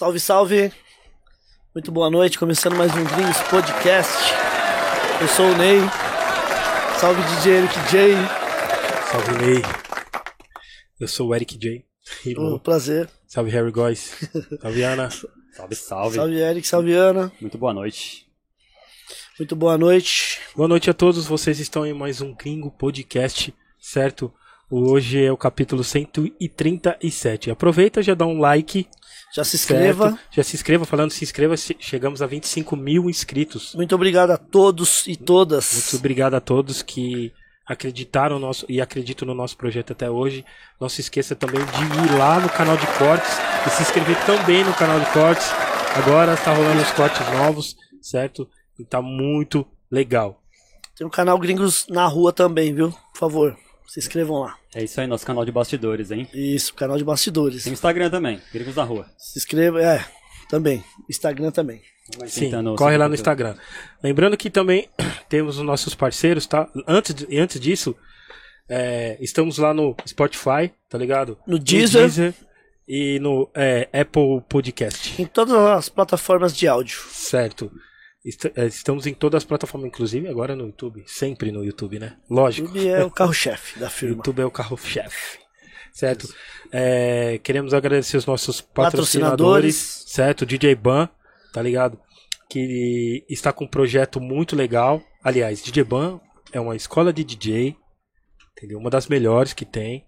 [0.00, 0.72] Salve, salve!
[1.74, 4.32] Muito boa noite, começando mais um Gringos Podcast.
[5.20, 5.78] Eu sou o Ney.
[6.98, 8.14] Salve DJ Eric J.
[9.12, 9.62] Salve Ney.
[10.98, 11.84] Eu sou o Eric J.
[12.38, 13.10] Um prazer.
[13.26, 14.16] Salve Harry Góes.
[14.62, 15.10] Salve Ana.
[15.52, 16.16] Salve, salve.
[16.16, 17.30] Salve Eric, salve Ana.
[17.38, 18.26] Muito boa noite.
[19.38, 20.40] Muito boa noite.
[20.56, 21.26] Boa noite a todos.
[21.26, 24.32] Vocês estão em mais um Gringo Podcast, certo?
[24.70, 27.50] Hoje é o capítulo 137.
[27.50, 28.88] Aproveita, já dá um like.
[29.34, 30.10] Já se inscreva.
[30.10, 30.20] Certo?
[30.30, 30.84] Já se inscreva.
[30.84, 33.74] Falando se inscreva, chegamos a 25 mil inscritos.
[33.74, 35.72] Muito obrigado a todos e todas.
[35.72, 37.32] Muito obrigado a todos que
[37.66, 40.44] acreditaram no nosso, e acreditam no nosso projeto até hoje.
[40.80, 43.30] Não se esqueça também de ir lá no canal de cortes
[43.64, 45.46] e se inscrever também no canal de cortes.
[45.94, 48.48] Agora está rolando os cortes novos, certo?
[48.76, 50.42] E tá muito legal.
[50.96, 52.90] Tem um canal Gringos na Rua também, viu?
[52.90, 53.56] Por favor,
[53.90, 54.56] se inscrevam lá.
[54.72, 56.28] É isso aí, nosso canal de bastidores, hein?
[56.32, 57.64] Isso, canal de bastidores.
[57.64, 59.04] Tem Instagram também, Gringos na Rua.
[59.18, 60.04] Se inscreva, é,
[60.48, 60.84] também.
[61.08, 61.82] Instagram também.
[62.28, 63.56] Sim, corre lá no Instagram.
[64.00, 64.88] Lembrando que também
[65.28, 66.70] temos os nossos parceiros, tá?
[66.86, 67.96] Antes, de, antes disso,
[68.68, 71.36] é, estamos lá no Spotify, tá ligado?
[71.44, 72.02] No Deezer.
[72.02, 72.34] No Deezer
[72.86, 75.20] e no é, Apple Podcast.
[75.20, 77.00] Em todas as plataformas de áudio.
[77.10, 77.72] Certo.
[78.54, 81.02] É, estamos em todas as plataformas, inclusive agora no YouTube.
[81.06, 82.16] Sempre no YouTube, né?
[82.28, 82.68] Lógico.
[82.68, 84.16] YouTube é o carro-chefe da firma.
[84.16, 85.38] YouTube é o carro-chefe.
[85.92, 86.32] Certo?
[86.70, 90.46] É, queremos agradecer os nossos patrocinadores, patrocinadores, certo?
[90.46, 91.08] DJ Ban,
[91.52, 91.98] tá ligado?
[92.48, 95.02] Que está com um projeto muito legal.
[95.22, 96.20] Aliás, DJ Ban
[96.52, 97.76] é uma escola de DJ,
[98.52, 98.78] entendeu?
[98.78, 100.06] Uma das melhores que tem,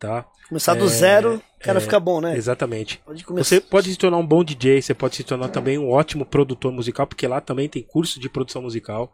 [0.00, 0.26] tá?
[0.48, 2.36] Começar do é, zero, cara é, fica bom, né?
[2.36, 3.00] Exatamente.
[3.04, 6.24] Pode você pode se tornar um bom DJ, você pode se tornar também um ótimo
[6.24, 9.12] produtor musical, porque lá também tem curso de produção musical,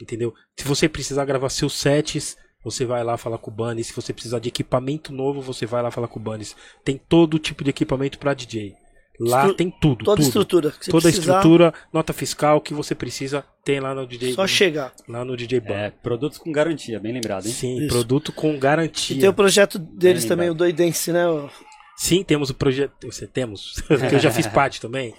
[0.00, 0.32] entendeu?
[0.56, 3.84] Se você precisar gravar seus sets, você vai lá falar com o Bunny.
[3.84, 6.46] Se você precisar de equipamento novo, você vai lá falar com o Bunny.
[6.84, 8.74] Tem todo tipo de equipamento para DJ.
[9.18, 10.04] Lá Estru tem tudo.
[10.04, 10.26] Toda tudo.
[10.26, 10.70] estrutura.
[10.70, 11.36] Toda precisar...
[11.36, 14.34] estrutura, nota fiscal que você precisa, tem lá no DJ.
[14.34, 14.92] Só chegar.
[15.08, 15.74] Lá no DJ Ban.
[15.74, 17.52] É, produtos com garantia, bem lembrado, hein?
[17.52, 17.88] Sim, Isso.
[17.88, 19.16] produto com garantia.
[19.16, 20.68] E tem o projeto deles bem também, lembrado.
[20.68, 21.24] o Doidense, né?
[21.96, 22.92] Sim, temos o projeto.
[23.06, 25.14] Você temos, que eu já fiz parte também.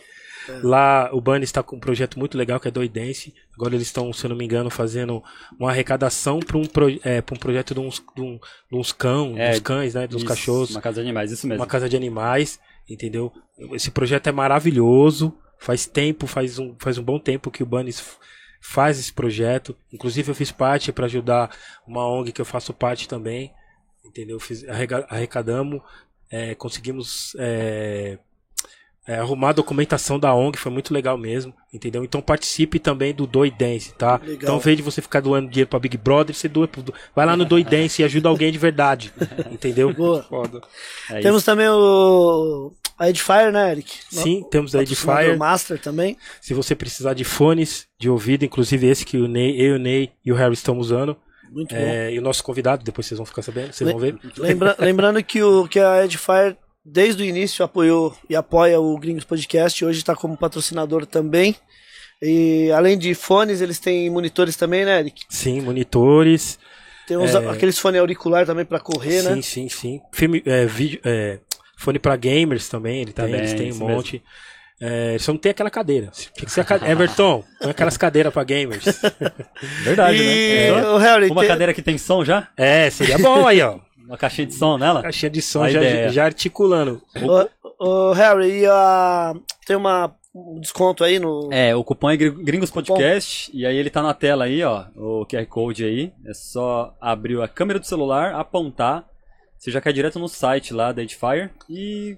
[0.47, 0.59] É.
[0.64, 3.34] Lá o Bunny está com um projeto muito legal que é Doidense.
[3.56, 5.22] Agora eles estão, se eu não me engano, fazendo
[5.59, 8.40] uma arrecadação para um, pro, é, um projeto de uns, de, um,
[8.72, 10.08] de uns cão, é, dos cães, né?
[10.08, 10.69] Dos isso, cachorros.
[10.69, 11.62] Uma casa de animais, isso mesmo.
[11.62, 12.59] Uma casa de animais
[12.90, 13.31] entendeu?
[13.73, 15.34] Esse projeto é maravilhoso.
[15.57, 18.18] Faz tempo, faz um, faz um bom tempo que o Bunnies
[18.62, 19.75] faz esse projeto.
[19.91, 21.50] Inclusive eu fiz parte para ajudar
[21.85, 23.51] uma ONG que eu faço parte também,
[24.06, 24.40] entendeu?
[24.40, 24.66] Fiz,
[25.09, 25.81] arrecadamos,
[26.29, 28.19] é, conseguimos é,
[29.07, 32.03] é, arrumar a documentação da ONG, foi muito legal mesmo, entendeu?
[32.03, 34.17] Então participe também do Doidense, tá?
[34.17, 34.35] Legal.
[34.35, 36.84] Então, ao invés de você ficar doando dinheiro pra Big Brother, você doa pro...
[37.16, 39.13] vai lá no Doidense e ajuda alguém de verdade,
[39.50, 39.94] entendeu?
[39.94, 40.23] Boa.
[40.23, 40.62] Foda.
[41.09, 44.00] É temos também o a Edifier, né, Eric?
[44.09, 45.38] Sim, temos a Edifier.
[45.38, 46.18] Master também.
[46.41, 50.12] Se você precisar de fones de ouvido, inclusive esse que o Ney, eu, o Ney
[50.25, 51.16] e o Harry estão usando.
[51.52, 52.16] Muito é, bom.
[52.16, 54.18] E o nosso convidado, depois vocês vão ficar sabendo, vocês vão ver.
[54.38, 59.25] Lembra, lembrando que, o, que a Edifier desde o início apoiou e apoia o Gringos
[59.25, 61.56] Podcast, hoje está como patrocinador também.
[62.22, 65.24] E além de fones, eles têm monitores também, né, Eric?
[65.29, 66.58] Sim, monitores.
[67.08, 67.50] Tem uns, é...
[67.50, 69.35] aqueles fones auricular também para correr, sim, né?
[69.35, 70.02] Sim, sim, sim.
[70.12, 71.40] Filme, é, vídeo, é,
[71.77, 74.21] fone para gamers também, ele também, tem, eles têm um monte.
[74.79, 76.11] É, só não tem aquela cadeira.
[76.11, 76.91] Tinha que ser a cadeira.
[76.91, 78.85] Everton, põe aquelas cadeiras pra gamers.
[79.83, 80.23] Verdade, e...
[80.23, 80.67] né?
[80.67, 80.97] É.
[80.99, 81.49] Harry, Uma tem...
[81.49, 82.49] cadeira que tem som já?
[82.55, 83.79] É, seria bom aí, ó.
[84.05, 85.01] Uma caixinha de som nela?
[85.01, 87.01] Caixinha de som já, já, articulando.
[87.77, 89.33] Ô, Harry, e a...
[89.66, 91.49] tem uma um desconto aí no.
[91.51, 93.51] É, o cupom é Gringos Podcast.
[93.53, 94.85] E aí ele tá na tela aí, ó.
[94.95, 96.13] O QR Code aí.
[96.25, 99.05] É só abrir a câmera do celular, apontar.
[99.57, 102.18] Você já cai direto no site lá da Edifier e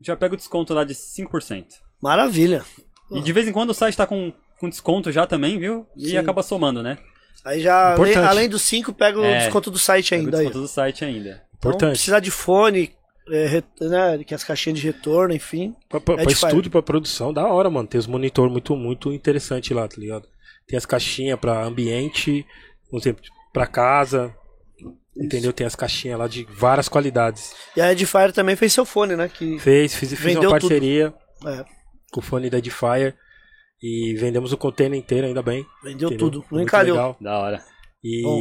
[0.00, 1.64] já pega o desconto lá de 5%.
[2.02, 2.64] Maravilha.
[3.10, 5.86] E de vez em quando o site tá com, com desconto já também, viu?
[5.96, 6.16] E Sim.
[6.16, 6.98] acaba somando, né?
[7.44, 10.32] Aí já, além, além dos 5, pega o é, desconto do site ainda.
[10.32, 10.62] Pega o desconto aí.
[10.62, 11.46] do site ainda.
[11.58, 11.90] Então, Importante.
[11.92, 12.92] precisar de fone,
[13.30, 15.74] é, né, que as caixinhas de retorno, enfim.
[15.88, 17.86] Pra, pra, é pra estúdio, pra produção, da hora, mano.
[17.86, 20.26] Tem os monitor muito, muito interessante lá, tá ligado?
[20.66, 22.44] Tem as caixinhas pra ambiente,
[22.90, 23.22] por exemplo,
[23.52, 24.34] pra casa.
[25.18, 25.52] Entendeu?
[25.52, 27.54] Tem as caixinhas lá de várias qualidades.
[27.74, 29.28] E a Edifier também fez seu fone, né?
[29.28, 31.14] Que fez, fiz, fiz uma parceria
[31.46, 31.64] é.
[32.12, 33.14] com o fone da Edifier.
[33.82, 35.66] E vendemos o container inteiro, ainda bem.
[35.82, 36.30] Vendeu entendeu?
[36.30, 37.16] tudo, não encalhou.
[37.20, 37.64] Da hora.
[38.02, 38.40] E Bom.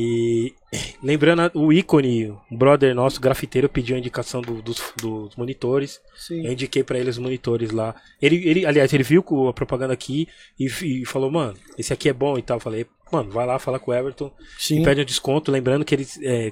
[1.01, 5.99] lembrando o ícone, um brother nosso, grafiteiro, pediu a indicação do, dos, dos, monitores.
[6.15, 6.45] Sim.
[6.45, 7.95] Eu indiquei para ele os monitores lá.
[8.21, 10.27] Ele, ele, aliás, ele viu a propaganda aqui
[10.59, 12.57] e, e, falou, mano, esse aqui é bom e tal.
[12.57, 14.81] Eu falei, mano, vai lá, fala com o Everton Sim.
[14.81, 15.51] e pede um desconto.
[15.51, 16.51] Lembrando que ele é,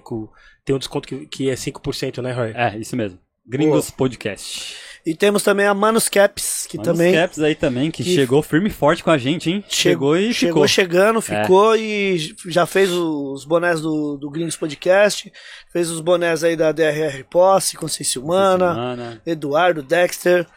[0.66, 2.52] tem um desconto que, que é 5%, né, Roy?
[2.56, 3.20] É, isso mesmo.
[3.46, 3.98] Gringos Pô.
[3.98, 4.76] Podcast.
[5.06, 8.16] E temos também a Manus Caps, que Manda os também Caps aí também, que, que-
[8.16, 9.62] chegou firme e forte com a gente, hein?
[9.68, 10.64] Chegou e chegou ficou.
[10.64, 10.68] É.
[10.70, 15.30] chegando, ficou e já fez os bonés do, do Gringos Podcast,
[15.74, 19.22] fez os bonés aí da DRR Posse, Consciência Humana, Semana.
[19.26, 20.48] Eduardo, Dexter.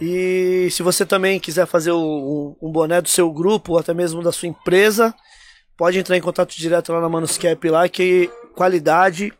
[0.00, 4.22] E se você também quiser fazer o- um boné do seu grupo ou até mesmo
[4.22, 5.12] da sua empresa,
[5.78, 9.32] pode entrar em contato direto lá na Manuscap lá, que qualidade,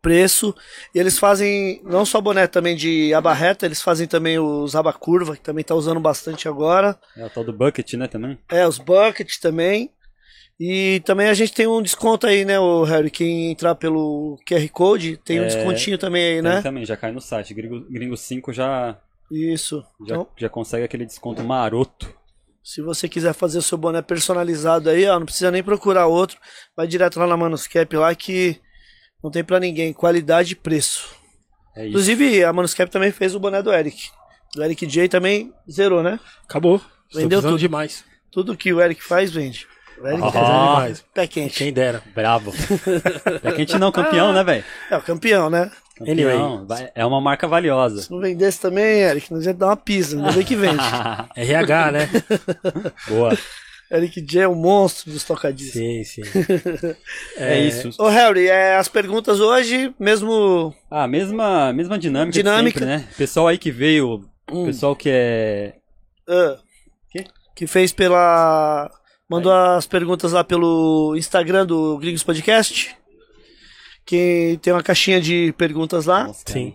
[0.00, 0.54] preço.
[0.94, 4.92] E eles fazem não só boné também de aba reta, eles fazem também os aba
[4.92, 6.98] curva, que também tá usando bastante agora.
[7.16, 8.38] É o tal do Bucket, né, também?
[8.50, 9.90] É, os buckets também.
[10.60, 13.10] E também a gente tem um desconto aí, né, o Harry?
[13.10, 16.60] Quem entrar pelo QR Code tem um É, descontinho também aí, né?
[16.62, 17.54] também, já cai no site.
[17.54, 18.96] Gringo, Gringo 5 já,
[19.30, 19.82] Isso.
[20.06, 22.14] já, Então, já consegue aquele desconto maroto.
[22.62, 26.38] Se você quiser fazer o seu boné personalizado aí, ó, não precisa nem procurar outro.
[26.76, 28.60] Vai direto lá na Manuscap lá que
[29.22, 29.92] não tem pra ninguém.
[29.92, 31.08] Qualidade e preço.
[31.74, 31.88] É isso.
[31.90, 34.08] Inclusive, a Manuscap também fez o boné do Eric.
[34.56, 36.20] O Eric J também zerou, né?
[36.44, 36.80] Acabou.
[37.14, 37.58] Vendeu tudo.
[37.58, 38.04] demais.
[38.30, 39.66] Tudo que o Eric faz, vende.
[40.00, 40.26] O Eric Ah.
[40.26, 41.04] é Precisando demais.
[41.14, 41.58] pé quente.
[41.58, 42.02] Quem dera.
[42.14, 42.52] Bravo.
[43.42, 44.64] é quente não, campeão, né, velho?
[44.90, 45.70] É o campeão, né?
[46.06, 46.66] Campeão.
[46.66, 48.02] Vai- É uma marca valiosa.
[48.02, 50.82] Se não vendesse também, Eric, nós ia dar uma pisa, ainda bem que vende.
[51.36, 52.08] RH, né?
[53.08, 53.36] Boa.
[53.90, 55.74] Eric J é um monstro dos tocadiscos.
[55.74, 56.22] sim, sim.
[57.36, 57.90] É, isso.
[57.98, 60.74] Ô, Harry, é, as perguntas hoje, mesmo.
[60.90, 62.80] Ah, mesma, mesma dinâmica, Dinâmica.
[62.80, 63.08] de sempre, né?
[63.18, 64.64] Pessoal aí que veio, Hum.
[64.66, 65.74] pessoal que é...
[66.28, 66.56] ah,
[67.10, 67.24] Quê?
[67.54, 68.90] que fez pela.
[69.30, 72.94] Mandou as perguntas lá pelo Instagram do Gringos Podcast.
[74.04, 76.24] Que tem uma caixinha de perguntas lá.
[76.28, 76.42] Nossa.
[76.46, 76.74] Sim.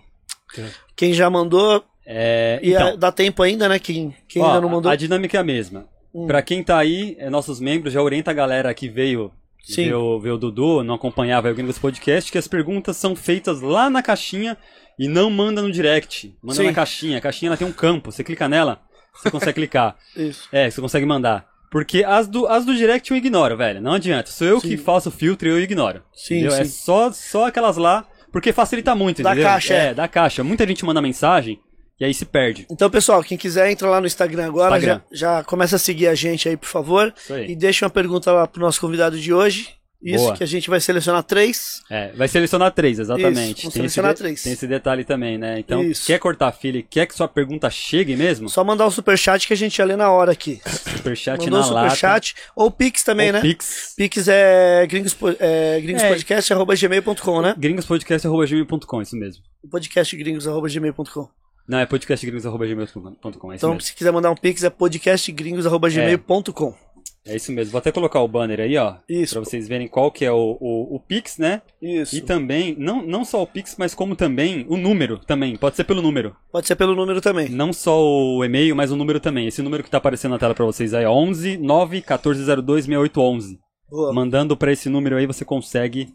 [0.95, 1.83] Quem já mandou.
[2.06, 3.79] É, E então, é- dá tempo ainda, né?
[3.79, 4.89] Quem, quem ó, ainda não mandou.
[4.91, 5.85] a dinâmica é a mesma.
[6.13, 6.25] Hum.
[6.25, 9.29] Pra quem tá aí, é nossos membros, já orienta a galera que veio
[9.62, 9.85] Sim.
[9.89, 13.59] ver o, ver o Dudu, não acompanhava o Gringos Podcast, que as perguntas são feitas
[13.62, 14.57] lá na caixinha
[14.97, 16.33] e não manda no direct.
[16.41, 16.68] Manda Sim.
[16.68, 17.18] na caixinha.
[17.18, 18.80] A caixinha ela tem um campo, você clica nela,
[19.13, 19.97] você consegue clicar.
[20.15, 20.47] Isso.
[20.50, 21.45] É, você consegue mandar.
[21.69, 23.81] Porque as do, as do direct eu ignoro, velho.
[23.81, 24.31] Não adianta.
[24.31, 24.69] Sou eu Sim.
[24.69, 26.02] que faço o filtro e eu ignoro.
[26.14, 26.52] Sim, entendeu?
[26.52, 26.62] sim.
[26.62, 29.50] É só, só aquelas lá, porque facilita muito, Da entendeu?
[29.50, 29.88] caixa, é.
[29.88, 29.94] é.
[29.94, 30.44] da caixa.
[30.44, 31.60] Muita gente manda mensagem
[32.00, 32.68] e aí se perde.
[32.72, 35.02] Então, pessoal, quem quiser entra lá no Instagram agora, Instagram.
[35.12, 37.14] Já, já começa a seguir a gente aí, por favor.
[37.16, 37.52] Isso aí.
[37.52, 39.76] E deixa uma pergunta lá pro nosso convidado de hoje.
[39.99, 40.38] Isso, Boa.
[40.38, 41.81] que a gente vai selecionar três.
[41.89, 43.33] É, vai selecionar três, exatamente.
[43.33, 44.44] Isso, vamos tem, selecionar esse três.
[44.44, 45.57] tem esse detalhe também, né?
[45.59, 46.05] Então, Isso.
[46.05, 48.47] quer cortar filho e quer que sua pergunta chegue mesmo?
[48.47, 50.61] Só mandar um superchat que a gente ia ler na hora aqui.
[50.65, 51.89] Superchat Mandou um na lata.
[51.89, 52.35] superchat.
[52.55, 53.41] Ou Pix também, ou né?
[53.41, 53.94] Pix.
[53.97, 57.55] Pix é, gringospo- é gringospodcast.gmail.com, né?
[57.57, 59.44] Gringospodcast.gmail.com, isso mesmo.
[59.71, 61.27] podcastgringos.gmail.com.
[61.67, 63.81] Não, é podcastgringos.gmail.com, é Então, mesmo.
[63.81, 66.69] se quiser mandar um Pix, é podcastgringos.gmail.com.
[66.69, 66.87] É
[67.35, 67.71] isso mesmo.
[67.71, 68.95] Vou até colocar o banner aí, ó.
[69.07, 69.33] Isso.
[69.35, 71.62] Pra vocês verem qual que é o, o, o Pix, né?
[71.81, 72.15] Isso.
[72.15, 75.56] E também, não, não só o Pix, mas como também o número também.
[75.56, 76.35] Pode ser pelo número.
[76.51, 77.50] Pode ser pelo número também.
[77.50, 79.47] Não só o e-mail, mas o número também.
[79.47, 83.59] Esse número que tá aparecendo na tela pra vocês aí, ó, 11 9 1402 6811.
[83.89, 84.13] Boa.
[84.13, 86.09] Mandando pra esse número aí, você consegue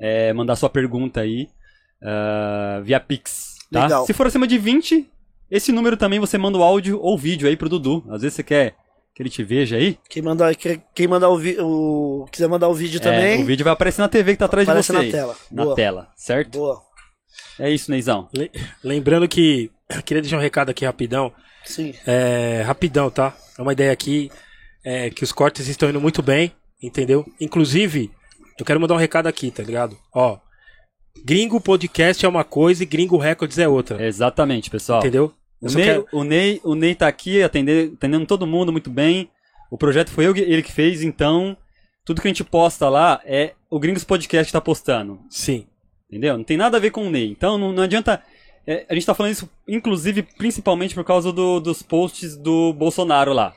[0.00, 1.48] é, mandar sua pergunta aí
[2.02, 3.54] ah, via Pix.
[3.70, 3.84] Tá?
[3.84, 4.06] Legal.
[4.06, 5.08] Se for acima de 20,
[5.50, 8.04] esse número também você manda o áudio ou vídeo aí pro Dudu.
[8.10, 8.74] Às vezes você quer
[9.14, 9.98] que ele te veja aí.
[10.08, 10.54] Quem mandar,
[10.94, 11.36] quem mandar o,
[12.22, 14.46] o quiser mandar o vídeo É, também, o vídeo vai aparecer na TV que tá
[14.46, 14.98] atrás aparece de você.
[14.98, 15.10] na aí.
[15.12, 15.36] tela.
[15.50, 15.76] Na Boa.
[15.76, 16.58] tela, certo?
[16.58, 16.80] Boa.
[17.58, 18.28] É isso, Neizão.
[18.34, 18.50] Le-
[18.82, 19.70] Lembrando que.
[20.04, 21.32] Queria deixar um recado aqui rapidão.
[21.64, 21.94] Sim.
[22.06, 23.36] É, rapidão, tá?
[23.58, 24.30] É uma ideia aqui
[24.84, 27.24] é, que os cortes estão indo muito bem, entendeu?
[27.40, 28.10] Inclusive,
[28.58, 29.96] eu quero mandar um recado aqui, tá ligado?
[30.14, 30.38] Ó,
[31.24, 35.00] Gringo Podcast é uma coisa e Gringo Records é outra, Exatamente, pessoal.
[35.00, 35.32] entendeu?
[35.62, 39.30] O Ney, quero- o, Ney, o Ney tá aqui atendendo, atendendo todo mundo muito bem.
[39.70, 41.56] O projeto foi eu, ele que fez, então
[42.04, 45.20] tudo que a gente posta lá é o Gringos Podcast que tá postando.
[45.30, 45.66] Sim,
[46.10, 46.36] Entendeu?
[46.36, 47.30] Não tem nada a ver com o Ney.
[47.30, 48.22] Então não, não adianta.
[48.66, 53.32] é, a gente tá falando isso, inclusive, principalmente por causa do- dos posts do Bolsonaro
[53.32, 53.54] lá.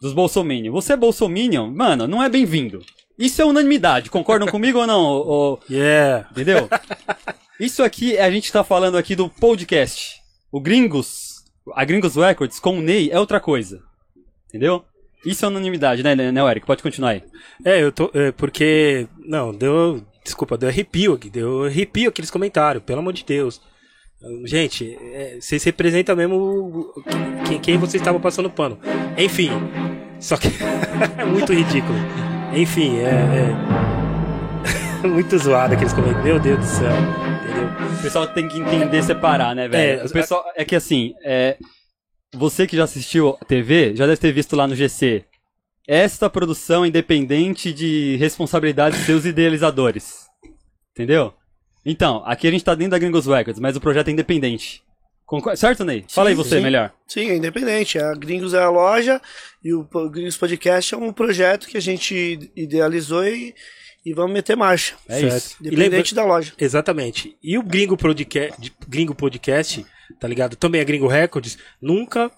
[0.00, 0.72] Dos Bolsominion.
[0.72, 1.70] Você é Bolsominion?
[1.70, 2.80] Mano, não é bem-vindo.
[3.18, 4.08] Isso é unanimidade.
[4.08, 5.58] Concordam comigo ou não?
[5.70, 6.26] yeah.
[6.30, 6.68] Entendeu?
[7.60, 10.20] Isso aqui, a gente tá falando aqui do podcast.
[10.50, 11.29] O Gringos,
[11.74, 13.82] a Gringos Records com o Ney é outra coisa.
[14.48, 14.84] Entendeu?
[15.24, 16.66] Isso é unanimidade, né, né, Eric?
[16.66, 17.22] Pode continuar aí.
[17.64, 18.10] É, eu tô.
[18.14, 19.06] é, porque.
[19.18, 20.02] Não, deu.
[20.24, 21.28] Desculpa, deu arrepio aqui.
[21.30, 23.60] Deu arrepio aqueles comentários, pelo amor de Deus.
[24.44, 26.92] Gente, é, vocês representam mesmo
[27.46, 28.78] quem, quem vocês estavam passando pano.
[29.16, 29.50] Enfim.
[30.18, 30.48] Só que.
[31.18, 31.98] é muito ridículo.
[32.54, 33.54] Enfim, é.
[35.04, 36.24] é muito zoado aqueles comentários.
[36.24, 36.92] Meu Deus do céu.
[37.50, 37.98] Entendeu?
[37.98, 40.00] O pessoal tem que entender separar, né, velho?
[40.00, 41.56] É, o pessoal, é que assim, é,
[42.32, 45.24] você que já assistiu a TV, já deve ter visto lá no GC.
[45.86, 50.26] Esta produção é independente de responsabilidade de seus idealizadores.
[50.92, 51.34] Entendeu?
[51.84, 54.82] Então, aqui a gente tá dentro da Gringos Records, mas o projeto é independente.
[55.56, 56.04] Certo, Ney?
[56.08, 56.62] Fala aí você, sim.
[56.62, 56.92] melhor.
[57.06, 57.98] Sim, é independente.
[57.98, 59.20] A Gringos é a loja
[59.62, 63.54] e o Gringos Podcast é um projeto que a gente idealizou e,
[64.04, 64.94] e vamos meter marcha.
[65.08, 65.36] É Certo.
[65.36, 65.56] isso.
[65.62, 66.52] E Independente da loja.
[66.58, 67.36] Exatamente.
[67.42, 69.84] E o Gringo Podcast, Gringo Podcast,
[70.18, 70.56] tá ligado?
[70.56, 72.30] Também é Gringo Records, nunca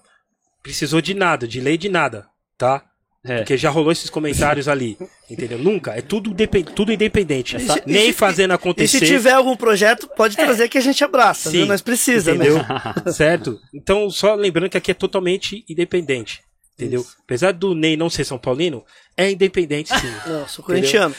[0.61, 2.25] precisou de nada, de lei de nada,
[2.57, 2.83] tá?
[3.25, 3.37] É.
[3.37, 4.97] Porque já rolou esses comentários ali,
[5.31, 5.57] entendeu?
[5.57, 5.91] Nunca.
[5.91, 6.35] É tudo,
[6.75, 7.55] tudo independente.
[7.55, 8.99] Essa- Nem e se- fazendo E acontecer.
[8.99, 11.65] se tiver algum projeto, pode trazer que a gente abraça, Sim, viu?
[11.67, 12.57] Nós precisa, entendeu?
[12.57, 12.65] né?
[13.13, 13.57] certo?
[13.73, 16.41] Então, só lembrando que aqui é totalmente independente.
[16.75, 17.01] Entendeu?
[17.01, 17.15] Isso.
[17.23, 18.83] Apesar do Ney não ser São Paulino,
[19.15, 20.07] é independente sim.
[20.25, 21.15] Não, sou corintiano.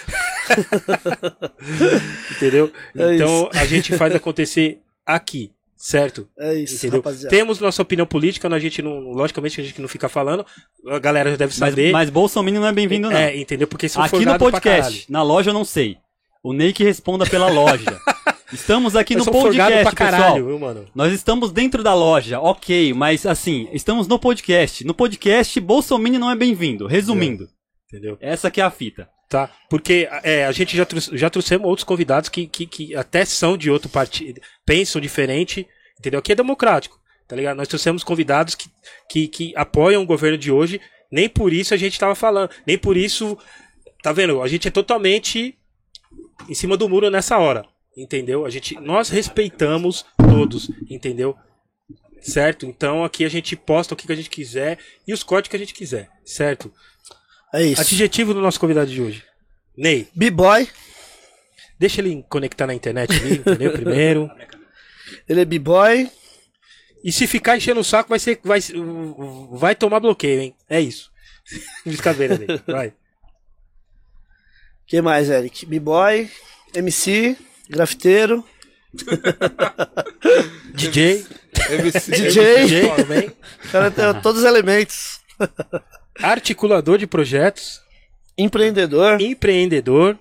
[2.37, 2.73] entendeu?
[2.97, 6.29] É então a gente faz acontecer aqui, certo?
[6.39, 6.99] É isso, Entendeu?
[7.01, 7.29] rapaziada.
[7.29, 10.45] Temos nossa opinião política, a gente não, logicamente a gente não fica falando,
[10.89, 11.93] a galera já deve Mas, saber.
[11.93, 13.17] mas Bolsonaro não é bem-vindo, não.
[13.17, 13.69] é, entendeu?
[13.69, 15.99] Porque são aqui no podcast, na loja eu não sei.
[16.45, 17.99] O Ney que responda pela loja.
[18.53, 19.95] Estamos aqui Mas no podcast, pra pessoal.
[19.97, 20.87] caralho, viu, mano?
[20.95, 24.85] Nós estamos dentro da loja, ok, mas assim, estamos no podcast.
[24.85, 26.87] No podcast, Bolsonaro não é bem-vindo.
[26.87, 27.49] Resumindo,
[27.89, 28.17] Entendeu?
[28.21, 29.09] essa que é a fita.
[29.29, 29.51] Tá?
[29.69, 33.57] Porque é, a gente já, trouxe- já trouxemos outros convidados que, que, que até são
[33.57, 35.67] de outro partido, pensam diferente,
[35.99, 36.21] entendeu?
[36.21, 37.57] Aqui é democrático, tá ligado?
[37.57, 38.69] Nós trouxemos convidados que,
[39.09, 42.79] que, que apoiam o governo de hoje, nem por isso a gente tava falando, nem
[42.79, 43.37] por isso,
[44.03, 44.41] tá vendo?
[44.43, 45.57] A gente é totalmente
[46.49, 47.65] em cima do muro nessa hora,
[47.97, 48.45] entendeu?
[48.45, 51.37] A gente, nós respeitamos todos, entendeu?
[52.21, 52.67] Certo?
[52.67, 55.59] Então aqui a gente posta o que a gente quiser e os cortes que a
[55.59, 56.73] gente quiser, certo?
[57.53, 57.81] É isso.
[57.81, 59.23] Adjetivo do nosso convidado de hoje.
[59.77, 60.69] Ney, B-boy,
[61.79, 63.73] deixa ele conectar na internet ali, entendeu?
[63.73, 64.31] Primeiro.
[65.29, 66.11] ele é B-boy.
[67.05, 68.41] E se ficar enchendo o saco, vai ser.
[68.43, 68.61] Vai,
[69.53, 70.57] vai tomar bloqueio, hein?
[70.69, 71.13] É isso.
[71.85, 72.63] Brincadeira dele.
[72.67, 72.95] Vai.
[74.87, 75.67] Que mais, Eric?
[75.67, 76.31] B-boy,
[76.75, 77.37] MC,
[77.69, 78.45] grafiteiro,
[80.75, 81.25] DJ.
[81.71, 82.67] MC, DJ.
[82.67, 85.21] DJ o cara tem todos os elementos.
[86.21, 87.81] Articulador de projetos.
[88.37, 89.21] Empreendedor.
[89.21, 90.19] Empreendedor.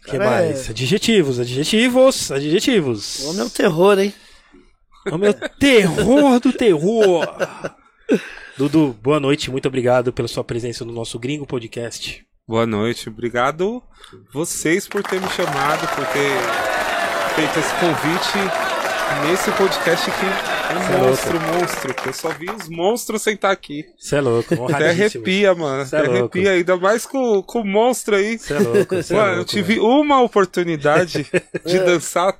[0.00, 0.70] O que Cara, mais?
[0.70, 3.20] Adjetivos, adjetivos, adjetivos.
[3.20, 4.14] O homem é um terror, hein?
[5.10, 7.26] O meu terror do terror.
[8.56, 12.26] Dudu, boa noite, muito obrigado pela sua presença no nosso Gringo Podcast.
[12.48, 13.82] Boa noite, obrigado
[14.32, 16.30] vocês por ter me chamado, por ter
[17.34, 18.38] feito esse convite
[19.26, 23.22] nesse podcast que é Cê é um monstro, monstro, que eu só vi os monstros
[23.22, 23.84] sentar aqui.
[23.98, 26.14] Você é louco, Até arrepia, mano, Cê é louco.
[26.18, 28.38] arrepia, ainda mais com, com o monstro aí.
[28.38, 29.86] Você é louco, cê é Mano, eu louco, tive velho.
[29.86, 31.26] uma oportunidade
[31.64, 31.84] de É.
[31.84, 32.34] dançar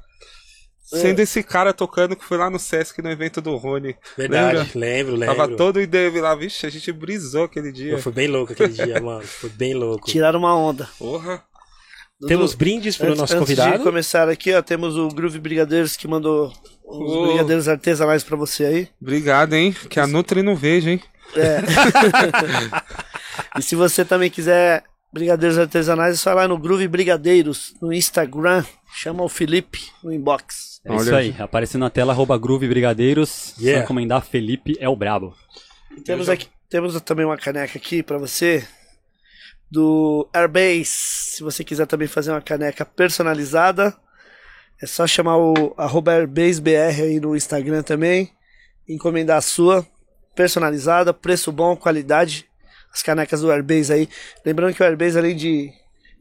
[0.88, 3.94] sendo esse cara tocando que foi lá no Sesc no evento do Rony.
[4.16, 4.70] Verdade, Lembra?
[4.74, 5.36] lembro, lembro.
[5.36, 7.96] Tava todo o IDM lá, vixe, a gente brisou aquele dia.
[7.96, 9.22] Pô, Foi bem louco aquele dia, mano.
[9.22, 10.06] Foi bem louco.
[10.06, 10.88] Tiraram uma onda.
[10.98, 11.42] Porra.
[12.20, 13.84] Dudu, Temos brindes para o antes, nosso antes de convidado.
[13.84, 16.52] começar aqui, ó, temos o Groove Brigadeiros que mandou
[16.84, 17.26] os Ô.
[17.28, 18.88] brigadeiros artesanais pra você aí.
[19.00, 19.72] Obrigado, hein?
[19.88, 21.00] Que a Nutri não vejo, hein?
[21.36, 21.60] É.
[23.58, 28.64] e se você também quiser brigadeiros artesanais, é só lá no Groove Brigadeiros no Instagram.
[28.92, 30.80] Chama o Felipe no inbox.
[30.84, 31.34] É Olha isso aí.
[31.38, 33.54] Aparecendo na tela, arroba Groove Brigadeiros.
[33.58, 33.80] Yeah.
[33.80, 35.34] Só encomendar Felipe é o brabo.
[35.96, 38.66] E temos aqui, temos também uma caneca aqui pra você
[39.70, 40.86] do Airbase.
[40.86, 43.94] Se você quiser também fazer uma caneca personalizada,
[44.80, 48.30] é só chamar o arroba AirbaseBR aí no Instagram também.
[48.88, 49.86] Encomendar a sua
[50.34, 52.47] personalizada, preço bom, qualidade.
[52.92, 54.08] As canecas do Airbase aí.
[54.44, 55.70] Lembrando que o Airbase, além de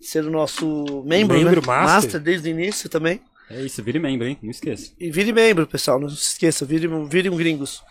[0.01, 1.67] ser o nosso membro, Membro né?
[1.67, 2.19] master.
[2.19, 3.19] desde o início também.
[3.49, 4.37] É isso, vire membro, hein?
[4.43, 4.91] Não esqueça.
[4.99, 5.99] E vire membro, pessoal.
[5.99, 7.81] Não se esqueça, vire, vire um gringos.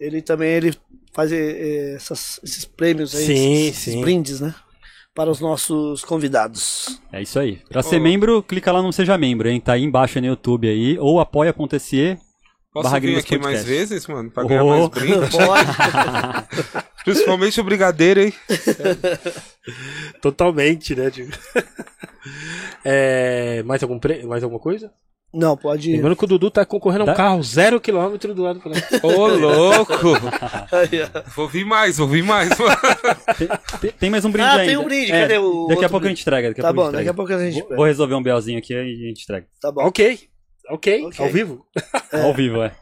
[0.00, 0.74] Ele também ele
[1.12, 4.00] faz eh, essas- esses prêmios aí, Sim, esses, esses sim.
[4.00, 4.54] brindes, né?
[5.14, 6.98] Para os nossos convidados.
[7.12, 7.60] É isso aí.
[7.68, 9.60] Pra ser membro, clica lá no Seja Membro, hein?
[9.60, 10.98] Tá aí embaixo no YouTube aí.
[10.98, 12.16] Ou apoia.se.
[12.72, 13.68] Posso Barra vir aqui mais Podcast.
[13.68, 14.30] vezes, mano?
[14.30, 14.68] Pra ganhar Oh.
[14.70, 15.28] mais brinde?
[15.30, 16.84] Pode.
[17.04, 18.32] Principalmente o brigadeiro, hein?
[20.22, 21.32] Totalmente, né, Diego?
[22.84, 24.24] é, mais, algum pre...
[24.24, 24.90] mais alguma coisa?
[25.34, 25.96] Não, pode ir.
[25.96, 28.70] Lembrando que o Dudu tá concorrendo a um Dá- carro zero quilômetro do lado pra
[28.70, 28.76] lá.
[29.02, 29.94] Ô, louco!
[31.34, 32.50] Vou vir mais, vou vir mais.
[33.80, 34.66] Tem, tem mais um brinde Ah, ainda.
[34.66, 36.16] tem um brinde, É, cadê o Daqui a pouco a brinde?
[36.16, 36.48] gente entrega.
[36.48, 38.14] Daqui a Tá pouco a bom, gente daqui a pouco a gente Vou, vou resolver
[38.14, 39.46] um belzinho aqui e a gente entrega.
[39.58, 39.82] Tá bom.
[39.86, 40.18] ok,
[40.68, 41.24] ok, Ok.
[41.24, 41.66] ao vivo.
[42.12, 42.74] Ao vivo, é.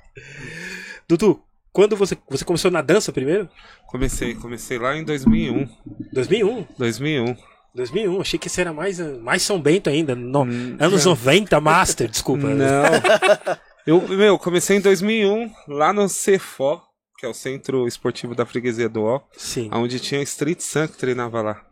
[1.09, 3.49] Dudu, quando você, você começou na dança primeiro?
[3.87, 5.69] Comecei, comecei lá em 2001.
[6.13, 6.67] 2001.
[6.79, 7.37] 2001.
[7.75, 10.15] 2001, achei que esse era mais, mais São Bento ainda.
[10.17, 12.49] No, anos 90, Master, desculpa.
[12.49, 12.83] Não.
[13.87, 16.81] Eu, meu, comecei em 2001, lá no CEFO,
[17.19, 19.71] que é o Centro Esportivo da Freguesia do Ó, Sim.
[19.73, 21.63] onde tinha Street Sun que treinava lá.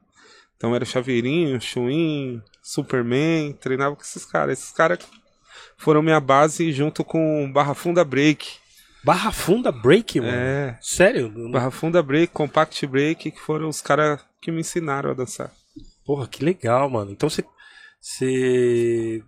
[0.57, 4.59] Então era Chaveirinho, Chuin, Superman, treinava com esses caras.
[4.59, 4.99] Esses caras
[5.77, 8.49] foram minha base junto com Barra Funda Break.
[9.05, 10.33] Barra Funda Break, mano?
[10.33, 10.79] É.
[10.83, 11.31] Sério?
[11.51, 15.53] Barra Funda Break, Compact Break, que foram os caras que me ensinaram a dançar.
[16.05, 17.11] Porra, que legal, mano.
[17.13, 17.45] Então você.
[18.01, 19.23] Você.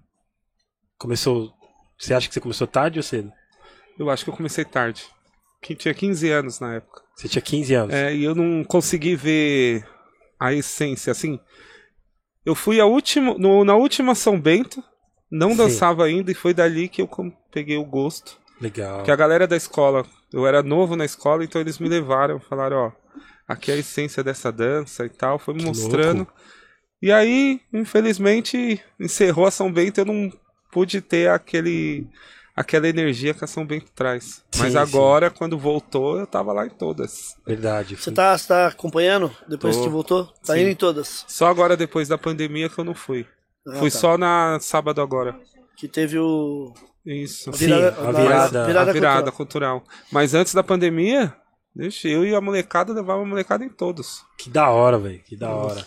[0.99, 1.53] Começou.
[1.99, 3.33] Você acha que você começou tarde ou cedo?
[3.99, 5.05] Eu acho que eu comecei tarde.
[5.63, 7.03] Que tinha 15 anos na época.
[7.15, 7.95] Você tinha 15 anos.
[7.95, 9.87] É, e eu não consegui ver
[10.39, 11.39] a essência, assim.
[12.45, 14.83] Eu fui a última, no- na última São Bento,
[15.31, 15.57] não Sim.
[15.59, 18.39] dançava ainda, e foi dali que eu com- peguei o gosto.
[18.61, 19.03] Legal.
[19.05, 22.77] Que a galera da escola, eu era novo na escola, então eles me levaram, falaram,
[22.77, 22.93] ó,
[23.49, 26.19] aqui é a essência dessa dança e tal, foi me Que mostrando.
[26.19, 26.33] louco.
[27.03, 30.31] E aí, infelizmente, encerrou a São Bento, eu não
[30.71, 32.07] pude ter aquele
[32.55, 34.45] aquela energia que a São Bento traz.
[34.59, 37.35] Mas Sim, agora, quando voltou, eu tava lá em todas.
[37.47, 37.97] Verdade.
[37.97, 39.85] Você tá, você tá acompanhando depois Tô.
[39.85, 40.27] que voltou?
[40.45, 40.61] Tá Sim.
[40.61, 41.25] indo em todas.
[41.27, 43.25] Só agora, depois da pandemia, que eu não fui.
[43.73, 43.99] Ah, fui tá.
[43.99, 45.39] só na sábado agora.
[45.77, 46.73] Que teve o.
[47.05, 47.51] Isso.
[47.55, 49.33] Sim, a virada- a virada cultural.
[49.33, 49.85] cultural.
[50.13, 51.35] Mas antes da pandemia,
[51.75, 54.23] deixa eu e a molecada levava a molecada em todos.
[54.37, 55.21] Que da hora, velho.
[55.25, 55.87] Que da hora.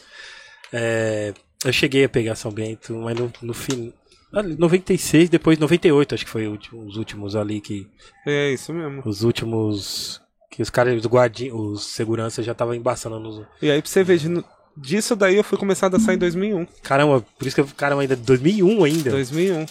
[0.71, 3.93] É, eu cheguei a pegar São Bento, mas no, no fim.
[4.33, 7.87] ali, 96, depois 98, acho que foi último- os últimos ali que.
[8.25, 9.01] É isso mesmo.
[9.05, 10.19] Os últimos.
[10.49, 13.45] Que os caras, os guardinhos, os seguranças já estavam embaçando nos.
[13.61, 14.43] E aí, pra você ver, de-
[14.77, 16.65] disso daí eu fui começar a dançar em 2001.
[16.81, 17.67] Caramba, por isso que eu.
[17.77, 19.09] Caramba, ainda 2001 ainda.
[19.11, 19.65] 2001.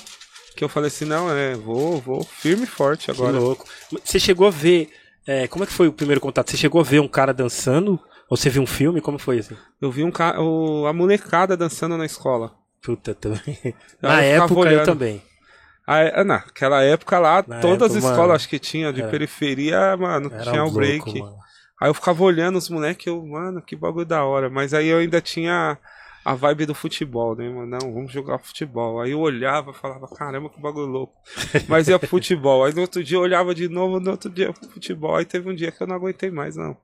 [0.57, 3.39] Que eu falei assim, não, é, vou, vou firme e forte Que agora.
[3.39, 3.65] louco.
[4.05, 4.91] Você chegou a ver.
[5.27, 6.51] é, como é que foi o primeiro contato?
[6.51, 7.99] Você chegou a ver um cara dançando?
[8.29, 9.01] Ou você viu um filme?
[9.01, 9.57] Como foi assim?
[9.81, 10.39] Eu vi um ca...
[10.41, 10.87] o...
[10.87, 12.53] a molecada dançando na escola.
[12.83, 13.59] Puta, também.
[14.03, 14.85] Na eu época eu olhando.
[14.87, 15.23] também.
[15.87, 19.01] Ah, é, naquela época lá, Na todas as época, escolas mano, acho que tinha de
[19.03, 21.05] era- periferia, mano, tinha um o break.
[21.05, 21.37] louco, mano.
[21.83, 24.49] Aí eu ficava olhando os moleques, eu, mano, que bagulho da hora.
[24.49, 25.77] Mas aí eu ainda tinha
[26.25, 27.67] a vibe do futebol, né, mano?
[27.67, 29.01] Não, vamos jogar futebol.
[29.01, 31.13] Aí eu olhava falava, caramba, que bagulho louco.
[31.67, 32.65] Mas ia pro futebol.
[32.65, 35.17] Aí no outro dia eu olhava de novo, no outro dia pro futebol.
[35.17, 36.77] Aí teve um dia que eu não aguentei mais, não.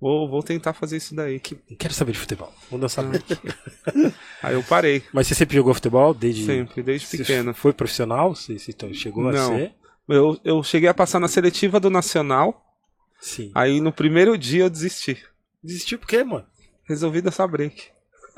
[0.00, 1.38] Vou, vou tentar fazer isso daí.
[1.68, 2.50] Não quero saber de futebol.
[2.70, 3.04] Vou dançar.
[4.42, 6.14] Aí eu parei, Mas você sempre jogou futebol?
[6.14, 6.46] Desde.
[6.46, 7.52] sempre, desde Você pequeno.
[7.52, 8.34] Foi profissional?
[8.34, 9.48] Você, então chegou a Não.
[9.58, 9.74] ser?
[10.08, 12.71] Eu, eu cheguei a passar na seletiva do Nacional.
[13.22, 13.50] Sim.
[13.54, 15.24] Aí no primeiro dia eu desisti.
[15.62, 16.44] Desistiu por quê, mano?
[16.88, 17.88] Resolvi dançar break.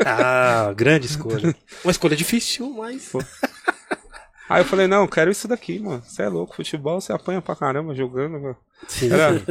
[0.04, 1.56] Ah, grande escolha.
[1.82, 3.10] Uma escolha difícil, mas.
[4.48, 6.02] Aí eu falei, não, quero isso daqui, mano.
[6.06, 8.56] Você é louco, futebol você apanha pra caramba jogando, mano.
[8.86, 9.44] Sim, Era, sim.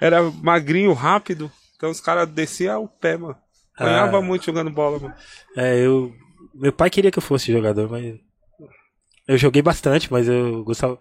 [0.00, 1.52] era magrinho, rápido.
[1.76, 3.36] Então os caras desciam o pé, mano.
[3.76, 4.22] Apanhava Ah.
[4.22, 5.14] muito jogando bola, mano.
[5.56, 6.14] É, eu.
[6.54, 8.18] Meu pai queria que eu fosse jogador, mas.
[9.28, 10.98] Eu joguei bastante, mas eu gostava.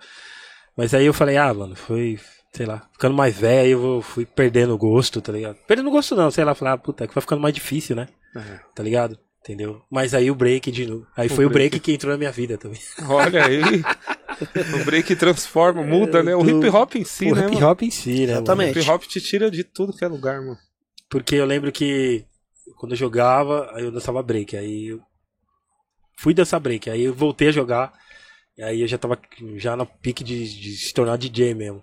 [0.75, 2.19] Mas aí eu falei, ah, mano, foi.
[2.51, 5.55] Sei lá, ficando mais velho, eu fui perdendo o gosto, tá ligado?
[5.67, 7.95] Perdendo o gosto não, sei lá, falar, ah, puta, é que vai ficando mais difícil,
[7.95, 8.07] né?
[8.35, 8.59] É.
[8.73, 9.17] Tá ligado?
[9.41, 9.81] Entendeu?
[9.89, 11.07] Mas aí o break de novo.
[11.15, 11.79] Aí O foi o break break.
[11.83, 12.79] que entrou na minha vida também.
[13.07, 13.61] Olha aí.
[14.81, 16.35] o break transforma, muda, né?
[16.35, 17.67] O do- hip hop em si, o né, hip mano?
[17.67, 18.33] hop em si, né?
[18.33, 18.37] mano?
[18.39, 18.79] Exatamente.
[18.79, 20.57] O hip hop te tira de tudo que é lugar, mano.
[21.09, 22.25] Porque eu lembro que
[22.77, 24.57] quando eu jogava, aí eu dançava break.
[24.57, 25.01] Aí eu
[26.17, 26.89] fui dançar break.
[26.89, 27.93] Aí eu voltei a jogar.
[28.57, 29.17] E aí eu já tava
[29.55, 31.81] já no pique de, de se tornar DJ mesmo.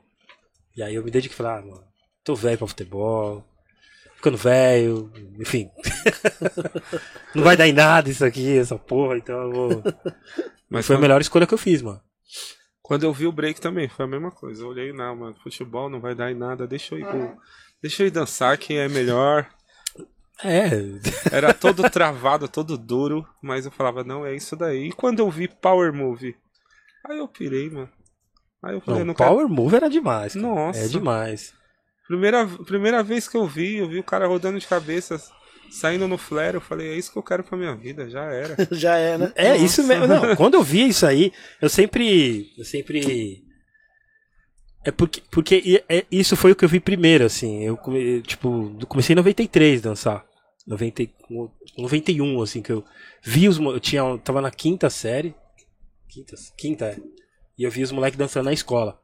[0.77, 1.85] E aí eu me dediquei e falei, ah, mano,
[2.23, 3.45] tô velho pra futebol.
[4.17, 5.71] Ficando velho, enfim.
[7.35, 9.83] Não vai dar em nada isso aqui, essa porra, então eu vou.
[10.69, 12.01] Mas Foi a quando, melhor escolha que eu fiz, mano.
[12.83, 14.63] quando eu vi o break também, foi a mesma coisa.
[14.63, 16.67] Eu olhei, não, mano, futebol não vai dar em nada.
[16.67, 17.37] Deixa eu ir pro...
[17.83, 19.49] Deixa eu ir dançar, que é melhor.
[20.43, 20.71] É,
[21.31, 24.89] Era todo travado, todo duro, mas eu falava, não, é isso daí.
[24.89, 26.35] E quando eu vi Power Move,
[27.09, 27.89] aí eu pirei, mano.
[28.63, 29.31] Aí eu falei, não, não, quero.
[29.31, 30.35] Power Move era demais.
[30.35, 30.47] cara.
[30.47, 30.81] Nossa.
[30.81, 31.53] É demais.
[32.07, 35.21] Primeira, primeira vez que eu vi, eu vi o cara rodando de cabeça,
[35.71, 38.57] saindo no flare, eu falei, é isso que eu quero pra minha vida, já era.
[38.71, 39.33] Já é, né?
[39.35, 40.07] É, isso mesmo.
[40.07, 42.51] Não, quando eu vi isso aí, eu sempre.
[42.57, 43.43] Eu sempre.
[44.85, 47.65] É porque, porque é- isso foi o que eu vi primeiro, assim.
[47.65, 47.77] Eu
[48.23, 50.25] tipo, comecei em 93 a dançar.
[50.65, 51.11] 90, e-
[51.77, 52.85] 91, assim, que eu
[53.23, 53.59] vi os.
[53.59, 55.35] Eu tinha, eu tava na quinta série.
[56.09, 56.97] Quinta, quinta, é.
[57.59, 58.99] E eu vi os moleques dançando na escola.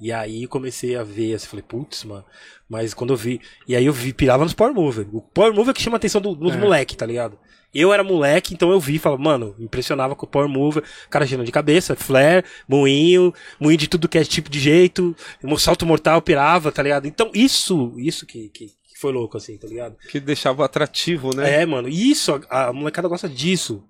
[0.00, 2.24] E aí comecei a ver, assim, falei, putz, mano.
[2.68, 3.40] Mas quando eu vi.
[3.68, 5.06] E aí eu vi, pirava nos Power Mover.
[5.14, 6.56] O Power Mover é que chama a atenção do- dos É.
[6.58, 7.38] moleques, tá ligado?
[7.74, 11.24] Eu era moleque, então eu vi e falava, mano, impressionava com o Power Mover, cara
[11.24, 15.86] girando de cabeça, flare, moinho, moinho de tudo que é tipo de jeito, um salto
[15.86, 17.06] mortal pirava, tá ligado?
[17.06, 19.96] Então isso, isso que, que, que foi louco, assim, tá ligado?
[20.10, 21.62] Que deixava atrativo, né?
[21.62, 23.82] É, mano, isso, a, a molecada gosta disso.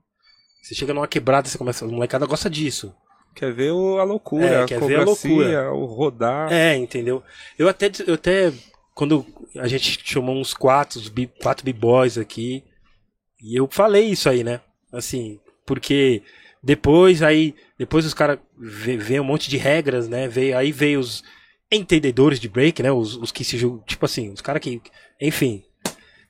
[0.62, 2.94] Você chega numa quebrada, você começa, a molecada gosta disso.
[3.34, 5.72] Quer ver a loucura, É, a quer ver a loucura.
[5.72, 6.52] o rodar.
[6.52, 7.22] É, entendeu?
[7.58, 8.52] Eu até, eu até
[8.94, 9.24] quando
[9.56, 11.00] a gente chamou uns quatro,
[11.42, 12.62] quatro b-boys aqui,
[13.42, 14.60] e eu falei isso aí, né?
[14.92, 16.22] Assim, porque
[16.62, 20.28] Depois, aí, depois os caras vê um monte de regras, né?
[20.28, 21.24] Veio, aí veio os
[21.70, 22.92] entendedores de break, né?
[22.92, 24.80] Os, os que se julgam, tipo assim, os caras que,
[25.20, 25.64] enfim,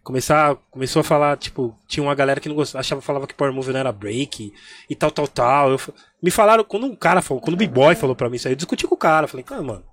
[0.03, 3.53] começar, começou a falar, tipo, tinha uma galera que não gostava, achava, falava que Power
[3.53, 4.53] Move não era break
[4.89, 5.71] e tal, tal, tal.
[5.71, 5.81] Eu,
[6.23, 8.57] me falaram, quando um cara falou, quando o B-Boy falou pra mim isso aí, eu
[8.57, 9.85] discuti com o cara, falei, cara, mano.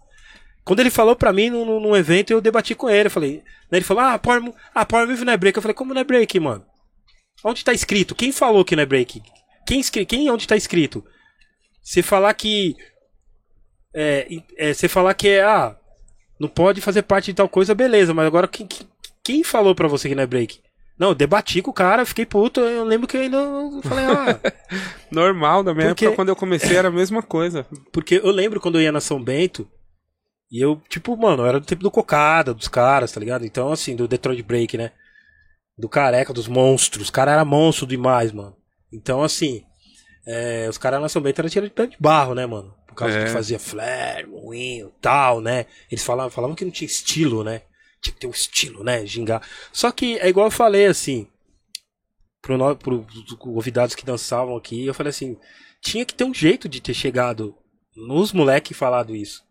[0.64, 3.38] Quando ele falou pra mim num, num evento, eu debati com ele, eu falei,
[3.72, 5.58] né, ele falou, ah, Power, ah, Power Move não é break.
[5.58, 6.66] Eu falei, como não é break, mano?
[7.44, 8.16] Onde tá escrito?
[8.16, 9.22] Quem falou que não é break?
[9.66, 11.04] Quem, quem onde tá escrito?
[11.82, 12.76] Você falar que.
[13.94, 15.44] É, é, você falar que é.
[15.44, 15.76] Ah,
[16.40, 18.88] não pode fazer parte de tal coisa, beleza, mas agora quem, quem
[19.44, 20.60] falou pra você que não é break?
[20.98, 23.40] Não, eu debati com o cara, fiquei puto, eu lembro que eu ainda
[23.84, 24.40] falei, ah.
[25.10, 26.06] Normal, na minha porque...
[26.06, 27.66] época, quando eu comecei, era a mesma coisa.
[27.92, 29.66] Porque eu lembro quando eu ia na São Bento,
[30.52, 33.46] e eu, tipo, mano, era do tempo do Cocada, dos caras, tá ligado?
[33.46, 34.92] Então, assim, do Detroit Break, né?
[35.78, 37.04] Do careca, dos monstros.
[37.04, 38.58] Os caras eram monstro demais, mano.
[38.92, 39.64] Então, assim,
[40.26, 42.74] é, os caras na São Bento eram tirados de barro, né, mano?
[42.88, 43.26] Por causa é.
[43.26, 45.68] que fazia flare, moinho, tal, né?
[45.90, 47.62] Eles falavam, falavam que não tinha estilo, né?
[48.02, 49.06] Tinha que ter um estilo, né?
[49.06, 49.42] Gingar.
[49.74, 51.28] Só que é igual eu falei, assim,
[52.42, 55.38] pro, pro, pro convidados que dançavam aqui, eu falei assim,
[55.82, 57.56] tinha que ter um jeito de ter chegado
[57.96, 59.44] nos moleques e falado isso.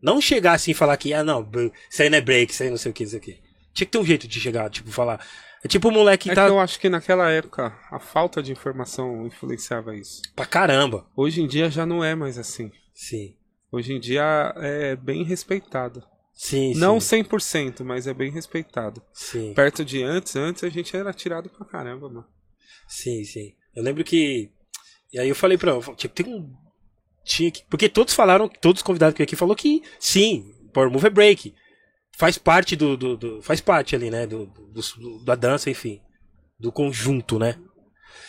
[0.00, 1.48] Não chegar assim e falar que, ah, não,
[1.90, 3.40] isso aí não é break, isso aí não sei o que, isso aqui.
[3.74, 5.24] Tinha que ter um jeito de chegar, tipo, falar.
[5.62, 6.46] É tipo o moleque é tá.
[6.46, 10.22] Que eu acho que naquela época a falta de informação influenciava isso.
[10.36, 11.06] Pra caramba.
[11.16, 12.70] Hoje em dia já não é mais assim.
[12.94, 13.34] Sim.
[13.70, 16.02] Hoje em dia é bem respeitado.
[16.40, 17.24] Sim, Não sim.
[17.24, 19.02] 100%, mas é bem respeitado.
[19.12, 19.52] Sim.
[19.54, 22.24] Perto de antes, antes a gente era tirado pra caramba, mano.
[22.86, 23.54] Sim, sim.
[23.74, 24.48] Eu lembro que.
[25.12, 25.72] E aí eu falei pra.
[25.96, 26.48] Tipo, tem um.
[27.24, 27.64] Tinha que.
[27.68, 31.52] Porque todos falaram, todos os convidados que aqui falou que sim, Power Move é break.
[32.16, 32.96] Faz parte do.
[32.96, 34.24] do, do faz parte ali, né?
[34.24, 36.00] Do, do, da dança, enfim.
[36.56, 37.58] Do conjunto, né?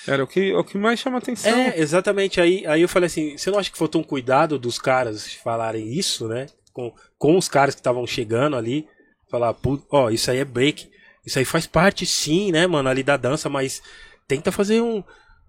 [0.08, 1.52] Era o que, o que mais chama atenção.
[1.52, 2.42] É, exatamente.
[2.42, 5.94] Aí, aí eu falei assim: você não acha que faltou um cuidado dos caras falarem
[5.94, 6.48] isso, né?
[6.74, 8.88] Com, com os caras que estavam chegando ali.
[9.30, 9.56] Falar,
[9.92, 10.90] ó, oh, isso aí é break.
[11.26, 13.82] Isso aí faz parte, sim, né, mano, ali da dança, mas
[14.28, 15.04] tenta fazer um.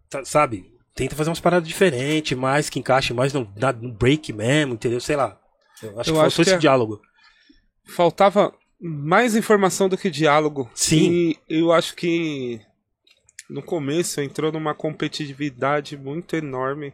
[0.09, 0.71] Tá, sabe?
[0.95, 3.49] Tenta fazer umas paradas diferentes, mais que encaixe mais no,
[3.81, 5.01] no break mesmo, entendeu?
[5.01, 5.41] Sei lá.
[5.83, 6.59] Eu acho eu que acho faltou que esse é...
[6.59, 7.01] diálogo.
[7.87, 10.71] Faltava mais informação do que diálogo.
[10.75, 11.11] Sim.
[11.11, 12.61] E eu acho que
[13.49, 16.93] no começo entrou numa competitividade muito enorme.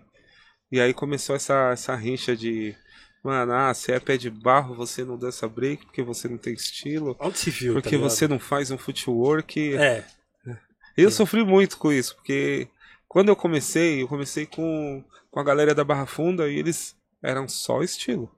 [0.70, 2.74] E aí começou essa, essa rincha de
[3.26, 6.54] Mano, ah, se é pé de barro, você não dança break porque você não tem
[6.54, 7.16] estilo.
[7.18, 9.74] Onde se viu, Porque tá você não faz um footwork.
[9.74, 10.04] É.
[10.96, 11.10] Eu é.
[11.10, 12.68] sofri muito com isso, porque
[13.08, 17.48] quando eu comecei, eu comecei com, com a galera da Barra Funda e eles eram
[17.48, 18.30] só estilo.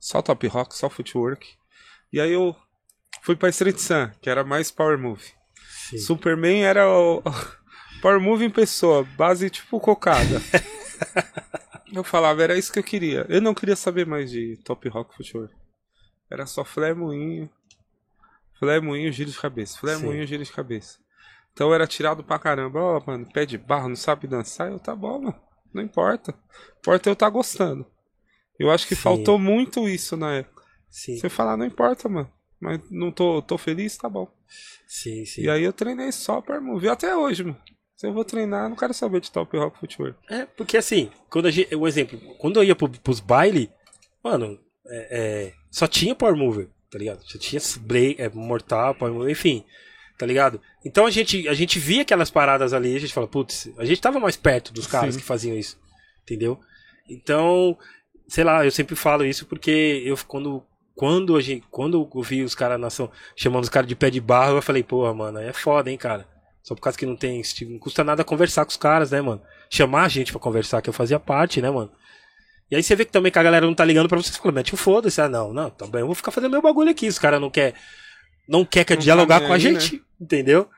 [0.00, 1.54] Só top rock, só footwork.
[2.12, 2.56] E aí eu
[3.22, 5.22] fui pra Street Sun, que era mais power move.
[5.90, 5.98] Sim.
[5.98, 7.22] Superman era o
[8.02, 10.42] power move em pessoa, base tipo cocada.
[11.94, 13.24] Eu falava, era isso que eu queria.
[13.28, 15.48] Eu não queria saber mais de top rock futebol.
[16.30, 17.48] Era só flare moinho.
[18.58, 19.78] Flare moinho, giro de cabeça.
[19.78, 20.98] Flare moinho, giro de cabeça.
[21.52, 22.80] Então era tirado pra caramba.
[22.80, 24.70] Ó, oh, mano, pé de barro, não sabe dançar.
[24.70, 25.40] Eu, tá bom, mano.
[25.72, 26.34] Não importa.
[26.78, 27.86] Importa eu tá gostando.
[28.58, 29.02] Eu acho que Sim.
[29.02, 30.64] faltou muito isso na época.
[30.90, 31.16] Sim.
[31.16, 32.30] Você falar, não importa, mano.
[32.60, 34.28] Mas não tô, tô feliz, tá bom.
[34.86, 35.42] Sim, sim.
[35.42, 37.60] E aí eu treinei só pra mover até hoje, mano.
[37.96, 40.14] Se eu vou treinar, não quero saber de top rock futebol.
[40.28, 43.70] É, porque assim, quando a gente, o exemplo, quando eu ia pro, pros baile,
[44.22, 47.22] mano, é, é, só tinha Power Mover, tá ligado?
[47.24, 49.64] Só tinha break, é, Mortal, Power Mover, enfim,
[50.18, 50.60] tá ligado?
[50.84, 54.00] Então a gente, a gente via aquelas paradas ali, a gente fala, putz, a gente
[54.00, 55.20] tava mais perto dos caras Sim.
[55.20, 55.78] que faziam isso,
[56.22, 56.58] entendeu?
[57.08, 57.78] Então,
[58.26, 62.42] sei lá, eu sempre falo isso porque eu quando quando a gente, quando eu vi
[62.42, 65.52] os caras nação chamando os caras de pé de barro, eu falei, porra, mano, é
[65.52, 66.26] foda, hein, cara.
[66.64, 67.42] Só por causa que não tem.
[67.68, 69.42] Não custa nada conversar com os caras, né, mano?
[69.70, 71.92] Chamar a gente para conversar, que eu fazia parte, né, mano?
[72.70, 74.38] E aí você vê que também que a galera não tá ligando pra você, você
[74.38, 75.20] fala, mete o foda-se.
[75.20, 77.06] Ah, não, não, também eu vou ficar fazendo meu bagulho aqui.
[77.06, 77.74] Os caras não quer
[78.48, 80.00] não quer, quer não dialogar tá com a gente, né?
[80.20, 80.68] entendeu?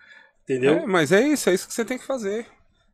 [0.45, 0.75] Entendeu?
[0.75, 2.47] É, mas é isso, é isso que você tem que fazer.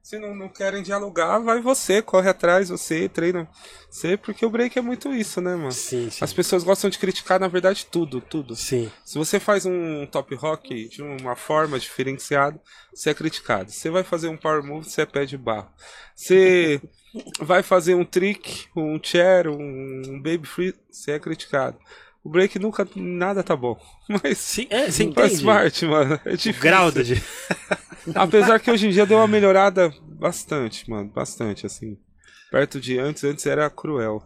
[0.03, 3.49] Se não, não querem dialogar, vai você, corre atrás, você, treina.
[3.89, 5.71] Você, porque o break é muito isso, né, mano?
[5.71, 6.25] Sim, sim.
[6.25, 8.57] As pessoas gostam de criticar, na verdade, tudo, tudo.
[8.57, 8.91] Sim.
[9.05, 12.61] Se você faz um top rock de uma forma diferenciada,
[12.93, 13.71] você é criticado.
[13.71, 15.71] Você vai fazer um power move, você é pé de barro.
[16.17, 16.83] Você
[17.41, 21.79] vai fazer um trick, um chair, um baby free, você é criticado.
[22.25, 23.81] O break nunca nada tá bom.
[24.23, 26.21] Mas sim, é, faz parte, mano.
[26.25, 26.59] É difícil.
[26.59, 27.23] O grau de...
[28.15, 31.11] Apesar que hoje em dia deu uma melhorada bastante, mano.
[31.13, 31.97] Bastante, assim.
[32.51, 34.23] Perto de antes, antes era cruel.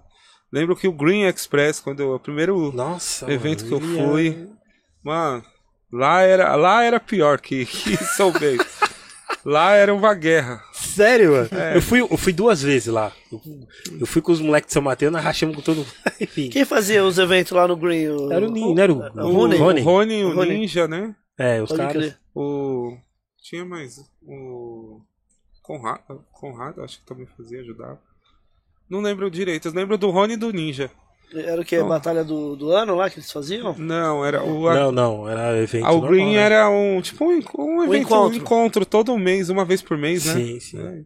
[0.53, 4.29] Lembro que o Green Express, quando eu, o primeiro Nossa, evento mano, que eu fui,
[4.29, 4.47] é...
[5.03, 5.43] mano,
[5.93, 8.67] lá era, lá era pior que, que São Bento.
[9.45, 10.63] lá era uma guerra.
[10.73, 11.49] Sério, mano?
[11.75, 13.13] Eu, fui, eu fui duas vezes lá.
[13.31, 13.41] Eu,
[14.01, 15.93] eu fui com os moleques de São Mateus, nós rachamos com todo mundo.
[16.21, 16.49] Enfim.
[16.49, 18.09] Quem fazia os eventos lá no Green?
[18.09, 18.33] O...
[18.33, 19.57] Era o Ninja, não era o, o o Rony?
[19.57, 19.81] Rony?
[19.81, 20.55] O Rony, o Rony.
[20.55, 21.15] Ninja, né?
[21.39, 22.17] É, os caras.
[22.35, 22.97] O.
[23.47, 23.97] Tinha mais.
[24.23, 25.01] O.
[25.63, 28.01] Conrado, Conrado, acho que também fazia, ajudava.
[28.91, 29.69] Não lembro direito.
[29.69, 30.91] Eu lembro do Rony e do Ninja.
[31.33, 31.79] Era o que?
[31.79, 31.89] Não.
[31.89, 33.73] Batalha do, do ano lá que eles faziam?
[33.79, 34.73] Não, era o.
[34.75, 35.85] Não, não, era evento.
[35.85, 36.41] O normal, Green né?
[36.41, 37.01] era um.
[37.01, 38.37] Tipo um, um evento, um encontro.
[38.37, 38.87] encontro.
[38.87, 40.35] todo mês, uma vez por mês, né?
[40.35, 40.81] Sim, sim.
[40.81, 41.05] É.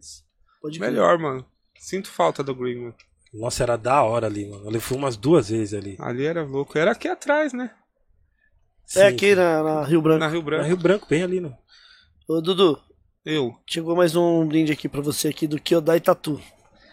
[0.59, 0.91] Pode crer.
[0.91, 1.45] Melhor, mano.
[1.77, 2.95] Sinto falta do Green, mano.
[3.31, 4.71] Nossa, era da hora ali, mano.
[4.71, 5.95] Eu fui umas duas vezes ali.
[5.99, 6.75] Ali era louco.
[6.75, 7.71] Era aqui atrás, né?
[8.95, 9.35] É Sim, aqui sim.
[9.35, 10.19] na, na Rio Branco.
[10.19, 10.67] Na Rio Na Branco.
[10.67, 11.55] Rio Branco, bem ali, né?
[12.27, 12.79] Ô, Dudu,
[13.25, 13.55] Eu.
[13.67, 16.39] chegou mais um brinde aqui pra você aqui do Kyodai Tatu.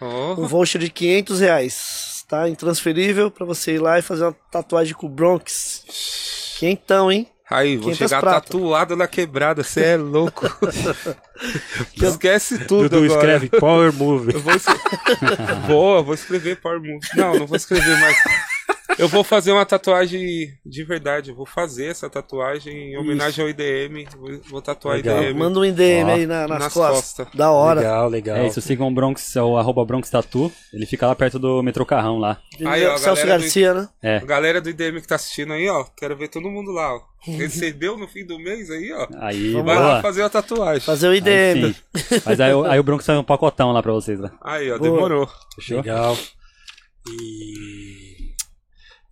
[0.01, 0.35] Um Ó.
[0.47, 2.49] voucher de 500 reais, tá?
[2.49, 6.55] Intransferível pra você ir lá e fazer uma tatuagem com o Bronx.
[6.59, 7.29] Quentão, hein?
[7.51, 8.41] Aí, vou 500 chegar prata.
[8.43, 9.63] tatuado na quebrada.
[9.65, 10.47] Você é louco.
[11.97, 13.37] Esquece tudo Dudu agora.
[13.37, 14.35] escreve Power Move.
[14.35, 14.65] Eu vou, es...
[15.67, 17.01] Boa, vou escrever Power Move.
[17.17, 18.17] Não, não vou escrever mais.
[18.99, 21.31] Eu vou fazer uma tatuagem de verdade.
[21.31, 24.07] Eu vou fazer essa tatuagem em homenagem ao IDM.
[24.19, 25.23] Vou, vou tatuar Legal.
[25.23, 25.39] IDM.
[25.39, 26.97] Manda um IDM Ó, aí na- nas, nas costas.
[27.17, 27.27] costas.
[27.35, 27.81] Da hora.
[27.81, 28.37] Legal, legal.
[28.39, 30.51] É isso, sigam o Bronx, é o arroba Bronx Tatu.
[30.73, 32.39] Ele fica lá perto do metrô Carrão lá.
[32.67, 33.89] Aí, ó, Celso galera do- Garcia, né?
[34.03, 34.17] É.
[34.17, 35.85] A galera do IDM que tá assistindo aí, ó.
[35.97, 37.01] Quero ver todo mundo lá, ó.
[37.31, 39.07] Recebeu no fim do mês aí, ó.
[39.21, 39.89] Aí, Vamos Vai boa.
[39.95, 40.81] lá fazer a tatuagem.
[40.81, 41.73] Fazer o Aí IDM.
[41.73, 42.21] sim.
[42.27, 44.33] Mas aí, o- aí o Bronx sai um pacotão lá pra vocês lá.
[44.43, 44.91] Aí, ó, Boa.
[44.91, 45.29] demorou.
[45.55, 45.77] Fechou?
[45.79, 46.17] Legal.
[47.09, 48.18] E.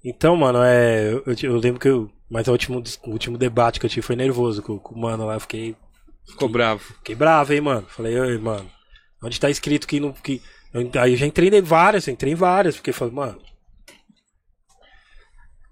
[0.08, 1.12] Então, mano, é.
[1.12, 2.10] Eu, eu- eu lembro que eu.
[2.30, 5.26] Mas o último, o último debate que eu tive foi nervoso com, com o mano
[5.26, 5.34] lá.
[5.34, 5.74] Eu fiquei,
[6.28, 6.80] Ficou bravo.
[6.98, 7.86] fiquei bravo, hein, mano.
[7.88, 8.68] Falei, oi, mano.
[9.22, 10.12] Onde tá escrito que não.
[10.12, 10.40] Que...
[10.72, 13.40] eu- aí eu já entrei em várias, entrei em várias, porque falei, mano.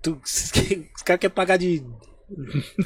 [0.03, 0.51] Tu, os
[1.05, 1.83] caras querem pagar de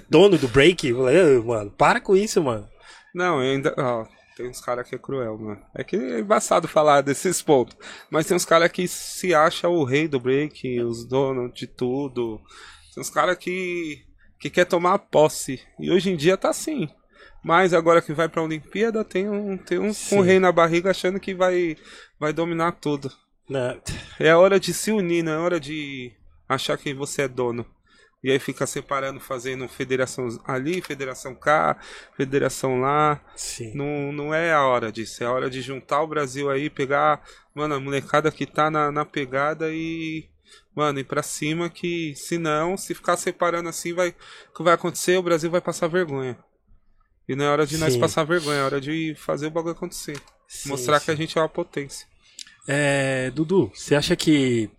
[0.08, 0.86] dono do break?
[0.88, 2.68] Eu falei, "Ô, mano, para com isso, mano.
[3.14, 3.74] Não, eu ainda.
[3.76, 4.06] Ó,
[4.38, 5.60] tem uns caras que é cruel, mano.
[5.74, 7.76] É que é embaçado falar desses pontos.
[8.08, 12.40] Mas tem uns caras que se acham o rei do break, os donos de tudo.
[12.94, 14.00] Tem uns caras que.
[14.38, 15.60] que quer tomar posse.
[15.76, 16.88] E hoje em dia tá assim.
[17.42, 20.18] Mas agora que vai pra Olimpíada, tem um, tem um, Sim.
[20.18, 21.76] um rei na barriga achando que vai,
[22.18, 23.10] vai dominar tudo.
[23.50, 23.76] Né?
[24.20, 26.12] É hora de se unir, não é hora de
[26.48, 27.66] achar que você é dono.
[28.22, 31.78] E aí fica separando, fazendo federação ali, federação cá,
[32.16, 33.20] federação lá.
[33.36, 33.72] Sim.
[33.74, 35.22] Não, não é a hora disso.
[35.22, 37.22] É a hora de juntar o Brasil aí, pegar,
[37.54, 40.28] mano, a molecada que tá na, na pegada e,
[40.74, 44.74] mano, ir pra cima que, se não, se ficar separando assim, vai, o que vai
[44.74, 45.16] acontecer?
[45.16, 46.36] O Brasil vai passar vergonha.
[47.28, 48.00] E não é hora de nós Sim.
[48.00, 50.20] passar vergonha, é hora de fazer o bagulho acontecer.
[50.48, 52.08] Sim, Mostrar que a gente é uma potência.
[52.66, 54.70] É, Dudu, você acha que.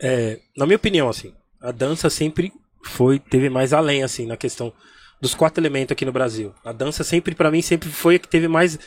[0.00, 2.52] é, na minha opinião, assim, a dança sempre
[2.84, 4.72] foi, teve mais além, assim, na questão
[5.20, 6.54] dos quatro elementos aqui no Brasil.
[6.64, 8.78] A dança sempre, pra mim, sempre foi a que teve mais,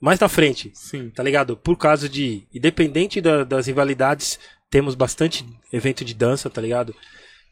[0.00, 1.10] mais na frente, Sim.
[1.10, 1.56] tá ligado?
[1.56, 4.38] Por causa de, independente da- das rivalidades,
[4.70, 6.94] temos bastante evento de dança, tá ligado?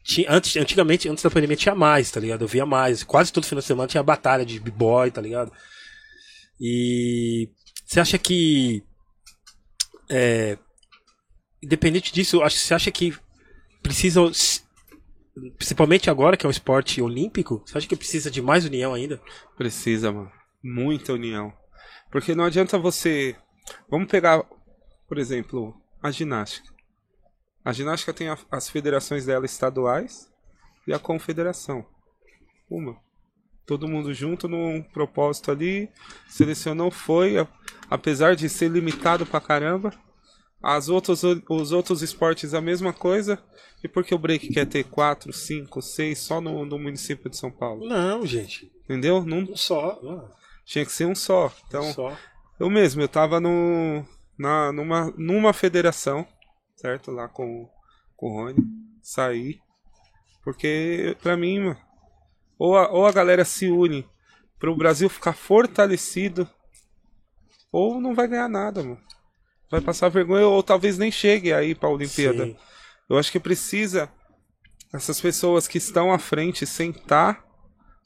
[0.03, 2.43] Tinha, antes, antigamente, antes da pandemia, tinha mais, tá ligado?
[2.43, 3.03] Eu via mais.
[3.03, 5.51] Quase todo final de semana tinha batalha de b-boy, tá ligado?
[6.59, 7.49] E
[7.85, 8.83] você acha que
[10.09, 10.57] é,
[11.61, 13.13] independente disso, acho, você acha que
[13.87, 14.21] precisa,
[15.57, 19.21] principalmente agora que é um esporte olímpico, você acha que precisa de mais união ainda?
[19.57, 20.31] Precisa, mano.
[20.63, 21.53] Muita união.
[22.11, 23.35] Porque não adianta você.
[23.89, 24.43] Vamos pegar,
[25.07, 26.73] por exemplo, a ginástica.
[27.63, 30.31] A ginástica tem a- as federações dela estaduais
[30.87, 31.85] e a confederação.
[32.69, 32.97] Uma.
[33.65, 35.89] Todo mundo junto num propósito ali.
[36.29, 37.35] Selecionou, foi.
[37.89, 39.91] Apesar de ser limitado pra caramba.
[40.61, 43.41] As outros, os outros esportes a mesma coisa.
[43.83, 47.37] E por que o break quer ter 4, 5, 6 só no, no município de
[47.37, 47.87] São Paulo?
[47.87, 48.71] Não, gente.
[48.83, 49.23] Entendeu?
[49.23, 49.99] Não Um só.
[50.01, 50.31] não,
[50.65, 51.51] tinha que ser um só.
[51.67, 52.17] Então, um só.
[52.59, 54.03] eu mesmo, eu tava no,
[54.37, 56.27] na, numa, numa federação,
[56.75, 57.11] certo?
[57.11, 57.69] Lá com,
[58.15, 58.63] com o Rony.
[59.01, 59.59] Saí.
[60.43, 61.77] Porque, pra mim, mano,
[62.57, 64.07] ou a, ou a galera se une
[64.57, 66.49] pro Brasil ficar fortalecido,
[67.71, 68.99] ou não vai ganhar nada, mano.
[69.69, 72.45] Vai passar vergonha, ou talvez nem chegue aí pra Olimpíada.
[72.45, 72.55] Sim.
[73.09, 74.09] Eu acho que precisa
[74.93, 77.43] essas pessoas que estão à frente sentar,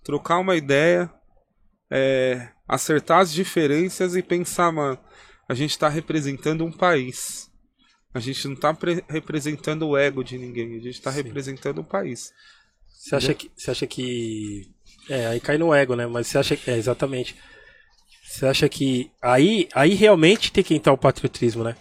[0.03, 1.11] trocar uma ideia,
[1.89, 4.97] é, acertar as diferenças e pensar, mano,
[5.47, 7.49] a gente tá representando um país.
[8.13, 11.21] A gente não tá pre- representando o ego de ninguém, a gente tá Sim.
[11.21, 12.33] representando um país.
[12.87, 13.51] Você acha que.
[13.55, 14.69] Você acha que.
[15.09, 16.05] É, aí cai no ego, né?
[16.07, 16.69] Mas você acha que.
[16.69, 17.35] É, exatamente.
[18.31, 19.11] Você acha que.
[19.21, 21.75] Aí, aí realmente tem que entrar o patriotismo, né?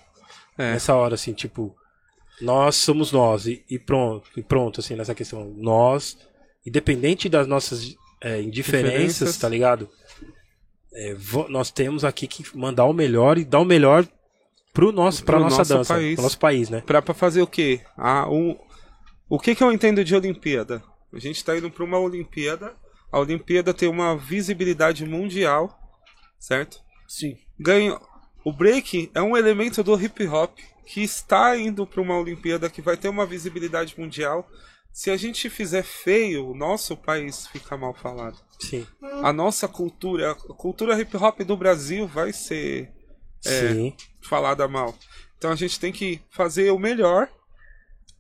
[0.58, 1.74] É, Nessa hora, assim, tipo.
[2.40, 3.46] Nós somos nós.
[3.46, 5.52] E, e pronto, e pronto, assim, nessa questão.
[5.56, 6.18] Nós,
[6.66, 9.36] independente das nossas é, indiferenças, Diferenças.
[9.36, 9.88] tá ligado?
[10.92, 11.16] é,
[11.48, 14.06] nós temos aqui que mandar o melhor e dar o melhor
[14.72, 16.14] pro nosso, pra Pro nossa nosso dança, país.
[16.14, 16.82] pro nosso país, né?
[16.84, 17.80] Pra, pra fazer o quê?
[17.96, 18.56] Ah, um,
[19.28, 20.82] o que, que eu entendo de Olimpíada?
[21.12, 22.74] A gente tá indo pra uma Olimpíada.
[23.12, 25.79] A Olimpíada tem uma visibilidade mundial,
[26.40, 26.80] certo?
[27.06, 27.38] Sim.
[27.58, 28.00] Ganha.
[28.42, 32.82] O break é um elemento do hip hop que está indo para uma Olimpíada que
[32.82, 34.48] vai ter uma visibilidade mundial.
[34.92, 38.36] Se a gente fizer feio, o nosso país fica mal falado.
[38.58, 38.86] Sim.
[39.22, 42.90] A nossa cultura, a cultura hip hop do Brasil vai ser
[43.46, 43.92] É.
[44.20, 44.94] Falada mal.
[45.38, 47.28] Então a gente tem que fazer o melhor,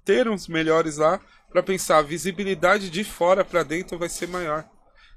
[0.04, 4.64] ter uns melhores lá, para pensar a visibilidade de fora para dentro vai ser maior.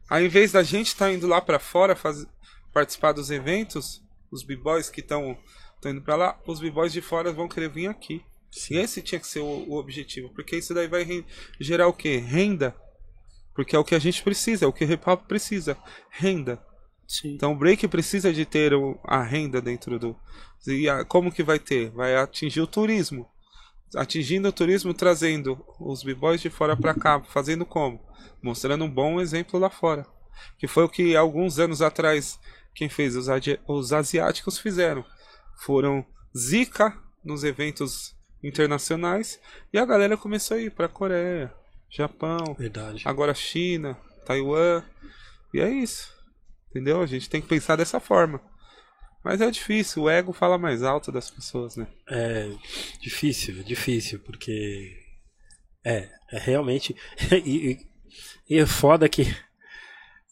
[0.10, 2.26] Ao invés da gente estar indo lá para fora faz...
[2.74, 5.38] participar dos eventos, os b-boys que estão
[5.86, 8.24] indo para lá, os b-boys de fora vão querer vir aqui.
[8.52, 8.78] Sim.
[8.78, 11.26] Esse tinha que ser o, o objetivo, porque isso daí vai
[11.60, 12.18] gerar o quê?
[12.18, 12.76] Renda.
[13.56, 15.78] Porque é o que a gente precisa, é o que o hip hop precisa,
[16.10, 16.64] renda.
[17.08, 17.34] Sim.
[17.36, 18.72] Então o break precisa de ter
[19.04, 20.16] a renda dentro do.
[20.68, 21.92] E a- como que vai ter?
[21.92, 23.28] Vai atingir o turismo.
[23.96, 27.22] Atingindo o turismo, trazendo os b-boys de fora para cá.
[27.22, 28.00] Fazendo como?
[28.42, 30.06] Mostrando um bom exemplo lá fora.
[30.58, 32.40] Que foi o que alguns anos atrás
[32.76, 33.28] quem fez os,
[33.68, 35.06] os asiáticos fizeram.
[35.62, 36.06] Foram
[36.36, 39.40] zica nos eventos internacionais
[39.72, 41.54] e a galera começou a ir para Coreia,
[41.90, 43.04] Japão, Verdade.
[43.06, 44.84] agora China, Taiwan.
[45.54, 46.12] E é isso.
[46.70, 47.02] Entendeu?
[47.02, 48.42] A gente tem que pensar dessa forma.
[49.24, 51.88] Mas é difícil, o ego fala mais alto das pessoas, né?
[52.10, 52.50] É
[53.00, 54.98] difícil, difícil, porque.
[55.86, 56.96] É, é realmente.
[57.46, 57.88] e, e-
[58.50, 59.24] e é foda que.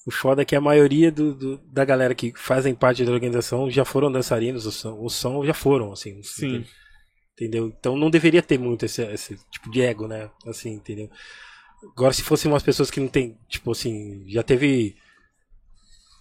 [0.06, 3.70] O foda é que a maioria do, do- da galera que fazem parte da organização
[3.70, 6.22] já foram dançarinos, o som, o som já foram, assim.
[6.24, 6.66] Sim.
[7.34, 7.68] Entendeu?
[7.68, 10.30] Então não deveria ter muito esse, esse tipo de ego, né?
[10.46, 11.10] Assim, entendeu?
[11.96, 14.96] Agora, se fossem umas pessoas que não tem, tipo assim, já teve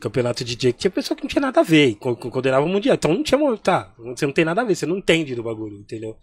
[0.00, 2.64] campeonato de DJ que tinha pessoa que não tinha nada a ver, co- co- condenava
[2.64, 2.94] o mundial.
[2.94, 5.76] Então não tinha, tá, você não tem nada a ver, você não entende do bagulho,
[5.78, 6.16] entendeu?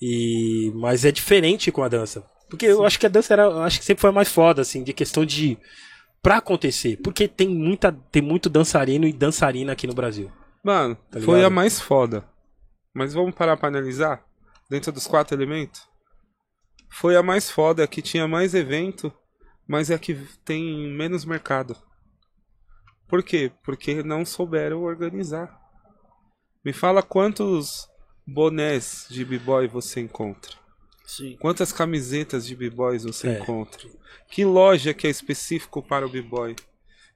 [0.00, 2.24] E mas é diferente com a dança.
[2.48, 4.92] Porque eu acho que a dança era, acho que sempre foi mais foda assim, de
[4.92, 5.56] questão de
[6.22, 10.30] pra acontecer, porque tem muita tem muito dançarino e dançarina aqui no Brasil.
[10.64, 12.24] Mano, Tá foi a mais foda.
[12.94, 14.24] Mas vamos parar pra analisar?
[14.68, 15.88] Dentro dos quatro elementos?
[16.90, 19.12] Foi a mais foda, que tinha mais evento,
[19.66, 21.76] mas é a que tem menos mercado.
[23.08, 23.50] Por quê?
[23.64, 25.58] Porque não souberam organizar.
[26.64, 27.88] Me fala quantos
[28.26, 30.59] bonés de b-boy você encontra.
[31.16, 31.36] Sim.
[31.40, 33.38] Quantas camisetas de b-boys você É.
[33.40, 33.88] encontra?
[34.30, 36.54] Que loja que é específico para o b-boy?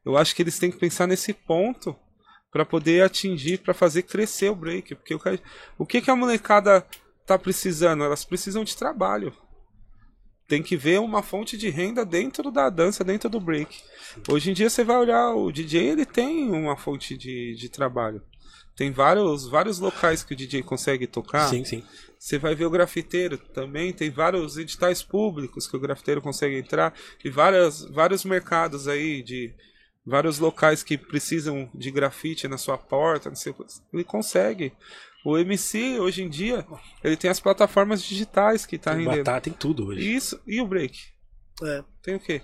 [0.05, 1.95] Eu acho que eles têm que pensar nesse ponto
[2.51, 5.41] para poder atingir, para fazer crescer o break, porque o que,
[5.79, 6.85] o que que a molecada
[7.25, 8.03] tá precisando?
[8.03, 9.33] Elas precisam de trabalho.
[10.49, 13.81] Tem que ver uma fonte de renda dentro da dança, dentro do break.
[14.29, 18.21] Hoje em dia você vai olhar o DJ, ele tem uma fonte de, de trabalho.
[18.77, 21.49] Tem vários, vários locais que o DJ consegue tocar.
[21.49, 21.83] Sim, sim.
[22.19, 26.93] Você vai ver o grafiteiro também, tem vários editais públicos que o grafiteiro consegue entrar
[27.25, 29.55] e várias, vários mercados aí de
[30.05, 33.65] vários locais que precisam de grafite na sua porta, não sei, o que.
[33.93, 34.73] ele consegue.
[35.25, 36.67] O MC hoje em dia,
[37.03, 39.25] ele tem as plataformas digitais que tá Tem rendendo.
[39.25, 40.15] batata, tem tudo hoje.
[40.15, 40.99] Isso, e o break?
[41.63, 41.85] É.
[42.03, 42.43] Tem o quê?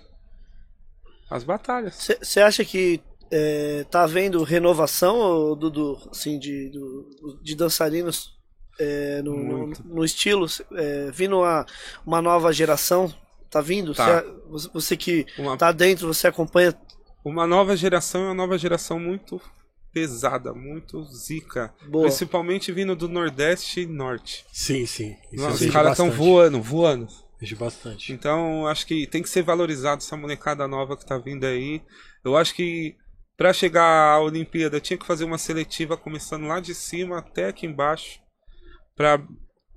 [1.29, 2.09] As batalhas.
[2.21, 8.31] Você acha que é, tá havendo renovação, Dudu, assim, de, do- de dançarinos
[8.79, 10.45] é, no, no, no estilo?
[10.73, 11.65] É, vindo uma,
[12.05, 13.13] uma nova geração?
[13.49, 13.93] Tá vindo?
[13.93, 14.21] Tá.
[14.21, 16.73] Cê- você, você que Uma, tá dentro, você acompanha.
[17.23, 19.41] uma nova geração é uma nova geração muito
[19.93, 21.73] pesada, muito zica.
[21.89, 22.05] Boa.
[22.05, 24.45] Principalmente vindo do Nordeste e Norte.
[24.53, 25.15] Sim, sim.
[25.33, 27.07] Nossa, os caras estão voando, voando.
[27.41, 28.13] Vejo bastante.
[28.13, 31.81] Então, acho que tem que ser valorizado essa molecada nova que tá vindo aí.
[32.23, 32.95] Eu acho que
[33.41, 37.65] pra chegar à Olimpíada tinha que fazer uma seletiva começando lá de cima até aqui
[37.65, 38.19] embaixo.
[38.95, 39.19] Pra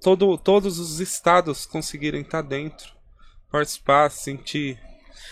[0.02, 2.92] todo, todos os estados conseguirem estar dentro.
[3.50, 4.78] Participar, se sentir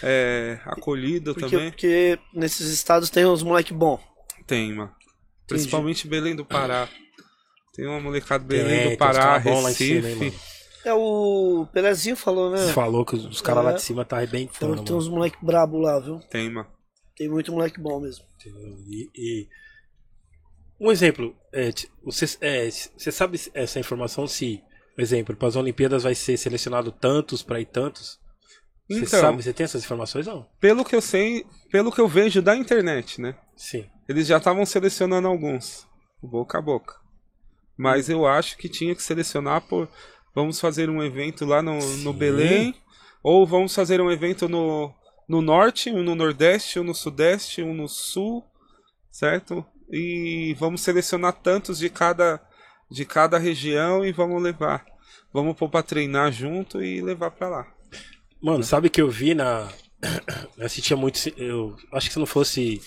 [0.03, 1.70] é, acolhido Porque, também.
[1.72, 4.01] porque nesses estados tem uns moleque bom.
[4.47, 4.95] Tem, mano.
[5.47, 6.89] Principalmente Belém do Pará.
[7.74, 10.14] Tem uma molecada Belém tem do Pará, lá cima, hein, Recife.
[10.24, 10.33] mano?
[10.87, 12.68] É o Pelezinho falou, né?
[12.72, 13.74] Falou que os, caras lá É.
[13.74, 16.18] de cima tá arrebentando, que tem uns moleque brabo lá, viu?
[16.30, 16.66] Tem, mano.
[17.23, 18.25] Tem muito moleque bom mesmo.
[18.89, 19.49] E, e-
[20.81, 21.70] Um exemplo, é,
[22.05, 24.61] você, é, você sabe essa informação se,
[24.97, 28.18] por exemplo, para as Olimpíadas vai ser selecionado tantos para ir tantos?
[28.91, 30.45] Você Então, sabe, você tem essas informações não?
[30.61, 33.37] pelo que eu sei, pelo que eu vejo da internet, né?
[33.57, 33.89] Sim.
[34.09, 35.87] Eles já estavam selecionando alguns,
[36.20, 36.97] boca a boca.
[37.79, 39.89] Mas eu acho que tinha que selecionar por.
[40.35, 42.12] Vamos fazer um evento lá no, no.
[42.12, 42.75] Belém,
[43.23, 44.93] ou vamos fazer um evento no,
[45.29, 48.45] no norte, um no nordeste, um no sudeste, um no sul,
[49.11, 49.64] certo?
[49.91, 52.41] E vamos selecionar tantos de cada
[52.93, 54.85] de cada região e vamos levar.
[55.33, 57.75] Vamos pôr pra treinar junto e levar pra lá.
[58.41, 59.68] Mano, sabe que eu vi na.
[60.59, 61.16] Eu assistia muito.
[61.39, 62.81] Eu acho que se não fosse.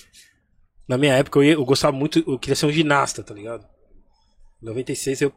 [0.87, 2.23] Na minha época, eu, ia, eu gostava muito.
[2.27, 3.65] Eu queria ser um ginasta, tá ligado?
[4.61, 5.33] Em 96, eu.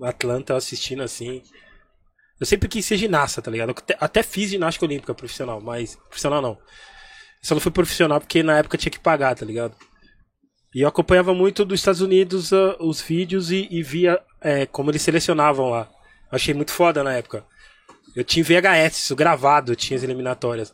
[0.00, 1.42] Atlanta assistindo assim.
[2.40, 3.70] Eu sempre quis ser ginasta, tá ligado?
[3.70, 5.96] Eu até, fiz ginástica olímpica profissional, mas.
[6.08, 6.58] Profissional não.
[7.42, 9.74] Só não fui profissional porque na época tinha que pagar, tá ligado?
[10.74, 14.90] E eu acompanhava muito dos Estados Unidos uh, os vídeos e, e via é, como
[14.90, 15.88] eles selecionavam lá.
[16.30, 17.44] Achei muito foda na época.
[18.14, 20.72] Eu tinha VHS, isso gravado, tinha as eliminatórias.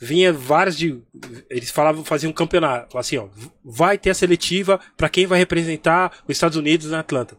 [0.00, 1.02] Vinha vários de.
[1.48, 2.98] Eles falavam, faziam um campeonato.
[2.98, 3.28] Assim, ó.
[3.64, 7.36] Vai ter a seletiva para quem vai representar os Estados Unidos na Atlanta.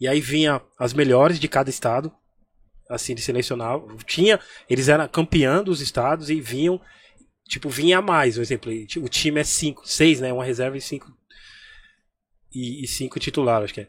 [0.00, 2.12] E aí vinha as melhores de cada estado.
[2.88, 3.96] Assim, de selecionavam.
[4.06, 4.40] Tinha.
[4.68, 6.80] Eles eram campeão dos estados e vinham.
[7.48, 8.72] Tipo, vinha a mais, por exemplo.
[9.02, 10.32] O time é cinco, seis, né?
[10.32, 11.10] Uma reserva e cinco.
[12.54, 13.88] E, e cinco titulares, acho que é.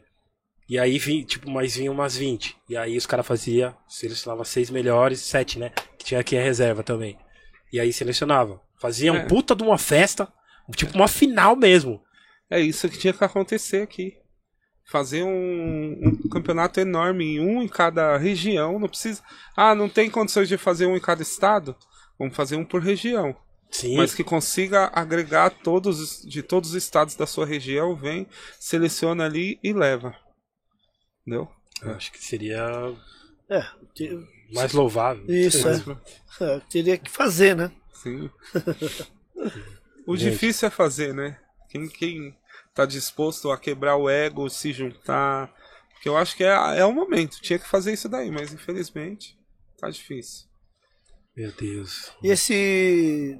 [0.68, 2.56] E aí, vi, tipo, mais vinha umas 20.
[2.68, 5.70] E aí os caras faziam, selecionava seis melhores, sete, né?
[5.98, 7.18] Que tinha aqui a reserva também.
[7.72, 8.60] E aí selecionava.
[8.80, 9.12] Fazia É.
[9.12, 10.32] um puta de uma festa,
[10.76, 12.00] tipo uma final mesmo.
[12.48, 14.14] É isso que tinha que acontecer aqui.
[14.90, 18.78] Fazer um, um campeonato enorme, um em cada região.
[18.78, 19.22] Não precisa.
[19.56, 21.76] Ah, não tem condições de fazer um em cada estado?
[22.18, 23.36] Vamos fazer um por região.
[23.70, 23.96] Sim.
[23.96, 28.26] Mas que consiga agregar todos os- de todos os estados da sua região, vem,
[28.58, 30.12] seleciona ali e leva.
[31.20, 31.48] Entendeu?
[31.82, 32.92] Eu acho que seria
[33.48, 33.64] É,
[33.94, 34.18] te-
[34.52, 35.24] mais louvável.
[35.28, 35.74] isso, é.
[36.40, 37.70] É, Teria que fazer, né?
[37.94, 38.28] Sim.
[40.06, 40.32] o Gente.
[40.32, 41.38] difícil é fazer, né?
[41.68, 42.36] Quem, quem
[42.74, 45.52] tá disposto a quebrar o ego, se juntar.
[45.92, 47.40] Porque eu acho que é, é o momento.
[47.40, 49.36] Tinha que fazer isso daí, mas infelizmente
[49.78, 50.46] tá difícil.
[51.36, 52.10] Meu Deus.
[52.22, 53.38] E esse.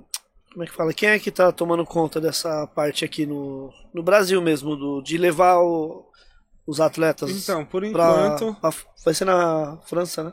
[0.52, 0.92] Como é que fala?
[0.92, 5.16] Quem é que tá tomando conta dessa parte aqui no, no Brasil mesmo, do, de
[5.16, 6.04] levar o-
[6.66, 7.88] os atletas Então, por pra,
[8.36, 8.60] enquanto.
[8.60, 8.74] pra-
[9.04, 10.32] Vai ser na França, né?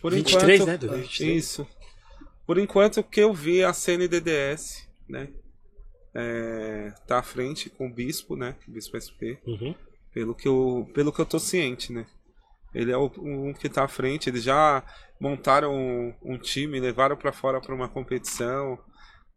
[0.00, 0.76] Por 23, enquanto, né?
[0.78, 1.36] 2023.
[1.44, 1.66] Isso.
[2.46, 5.28] Por enquanto, o que eu vi, a CNDDS, né?
[6.14, 8.56] É, tá à frente com o Bispo, né?
[8.66, 9.38] O Bispo SP.
[9.46, 9.74] Uhum.
[10.12, 12.06] Pelo que eu, pelo que eu tô ciente, né?
[12.74, 14.28] Ele é o um que tá à frente.
[14.28, 14.82] Eles já
[15.20, 18.78] montaram um, um time, levaram pra fora pra uma competição.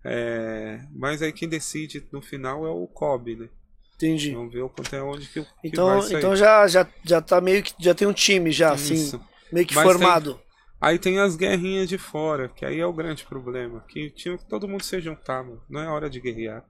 [0.06, 3.50] É, mas aí quem decide no final é o COB, né?
[3.96, 4.32] Entendi.
[4.32, 6.18] Vamos ver até onde que, que Então, vai sair.
[6.18, 7.74] então já, já, já tá meio que.
[7.80, 9.22] Já tem um time já, assim, Isso.
[9.52, 10.40] meio que Mas formado.
[10.84, 13.80] Aí tem as guerrinhas de fora, que aí é o grande problema.
[13.88, 15.62] Que tinha que todo mundo se juntar, mano.
[15.70, 16.66] Não é hora de guerrear.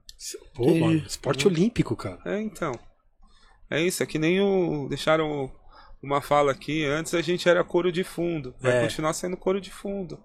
[0.54, 2.20] Pô, mano, esporte olímpico, cara.
[2.24, 2.78] É, então.
[3.68, 4.86] É isso, é que nem o.
[4.88, 5.50] Deixaram
[6.00, 6.84] uma fala aqui.
[6.84, 8.54] Antes a gente era couro de fundo.
[8.60, 8.82] Vai É.
[8.82, 10.22] continuar sendo couro de fundo.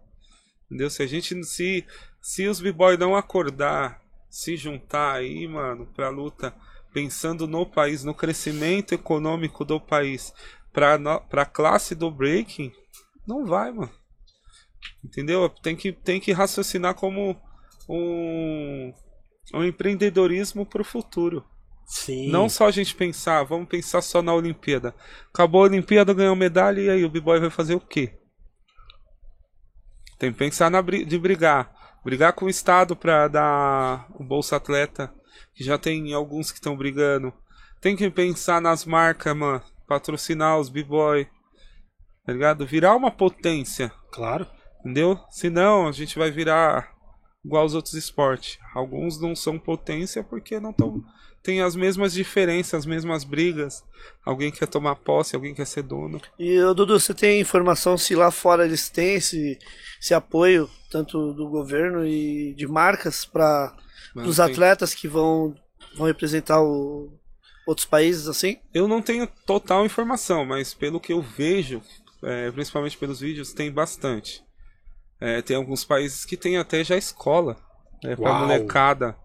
[0.68, 0.88] Entendeu?
[0.92, 1.44] Se a gente.
[1.44, 1.84] Se,
[2.22, 6.54] se os b-boy não acordar, se juntar aí, mano, pra luta,
[6.94, 10.32] pensando no país, no crescimento econômico do país,
[10.72, 12.72] pra, no, pra classe do breaking,
[13.30, 13.92] não vai, mano.
[15.04, 15.48] Entendeu?
[15.48, 17.40] Tem que, tem que raciocinar como
[17.88, 18.92] um,
[19.54, 21.46] um empreendedorismo pro futuro.
[21.86, 22.30] Sim.
[22.30, 24.96] Não só a gente pensar, vamos pensar só na Olimpíada.
[25.32, 28.18] Acabou a Olimpíada, ganhou medalha, e aí o B-Boy vai fazer o quê?
[30.18, 31.72] Tem que pensar na, de brigar.
[32.04, 35.14] Brigar com o Estado pra dar o Bolsa Atleta,
[35.54, 37.34] que já tem alguns que estão brigando.
[37.80, 39.62] Tem que pensar nas marcas, mano.
[39.88, 41.28] Patrocinar os B-Boy.
[42.30, 42.66] Tá ligado?
[42.66, 43.92] Virar uma potência.
[44.12, 44.46] Claro.
[44.82, 45.20] Entendeu?
[45.32, 46.92] Senão a gente vai virar
[47.44, 48.60] igual aos outros esportes.
[48.76, 51.04] Alguns não são potência porque não tão,
[51.42, 53.84] tem as mesmas diferenças, as mesmas brigas.
[54.24, 56.22] Alguém quer tomar posse, alguém quer ser dono.
[56.38, 59.58] E Dudu, você tem informação se lá fora eles têm esse,
[60.00, 63.76] esse apoio, tanto do governo e de marcas, para
[64.16, 65.56] os tem- atletas que vão,
[65.96, 67.12] vão representar o-
[67.68, 68.58] outros países assim?
[68.74, 71.82] Eu não tenho total informação, mas pelo que eu vejo,
[72.24, 74.43] é, principalmente pelos vídeos, tem bastante.
[75.20, 77.57] É, tem alguns países que tem até já escola
[78.03, 78.39] né, pra Uau.
[78.41, 79.17] molecada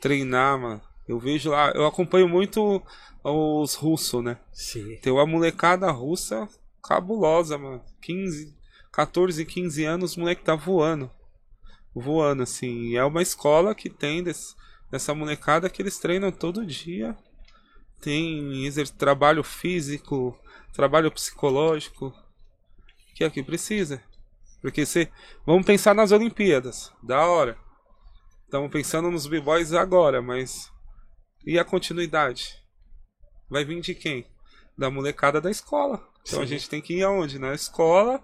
[0.00, 0.80] treinar, mano.
[1.06, 2.82] Eu vejo lá, eu acompanho muito
[3.22, 4.38] os russos, né?
[4.52, 4.96] Sim.
[4.96, 6.48] Tem uma molecada russa
[6.82, 7.82] cabulosa, mano.
[8.02, 8.54] 15,
[8.92, 11.10] 14, 15 anos, o moleque tá voando.
[11.94, 12.88] Voando, assim.
[12.88, 14.54] E é uma escola que tem desse,
[14.90, 17.16] dessa molecada que eles treinam todo dia.
[18.00, 20.38] Tem trabalho físico,
[20.72, 22.12] trabalho psicológico.
[23.16, 24.02] Que é o que precisa.
[24.60, 25.10] Porque se.
[25.46, 26.92] Vamos pensar nas Olimpíadas.
[27.02, 27.56] Da hora.
[28.44, 30.70] Estamos pensando nos b-boys agora, mas.
[31.44, 32.62] E a continuidade?
[33.48, 34.26] Vai vir de quem?
[34.76, 36.06] Da molecada da escola.
[36.20, 36.48] Então a Sim.
[36.48, 37.38] gente tem que ir aonde?
[37.38, 38.22] Na escola,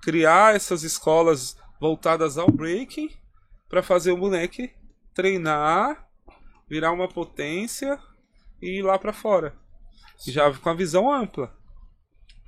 [0.00, 3.10] criar essas escolas voltadas ao breaking
[3.68, 4.72] pra fazer o moleque
[5.14, 6.08] treinar,
[6.66, 8.00] virar uma potência
[8.62, 9.54] e ir lá pra fora.
[10.26, 11.59] Já com a visão ampla.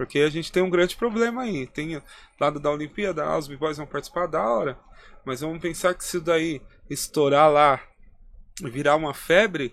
[0.03, 1.64] Porque a gente tem um grande problema aí.
[1.64, 2.03] Tem
[2.40, 4.76] lado da Olimpíada, ah, os b-boys vão participar da hora.
[5.24, 7.80] Mas vamos pensar que se isso daí estourar lá
[8.61, 9.72] e virar uma febre,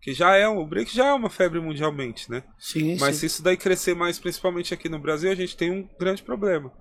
[0.00, 2.44] que já é um, o break já é uma febre mundialmente, né?
[2.56, 3.20] Sim, Mas sim.
[3.20, 6.72] se isso daí crescer mais, principalmente aqui no Brasil, a gente tem um grande problema.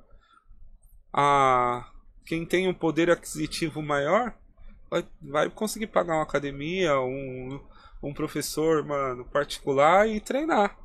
[1.12, 1.92] A
[2.28, 4.38] quem tem um poder aquisitivo maior
[4.88, 7.60] vai, vai conseguir pagar uma academia, um,
[8.04, 10.78] um professor, mano, particular e treinar.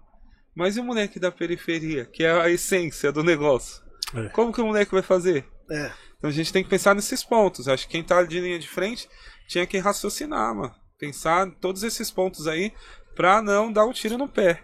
[0.55, 3.83] Mas e o moleque da periferia, que é a essência do negócio?
[4.15, 4.29] É.
[4.29, 5.47] Como que o moleque vai fazer?
[5.71, 5.93] É.
[6.19, 7.69] Então a gente tem que pensar nesses pontos.
[7.69, 9.09] Acho que quem tá de linha de frente
[9.49, 10.75] tinha que raciocinar, mano.
[10.99, 12.73] Pensar em todos esses pontos aí
[13.15, 14.63] pra não dar um tiro no pé.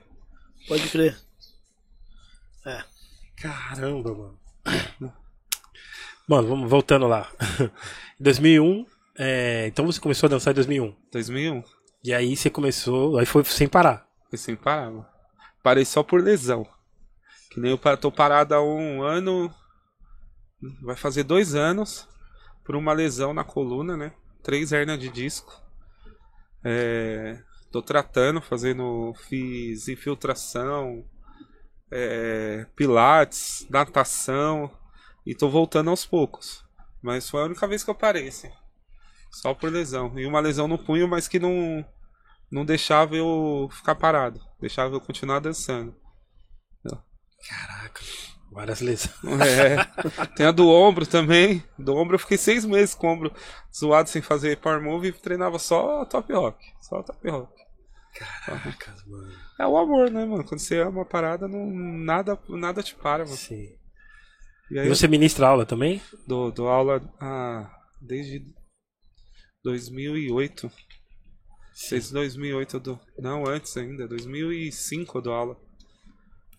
[0.69, 1.19] Pode crer.
[3.41, 4.39] Caramba, mano.
[6.29, 7.31] Mano, vamos voltando lá.
[8.21, 8.85] Em 2001,
[9.17, 10.95] é, então você começou a dançar em 2001.
[11.13, 11.63] 2001.
[12.05, 14.07] E aí você começou, aí foi sem parar.
[14.29, 15.07] Foi sem parar, mano.
[15.69, 16.67] Parei só por lesão.
[17.51, 19.55] Que nem eu tô parado há um ano.
[20.81, 22.09] Vai fazer dois anos.
[22.65, 24.15] Por uma lesão na coluna, né?
[24.43, 25.53] Três hernias de disco.
[26.65, 27.39] É,
[27.71, 29.13] tô tratando, fazendo.
[29.29, 31.05] Fiz infiltração,
[31.91, 34.71] é, pilates, natação.
[35.27, 36.65] E tô voltando aos poucos.
[37.03, 38.51] Mas foi a única vez que eu parei, assim.
[39.31, 40.19] Só por lesão.
[40.19, 41.85] E uma lesão no punho, mas que não
[42.51, 45.95] não deixava eu ficar parado, deixava eu continuar dançando.
[47.49, 48.01] Caraca,
[48.51, 49.15] várias lesões.
[49.41, 49.77] É,
[50.37, 51.63] tem a do ombro também.
[51.79, 53.33] Do ombro eu fiquei seis meses com o ombro
[53.75, 56.59] zoado sem fazer power move e treinava só top rock.
[56.81, 57.53] Só top rock.
[58.15, 59.33] Caracas, mano.
[59.61, 60.45] É o amor, né, mano?
[60.45, 63.37] Quando você ama uma parada, não, nada, nada te para, mano.
[63.37, 63.69] Sim.
[64.71, 66.03] E aí E você ministra aula também?
[66.27, 67.71] dou, dou aula ah,
[68.01, 68.45] desde
[69.63, 70.71] 2008.
[71.91, 73.01] Desde 2008 eu dou.
[73.19, 74.09] Não, antes ainda.
[74.09, 75.57] 2005 eu dou aula.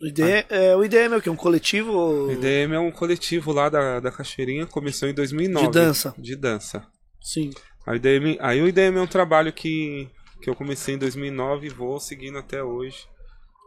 [0.01, 1.29] O IDM, é, o IDM é o quê?
[1.29, 1.91] Um coletivo?
[1.91, 5.67] O IDM é um coletivo lá da, da Cachoeirinha, começou em 2009.
[5.67, 6.15] De dança.
[6.17, 6.87] De dança.
[7.21, 7.49] Sim.
[7.85, 10.09] Aí o IDM, aí o IDM é um trabalho que,
[10.41, 13.05] que eu comecei em 2009 e vou seguindo até hoje.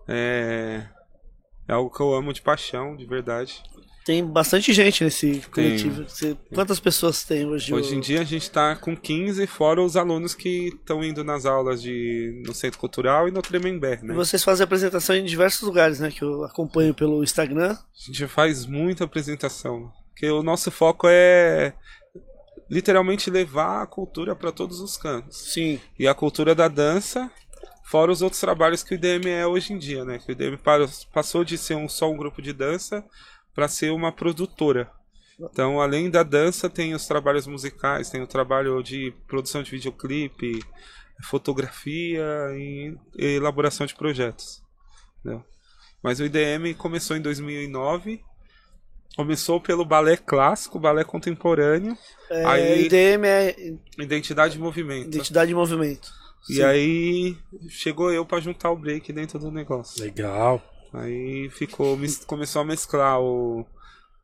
[0.09, 0.87] É,
[1.69, 3.63] é algo que eu amo de paixão, de verdade.
[4.05, 6.03] Tem bastante gente nesse coletivo.
[6.09, 7.73] Você- quantas pessoas tem hoje?
[7.73, 11.47] Hoje em dia a gente tá com 15, fora os alunos que estão indo nas
[11.47, 14.13] aulas de, no Centro Cultural e no Tremembé, né?
[14.13, 16.11] E Vocês fazem apresentação em diversos lugares, né?
[16.11, 17.73] Que eu acompanho pelo Instagram.
[17.73, 19.93] A gente faz muita apresentação.
[20.11, 21.73] Porque o nosso foco é
[22.71, 25.53] literalmente levar a cultura para todos os cantos.
[25.53, 25.79] Sim.
[25.99, 27.31] E a cultura da dança,
[27.85, 30.19] fora os outros trabalhos que o IDM é hoje em dia, né?
[30.19, 33.05] Que o IDM pa- passou de ser um, só um grupo de dança
[33.55, 34.91] para ser uma produtora.
[35.41, 40.61] Então, além da dança, tem os trabalhos musicais, tem o trabalho de produção de videoclipe,
[41.25, 42.25] fotografia
[42.57, 44.63] e elaboração de projetos.
[45.21, 45.45] entendeu?
[46.03, 48.21] Mas o IDM começou em 2009.
[49.17, 51.97] Começou pelo balé clássico, balé contemporâneo,
[52.31, 53.55] É, Aí- IDM é
[53.99, 55.07] identidade e movimento.
[55.09, 56.11] Identidade e Movimento.
[56.49, 56.63] E Sim.
[56.63, 57.37] aí
[57.69, 60.03] chegou eu pra juntar o break dentro do negócio.
[60.03, 60.63] Legal.
[60.93, 63.67] Aí ficou, começou a mesclar o,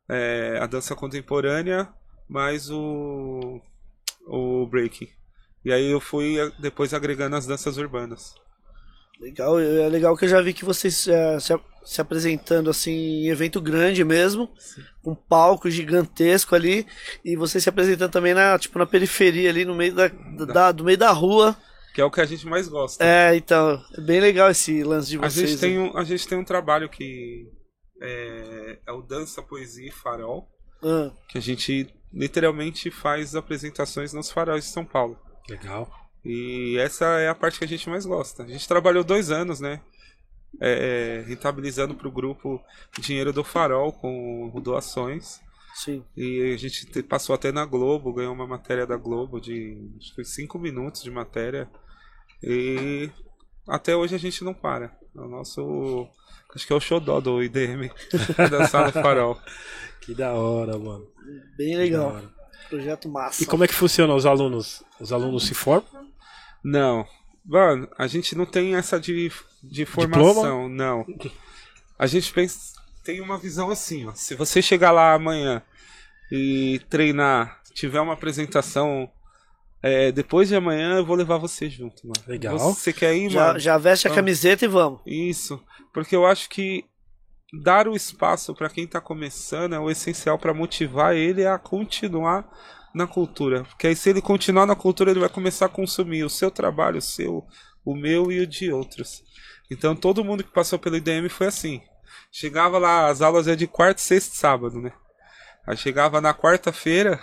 [0.08, 1.88] é, a dança contemporânea
[2.28, 3.60] mais o,
[4.26, 5.08] o break.
[5.64, 8.34] E aí eu fui a- depois agregando as danças urbanas.
[9.20, 11.52] Legal, é legal que eu já vi que vocês é, se,
[11.84, 14.48] se apresentando assim em evento grande mesmo,
[15.04, 16.86] um palco gigantesco ali,
[17.24, 20.08] e vocês se apresentando também na, tipo, na periferia ali, no meio da,
[20.46, 21.56] da- do meio da rua.
[21.98, 23.04] Que é o que a gente mais gosta.
[23.04, 25.50] É, então, é bem legal esse lance de a, vocês.
[25.50, 25.90] gente tem né?
[25.92, 27.50] um, a gente tem um trabalho que
[28.00, 30.48] é, é o Dança, Poesia e Farol.
[30.80, 35.18] Ah, Que a gente literalmente faz apresentações nos faróis de São Paulo.
[35.50, 35.90] Legal.
[36.24, 38.44] E essa é a parte que a gente mais gosta.
[38.44, 39.80] A gente trabalhou dois anos, né?
[40.60, 42.62] É, rentabilizando para o grupo
[43.00, 45.40] dinheiro do Farol com doações.
[45.74, 46.04] sim.
[46.16, 50.10] E a gente te- passou até na Globo, ganhou uma matéria da Globo de acho
[50.10, 51.68] que foi cinco minutos de matéria.
[52.42, 53.10] E
[53.66, 54.96] até hoje a gente não para.
[55.14, 56.08] É o nosso.
[56.54, 57.90] Acho que é o xodó do IDM
[58.50, 59.38] dançar no farol.
[60.00, 61.06] Que da hora, mano.
[61.56, 62.20] Bem legal.
[62.68, 63.42] Projeto massa.
[63.42, 64.82] E como é que funciona os alunos?
[65.00, 66.08] Os alunos se formam?
[66.64, 67.06] Não.
[67.44, 69.32] Mano, a gente não tem essa de,
[69.62, 71.06] de formação, não.
[71.98, 74.12] A gente pensa, tem uma visão assim, ó.
[74.14, 75.62] Se você chegar lá amanhã
[76.30, 79.10] e treinar, tiver uma apresentação
[79.82, 82.20] é, depois de amanhã, eu vou levar você junto, mano.
[82.26, 82.58] Legal.
[82.58, 83.58] Você quer ir, Já, mano?
[83.58, 84.16] já veste a Vamos.
[84.20, 85.00] camiseta e vamos.
[85.06, 85.62] Isso.
[85.92, 86.84] Porque eu acho que
[87.62, 92.48] dar o espaço para quem tá começando é o essencial para motivar ele a continuar
[92.94, 93.64] na cultura.
[93.64, 96.98] Porque aí se ele continuar na cultura, ele vai começar a consumir o seu trabalho,
[96.98, 97.46] o seu,
[97.84, 99.22] o meu e o de outros.
[99.70, 101.80] Então todo mundo que passou pelo IDM foi assim.
[102.32, 104.92] Chegava lá, as aulas é de quarta, sexta e sábado, né?
[105.66, 107.20] Aí chegava na quarta-feira,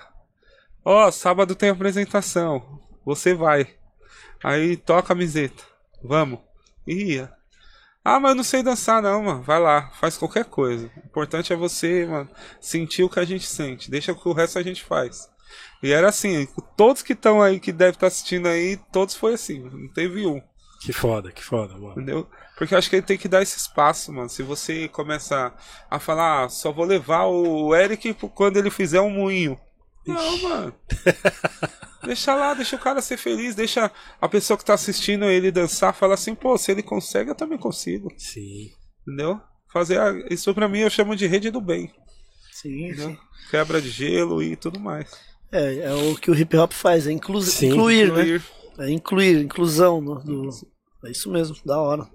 [0.86, 3.68] ó, sábado tem apresentação, você vai.
[4.44, 5.64] Aí toca a camiseta,
[6.04, 6.40] vamos.
[6.88, 7.34] E ia.
[8.04, 9.42] Ah, mas eu não sei dançar não, mano.
[9.42, 10.92] Vai lá, faz qualquer coisa.
[10.96, 12.30] O importante é você, mano,
[12.62, 13.90] sentir o que a gente sente.
[13.90, 15.28] Deixa que o resto a gente faz.
[15.82, 19.60] E era assim, todos que estão aí, que devem estar assistindo aí, todos foi assim,
[19.60, 20.40] não teve um.
[20.82, 21.94] Que foda, que foda, mano.
[21.94, 22.30] Entendeu?
[22.56, 24.30] Porque eu acho que ele tem que dar esse espaço, mano.
[24.30, 25.52] Se você começa
[25.90, 29.60] a falar, ah, só vou levar o Eric quando ele fizer um moinho.
[30.14, 30.74] Não, mano.
[32.06, 33.92] deixa lá, deixa o cara ser feliz, deixa
[34.22, 37.58] a pessoa que tá assistindo ele dançar, fala assim, pô, se ele consegue, eu também
[37.58, 38.10] consigo.
[38.18, 38.70] Sim.
[39.02, 39.40] Entendeu?
[39.72, 40.12] Fazer a...
[40.30, 41.92] isso pra mim eu chamo de rede do bem.
[42.52, 43.10] Sim, Entendeu?
[43.10, 43.18] sim.
[43.52, 45.12] Quebra de gelo e tudo mais.
[45.52, 47.68] É, é o que o hip hop faz, é inclu Sim.
[47.70, 48.22] incluir, né?
[48.22, 48.44] Incluir.
[48.80, 50.02] É incluir, inclusão.
[50.02, 50.50] no- do...
[51.06, 52.08] É isso mesmo, da hora.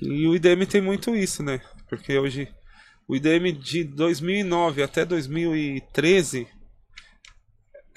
[0.00, 1.60] E o IDM tem muito isso, né?
[1.88, 2.48] Porque hoje
[3.06, 6.46] o IDM de 2009 até 2013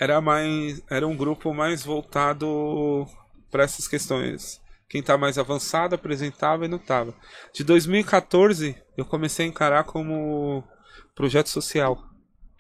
[0.02, 3.06] era mais era um grupo mais voltado
[3.52, 4.60] para essas questões.
[4.90, 6.82] Quem tá mais avançado apresentava e não.
[7.54, 10.64] De 2014 eu comecei a encarar como
[11.14, 12.04] projeto social.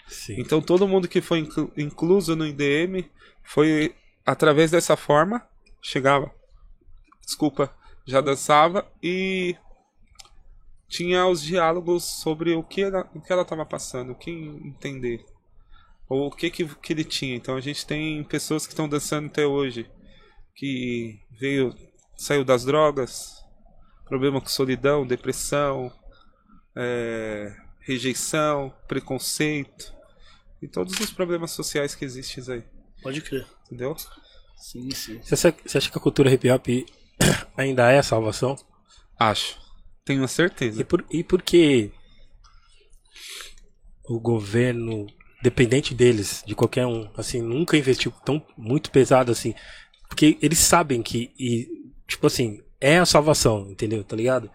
[0.08, 0.36] Sim.
[0.40, 3.10] Então todo mundo que foi inclu- incluso no IDM
[3.44, 5.42] foi através dessa forma,
[5.82, 6.32] chegava,
[7.26, 7.74] desculpa,
[8.06, 9.56] já dançava e
[10.88, 15.26] tinha os diálogos sobre o que ela, o que ela estava passando, o que entender,
[16.12, 17.36] ou o que, que que ele tinha.
[17.36, 19.90] Então a gente tem pessoas que estão dançando até hoje,
[20.56, 21.74] que veio,
[22.18, 23.34] saiu das drogas,
[24.06, 25.90] problema com solidão, depressão,
[26.76, 29.94] é, rejeição, preconceito
[30.62, 32.64] e todos os problemas sociais que existem aí,
[33.02, 33.48] Pode crer.
[33.66, 33.96] entendeu?
[34.58, 35.20] Sim, sim.
[35.24, 36.68] Você acha, você acha que a cultura hip hop
[37.56, 38.56] ainda é a salvação?
[39.18, 39.58] Acho.
[40.04, 40.84] Tenho E certeza.
[40.84, 41.92] por, e por que
[44.04, 45.08] o governo,
[45.42, 49.54] dependente deles, de qualquer um, assim, nunca investiu tão muito pesado assim?
[50.08, 51.68] Porque eles sabem que, e,
[52.08, 54.04] tipo assim, é a salvação, entendeu?
[54.04, 54.50] Tá ligado?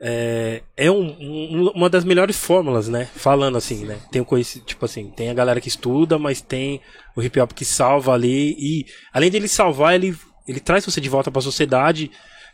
[0.00, 3.08] É, é um- um- uma das melhores fórmulas, né?
[3.16, 3.98] Falando assim, né?
[4.12, 4.26] Tem o
[4.64, 6.80] tipo assim, tem a galera que estuda, mas tem
[7.16, 11.10] o hip hop que salva ali e além dele salvar, ele ele traz você de
[11.10, 12.10] volta para a sociedade,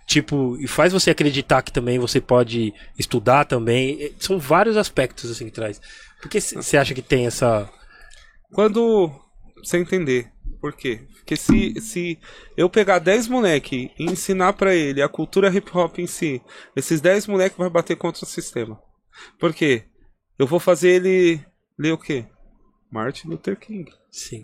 [0.07, 4.03] tipo, e faz você acreditar que também você pode estudar também.
[4.03, 5.80] É, São vários aspectos assim que traz.
[6.24, 7.70] Por que você acha que tem essa
[8.50, 9.12] Quando
[9.62, 11.06] você entender por quê?
[11.16, 12.18] Porque se, se
[12.56, 16.40] eu pegar 10 moleque e ensinar pra ele a cultura hip hop em si,
[16.74, 18.80] esses 10 moleque vai bater contra o sistema.
[19.38, 19.84] Por quê?
[20.38, 21.44] Eu vou fazer ele
[21.78, 22.24] ler o quê?
[22.90, 23.92] Martin Luther King.
[24.10, 24.42] Sim,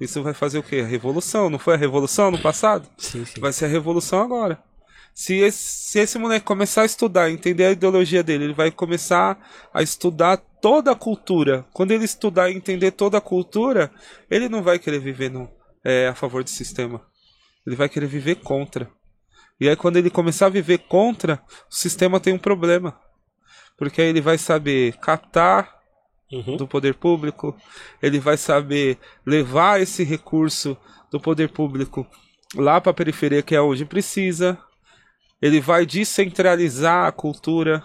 [0.00, 0.76] Isso vai fazer o quê?
[0.76, 1.50] A revolução.
[1.50, 2.88] Não foi a revolução no passado?
[2.96, 3.38] sim, sim.
[3.38, 4.62] Vai ser a revolução agora.
[5.14, 9.38] Se esse, se esse moleque começar a estudar, entender a ideologia dele, ele vai começar
[9.72, 11.66] a estudar toda a cultura.
[11.72, 13.90] Quando ele estudar e entender toda a cultura,
[14.30, 15.50] ele não vai querer viver no,
[15.84, 17.02] é, a favor do sistema.
[17.66, 18.90] Ele vai querer viver contra.
[19.60, 22.98] E aí, quando ele começar a viver contra, o sistema tem um problema.
[23.76, 25.82] Porque aí ele vai saber captar
[26.32, 26.56] Uhum.
[26.56, 27.54] do poder público,
[28.00, 28.96] ele vai saber
[29.26, 30.74] levar esse recurso
[31.10, 32.06] do poder público
[32.56, 34.58] lá para a periferia, que é onde precisa.
[35.42, 37.84] Ele vai descentralizar a cultura.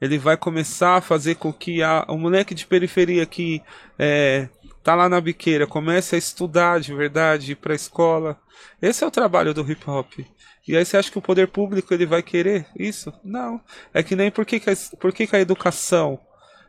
[0.00, 3.62] Ele vai começar a fazer com que a, o moleque de periferia que
[3.96, 4.48] é,
[4.82, 8.36] tá lá na biqueira comece a estudar de verdade, ir pra escola.
[8.82, 10.18] Esse é o trabalho do hip hop.
[10.66, 13.12] E aí você acha que o poder público ele vai querer isso?
[13.22, 13.60] Não.
[13.92, 16.18] É que nem por que, que, a, por que, que a educação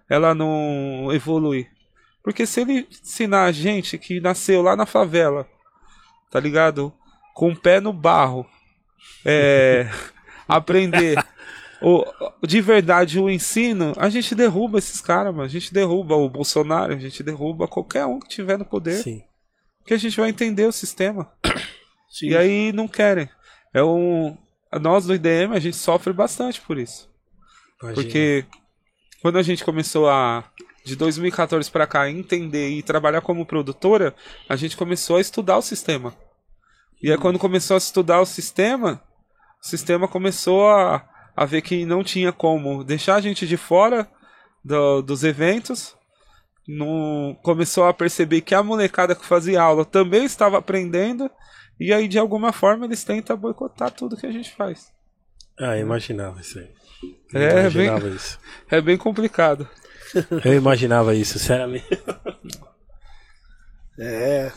[0.08, 1.68] ela não evolui?
[2.24, 5.48] Porque se ele ensinar a gente que nasceu lá na favela,
[6.30, 6.94] tá ligado?
[7.34, 8.46] Com o pé no barro,
[9.26, 9.90] é,
[10.48, 11.18] aprender
[11.82, 12.04] o,
[12.46, 15.46] de verdade o ensino, a gente derruba esses caras, mano.
[15.46, 19.04] A gente derruba o Bolsonaro, a gente derruba qualquer um que tiver no poder.
[19.04, 19.24] Sim.
[19.80, 21.32] Porque a gente vai entender o sistema.
[22.10, 22.30] sim.
[22.30, 23.30] E aí não querem.
[23.74, 24.38] É um.
[24.82, 27.10] Nós do IDM a gente sofre bastante por isso.
[27.82, 28.04] Imagina.
[28.04, 28.46] Porque
[29.22, 30.44] quando a gente começou a.
[30.84, 34.16] De 2014 pra cá, entender e trabalhar como produtora,
[34.48, 36.16] a gente começou a estudar o sistema.
[37.02, 39.02] E aí, quando começou a estudar o sistema,
[39.62, 44.10] o sistema começou a, a ver que não tinha como deixar a gente de fora
[44.64, 45.96] do- dos eventos.
[46.68, 51.30] Não, começou a perceber que a molecada que fazia aula também estava aprendendo.
[51.80, 54.92] E aí, de alguma forma, eles tentam boicotar tudo que a gente faz.
[55.60, 56.70] Ah, eu imaginava isso aí.
[57.34, 58.40] Eu É, imaginava bem- isso.
[58.72, 59.70] É bem complicado.
[60.44, 61.86] Eu imaginava isso, sinceramente.
[63.98, 64.52] É.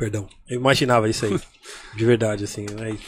[0.00, 0.26] Perdão.
[0.48, 1.38] Eu imaginava isso aí.
[1.94, 2.64] de verdade, assim.
[2.78, 2.98] Mas...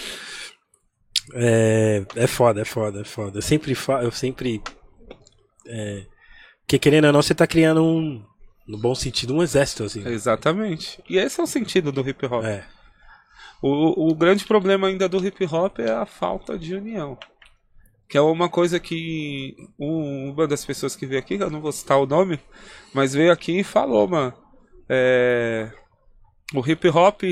[1.33, 3.39] É, é foda, é foda, é foda.
[3.39, 3.75] Eu sempre.
[3.75, 4.03] Fa...
[4.03, 4.63] Eu sempre.
[5.67, 6.05] É...
[6.61, 8.23] Porque querendo ou não, você tá criando um.
[8.69, 10.07] No bom sentido, um exército, assim.
[10.07, 11.03] Exatamente.
[11.09, 12.45] E esse é o sentido do hip hop.
[12.45, 12.65] É.
[13.63, 17.17] O, o grande problema ainda do hip hop é a falta de união.
[18.07, 21.73] Que é uma coisa que um- uma das pessoas que veio aqui, eu não vou
[21.73, 22.39] citar o nome,
[22.93, 24.35] mas veio aqui e falou, mano.
[24.89, 25.73] É,
[26.55, 27.23] o hip hop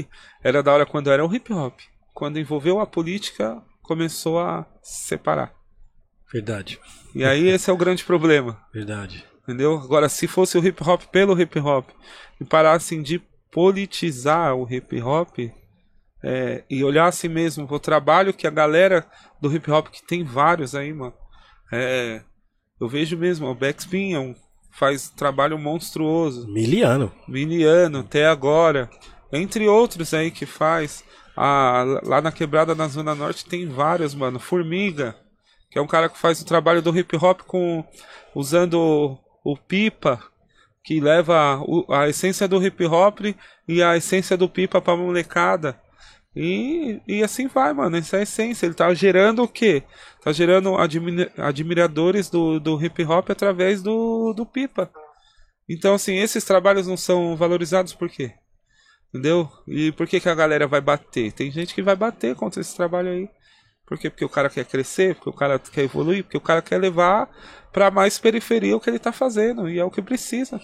[0.43, 1.79] era da hora quando era o hip hop.
[2.15, 5.53] Quando envolveu a política, começou a se separar.
[6.33, 6.79] Verdade.
[7.15, 8.61] E aí esse é o grande problema.
[8.73, 9.25] Verdade.
[9.43, 9.79] Entendeu?
[9.79, 11.89] Agora, se fosse o hip hop pelo hip hop
[12.41, 15.39] e parassem de politizar o hip hop
[16.23, 19.07] é, e olhassem mesmo o trabalho que a galera
[19.41, 21.15] do hip hop, que tem vários aí, mano.
[21.73, 22.23] É,
[22.81, 24.35] eu vejo mesmo, o Backspin é um-
[24.71, 26.47] faz trabalho monstruoso.
[26.49, 27.13] Miliano.
[27.29, 28.89] Miliano, até agora.
[29.33, 31.05] Entre outros aí que faz.
[31.37, 34.39] Ah, lá na quebrada na Zona Norte tem vários, mano.
[34.39, 35.17] Formiga,
[35.71, 37.85] que é um cara que faz o trabalho do hip hop com
[38.35, 38.75] usando
[39.45, 40.23] o, o pipa,
[40.85, 43.21] que leva o- a essência do hip hop
[43.69, 45.79] e a essência do pipa pra molecada.
[46.35, 47.97] E, e assim vai, mano.
[47.97, 48.67] Essa é a essência.
[48.67, 49.83] Ele tá gerando o quê?
[50.23, 54.91] Tá gerando admi- admiradores do, do hip hop através do, do pipa.
[55.69, 58.33] Então, assim, esses trabalhos não são valorizados por quê?
[59.09, 59.51] Entendeu?
[59.67, 61.33] E por que, que a galera vai bater?
[61.33, 63.29] Tem gente que vai bater contra esse trabalho aí.
[63.87, 64.09] Por quê?
[64.11, 67.29] Porque o cara quer crescer, porque o cara quer evoluir, porque o cara quer levar
[67.73, 69.69] pra mais periferia o que ele tá fazendo.
[69.69, 70.61] E é o que precisa.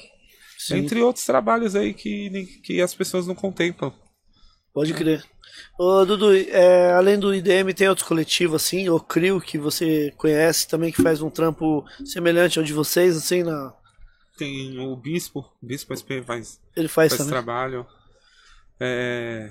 [0.58, 0.78] Sim.
[0.78, 3.92] Entre outros trabalhos aí que, que as pessoas não contemplam.
[4.76, 5.24] Pode crer.
[5.78, 10.68] Ô, Dudu, é, além do IDM, tem outros coletivos assim, o CRIO, que você conhece
[10.68, 13.72] também, que faz um trampo semelhante ao de vocês, assim, na...
[14.36, 17.86] Tem o Bispo, o Bispo SP faz, ele faz, faz trabalho.
[18.78, 19.50] É,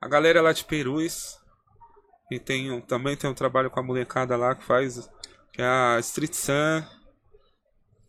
[0.00, 1.38] a galera lá de Perus.
[2.28, 5.08] E tem, também tem um trabalho com a molecada lá que faz.
[5.52, 6.82] Que é a Street Sun.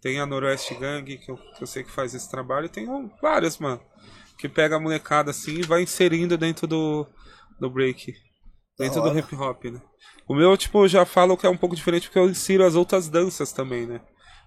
[0.01, 2.65] Tem a Noroeste Gang, que eu, que eu sei que faz esse trabalho.
[2.65, 3.79] E tem um- vários, mano.
[4.37, 7.07] Que pega a molecada assim e vai inserindo dentro do,
[7.59, 8.13] do break.
[8.77, 9.81] Dentro do hip hop, né?
[10.27, 12.75] O meu, tipo, eu já falo que é um pouco diferente porque eu insiro as
[12.75, 14.01] outras danças também, né?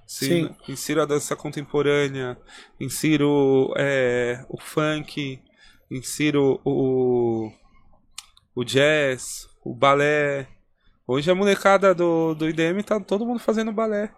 [0.07, 0.55] Sim.
[0.69, 2.37] Insiro a dança contemporânea,
[2.81, 5.41] insiro é, o funk,
[5.91, 7.51] insiro o,
[8.55, 10.49] o jazz, o balé.
[11.07, 14.13] Hoje a molecada do, do IDM tá todo mundo fazendo balé.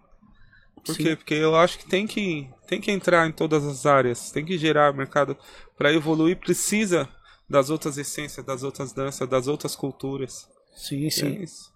[0.84, 1.04] Por Sim.
[1.04, 1.16] quê?
[1.16, 4.58] Porque eu acho que tem que tem que entrar em todas as áreas, tem que
[4.58, 5.36] gerar mercado
[5.76, 7.08] para evoluir, precisa
[7.48, 10.48] das outras essências, das outras danças, das outras culturas.
[10.74, 11.42] Sim, é sim.
[11.42, 11.72] isso.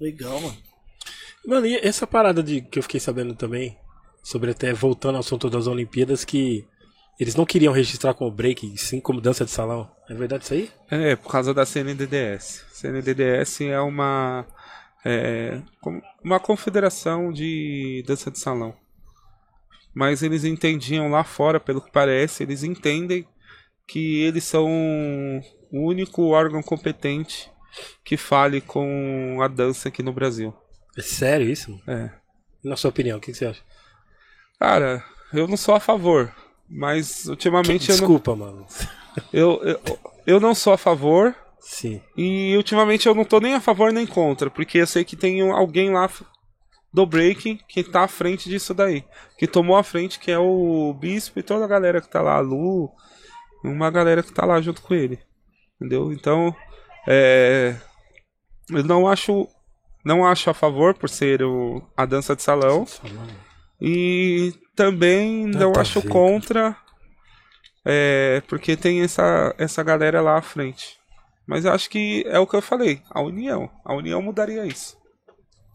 [0.00, 0.56] Legal, mano.
[1.46, 3.76] Mano, e essa parada de que eu fiquei sabendo também,
[4.22, 6.66] sobre até voltando ao assunto das Olimpíadas, que
[7.18, 9.90] eles não queriam registrar como break, sim como dança de salão.
[10.08, 10.70] É verdade isso aí?
[10.90, 12.64] É, por causa da CNDDS.
[12.72, 14.46] CNDDS é uma
[15.08, 15.62] é,
[16.22, 18.76] uma confederação de dança de salão.
[19.94, 23.26] Mas eles entendiam lá fora, pelo que parece, eles entendem
[23.86, 24.68] que eles são
[25.72, 27.50] o único órgão competente
[28.04, 30.54] que fale com a dança aqui no Brasil.
[30.96, 31.80] É sério isso?
[31.86, 32.10] É.
[32.62, 33.62] Na sua opinião, o que que você acha?
[34.60, 35.02] Cara,
[35.32, 36.30] eu não sou a favor,
[36.68, 38.66] mas ultimamente eu não, Desculpa, mano.
[39.32, 42.00] eu, eu, eu não sou a favor, Sim.
[42.16, 45.40] E ultimamente eu não tô nem a favor nem contra, porque eu sei que tem
[45.50, 46.08] alguém lá
[46.92, 49.04] do breaking que tá à frente disso daí.
[49.36, 52.36] Que tomou a frente, que é o Bispo e toda a galera que tá lá,
[52.36, 52.90] a Lu,
[53.64, 55.18] uma galera que tá lá junto com ele.
[55.76, 56.12] Entendeu?
[56.12, 56.54] Então,
[57.06, 57.76] é,
[58.70, 59.48] eu não acho
[60.04, 62.86] não acho a favor por ser o, a dança de salão
[63.80, 66.74] e também não acho contra
[67.84, 70.98] é, porque tem essa, essa galera lá à frente.
[71.48, 73.70] Mas eu acho que é o que eu falei, a união.
[73.82, 74.98] A união mudaria isso.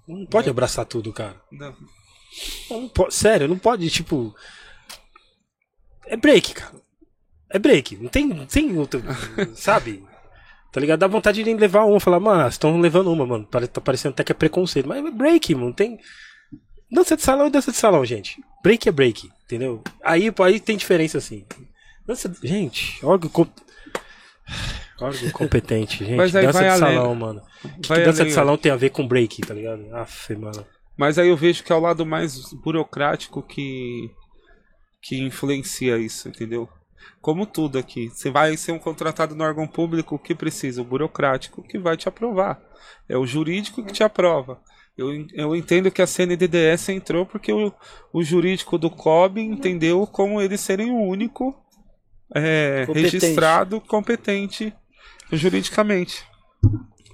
[0.08, 1.36] Não pode abraçar tudo, cara.
[1.52, 1.76] Não.
[2.70, 4.36] Não po- sério, não pode, tipo.
[6.06, 6.76] É break, cara.
[7.50, 7.98] É break.
[7.98, 9.02] Não tem, não tem outro.
[9.56, 10.06] sabe?
[10.72, 11.00] Tá ligado?
[11.00, 12.00] Dá vontade de levar uma.
[12.00, 13.46] Falar, mano, vocês estão levando uma, mano.
[13.46, 14.88] Tá parecendo até que é preconceito.
[14.88, 15.74] Mas é break, mano.
[15.74, 16.00] Tem.
[16.92, 18.44] Dança de salão é dança de salão, gente.
[18.62, 19.82] Break é break, entendeu?
[20.04, 21.48] Aí, aí tem diferença assim.
[22.06, 22.32] Dança.
[22.44, 23.30] Gente, órgão.
[23.32, 23.48] Com...
[25.04, 26.16] Órgão competente, gente.
[26.16, 26.98] Mas aí dança vai de além.
[26.98, 27.42] salão, mano.
[27.62, 29.84] Que, que Vai dança além, de salão tem a ver com break, tá ligado?
[29.96, 30.66] Aff, mano.
[30.98, 34.10] Mas aí eu vejo que é o lado mais burocrático que
[35.02, 36.70] que influencia isso, entendeu?
[37.22, 40.82] Como tudo aqui, você vai ser um contratado no órgão público, o que precisa?
[40.82, 42.62] O burocrático que vai te aprovar.
[43.10, 44.62] É o jurídico que te aprova.
[44.98, 47.74] Eu, eu entendo que a CNDDS entrou porque o,
[48.14, 51.54] o jurídico do COB entendeu como eles serem o único
[52.34, 53.18] é, Competente.
[53.18, 54.74] registrado competente
[55.38, 56.26] juridicamente.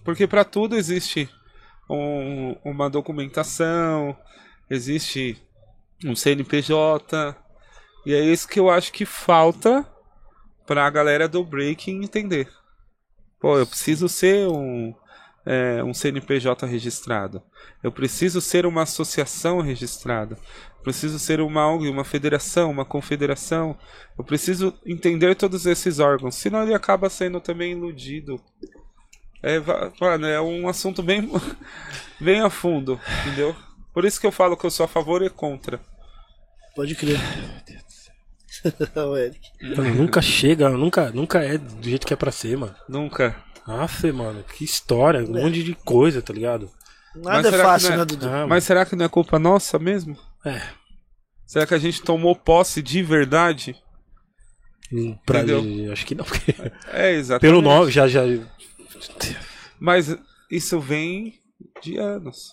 [0.04, 1.30] Porque para tudo existe
[1.90, 4.16] um- uma documentação,
[4.70, 5.42] existe
[6.06, 7.36] um CNPJ,
[8.06, 9.86] e é isso que eu acho que falta
[10.66, 12.50] para a galera do breaking entender.
[13.40, 14.94] Pô, eu preciso ser um,
[15.46, 17.42] é, um CNPJ registrado.
[17.84, 20.38] Eu preciso ser uma associação registrada.
[20.78, 23.78] Eu preciso ser uma ONG, uma federação, uma confederação.
[24.18, 26.36] Eu preciso entender todos esses órgãos.
[26.36, 28.42] Senão ele acaba sendo também iludido.
[29.42, 29.60] É,
[30.00, 31.30] mano, é um assunto bem,
[32.20, 33.56] bem a fundo, entendeu?
[33.94, 35.80] Por isso que eu falo que eu sou a favor e contra.
[36.76, 37.18] Pode crer.
[38.96, 39.40] o Eric.
[39.96, 42.76] Nunca chega, nunca, nunca é do jeito que é pra ser, mano.
[42.88, 43.36] Nunca.
[43.70, 46.70] Aff, mano, que história, um monte de coisa, tá ligado?
[47.16, 48.28] Nada Mas é será que fácil, é- né, Dudu?
[48.30, 50.18] Ah, Mas será que não é culpa nossa mesmo?
[50.46, 50.62] É.
[51.46, 53.76] Será que a gente tomou posse de verdade?
[54.92, 55.92] hum, pra, Entendeu?
[55.94, 56.54] acho que não, porque
[56.92, 57.42] É, exatamente.
[57.42, 58.22] pelo nome já já
[59.80, 60.16] Mas
[60.50, 61.36] isso vem
[61.82, 62.50] de anos.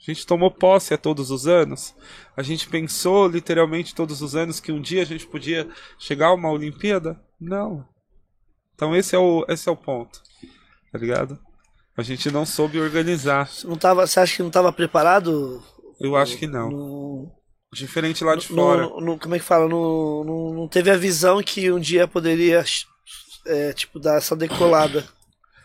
[0.00, 1.94] A gente tomou posse a todos os anos.
[2.36, 5.68] A gente pensou literalmente todos os anos que um dia a gente podia
[5.98, 7.20] chegar a uma Olimpíada?
[7.40, 7.84] Não.
[8.74, 10.22] Então esse é o, esse é o ponto.
[10.96, 11.38] Tá ligado?
[11.96, 13.48] A gente não soube organizar.
[13.48, 15.62] Você, não tava, você acha que não estava preparado?
[16.00, 16.68] Eu acho que não.
[16.70, 17.32] No,
[17.72, 18.82] Diferente lá de no- fora.
[18.82, 19.68] no- no- como é que fala?
[19.68, 22.64] No, no- não teve a visão que um dia poderia
[23.46, 25.04] é, tipo, dar essa decolada.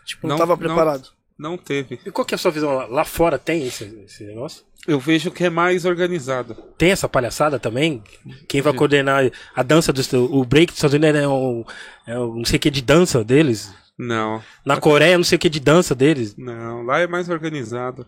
[0.04, 0.58] Tipo, não Não- estava não.
[0.58, 1.08] preparado.
[1.38, 1.98] Não teve.
[2.04, 4.64] E qual que é a sua visão lá, lá fora tem esse, esse negócio?
[4.86, 6.54] Eu vejo que é mais organizado.
[6.76, 8.02] Tem essa palhaçada também?
[8.48, 11.64] Quem vai coordenar a dança do o break dos Estados Unidos é um,
[12.06, 13.72] é um não sei o que de dança deles?
[14.06, 14.42] Não.
[14.66, 16.36] Na Coreia não sei o que de dança deles?
[16.36, 18.06] Não, lá é mais organizado.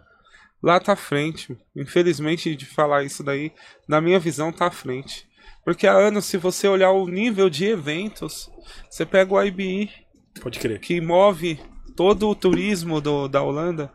[0.63, 1.57] Lá tá à frente.
[1.77, 3.53] Infelizmente, de falar isso daí,
[3.89, 5.27] na minha visão, tá à frente.
[5.65, 8.51] Porque há anos, se você olhar o nível de eventos,
[8.91, 9.91] você pega o IBI,
[10.41, 10.81] Pode crer.
[10.81, 11.61] que move
[11.97, 13.93] todo o turismo do, da Holanda.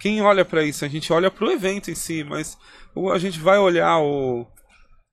[0.00, 0.84] Quem olha pra isso?
[0.84, 2.56] A gente olha pro evento em si, mas
[2.94, 4.46] o- a gente vai olhar o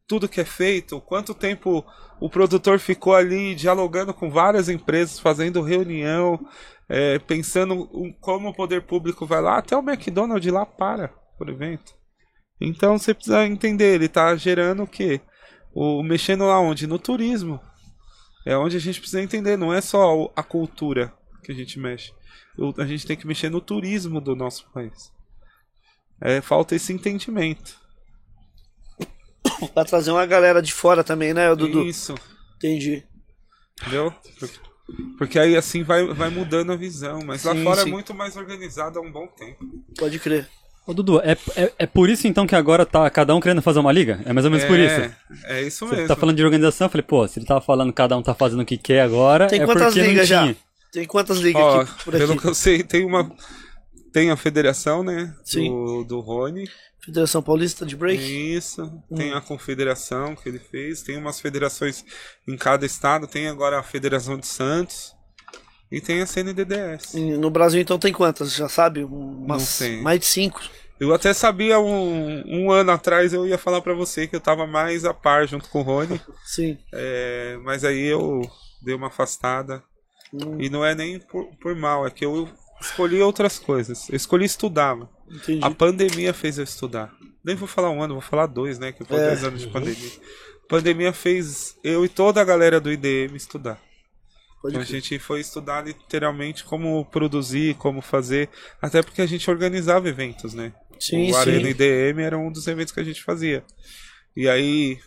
[0.08, 1.84] tudo que é feito, quanto tempo
[2.20, 6.40] o produtor ficou ali dialogando com várias empresas, fazendo reunião,
[6.88, 7.88] é, pensando
[8.22, 11.94] como o poder público vai lá, até o McDonald's lá para por evento.
[12.60, 15.20] Então você precisa entender, ele está gerando o quê?
[15.74, 16.88] O, mexendo lá onde?
[16.88, 17.60] No turismo.
[18.46, 21.14] É onde a gente precisa entender, não é só a cultura
[21.44, 22.14] que a gente mexe.
[22.78, 25.12] A gente tem que mexer no turismo do nosso país.
[26.22, 27.78] É, falta esse entendimento.
[29.74, 31.84] Pra trazer uma galera de fora também, né, Dudu?
[31.84, 32.16] Isso,
[32.58, 33.04] Entendi.
[33.82, 34.14] entendeu?
[35.18, 37.20] Porque, aí assim vai, vai mudando a visão.
[37.26, 37.90] Mas lá Sim, fora sim.
[37.90, 39.66] é muito mais organizado há um bom tempo.
[39.98, 40.48] Pode crer.
[40.86, 43.80] Ô, Dudu, é, é, é por isso então que agora tá cada um querendo fazer
[43.80, 44.22] uma liga?
[44.24, 44.94] É mais ou menos por isso.
[44.94, 46.08] É, é isso Você mesmo.
[46.08, 48.36] tá falando de organização, eu falei, pô, se ele tava falando que cada um tá
[48.36, 50.54] fazendo o que quer agora, Tem é quantas ligas já?
[50.92, 52.42] Tem quantas ligas Ó, aqui por pelo aqui?
[52.42, 53.32] que eu sei, tem uma.
[54.16, 55.36] Tem a federação, né?
[55.44, 55.70] Sim.
[55.70, 56.70] Do, do Rony.
[57.04, 58.24] Federação Paulista de Break?
[58.24, 58.90] Isso.
[59.14, 61.02] Tem a confederação que ele fez.
[61.02, 62.06] Tem umas federações
[62.48, 63.28] em cada estado.
[63.28, 65.14] Tem agora a Federação de Santos.
[65.92, 67.14] E tem a CNDDS.
[67.16, 68.56] E No Brasil, então, tem quantas?
[68.56, 69.04] Já sabe?
[69.04, 69.82] Umas.
[70.02, 70.62] Mais de cinco.
[70.98, 74.66] Eu até sabia um, um ano atrás, eu ia falar pra você que eu tava
[74.66, 76.22] mais a par junto com o Rony.
[76.46, 76.78] Sim.
[76.94, 78.50] É, mas aí eu
[78.82, 79.84] dei uma afastada.
[80.34, 82.50] Hum, E não é nem por, por mal, é que eu
[82.86, 84.10] escolhi outras coisas.
[84.10, 84.96] Eu escolhi estudar.
[84.96, 85.10] mano.
[85.30, 85.64] entendi.
[85.64, 87.14] A pandemia fez eu estudar.
[87.44, 88.92] Nem vou falar um ano, vou falar dois, né?
[88.92, 89.28] Que foi É.
[89.28, 90.12] dois anos de pandemia.
[90.68, 93.80] Pandemia fez eu e toda a galera do IDM estudar.
[94.68, 98.50] Então a gente foi estudar literalmente como produzir, como fazer.
[98.82, 100.74] Até porque a gente organizava eventos, né?
[101.00, 101.70] Sim, o Arena sim.
[101.70, 103.64] IDM era um dos eventos que a gente fazia.
[104.36, 104.98] E aí,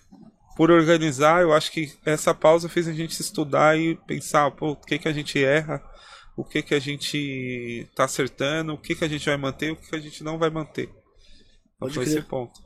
[0.56, 4.76] por organizar, eu acho que essa pausa fez a gente estudar e pensar, pô, o
[4.76, 5.82] que que a gente erra,
[6.40, 9.76] o que que a gente tá acertando, o que que a gente vai manter, o
[9.76, 10.84] que que a gente não vai manter.
[10.84, 11.00] Então
[11.80, 12.18] Pode foi crer.
[12.18, 12.60] esse ponto.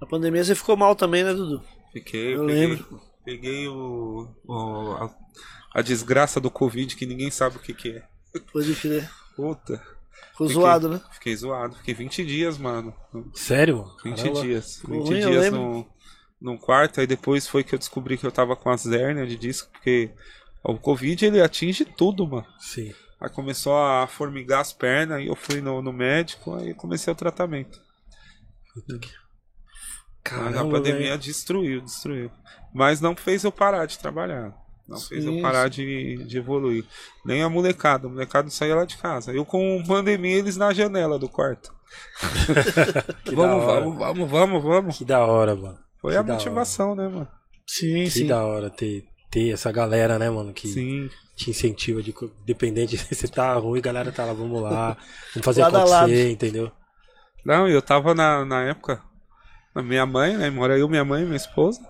[0.00, 1.62] Na pandemia você ficou mal também, né, Dudu?
[1.92, 3.00] Fiquei, Eu peguei, lembro.
[3.24, 5.14] peguei o, o- a,
[5.74, 8.02] a desgraça do Covid que ninguém sabe o que que é.
[8.52, 9.08] Pode crer.
[9.34, 9.78] Puta,
[10.32, 10.62] Ficou Fiquei.
[10.62, 11.00] zoado, né?
[11.12, 11.76] fiquei zoado.
[11.76, 12.94] Fiquei 20 dias, mano.
[13.34, 13.86] Sério?
[14.04, 14.40] 20 Caramba.
[14.42, 14.76] dias.
[14.80, 15.86] Ficou 20 ruim, dias no,
[16.40, 17.00] num quarto.
[17.00, 20.10] Aí depois foi que eu descobri que eu tava com as hérnias de disco, porque
[20.72, 22.46] o Covid ele atinge tudo, mano.
[22.58, 22.92] Sim.
[23.20, 27.16] Aí começou a formigar as pernas, aí eu fui no, no médico, aí comecei o
[27.16, 27.80] tratamento.
[28.76, 29.00] Mas a
[30.22, 31.18] Caramba, pandemia velho.
[31.18, 32.30] destruiu, destruiu.
[32.74, 34.54] Mas não fez eu parar de trabalhar.
[34.86, 36.84] Não fez Sim, eu parar de, de evoluir.
[37.24, 38.06] Nem a molecada.
[38.06, 39.32] A molecada saía lá de casa.
[39.32, 41.74] Eu com pandemia, eles na janela do quarto.
[43.24, 43.80] Que da vamos, hora.
[43.80, 44.98] vamos, vamos, vamos, vamos.
[44.98, 45.78] Que da hora, mano.
[46.00, 47.28] Foi Que a motivação, né, mano?
[47.66, 48.26] Sim, Que sim.
[48.26, 49.04] da hora ter,
[49.36, 50.50] ter essa galera, né, mano?
[50.54, 51.10] Que Sim.
[51.36, 52.14] te incentiva, de,
[52.46, 54.96] dependente se você tá ruim, galera tá lá, vamos lá,
[55.34, 56.32] vamos fazer Lado acontecer, lado.
[56.32, 56.72] entendeu?
[57.44, 59.02] Não, eu tava na, na época,
[59.74, 60.48] a minha mãe, né?
[60.48, 61.86] Mora eu, minha mãe e minha esposa.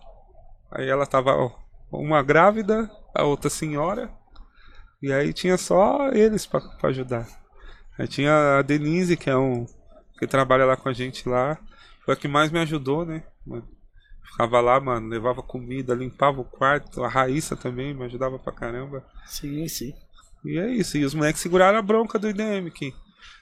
[0.72, 1.52] Aí ela tava ó,
[1.92, 4.10] uma grávida, a outra senhora.
[5.00, 7.28] E aí tinha só eles pra, pra ajudar.
[7.96, 9.66] Aí tinha a Denise, que é um.
[10.18, 11.56] que trabalha lá com a gente lá.
[12.04, 13.22] Foi a que mais me ajudou, né?
[14.30, 17.02] Ficava lá, mano, levava comida, limpava o quarto.
[17.02, 19.04] A Raíssa também me ajudava pra caramba.
[19.24, 19.94] Sim, sim.
[20.44, 20.98] E é isso.
[20.98, 22.94] E os moleques seguraram a bronca do IDM, que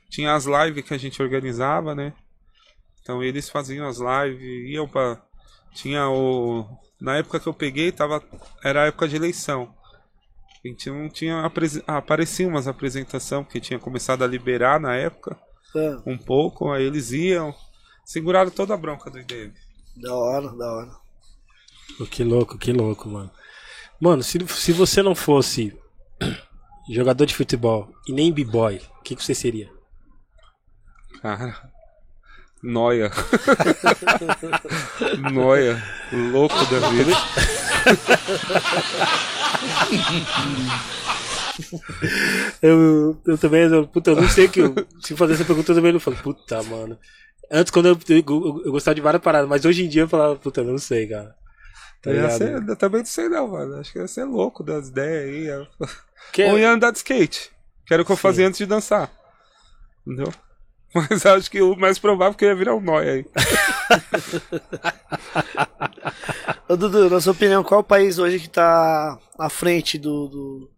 [0.09, 2.13] tinha as lives que a gente organizava, né?
[3.03, 5.21] Então eles faziam as lives, iam pra.
[5.73, 6.67] Tinha o.
[7.01, 8.23] Na época que eu peguei, tava.
[8.63, 9.75] Era a época de eleição.
[10.65, 11.51] A gente não tinha.
[11.87, 15.37] Ah, apareciam umas apresentações, porque tinha começado a liberar na época,
[15.77, 17.55] Ah, um pouco, aí eles iam.
[18.05, 19.53] Seguraram toda a bronca do IDM.
[19.97, 20.91] Da hora, da hora.
[22.11, 23.31] Que louco, que louco, mano.
[24.01, 25.77] Mano, se, se você não fosse
[26.91, 29.71] jogador de futebol e nem b-boy, o que, que você seria?
[31.21, 31.73] Cara.
[32.63, 33.11] Noia.
[35.33, 35.83] Noia.
[36.33, 37.13] Louco da vida.
[42.63, 45.77] Eu, eu também, eu, puta, eu não sei que eu, se fazer essa pergunta eu
[45.77, 46.99] também não falo, puta, mano.
[47.51, 50.37] Antes, quando eu, eu, eu, gostava de várias paradas, mas hoje em dia eu falava,
[50.37, 51.35] puta, eu não sei, cara.
[52.03, 53.77] Tá Eu, ser- eu também não sei não, mano.
[53.77, 55.67] Acho que ia ser louco das ideias aí.
[56.33, 57.51] Que- Ou ia andar de skate.
[57.87, 58.23] Que era o que eu Sim.
[58.23, 59.11] fazia antes de dançar.
[60.07, 60.33] Entendeu?
[60.95, 63.27] Mas acho que o mais provável é que eu ia virar um nóia aí.
[66.69, 70.71] Ô, Dudu, na sua opinião, qual o país hoje que tá à frente do, do,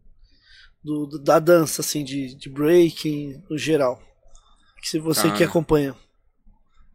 [0.82, 4.00] do- do- da dança, assim, de, de breaking no geral?
[4.82, 5.34] Que se você Cara.
[5.36, 5.94] que acompanha.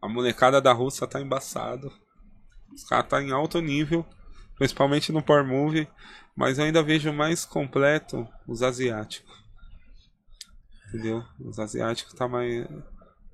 [0.02, 1.90] A molecada da Rússia tá embaçado.
[2.74, 4.04] Os caras tá em alto nível.
[4.56, 5.88] Principalmente no Power Move.
[6.36, 9.32] Mas eu ainda vejo mais completo os asiáticos.
[10.88, 11.24] Entendeu?
[11.40, 12.66] Os asiáticos tá mais.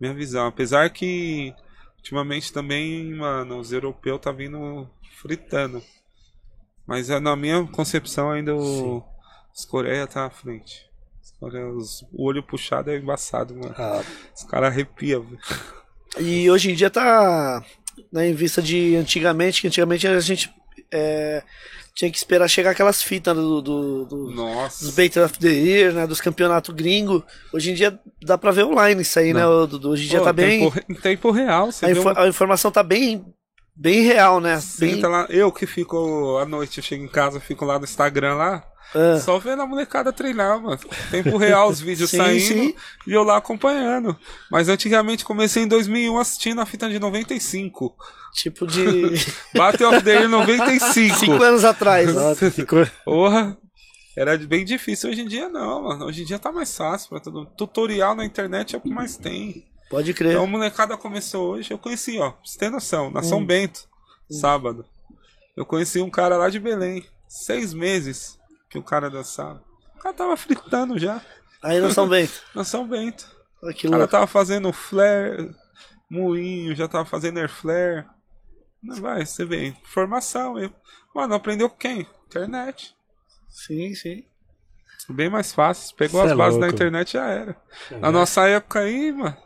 [0.01, 0.47] Minha visão.
[0.47, 1.55] Apesar que
[1.97, 4.89] ultimamente também, mano, os europeus tá vindo
[5.21, 5.83] fritando.
[6.87, 9.03] Mas eh, na minha concepção ainda o,
[9.55, 10.89] os Coreia tá à frente.
[11.23, 13.75] Os Coreia, os- o olho puxado é embaçado, mano.
[13.77, 14.03] Ah,
[14.35, 15.41] Os caras arrepiam, velho.
[16.19, 17.63] E hoje em dia tá
[18.13, 20.51] né, em vista de antigamente, que antigamente a gente
[20.91, 21.43] é,
[21.95, 24.85] tinha que esperar chegar aquelas fitas do, do, do- Nossa.
[24.85, 27.25] dos Battle of the Year, né, dos campeonatos gringo.
[27.53, 29.91] Hoje em dia dá pra ver online isso aí, né, ô, Dudu?
[29.91, 30.71] Hoje em dia Pô, tá bem.
[30.71, 32.21] Tempo, em tempo real, A, vê info- uma...
[32.23, 33.25] a informação tá bem,
[33.77, 34.61] bem real, né?
[34.79, 38.35] Bem, lá, eu que fico à noite, eu chego em casa, fico lá no Instagram
[38.35, 38.65] lá,
[38.95, 39.19] Ah.
[39.21, 40.79] só vendo a molecada treinar, mano.
[41.11, 42.75] Tempo real, os vídeos Sim, saindo sim.
[43.07, 44.17] e eu lá acompanhando.
[44.51, 47.95] Mas antigamente comecei em 2001 assistindo a fita de 95.
[48.33, 48.83] tipo de.
[49.55, 51.19] Battle of the Year 95.
[51.19, 52.13] cinco anos atrás.
[52.15, 52.87] Nossa, ficou...
[53.05, 53.57] Porra.
[54.17, 55.11] Era bem difícil.
[55.11, 56.07] Hoje em dia não, mano.
[56.07, 59.17] Hoje em dia tá mais fácil pra todo Tutorial na internet é o que mais
[59.17, 59.65] tem.
[59.91, 60.33] Pode crer.
[60.33, 61.71] Então a molecada começou hoje.
[61.73, 62.31] Eu conheci, ó.
[62.31, 63.25] Pra você ter noção, na Hum.
[63.25, 63.89] São Bento,
[64.31, 64.85] sábado.
[65.57, 67.05] Eu conheci um cara lá de Belém.
[67.29, 68.38] Seis meses
[68.69, 69.63] que o cara dançava.
[69.97, 71.21] O cara tava fritando já.
[71.63, 72.43] Aí não São Bento.
[72.55, 73.27] Na São Bento.
[73.63, 74.13] Olha que O cara louco.
[74.13, 75.51] tava fazendo flare,
[76.11, 78.07] moinho, já tava fazendo air flare.
[78.83, 79.75] Não vai, você vê.
[79.85, 80.59] Formação.
[80.59, 80.73] Eu...
[81.15, 82.07] Mano, aprendeu com quem?
[82.27, 82.95] Internet.
[83.49, 84.25] Sim, sim.
[85.11, 85.97] Bem mais fácil.
[85.97, 86.75] Pegou Cê as é bases da louco.
[86.77, 87.57] internet já era.
[87.99, 89.37] Na nossa época aí, mano.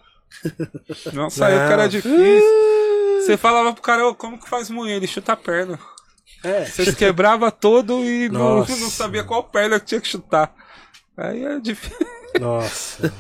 [1.15, 1.57] Nossa Não.
[1.57, 2.63] época era difícil.
[3.23, 4.97] Você falava pro cara, ô, como que faz moinho?
[4.97, 5.79] Ele chuta a perna.
[6.45, 6.65] É.
[6.65, 8.77] Você se quebrava todo e não, Nossa.
[8.77, 10.55] não sabia qual perna que tinha que chutar.
[11.17, 12.07] Aí é difícil.
[12.41, 13.13] Nossa.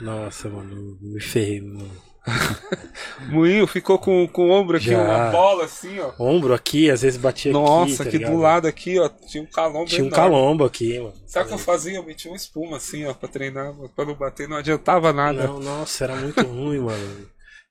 [0.00, 1.90] Nossa, mano, me ferrei, mano.
[3.28, 4.98] Moinho ficou com, com o ombro aqui, Já.
[5.02, 6.12] uma bola assim, ó.
[6.18, 7.60] Ombro aqui, às vezes batia aqui.
[7.60, 10.16] Nossa, tá aqui do lado aqui, ó, tinha um calombo Tinha um enorme.
[10.24, 11.12] calombo aqui, mano.
[11.26, 11.96] Sabe o que eu fazia?
[11.96, 15.46] Eu metia uma espuma assim, ó, pra treinar, pra não bater, não adiantava nada.
[15.46, 17.26] Não, nossa, era muito ruim, mano.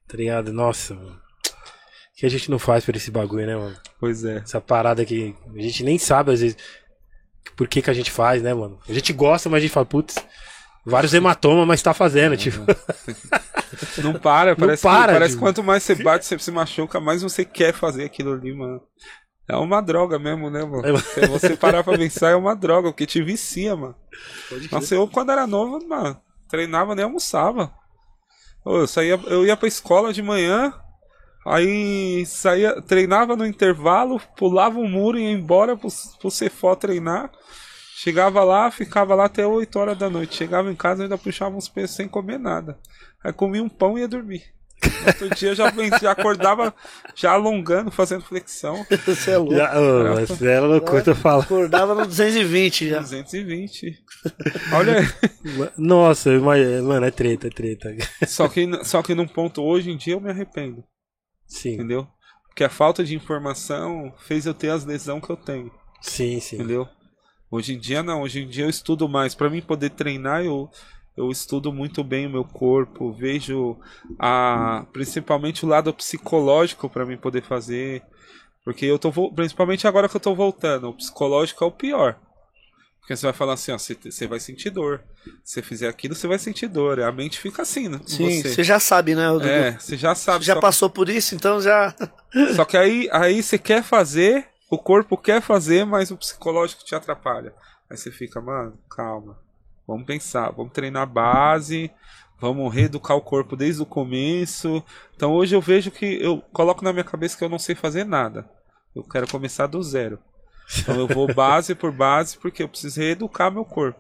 [0.08, 0.54] Tá ligado?
[0.54, 1.20] Nossa, mano.
[2.24, 3.76] Que a gente não faz por esse bagulho, né, mano?
[4.00, 4.38] Pois é.
[4.38, 6.56] Essa parada que a gente nem sabe, às vezes,
[7.54, 8.80] por que que a gente faz, né, mano?
[8.88, 10.16] A gente gosta, mas a gente fala, putz,
[10.86, 12.60] vários hematomas, mas tá fazendo, tipo.
[14.02, 15.40] Não para, parece, para, que, parece tipo.
[15.40, 18.82] que quanto mais você bate, você se machuca, mais você quer fazer aquilo ali, mano.
[19.46, 20.88] É uma droga mesmo, né, mano?
[20.88, 20.98] É.
[21.00, 23.96] Se você parar pra pensar, é uma droga, porque te vicia, mano.
[24.72, 26.18] Nossa, eu quando era novo, mano,
[26.48, 27.74] treinava nem almoçava.
[28.66, 30.74] Eu, saía, eu ia pra escola de manhã,
[31.46, 35.90] Aí saía, treinava no intervalo, pulava o muro e ia embora pro,
[36.20, 37.32] pro Cefó treinar.
[37.96, 40.36] Chegava lá, ficava lá até 8 horas da noite.
[40.36, 42.78] Chegava em casa ainda puxava uns pesos sem comer nada.
[43.24, 44.44] Aí comia um pão e ia dormir.
[44.84, 45.72] No outro dia eu já,
[46.02, 46.74] já acordava
[47.16, 48.86] já alongando, fazendo flexão.
[49.06, 49.56] Você é louco.
[49.56, 51.42] Já, ô, mas era loucura eu falo.
[51.44, 53.00] Acordava no 220 já.
[53.00, 54.04] 220.
[54.74, 55.08] Olha aí.
[55.78, 57.96] Nossa, mano, é treta, é treta.
[58.28, 60.84] Só que, só que num ponto hoje em dia eu me arrependo.
[61.54, 62.08] Sim, Entendeu?
[62.48, 65.72] Porque a falta de informação fez eu ter as lesões que eu tenho.
[66.02, 66.56] sim, sim.
[66.56, 66.88] Entendeu?
[67.50, 69.36] Hoje em dia não, hoje em dia eu estudo mais.
[69.36, 70.68] Pra mim poder treinar, eu,
[71.16, 73.78] eu estudo muito bem o meu corpo, vejo
[74.18, 78.02] a principalmente o lado psicológico pra mim poder fazer.
[78.64, 82.20] Porque eu tô principalmente agora que eu tô voltando, o psicológico é o pior.
[83.04, 85.04] Porque você vai falar assim, ó, você, vai sentir dor.
[85.44, 87.02] Se você fizer aquilo, você vai sentir dor.
[87.02, 88.00] A mente fica assim, né?
[88.08, 88.64] Sim, você.
[88.64, 89.46] já sabe, né, Dudu?
[89.46, 90.46] É, você já sabe.
[90.46, 91.94] Já passou por isso, então já.
[92.56, 96.96] só que aí, aí você quer fazer, o corpo quer fazer, mas o psicológico te
[96.96, 97.54] atrapalha.
[97.90, 99.38] Aí você fica, mano, calma.
[99.86, 101.92] Vamos pensar, vamos treinar base,
[102.40, 104.82] vamos reeducar o corpo desde o começo.
[105.14, 108.06] Então hoje eu vejo que eu coloco na minha cabeça que eu não sei fazer
[108.06, 108.50] nada.
[108.96, 110.20] Eu quero começar do zero.
[110.80, 114.00] Então eu vou base por base porque eu preciso reeducar meu corpo.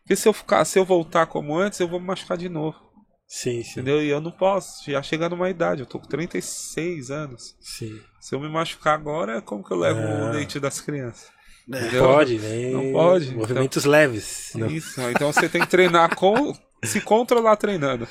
[0.00, 2.76] Porque se eu ficar, se eu voltar como antes, eu vou me machucar de novo.
[3.26, 3.70] Sim, sim.
[3.72, 4.02] Entendeu?
[4.02, 7.56] E eu não posso, já chegando numa idade, eu tô com 36 anos.
[7.60, 8.00] sim.
[8.20, 10.22] Se eu me machucar agora, como que eu levo É.
[10.30, 11.28] o leite das crianças?
[11.72, 11.78] É.
[11.78, 12.04] Entendeu?
[12.04, 12.70] Pode, né?
[12.70, 14.52] Não pode, Movimentos leves.
[14.54, 14.66] Não.
[14.68, 16.54] Isso, então você tem que treinar com.
[16.84, 18.06] se controlar treinando.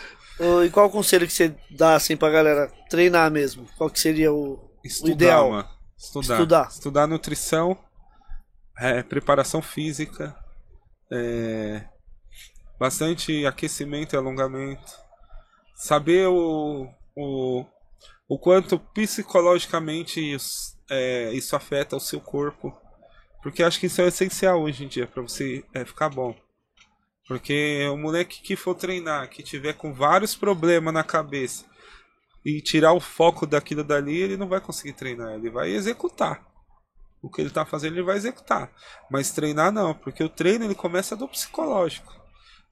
[0.65, 3.67] E qual o conselho que você dá assim pra galera treinar mesmo?
[3.77, 5.49] Qual que seria o, o Estudar, ideal?
[5.51, 5.69] mano.
[5.97, 6.33] Estudar.
[6.33, 6.67] Estudar.
[6.69, 7.77] Estudar nutrição,
[8.77, 10.35] é, preparação física,
[11.11, 11.85] é,
[12.79, 14.91] bastante aquecimento e alongamento.
[15.75, 17.65] Saber o, o,
[18.27, 22.75] o quanto psicologicamente isso, é, isso afeta o seu corpo.
[23.41, 26.35] Porque acho que isso é essencial hoje em dia para você é, ficar bom.
[27.27, 31.65] Porque o moleque que for treinar, que tiver com vários problemas na cabeça
[32.45, 36.52] e tirar o foco daquilo dali, ele não vai conseguir treinar, ele vai executar.
[37.23, 38.69] O que ele tá fazendo, ele vai executar.
[39.09, 42.13] Mas treinar não, porque o treino ele começa do psicológico.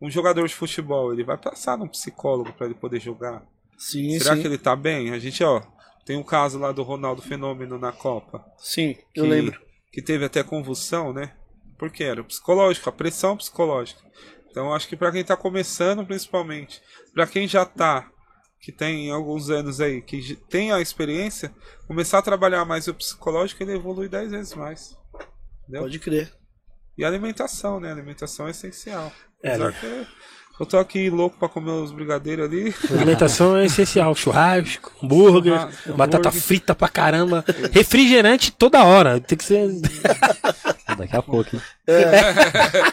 [0.02, 3.42] Um jogador de futebol, ele vai passar num psicólogo para ele poder jogar.
[3.78, 4.42] Sim, Será sim.
[4.42, 5.12] que ele tá bem?
[5.12, 5.62] A gente, ó,
[6.06, 8.46] tem um caso lá do Ronaldo Fenômeno na Copa.
[8.58, 9.60] Sim, que, eu lembro.
[9.92, 11.34] Que teve até convulsão, né?
[11.78, 14.02] Porque era psicológico, a pressão psicológica.
[14.50, 16.82] Então acho que para quem tá começando, principalmente,
[17.14, 18.12] para quem já tá,
[18.62, 21.52] que tem alguns anos aí, que tem a experiência,
[21.88, 24.96] começar a trabalhar mais o psicológico, ele evolui 10 vezes mais.
[25.64, 25.82] Entendeu?
[25.82, 26.32] Pode crer.
[26.96, 27.90] E a alimentação, né?
[27.90, 29.12] A alimentação é essencial.
[29.42, 29.74] É, né?
[30.60, 32.76] eu tô aqui louco pra comer os brigadeiros ali.
[32.92, 34.14] Alimentação é essencial.
[34.14, 36.42] Churrasco, hambúrguer, Churrasco, batata hambúrguer.
[36.44, 37.44] frita pra caramba.
[37.72, 39.20] Refrigerante toda hora.
[39.20, 39.68] Tem que ser.
[40.96, 41.62] Daqui a pouco, hein?
[41.88, 42.92] É.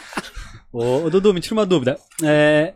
[0.73, 1.99] ô, Dudu, me tira uma dúvida.
[2.23, 2.73] É...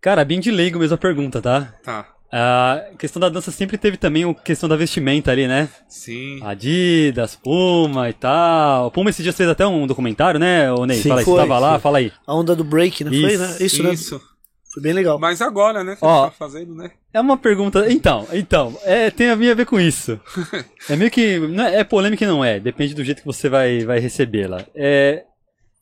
[0.00, 1.74] Cara, bem de leigo mesmo a pergunta, tá?
[1.82, 2.06] Tá.
[2.30, 5.68] A questão da dança sempre teve também a questão da vestimenta ali, né?
[5.88, 6.40] Sim.
[6.42, 8.90] Adidas, Puma e tal.
[8.90, 10.98] Puma esse dia fez até um documentário, né, ô Ney?
[10.98, 11.80] Sim, fala aí, foi, você tava lá, foi.
[11.80, 12.12] fala aí.
[12.26, 13.10] A onda do break, né?
[13.10, 13.56] Foi, Isso, né?
[13.60, 13.92] Isso, né?
[13.94, 14.20] Isso.
[14.72, 15.18] Foi bem legal.
[15.18, 15.96] Mas agora, né?
[15.96, 16.26] Que Ó.
[16.26, 16.90] tá fazendo, né?
[17.12, 17.90] É uma pergunta.
[17.90, 20.20] Então, então, é, tem a ver a ver com isso.
[20.88, 21.38] É meio que.
[21.38, 24.64] Não é, é polêmica e não é, depende do jeito que você vai, vai recebê-la.
[24.74, 25.24] É,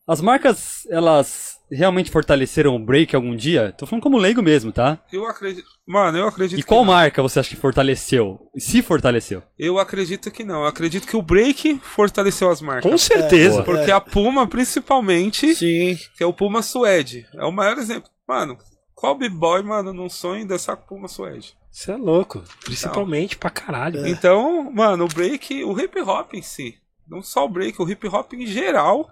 [0.06, 3.72] as marcas, elas realmente fortaleceram o break algum dia?
[3.76, 4.98] Tô falando como leigo mesmo, tá?
[5.12, 5.66] Eu acredito.
[5.86, 6.92] Mano, eu acredito E que qual não.
[6.92, 8.40] marca você acha que fortaleceu?
[8.58, 9.42] Se fortaleceu?
[9.58, 10.62] Eu acredito que não.
[10.62, 12.90] Eu acredito que o break fortaleceu as marcas.
[12.90, 13.62] Com certeza.
[13.62, 13.64] boa.
[13.64, 15.98] Porque a Puma, principalmente, Sim.
[16.16, 18.10] que é o Puma Suede, é o maior exemplo.
[18.28, 18.56] Mano,
[18.94, 21.54] qual b-boy, mano, não sonha em dançar com Puma Suede?
[21.70, 22.42] Você é louco.
[22.64, 24.00] Principalmente pra caralho.
[24.02, 24.12] velho.
[24.12, 26.74] Então, mano, o break, o hip hop em si,
[27.06, 29.08] não só o break, o hip hop em geral,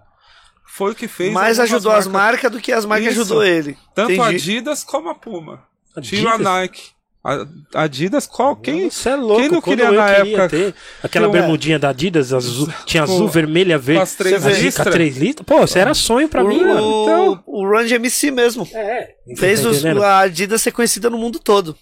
[0.77, 1.33] foi o que fez.
[1.33, 3.21] Mais ajudou as marcas, do que as marcas Isso.
[3.21, 3.77] ajudou ele.
[3.95, 4.37] Tanto a Entendi.
[4.59, 5.63] Adidas como a Puma.
[6.03, 6.53] Tira a Adidas?
[6.53, 6.83] Nike.
[7.25, 7.47] A
[7.85, 8.55] Adidas, qual?
[8.57, 8.91] Quem?
[8.91, 9.41] Você é louco.
[9.41, 12.69] quem não Quando queria eu na queria época ter aquela um- bermudinha da Adidas, azul,
[12.85, 14.03] tinha azul, vermelha, verde.
[14.03, 14.43] as três?
[14.77, 15.47] Com três listras?
[15.47, 17.43] Pô, você era sonho pra o, mim, mano.
[17.47, 18.69] o, o Run MC mesmo.
[18.75, 19.15] É.
[19.39, 21.75] Fez tá os, a Adidas ser conhecida no mundo todo.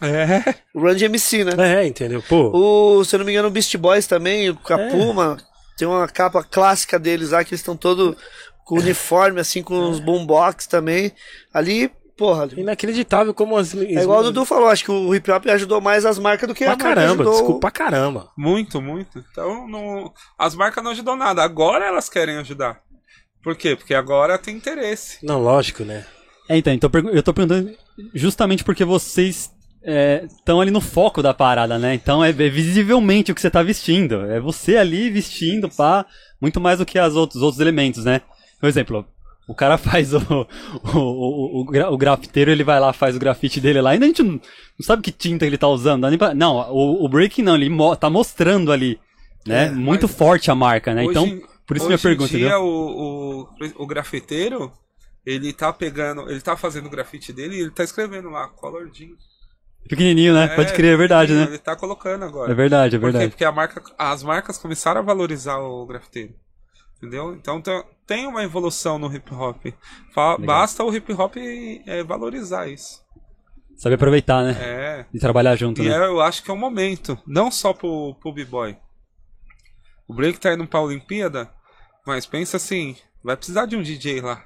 [0.00, 0.54] É.
[0.74, 1.52] O Run MC, né?
[1.58, 2.22] É, entendeu?
[2.26, 2.50] Pô.
[3.00, 4.88] O, se eu não me engano, o Beast Boys também, com a É.
[4.88, 5.36] Puma,
[5.80, 8.14] tem uma capa clássica deles lá, que eles estão todo
[8.66, 11.10] com uniforme, assim, com os boombox também.
[11.52, 13.74] Ali, porra, Inacreditável como as.
[13.74, 16.54] é igual o Dudu falou, acho que o hip hop ajudou mais as marcas do
[16.54, 17.32] que Pra a marca caramba, ajudou.
[17.32, 18.30] desculpa pra caramba.
[18.36, 19.24] Muito, muito.
[19.32, 20.12] Então, não...
[20.38, 21.42] as marcas não ajudam nada.
[21.42, 22.82] Agora elas querem ajudar.
[23.42, 23.74] Por quê?
[23.74, 25.24] Porque agora tem interesse.
[25.24, 26.04] Não, lógico, né?
[26.46, 27.74] É, então, então eu tô perguntando
[28.12, 29.50] justamente porque vocês
[29.82, 31.94] estão ali no foco da parada, né?
[31.94, 34.26] Então é, é visivelmente o que você tá vestindo.
[34.30, 36.04] É você ali vestindo, pá,
[36.40, 38.20] muito mais do que as outros, os outros elementos, né?
[38.60, 39.06] Por exemplo,
[39.48, 43.60] o cara faz o, o, o, o, o grafiteiro, ele vai lá, faz o grafite
[43.60, 44.40] dele lá, ainda a gente não, não
[44.84, 46.08] sabe que tinta ele tá usando.
[46.08, 48.98] nem pra- não, o, o breaking não, ele mo- tá mostrando ali,
[49.46, 49.66] né?
[49.66, 51.02] É, muito forte a marca, né?
[51.04, 53.48] Hoje então, por isso hoje minha pergunta, em dia, o, o,
[53.82, 54.70] o grafiteiro,
[55.24, 58.90] ele tá pegando, ele tá fazendo o grafite dele e ele tá escrevendo lá, Color
[58.92, 59.08] Jean.
[59.88, 60.48] Pequenininho, né?
[60.54, 61.44] Pode crer, é verdade, né?
[61.44, 62.52] Ele tá colocando agora.
[62.52, 63.12] É verdade, é Por quê?
[63.12, 63.30] verdade.
[63.32, 66.34] Porque a marca, as marcas começaram a valorizar o grafiteiro.
[66.98, 67.34] Entendeu?
[67.34, 67.60] Então
[68.06, 69.64] tem- uma evolução no hip hop.
[70.44, 71.36] Basta o hip hop
[71.86, 73.02] é, valorizar isso.
[73.76, 74.56] Sabe aproveitar, né?
[74.60, 75.06] É.
[75.12, 75.94] E trabalhar junto, E né?
[75.94, 77.18] é, eu acho que é o momento.
[77.26, 78.76] Não só pro, pro B-Boy.
[80.06, 81.50] O break tá indo pra Olimpíada,
[82.06, 82.94] mas pensa assim,
[83.24, 84.44] vai precisar de um DJ lá.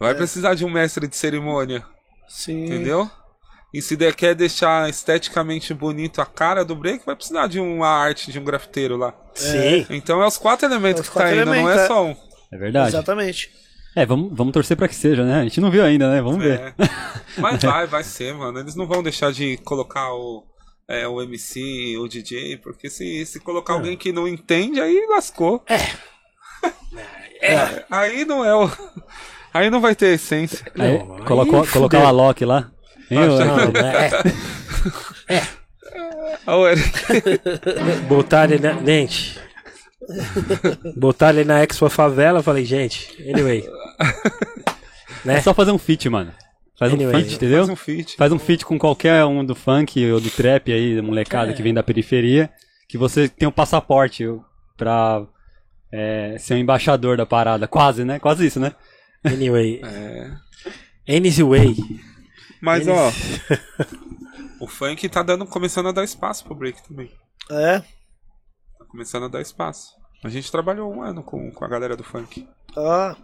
[0.00, 1.86] Vai precisar de um mestre de cerimônia,
[2.28, 2.64] Sim.
[2.64, 3.08] entendeu?
[3.76, 7.86] E se der, quer deixar esteticamente bonito a cara do break, vai precisar de uma
[7.86, 9.14] arte de um grafiteiro lá.
[9.34, 9.84] Sim.
[9.90, 11.86] Então é os quatro elementos É os que tá quatro indo, não é é.
[11.86, 12.16] só um.
[12.50, 12.88] É verdade.
[12.88, 13.50] Exatamente.
[13.94, 15.40] É, vamos, vamos torcer pra que seja, né?
[15.40, 16.22] A gente não viu ainda, né?
[16.22, 16.58] Vamos ver.
[16.58, 16.74] É.
[17.36, 18.58] Mas vai, vai ser, mano.
[18.58, 20.42] Eles não vão deixar de colocar o,
[20.88, 25.62] é, o MC, o DJ, porque se, se colocar alguém que não entende, aí lascou.
[25.68, 25.76] É.
[27.90, 28.70] Aí não é o.
[29.52, 30.66] Aí não vai ter essência.
[30.78, 31.72] Aí, Não, aí colocou, fudeu.
[31.72, 32.70] colocar o Alok lá.
[35.28, 35.42] É,
[36.46, 36.88] Ah, o Eric,
[38.08, 38.72] botar ele na.
[38.84, 39.38] Gente.
[40.96, 43.64] Botar ele na Expo Favela, eu falei, gente, anyway.
[45.26, 46.32] É só fazer um feat, mano.
[46.78, 47.58] Faz um Anyway, feat, entendeu?
[47.58, 48.16] Faz um feat.
[48.16, 51.62] Faz um feat com qualquer um do funk ou do trap aí, da molecada que
[51.62, 52.50] vem da periferia,
[52.88, 54.24] que você tem um passaporte
[54.76, 55.24] pra
[55.90, 57.66] é, ser um embaixador da parada.
[57.66, 58.18] Quase, né?
[58.18, 58.72] Quase isso, né?
[59.24, 59.80] Anyway.
[59.82, 61.16] É.
[61.16, 61.74] Anyway.
[62.60, 63.12] Mas ó,
[64.60, 67.10] o funk tá dando, começando a dar espaço pro break também.
[67.50, 67.80] É.
[67.80, 69.94] Tá começando a dar espaço.
[70.24, 72.48] A gente trabalhou um ano com, com a galera do funk.
[72.76, 73.16] Ah,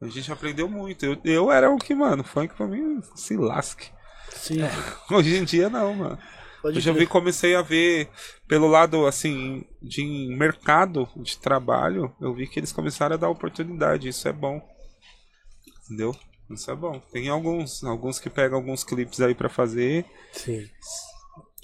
[0.00, 1.04] A gente aprendeu muito.
[1.04, 3.90] Eu, eu era o que, mano, funk pra mim se lasque.
[4.30, 4.58] sim.
[5.10, 6.18] Hoje em dia não, mano.
[6.62, 8.08] Pode Hoje eu vi, comecei a ver
[8.48, 10.04] pelo lado assim de
[10.36, 14.60] mercado de trabalho, eu vi que eles começaram a dar oportunidade, isso é bom.
[15.84, 16.16] Entendeu?
[16.50, 17.00] Isso é bom.
[17.12, 20.04] Tem alguns, alguns que pegam alguns clipes aí pra fazer.
[20.32, 20.68] Sim.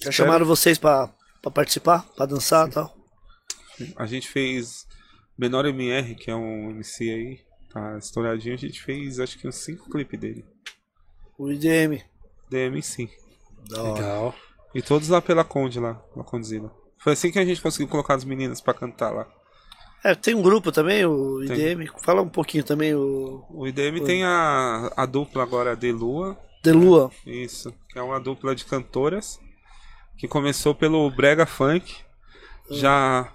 [0.00, 1.08] Já chamaram vocês pra,
[1.40, 2.04] pra participar?
[2.16, 2.96] Pra dançar e tal?
[3.96, 4.86] A gente fez
[5.38, 7.40] Menor MR, que é um MC aí,
[7.72, 10.44] tá estouradinho, a gente fez acho que uns cinco clipes dele.
[11.38, 12.02] O IDM.
[12.50, 13.08] DMC.
[13.68, 13.94] Da hora.
[13.94, 14.34] Legal.
[14.74, 16.72] E todos lá pela Conde lá, na Condzilla.
[16.98, 19.28] Foi assim que a gente conseguiu colocar as meninas pra cantar lá.
[20.04, 21.86] É, tem um grupo também, o IDM.
[21.98, 27.10] Fala um pouquinho também, o O IDM tem a, a dupla agora de Lua, Delua.
[27.24, 29.40] isso, que é uma dupla de cantoras
[30.16, 31.96] que começou pelo brega funk,
[32.70, 33.32] já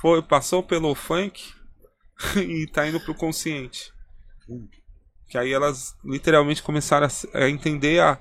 [0.00, 1.52] foi passou pelo funk
[2.36, 3.92] e tá indo pro consciente.
[5.28, 8.18] Que aí elas literalmente começaram a, a entender a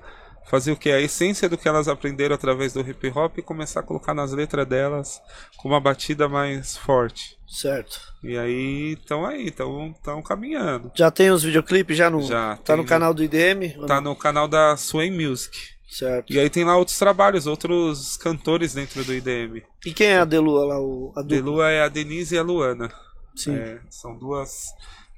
[0.51, 3.79] fazer o que a essência do que elas aprenderam através do hip hop e começar
[3.79, 5.21] a colocar nas letras delas
[5.55, 7.37] com uma batida mais forte.
[7.47, 8.01] Certo.
[8.21, 10.91] E aí estão aí, estão caminhando.
[10.93, 12.21] Já tem os videoclipes já no.
[12.21, 13.77] Já, tá no canal do IDM?
[13.87, 15.57] Tá no canal da Sway Music.
[15.89, 16.31] Certo.
[16.31, 19.63] E aí tem lá outros trabalhos, outros cantores dentro do IDM.
[19.85, 20.81] E quem é a Delua lá?
[20.81, 21.51] O, a De dupla?
[21.51, 22.91] Lua é a Denise e a Luana.
[23.35, 23.55] Sim.
[23.55, 24.67] É, são duas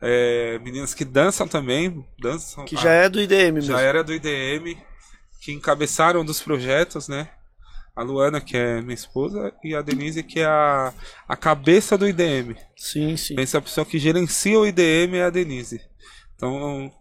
[0.02, 2.06] é, meninas que dançam também.
[2.20, 3.72] Dançam, Que ah, já é do IDM mesmo.
[3.72, 4.78] já era do IDM,
[5.44, 7.30] que encabeçaram um dos projetos, né?
[7.96, 10.92] A Luana, que é minha esposa, e a Denise, que é a,
[11.28, 12.56] a cabeça do IDM.
[12.76, 13.36] Sim, sim.
[13.36, 15.80] Pensa a pessoa que gerencia o IDM é a Denise.
[16.36, 16.92] Então,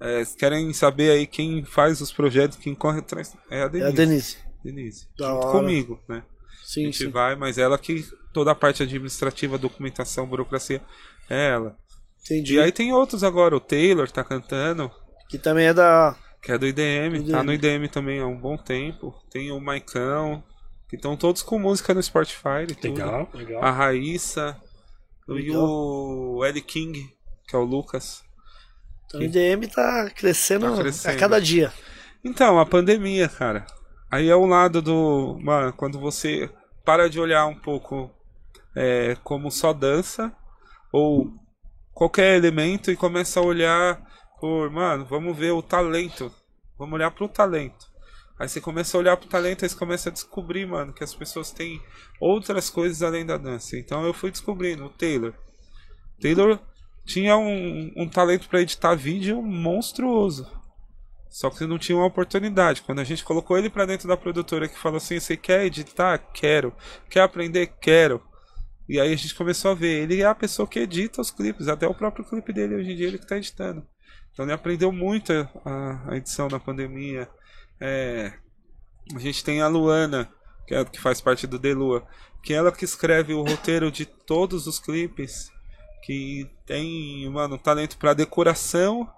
[0.00, 3.86] é, querem saber aí quem faz os projetos, quem corre atrás, é a É Denise.
[3.86, 4.38] a Denise.
[4.64, 5.08] Denise.
[5.16, 5.58] Da junto hora.
[5.58, 6.24] comigo, né?
[6.26, 7.10] a Sim, gente sim.
[7.10, 10.82] vai, mas ela que toda a parte administrativa, documentação, burocracia,
[11.28, 11.76] é ela.
[12.24, 12.54] Entendi.
[12.54, 14.90] E aí tem outros agora, o Taylor tá cantando,
[15.28, 16.16] Que também é da.
[16.42, 17.30] Que é do IDM, IDM.
[17.30, 19.14] tá no IDM também há um bom tempo.
[19.30, 20.42] Tem o Maicão,
[20.88, 22.94] que estão todos com música no Spotify e tudo.
[22.94, 23.62] Legal, legal.
[23.64, 24.56] A Raíssa
[25.28, 25.62] e Legal.
[25.62, 27.08] o L King,
[27.46, 28.22] que é o Lucas.
[29.06, 31.14] Então, o IDM tá crescendo, Tá crescendo.
[31.14, 31.72] a cada dia.
[32.24, 33.66] Então, a pandemia, cara.
[34.10, 35.38] Aí é um lado do.
[35.40, 36.50] Mano, quando você
[36.84, 38.10] para de olhar um pouco
[38.74, 40.32] é, como só dança
[40.92, 41.32] ou
[41.92, 44.00] qualquer elemento e começa a olhar
[44.40, 46.32] por, mano, vamos ver o talento.
[46.78, 47.90] Vamos olhar pro talento.
[48.38, 51.14] Aí você começa a olhar pro talento e você começa a descobrir, mano, que as
[51.14, 51.80] pessoas têm
[52.18, 53.76] outras coisas além da dança.
[53.76, 54.86] Então eu fui descobrindo.
[54.86, 55.34] O Taylor.
[56.18, 56.58] Taylor
[57.04, 60.50] tinha um, um talento pra editar vídeo monstruoso.
[61.28, 62.82] Só que não tinha uma oportunidade.
[62.82, 66.18] Quando a gente colocou ele para dentro da produtora que falou assim: "Você quer editar?
[66.32, 66.74] Quero.
[67.10, 67.66] Quer aprender?
[67.80, 68.22] Quero."
[68.88, 71.68] E aí a gente começou a ver, ele é a pessoa que edita os clipes,
[71.68, 73.86] até o próprio clipe dele hoje em dia ele que está editando.
[74.32, 75.32] Então ele aprendeu muito
[75.64, 77.28] a, a edição na pandemia.
[77.80, 78.32] É,
[79.14, 80.28] a gente tem a Luana,
[80.66, 82.06] que, é, que faz parte do Delua,
[82.42, 85.50] que é ela que escreve o roteiro de todos os clipes,
[86.02, 89.08] que tem, mano, talento para decoração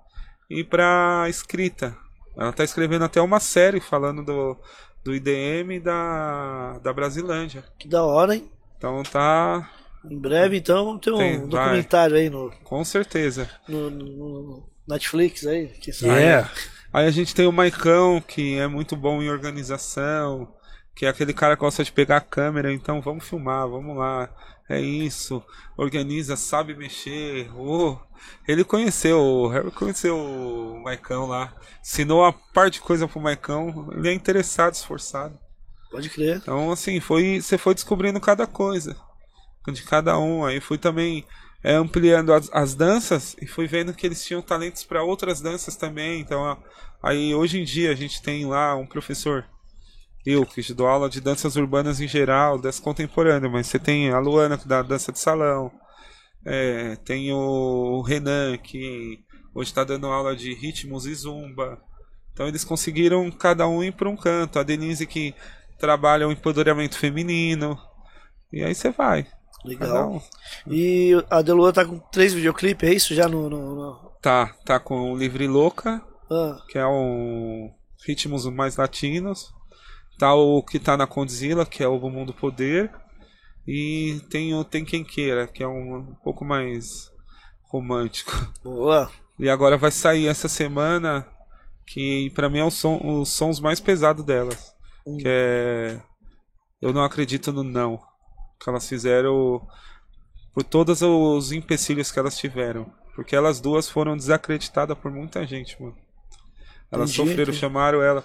[0.50, 1.96] e para escrita.
[2.36, 4.56] Ela tá escrevendo até uma série falando do,
[5.04, 7.64] do IDM da, da Brasilândia.
[7.78, 8.50] Que da hora, hein?
[8.76, 9.70] Então tá.
[10.04, 13.48] Em breve, então, tem um Tem, documentário aí no, Com certeza.
[13.68, 16.22] no, no Netflix aí, que sai.
[16.22, 16.50] Yeah.
[16.92, 20.52] Aí a gente tem o Maicão, que é muito bom em organização,
[20.94, 24.28] que é aquele cara que gosta de pegar a câmera, então vamos filmar, vamos lá.
[24.68, 25.42] É isso.
[25.76, 27.50] Organiza, sabe mexer.
[27.56, 27.98] Oh,
[28.46, 31.52] ele conheceu, o Harry conheceu o Maicão lá.
[31.80, 33.90] Ensinou uma parte de coisa pro Maicão.
[33.92, 35.38] Ele é interessado, esforçado.
[35.90, 36.36] Pode crer.
[36.36, 38.96] Então, assim, foi, você foi descobrindo cada coisa
[39.70, 40.44] de cada um.
[40.44, 41.24] Aí fui também
[41.62, 45.76] é, ampliando as, as danças e fui vendo que eles tinham talentos para outras danças
[45.76, 46.20] também.
[46.20, 46.56] Então,
[47.02, 49.44] aí hoje em dia a gente tem lá um professor,
[50.26, 54.18] eu que dou aula de danças urbanas em geral, dança contemporânea, mas você tem a
[54.18, 55.70] Luana que dá dança de salão,
[56.44, 59.20] é, tem o Renan que
[59.54, 61.80] hoje está dando aula de ritmos e zumba.
[62.32, 64.58] Então eles conseguiram cada um ir para um canto.
[64.58, 65.34] A Denise que
[65.78, 67.78] trabalha o empoderamento feminino.
[68.52, 69.26] E aí você vai.
[69.64, 70.22] Legal.
[70.66, 73.14] E a Delua tá com três videoclipes, é isso?
[73.14, 73.48] Já no.
[73.48, 77.70] no, no- Tá, tá com o Livre Louca, Ah, que é um
[78.06, 79.52] ritmos mais latinos.
[80.18, 82.90] Tá o que tá na Condzilla, que é o Bumbum do Poder.
[83.66, 87.10] E tem o Tem Quem Queira, que é um, um pouco mais
[87.70, 88.32] romântico.
[88.62, 89.10] boa.
[89.38, 91.26] E agora vai sair essa semana,
[91.86, 94.72] que pra mim é o som, os sons mais pesados delas.
[95.04, 96.00] Que é
[96.80, 98.00] Eu Não Acredito no Não.
[98.62, 99.66] Que elas fizeram
[100.54, 102.92] por todos os empecilhos que elas tiveram.
[103.14, 105.96] Porque elas duas foram desacreditadas por muita gente, mano.
[106.90, 108.24] Elas Entendi, sofreram, chamaram ela.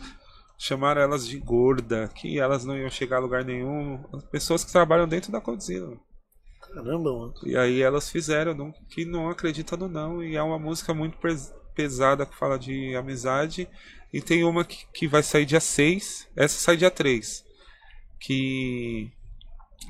[0.57, 4.03] Chamaram elas de gorda, que elas não iam chegar a lugar nenhum.
[4.13, 5.99] As pessoas que trabalham dentro da mano.
[6.61, 7.33] Caramba, mano.
[7.45, 10.23] E aí elas fizeram não, que não acredita no não.
[10.23, 13.69] E é uma música muito pes- pesada que fala de amizade.
[14.11, 16.27] E tem uma que, que vai sair dia 6.
[16.35, 17.43] Essa sai dia 3.
[18.19, 19.11] Que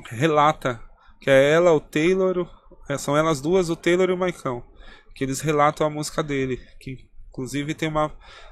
[0.09, 0.81] relata
[1.19, 2.47] que é ela, o Taylor.
[2.89, 4.63] é, são elas duas, o Taylor e o Maicão.
[5.15, 6.59] Que eles relatam a música dele.
[6.79, 8.11] Que inclusive tem uma.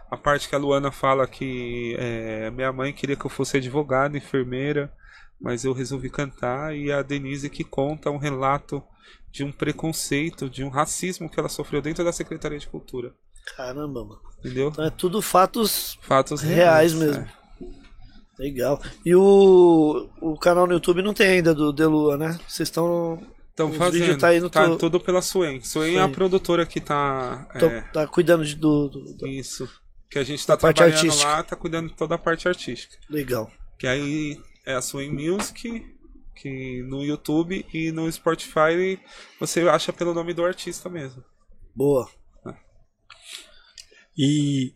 [0.10, 4.18] A parte que a Luana fala que é, minha mãe queria que eu fosse advogada,
[4.18, 4.91] enfermeira
[5.40, 8.84] mas eu resolvi cantar e a Denise que conta um relato
[9.32, 13.14] de um preconceito, de um racismo que ela sofreu dentro da Secretaria de Cultura.
[13.56, 14.22] Caramba, mano.
[14.40, 14.70] Entendeu?
[14.70, 17.24] Então é tudo fatos Fatos reais mesmo.
[17.24, 17.44] é.
[18.38, 18.82] Legal.
[19.06, 22.38] E o, o canal no YouTube não tem ainda do Delua, né?
[22.48, 23.22] Vocês estão.
[23.49, 24.18] Estão fazendo.
[24.20, 25.62] tá aí no tá tudo pela Suen.
[25.62, 27.48] Suen é a produtora que tá.
[27.57, 29.70] tão- é, Tá cuidando de, do, do- do- Isso.
[30.10, 31.30] Que a gente tá parte trabalhando artística.
[31.30, 32.98] lá, tá cuidando de toda a parte artística.
[33.10, 33.49] Legal.
[33.80, 35.86] Que aí é a Suen Music,
[36.36, 38.99] que no YouTube e no Spotify
[39.40, 41.24] você acha pelo nome do artista mesmo.
[41.74, 42.10] Boa.
[44.18, 44.74] E.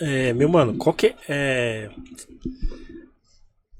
[0.00, 1.90] É, meu mano, qual que é.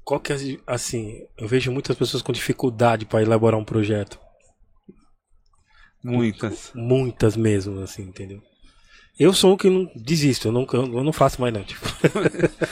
[0.03, 0.37] Qual que é.
[0.65, 4.19] Assim, eu vejo muitas pessoas com dificuldade para elaborar um projeto.
[6.03, 6.71] Muitas.
[6.73, 8.41] Muitas mesmo, assim, entendeu?
[9.19, 11.85] Eu sou um que não desisto, eu não, eu não faço mais não, tipo.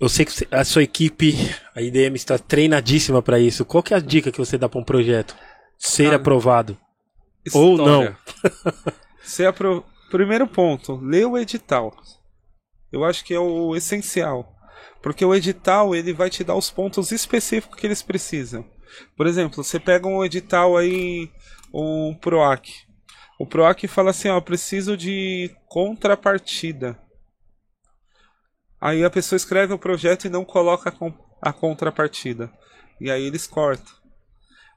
[0.00, 1.34] eu sei que a sua equipe,
[1.74, 3.64] a IDM está treinadíssima para isso.
[3.64, 5.36] Qual que é a dica que você dá para um projeto
[5.78, 6.76] ser Ah, aprovado?
[7.52, 8.16] Ou não.
[9.22, 9.84] Você apro...
[10.14, 11.92] Primeiro ponto, lê o edital.
[12.92, 14.54] Eu acho que é o essencial.
[15.02, 18.64] Porque o edital ele vai te dar os pontos específicos que eles precisam.
[19.16, 21.28] Por exemplo, você pega um edital aí,
[21.74, 22.68] um PROAC.
[23.40, 26.96] O PROAC fala assim, ó, preciso de contrapartida.
[28.80, 32.52] Aí a pessoa escreve o projeto e não coloca a con- a contrapartida.
[33.00, 33.92] E aí eles cortam.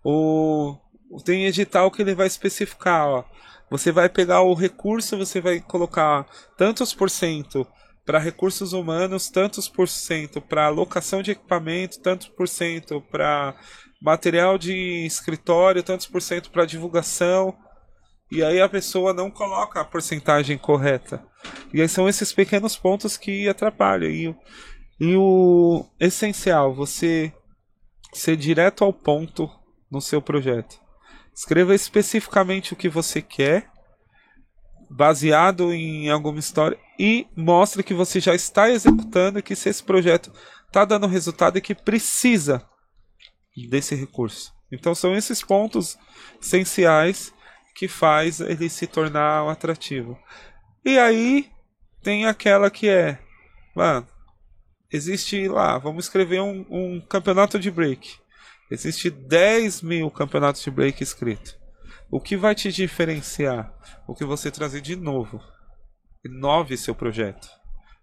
[0.03, 0.79] O
[1.23, 3.23] tem edital que ele vai especificar, ó.
[3.69, 6.25] Você vai pegar o recurso, você vai colocar
[6.57, 7.67] tantos por cento
[8.05, 13.53] para recursos humanos, tantos por cento para alocação de equipamento, tantos por cento para
[14.01, 17.53] material de escritório, tantos por cento para divulgação.
[18.31, 21.21] E aí a pessoa não coloca a porcentagem correta.
[21.73, 24.09] E aí são esses pequenos pontos que atrapalham.
[24.09, 24.35] E,
[24.99, 27.33] e o essencial, você
[28.13, 29.49] ser direto ao ponto
[29.91, 30.86] no seu projeto.
[31.37, 33.69] Escreva especificamente o que você quer.
[34.89, 39.83] baseado em alguma história e mostre que você já está executando e que se esse
[39.83, 40.31] projeto
[40.65, 42.65] está dando resultado e que precisa
[43.69, 44.53] desse recurso.
[44.71, 45.97] Então são esses pontos
[46.41, 47.33] essenciais
[47.75, 50.17] que faz ele se tornar atrativo.
[50.85, 51.51] E aí
[52.01, 53.19] tem aquela que é,
[53.75, 54.07] mano,
[54.89, 58.17] existe lá, vamos escrever um, um campeonato de break.
[58.69, 61.57] Existe 10 mil campeonatos de break escritos.
[62.11, 63.73] O que vai te diferenciar?
[64.07, 65.41] O que você trazer de novo.
[66.25, 67.47] Inove seu projeto.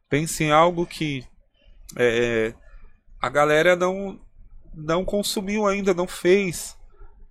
[0.08, 1.24] Pense em algo que
[1.96, 2.54] é,
[3.20, 4.20] a galera não,
[4.74, 6.76] não consumiu ainda, não fez,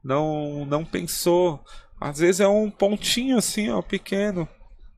[0.03, 1.63] não, não pensou.
[1.99, 4.47] Às vezes é um pontinho assim, ó, pequeno.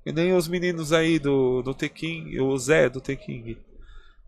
[0.05, 3.57] E nem os meninos aí do, do T-King, o Zé do T-King.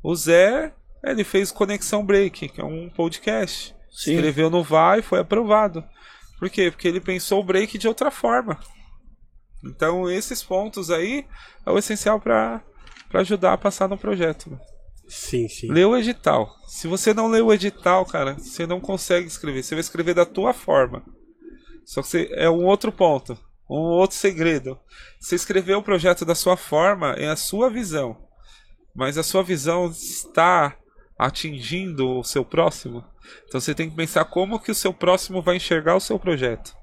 [0.03, 0.73] O Zé,
[1.03, 3.76] ele fez Conexão Break, que é um podcast.
[3.97, 4.13] Sim.
[4.13, 5.83] Escreveu no VAR e foi aprovado.
[6.37, 6.69] Por quê?
[6.69, 8.59] Porque ele pensou o break de outra forma.
[9.65, 11.25] Então, esses pontos aí
[11.65, 12.61] é o essencial para
[13.15, 14.55] ajudar a passar no projeto.
[15.07, 15.71] Sim, sim.
[15.71, 16.47] Lê o edital.
[16.67, 19.63] Se você não lê o edital, cara, você não consegue escrever.
[19.63, 21.03] Você vai escrever da tua forma.
[21.83, 23.35] Só que você, é um outro ponto.
[23.67, 24.77] Um outro segredo.
[25.19, 28.15] Você escrever o projeto da sua forma é a sua visão.
[28.93, 30.77] Mas a sua visão está
[31.17, 33.03] atingindo o seu próximo.
[33.47, 36.75] Então você tem que pensar como que o seu próximo vai enxergar o seu projeto.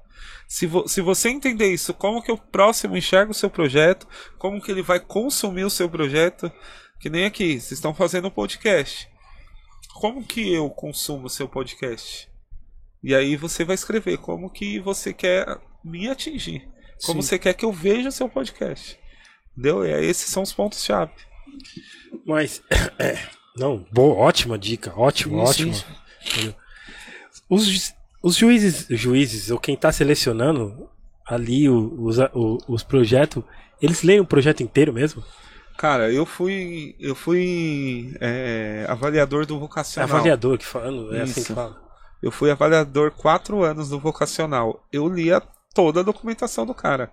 [0.47, 4.07] Se, vo se você entender isso, como que o próximo enxerga o seu projeto,
[4.37, 6.51] como que ele vai consumir o seu projeto,
[6.99, 9.09] que nem aqui, vocês estão fazendo um podcast.
[9.95, 12.29] Como que eu consumo o seu podcast?
[13.03, 15.45] E aí você vai escrever como que você quer
[15.83, 16.67] me atingir.
[17.05, 17.27] Como Sim.
[17.27, 18.99] você quer que eu veja o seu podcast.
[19.51, 19.85] Entendeu?
[19.85, 21.13] E aí esses são os pontos-chave.
[22.25, 22.61] Mas.
[22.99, 23.17] é,
[23.55, 24.93] não, boa, ótima dica.
[24.97, 25.45] Ótima.
[25.47, 25.71] sim.
[27.49, 27.93] Os,
[28.23, 30.89] os juízes, juízes, ou quem tá selecionando
[31.27, 33.43] ali os, o- os projetos,
[33.81, 35.23] eles leem o projeto inteiro mesmo?
[35.77, 36.95] Cara, eu fui.
[36.99, 40.09] Eu fui é, avaliador do vocacional.
[40.09, 41.53] avaliador que fala, é assim que Isso.
[41.55, 41.75] fala.
[42.23, 44.83] Eu fui avaliador quatro anos do vocacional.
[44.91, 45.41] Eu lia
[45.73, 47.11] toda a documentação do cara.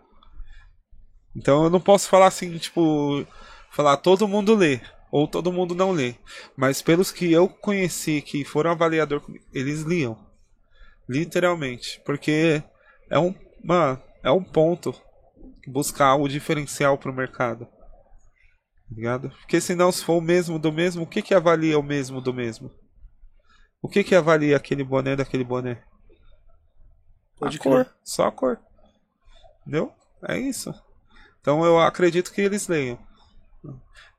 [1.36, 3.26] Então eu não posso falar assim, tipo,
[3.70, 4.80] falar todo mundo lê
[5.12, 6.14] ou todo mundo não lê.
[6.56, 10.18] Mas pelos que eu conheci que foram avaliador, comigo, eles liam.
[11.06, 12.64] Literalmente, porque
[13.10, 14.94] é um, mano, é um ponto
[15.66, 17.66] buscar o diferencial pro mercado.
[17.66, 17.72] Tá
[18.90, 19.30] Ligado?
[19.40, 22.32] Porque senão se for o mesmo do mesmo, o que que avalia o mesmo do
[22.32, 22.70] mesmo?
[23.82, 25.82] O que que avalia aquele boné daquele boné?
[27.38, 27.84] Pode a cor.
[27.84, 27.94] crer.
[28.02, 28.58] Só a cor.
[29.60, 29.92] Entendeu?
[30.26, 30.72] É isso.
[31.40, 32.98] Então eu acredito que eles leiam.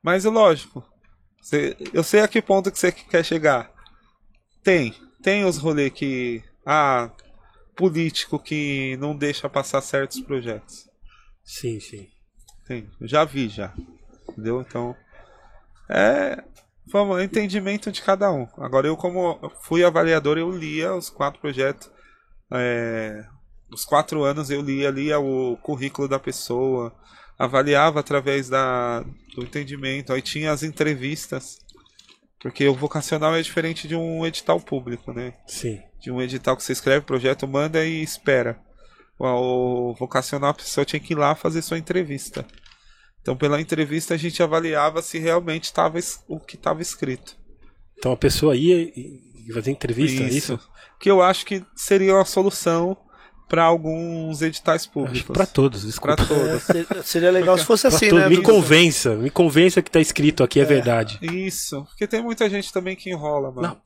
[0.04, 0.84] Mas é lógico.
[1.94, 3.72] Eu sei a que ponto que você quer chegar.
[4.62, 4.94] Tem.
[5.22, 6.44] Tem os rolês que.
[6.66, 7.10] Ah,
[7.74, 10.86] político que não deixa passar certos projetos.
[11.42, 12.06] Sim, sim.
[12.66, 12.90] Tem.
[13.00, 13.72] Já vi já.
[14.28, 14.60] Entendeu?
[14.60, 14.94] Então.
[15.88, 16.44] É.
[16.92, 18.46] Vamos, entendimento de cada um.
[18.58, 21.90] Agora eu como fui avaliador, eu lia os quatro projetos.
[22.52, 23.24] É,
[23.72, 26.94] os quatro anos eu lia, lia o currículo da pessoa,
[27.38, 29.00] avaliava através da,
[29.34, 30.12] do entendimento.
[30.12, 31.58] Aí tinha as entrevistas.
[32.40, 35.32] Porque o vocacional é diferente de um edital público, né?
[35.46, 35.80] Sim.
[35.98, 38.60] de um edital que você escreve, projeto, manda e espera.
[39.18, 42.46] O, vocacional, a pessoa tinha que ir lá fazer sua entrevista.
[43.22, 45.98] Então, pela entrevista, a gente avaliava se realmente estava
[46.28, 47.34] o que estava escrito.
[47.98, 50.60] Então a pessoa ia e fazer entrevista, é isso?
[51.00, 52.96] Que eu acho que seria uma solução
[53.48, 55.30] para alguns editais públicos.
[55.34, 56.22] pra todos, Pra desculpa.
[56.22, 56.62] É, todos.
[56.62, 58.28] ser- seria legal se fosse assim, né?
[58.28, 61.18] me convença, me convença que tá escrito aqui é, verdade.
[61.22, 61.84] Isso.
[61.84, 63.68] Porque tem muita gente também que enrola, mano.
[63.68, 63.76] Não,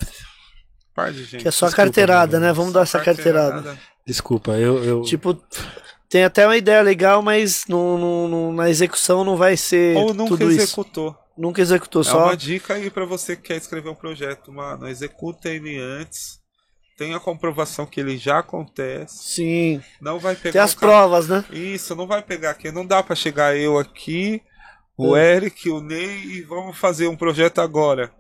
[0.95, 1.43] Par de gente.
[1.43, 2.53] Que é só Desculpa, carteirada, né?
[2.53, 3.53] Vamos dar essa carteirada.
[3.53, 3.81] Carteirada.
[4.07, 4.83] desculpa, eu.
[4.85, 5.03] eu...
[5.03, 5.41] Tipo,
[6.09, 10.15] tem até uma ideia legal, mas no, no- no- na execução não vai ser Ou
[10.15, 10.63] nunca tudo isso.
[10.63, 11.17] executou.
[11.37, 12.25] Nunca executou, É só.
[12.25, 14.89] uma dica aí pra você que quer escrever um projeto, mano.
[14.89, 16.38] Executa ele antes.
[16.99, 19.35] Tenha a comprovação que ele já acontece.
[19.35, 19.83] Sim.
[20.01, 20.53] Não vai pegar.
[20.53, 21.45] Tem as cara- provas, né?
[21.53, 22.73] Isso, não vai pegar aqui.
[22.73, 24.43] Não dá pra chegar eu aqui,
[24.97, 28.13] o Eric, o Ney e vamos fazer um projeto agora.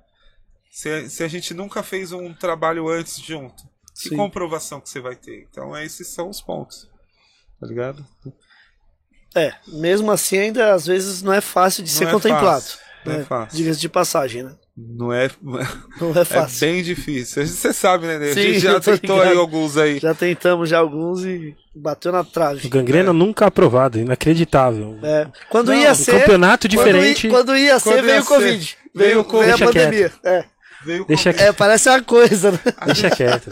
[0.70, 3.64] Se, se a gente nunca fez um trabalho antes junto.
[4.00, 4.16] Que Sim.
[4.16, 5.48] comprovação que você vai ter?
[5.50, 6.88] Então, esses são os pontos.
[7.60, 8.06] Tá ligado?
[9.34, 12.46] É, mesmo assim, ainda às vezes não é fácil de Não ser é contemplado.
[12.62, 13.24] fácil, não é né?
[13.24, 13.56] fácil.
[13.56, 14.56] Diga-se de passagem, né?
[14.80, 15.28] Não é.
[16.00, 16.60] Não é É fácil.
[16.68, 17.44] bem difícil.
[17.44, 18.30] Você sabe, né, Ney?
[18.30, 19.98] A Sim, gente já tentou aí alguns aí.
[19.98, 22.66] Já tentamos já alguns e bateu na trave.
[22.66, 24.96] O gangrena nunca aprovado, inacreditável.
[25.02, 25.26] É.
[25.50, 26.20] Quando Não, ia Um ser.
[26.20, 27.26] campeonato quando diferente.
[27.26, 28.64] ia- Quando, ia ser, Quando veio ia o Covid.
[28.66, 30.12] ser, Veio, veio veio a pandemia.
[30.24, 30.44] É.
[30.84, 32.58] Veio Deixa com- É, parece uma coisa, né?
[32.86, 33.50] Deixa quieto.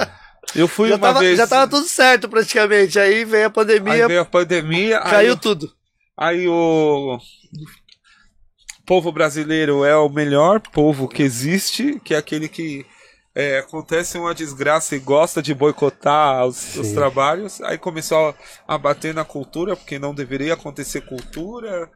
[0.55, 1.36] Eu fui Já uma tava, vez.
[1.36, 2.98] já tava tudo certo praticamente.
[3.01, 4.98] Aí veio a Aí pandemia, veio a pandemia.
[5.03, 5.73] aí caiu eu- tudo.
[6.16, 7.19] Aí o
[8.86, 12.86] povo brasileiro é o melhor povo que existe, que é aquele que
[13.34, 17.60] é, acontece uma desgraça e gosta de boicotar os, os trabalhos.
[17.60, 18.28] Aí começou
[18.66, 21.90] a, a bater na cultura, porque não deveria acontecer cultura,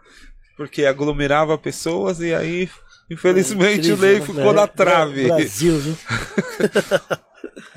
[0.57, 2.69] porque aglomerava pessoas, e aí,
[3.11, 4.27] infelizmente, o Incrível, Lei né?
[4.27, 5.29] ficou na trave.
[5.29, 5.97] Brasil, viu?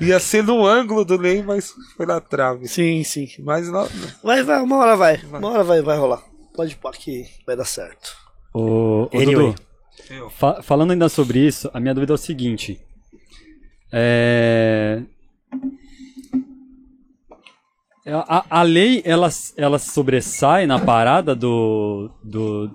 [0.00, 2.66] Ia ser no ângulo do Lei, mas foi na trave.
[2.68, 3.28] Sim, sim.
[3.38, 3.88] Mas não,
[4.22, 5.16] Vai, vai, uma hora vai.
[5.24, 6.22] Uma hora vai, vai rolar.
[6.54, 8.23] Pode pôr que vai dar certo.
[8.54, 9.54] Ô, ô, Anyway.
[9.54, 12.80] Dudu, fa- falando ainda sobre isso, a minha dúvida é o seguinte.
[13.92, 15.02] É...
[18.06, 22.70] A, a lei, ela, ela sobressai na parada do, do...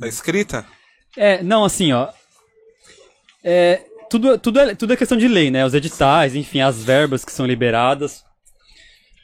[0.00, 0.66] Tá escrita?
[1.16, 2.08] É, não, assim, ó.
[3.44, 5.64] É, tudo, tudo, é, tudo é questão de lei, né?
[5.64, 8.24] Os editais, enfim, as verbas que são liberadas.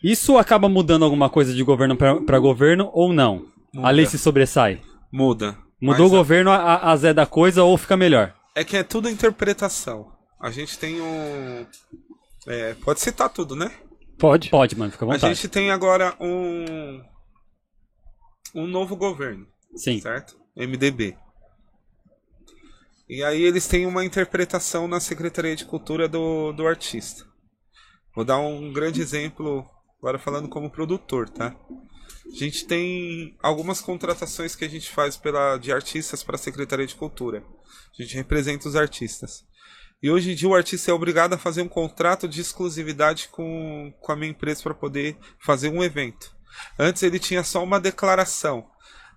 [0.05, 3.45] Isso acaba mudando alguma coisa de governo para governo ou não?
[3.75, 3.91] A Muda.
[3.91, 4.81] lei se sobressai.
[5.13, 5.59] Muda.
[5.81, 8.35] Mudou Mas o governo, a, a Zé da coisa ou fica melhor?
[8.55, 10.13] É que é tudo interpretação.
[10.41, 11.67] A gente tem um.
[12.47, 13.71] é, pode citar tudo, né?
[14.19, 14.51] Pode.
[14.51, 15.35] Pode, mano, fica à A vontade.
[15.35, 17.03] gente tem agora um.
[18.55, 19.47] Um novo governo,
[19.77, 20.01] Sim.
[20.01, 20.37] certo?
[20.57, 21.17] MDB.
[23.09, 27.25] E aí eles têm uma interpretação na Secretaria de Cultura do, do artista.
[28.15, 29.65] Vou dar um grande exemplo,
[29.99, 31.55] agora falando como produtor, tá?
[32.33, 36.87] A gente tem algumas contratações que a gente faz pela, de artistas para a Secretaria
[36.87, 37.43] de Cultura.
[37.99, 39.45] A gente representa os artistas.
[40.03, 43.93] E hoje em dia o artista é obrigado a fazer um contrato de exclusividade com,
[44.01, 46.35] com a minha empresa para poder fazer um evento.
[46.79, 48.67] Antes ele tinha só uma declaração.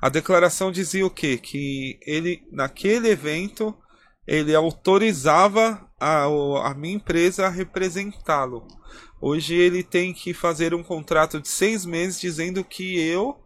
[0.01, 1.37] A declaração dizia o quê?
[1.37, 3.73] Que ele, naquele evento,
[4.27, 8.67] ele autorizava a, a minha empresa a representá-lo.
[9.25, 13.41] Hoje ele tem que fazer um contrato de seis meses dizendo que eu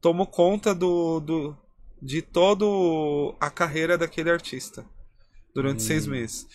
[0.00, 1.56] tomo conta do, do
[2.00, 2.64] de toda
[3.38, 4.82] a carreira daquele artista
[5.54, 6.46] durante seis meses.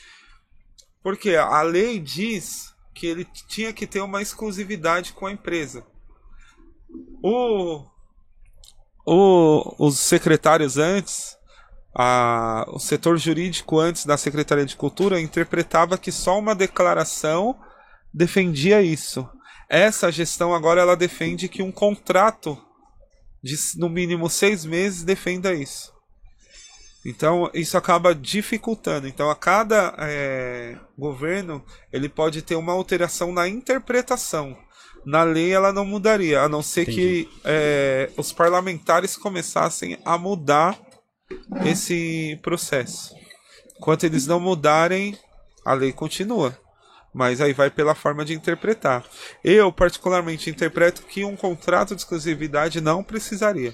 [1.04, 5.86] Porque a lei diz que ele tinha que ter uma exclusividade com a empresa.
[7.22, 7.86] O,
[9.06, 11.38] o, os secretários antes,
[11.94, 17.56] a, o setor jurídico antes da Secretaria de Cultura interpretava que só uma declaração
[18.14, 19.28] defendia isso.
[19.70, 22.58] Essa gestão agora ela defende que um contrato
[23.44, 25.94] de no mínimo seis meses defenda isso.
[27.06, 29.08] Então isso acaba dificultando.
[29.08, 31.64] Então a cada é, governo
[31.94, 34.58] ele pode ter uma alteração na interpretação.
[35.06, 36.98] Na lei ela não mudaria, a não ser Entendi.
[36.98, 40.78] que é, os parlamentares começassem a mudar
[41.66, 43.16] esse processo.
[43.78, 45.18] Enquanto eles não mudarem,
[45.64, 46.58] a lei continua.
[47.14, 49.04] Mas aí vai pela forma de interpretar.
[49.44, 53.74] Eu, particularmente, interpreto que um contrato de exclusividade não precisaria.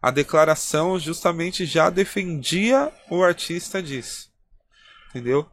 [0.00, 4.30] A declaração justamente já defendia o artista disso.
[5.10, 5.46] Entendeu?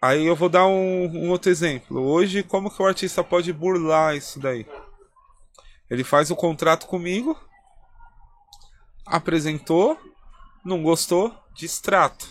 [0.00, 2.02] Aí eu vou dar um, um outro exemplo.
[2.02, 4.66] Hoje, como que o artista pode burlar isso daí?
[5.88, 7.38] Ele faz o contrato comigo,
[9.06, 9.98] apresentou,
[10.64, 12.26] não gostou, distrato.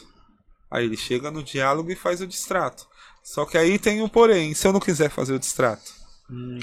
[0.70, 2.88] Aí ele chega no diálogo e faz o distrato.
[3.24, 5.94] Só que aí tem um porém, se eu não quiser fazer o distrato.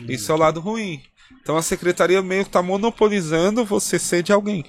[0.08, 1.02] Isso é o lado ruim.
[1.40, 4.64] Então a secretaria meio que está monopolizando você ser de alguém.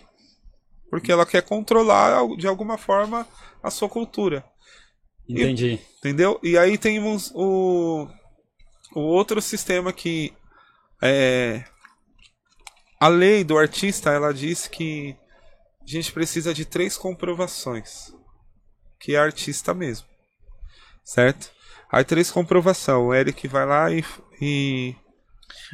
[0.90, 3.28] Porque ela quer controlar de alguma forma
[3.61, 4.44] a sua cultura.
[5.28, 5.80] Entendi.
[5.99, 6.40] Entendeu?
[6.41, 8.07] E aí temos o,
[8.95, 10.34] o outro sistema que
[11.02, 11.64] é
[12.99, 15.16] a lei do artista, ela diz que
[15.82, 18.14] a gente precisa de três comprovações,
[18.99, 20.06] que é artista mesmo,
[21.03, 21.49] certo?
[21.91, 24.03] Aí três comprovação, o Eric vai lá e,
[24.41, 24.95] e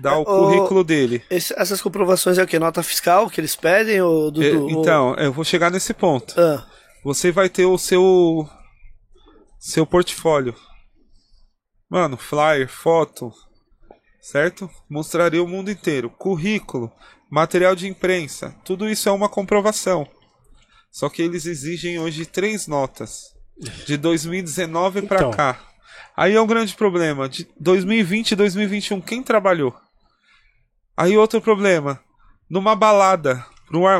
[0.01, 1.23] dá o Ô, currículo dele.
[1.29, 2.57] Esse- essas comprovações é o que?
[2.57, 4.01] Nota fiscal que eles pedem?
[4.01, 4.69] Ou, É, Dudu?
[4.69, 6.33] Então, eu vou chegar nesse ponto.
[6.39, 6.67] Ou- Ah,
[7.03, 8.47] Você vai ter o seu
[9.59, 10.55] seu portfólio.
[11.89, 13.31] Mano, flyer, foto,
[14.21, 14.69] certo?
[14.89, 16.09] Mostraria o mundo inteiro.
[16.09, 16.91] Currículo,
[17.29, 20.07] material de imprensa, tudo isso é uma comprovação.
[20.91, 23.21] Só que eles exigem hoje três notas.
[23.85, 25.31] De 2019 pra Então.
[25.31, 25.59] cá.
[26.15, 27.27] Aí é um grande problema.
[27.27, 29.75] De 2020 e 2021, quem trabalhou?
[30.95, 31.99] Aí outro problema.
[32.49, 33.45] Numa balada,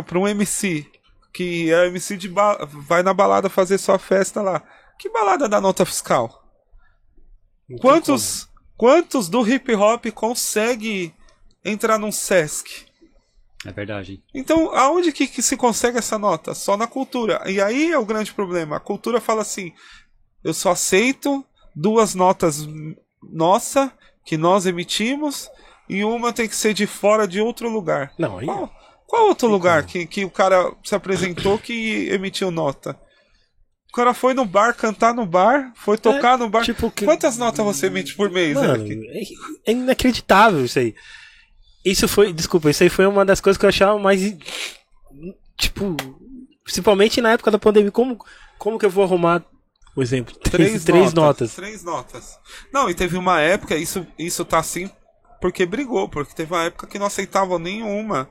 [0.05, 0.85] pra um, MC,
[1.33, 2.31] que é MC de
[2.87, 4.63] vai na balada fazer sua festa lá.
[4.97, 6.43] Que balada da nota fiscal?
[7.67, 8.47] Não Quantos,
[8.77, 11.13] quantos do hip hop consegue
[11.65, 12.85] entrar num Sesc?
[13.65, 14.23] É verdade.
[14.33, 16.53] Então, aonde que, que se consegue essa nota?
[16.53, 17.41] Só na cultura.
[17.47, 18.77] E aí é o grande problema.
[18.77, 19.73] A cultura fala assim:
[20.43, 21.43] eu só aceito
[21.75, 22.65] duas notas
[23.21, 23.91] nossa
[24.23, 25.49] que nós emitimos
[25.89, 28.11] e uma tem que ser de fora de outro lugar.
[28.17, 28.45] Não, aí.
[28.45, 28.71] Qual,
[29.07, 32.99] Qual outro lugar que, que o cara se apresentou que emitiu nota?
[33.91, 36.63] O cara foi no bar, cantar no bar, foi tocar no bar.
[36.65, 39.39] tipo, que- Quantas notas você emite por mês, Mano, Eric?
[39.65, 40.93] é, é inacreditável isso aí.
[41.85, 44.19] Isso foi, desculpa, isso aí foi uma das coisas que eu achava mais.
[45.57, 45.95] Tipo,
[46.63, 47.91] principalmente na época da pandemia.
[47.91, 48.17] Como,
[48.57, 49.43] como que eu vou arrumar,
[49.95, 51.55] por exemplo, três, três notas?
[51.55, 52.37] Três notas.
[52.71, 54.91] Não, e teve uma época, isso, isso tá assim
[55.39, 58.29] porque brigou, porque teve uma época que não aceitavam nenhuma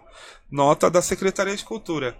[0.50, 2.16] nota da Secretaria de Cultura.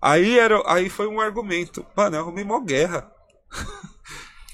[0.00, 1.84] Aí, era, aí foi um argumento.
[1.96, 3.10] Mano, eu arrumei mó guerra.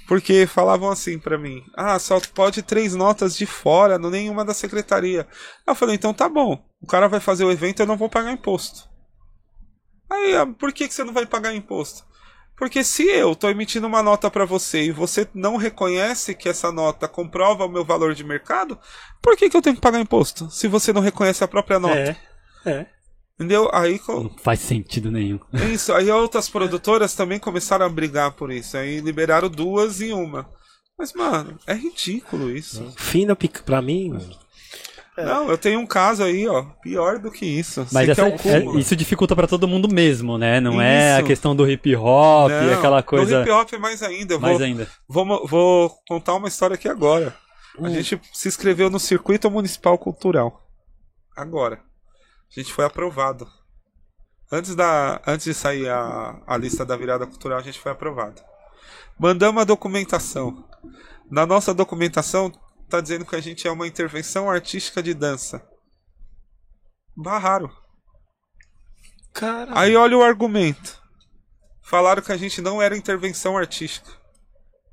[0.06, 4.54] Porque falavam assim pra mim: ah, só pode três notas de fora, não nenhuma da
[4.54, 5.26] secretaria.
[5.66, 8.32] Eu falei: então tá bom, o cara vai fazer o evento eu não vou pagar
[8.32, 8.88] imposto.
[10.08, 12.04] Aí, ah, por que, que você não vai pagar imposto?
[12.56, 16.72] Porque se eu tô emitindo uma nota pra você e você não reconhece que essa
[16.72, 18.78] nota comprova o meu valor de mercado,
[19.20, 20.50] por que, que eu tenho que pagar imposto?
[20.50, 22.16] Se você não reconhece a própria nota.
[22.64, 22.86] É, é.
[23.34, 23.68] Entendeu?
[23.72, 25.38] Aí Não faz sentido nenhum.
[25.70, 28.78] isso, aí outras produtoras também começaram a brigar por isso.
[28.78, 30.48] Aí liberaram duas em uma.
[30.98, 32.94] Mas, mano, é ridículo isso.
[32.96, 34.16] Fim da pica pra mim,
[35.16, 35.34] mano.
[35.44, 37.86] Não, eu tenho um caso aí, ó, pior do que isso.
[37.92, 38.76] Mas essa- cúmulo.
[38.76, 40.60] é- isso dificulta pra todo mundo mesmo, né?
[40.60, 41.26] Não é a Isso.
[41.26, 43.40] questão do hip hop, Não, aquela coisa.
[43.42, 44.34] hip hop é mais ainda.
[44.34, 44.88] Eu Mais vou, ainda.
[45.08, 47.34] vou, vou contar uma história aqui agora.
[47.78, 47.86] Hum.
[47.86, 50.62] A gente se inscreveu no Circuito Municipal Cultural.
[51.36, 51.80] Agora.
[52.50, 53.46] A gente foi aprovado.
[54.50, 58.40] Antes, da, antes de sair a, a lista da virada cultural, a gente foi aprovado.
[59.18, 60.64] Mandamos a documentação.
[61.30, 62.52] Na nossa documentação,
[62.88, 65.66] tá dizendo que a gente é uma intervenção artística de dança.
[67.16, 67.70] Barraram.
[69.32, 69.70] Cara.
[69.78, 71.00] Aí olha o argumento.
[71.82, 74.10] Falaram que a gente não era intervenção artística.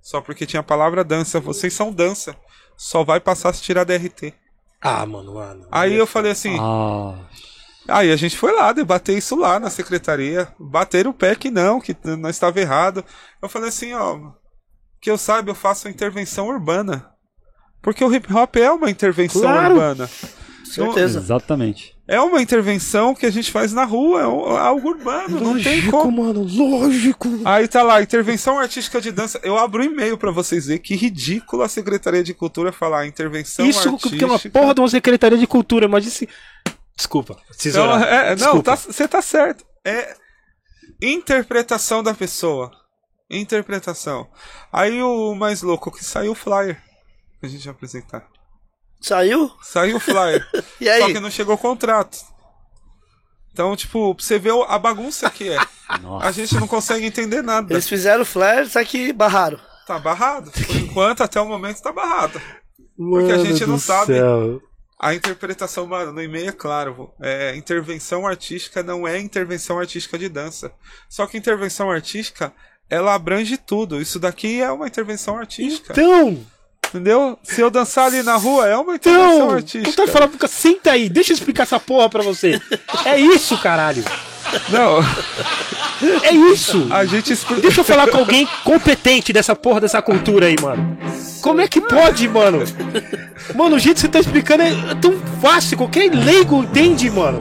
[0.02, 1.40] Só porque tinha a palavra dança.
[1.40, 2.36] Vocês são dança.
[2.78, 4.34] Só vai passar se tirar DRT.
[4.82, 5.68] Ah, mano, mano.
[5.72, 6.57] Aí eu falei assim.
[6.60, 7.28] Ah,
[7.88, 10.53] Aí a gente foi lá debater isso lá na secretaria.
[10.60, 13.03] Bateram o pé que não, que não estava errado.
[13.41, 14.32] Eu falei assim, ó.
[15.02, 17.12] Que eu saiba, eu faço intervenção urbana.
[17.84, 19.76] Porque o hip hop é uma intervenção Claro.
[19.76, 20.10] urbana.
[20.66, 21.20] Certeza.
[21.20, 21.94] exatamente.
[22.08, 25.76] É uma intervenção que a gente faz na rua, é um- algo urbano, não tem
[25.76, 26.24] Lógico, como.
[26.24, 27.28] mano, lógico.
[27.46, 29.40] Aí tá lá, intervenção artística de dança.
[29.44, 33.66] Eu abro um e-mail pra vocês verem que ridículo a Secretaria de Cultura falar intervenção
[33.68, 34.10] Isso artística.
[34.10, 36.28] porque é uma porra de uma secretaria de cultura, mas disse.
[36.98, 38.76] Desculpa, Então, é, não, Desculpa.
[38.76, 39.64] você tá, certo.
[39.86, 40.16] É
[41.02, 42.72] interpretação da pessoa.
[43.30, 44.28] Interpretação.
[44.72, 46.82] Aí o mais louco que saiu o flyer
[47.44, 48.26] que a gente apresentar.
[49.02, 49.52] Saiu?
[49.61, 50.48] Saiu o flyer.
[50.80, 51.14] E Só aí?
[51.14, 52.18] que não chegou o contrato.
[53.52, 55.57] Então, tipo, pra você ver o- a bagunça que é.
[56.02, 56.26] Nossa.
[56.28, 57.72] A gente não consegue entender nada.
[57.74, 59.60] Eles fizeram flare, só que barraram.
[59.86, 60.49] Tá barrado.
[60.52, 62.41] Por enquanto, até o momento, tá barrado.
[62.98, 64.14] Porque a Mano gente não do sabe.
[64.14, 64.61] céu.
[64.99, 67.11] A interpretação, mano, no e-mail é claro.
[67.22, 70.72] É, intervenção artística não é intervenção artística de dança.
[71.10, 72.53] Só que intervenção artística,
[72.90, 74.02] ela abrange tudo.
[74.02, 75.91] Isso daqui é uma intervenção artística.
[75.91, 76.44] Então,
[76.94, 77.40] Entendeu?
[77.41, 80.06] Se eu dançar ali na rua, é uma intervenção então, artística.
[80.06, 82.61] tá falando, senta aí, deixa eu explicar essa porra pra você.
[83.03, 84.03] É isso, caralho.
[84.70, 84.99] Não,
[86.22, 86.88] É isso.
[86.91, 87.61] a gente explica.
[87.61, 90.95] Deixa eu falar com alguém competente dessa porra dessa cultura aí, mano.
[91.41, 92.64] Como é que pode, mano?
[93.56, 97.40] Mano, o jeito que você tá explicando é tão fácil, qualquer leigo entende, mano.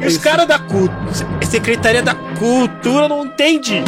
[0.00, 0.96] E os caras da cultura,
[1.42, 3.82] Secretaria da Cultura não entende.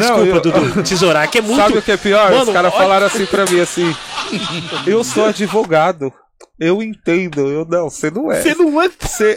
[0.00, 1.56] Desculpa, eu- Dudu, tesourar, que é muito...
[1.56, 2.30] Sabe o que é pior?
[2.30, 3.94] Mano, Os caras olha- falaram assim pra mim assim.
[4.86, 6.12] Eu sou advogado.
[6.58, 7.48] Eu entendo.
[7.48, 8.40] Eu não, você não é.
[8.42, 8.90] Você não é...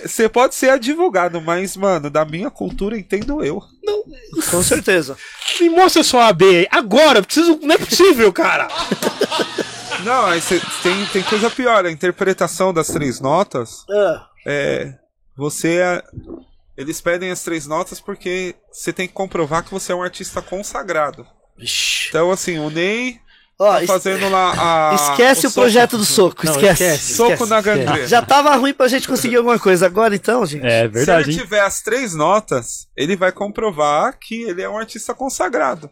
[0.05, 3.61] Você pode ser advogado, mas, mano, da minha cultura entendo eu.
[4.51, 5.15] Com certeza.
[5.61, 6.67] Me mostra sua AB aí.
[6.69, 7.57] Agora, preciso...
[7.61, 8.67] Não é possível, cara.
[10.03, 11.85] Não, aí cê- tem, tem coisa pior.
[11.85, 14.93] A interpretação das três notas Ah, é.
[15.37, 16.03] Você é.
[16.77, 20.41] Eles pedem as três notas porque você tem que comprovar que você é um artista
[20.41, 21.25] consagrado.
[21.57, 22.07] Vixe.
[22.09, 23.19] Então, assim, o Ney
[23.59, 24.53] Ó, tá fazendo lá
[24.91, 24.95] a.
[24.95, 26.83] esquece o, soco- projeto do soco, Não, esquece.
[26.83, 27.13] esquece.
[27.13, 27.79] Soco na esquece.
[27.85, 28.07] gangrena.
[28.07, 29.85] Já tava ruim pra gente conseguir alguma coisa.
[29.85, 30.65] Agora então, gente.
[30.65, 31.43] É Se verdade, ele hein?
[31.43, 35.89] tiver as três notas, ele vai comprovar que ele é um artista consagrado.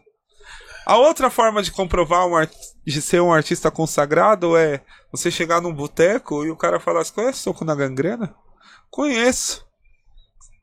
[0.84, 2.52] A outra forma de comprovar um art-
[2.84, 4.80] de ser um artista consagrado é
[5.12, 8.34] você chegar num boteco e o cara falar: Você conhece Soco na Gangrena?
[8.90, 9.64] Conheço.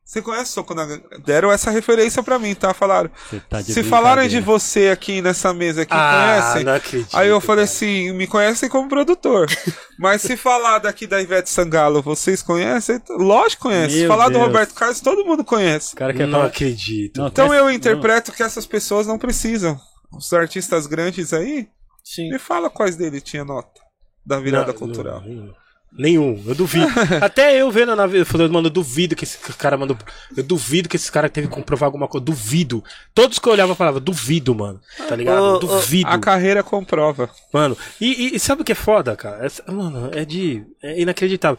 [0.09, 0.87] Você conhece Soco na?
[1.23, 2.73] Deram essa referência pra mim, tá?
[2.73, 3.11] Falaram.
[3.47, 7.15] Tá de Se falarem de você aqui nessa mesa que Ah, conhecem, não acredito.
[7.15, 7.75] Aí eu falei cara.
[7.75, 9.45] assim, me conhecem como produtor.
[9.99, 12.99] Mas se falar daqui da Ivete Sangalo, vocês conhecem?
[13.07, 13.93] Lógico que conhece.
[13.93, 14.45] Se Meu falar do Deus.
[14.47, 15.93] Roberto Carlos, todo mundo conhece.
[15.93, 17.19] O cara quer Não acredito.
[17.19, 17.71] Não, Então mas- eu não.
[17.71, 19.79] interpreto que essas pessoas não precisam.
[20.11, 21.67] Os artistas grandes aí,
[22.03, 22.31] Sim.
[22.31, 23.79] me fala quais deles tinha nota
[24.25, 25.21] da virada Não, cultural.
[25.21, 25.53] não, não.
[25.91, 26.85] Nenhum, eu duvido.
[27.19, 29.97] Até eu vendo na vida, falando, mano, eu duvido que esse cara mandou.
[30.37, 32.23] Eu duvido que esse cara teve que comprovar alguma coisa.
[32.23, 32.83] Duvido.
[33.13, 34.79] Todos que eu olhava falavam, duvido, mano.
[35.07, 35.59] Tá ligado?
[35.59, 36.09] Duvido.
[36.09, 37.29] A carreira comprova.
[37.51, 39.45] Mano, e, e- e sabe o que é foda, cara?
[39.45, 40.63] Essa- mano, é de.
[40.81, 41.57] É inacreditável.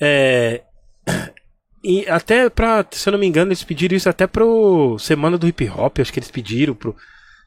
[0.00, 0.62] É.
[1.82, 2.84] E até pra.
[2.90, 6.12] Se eu não me engano, eles pediram isso até pro Semana do Hip Hop, acho
[6.12, 6.94] que eles pediram pro.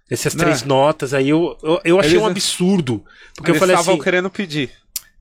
[0.10, 0.44] Essas Não.
[0.44, 3.04] três notas aí, eu, eu, eu achei Eles- um absurdo.
[3.36, 4.04] Porque eu Eles falei estavam assim.
[4.04, 4.72] querendo pedir.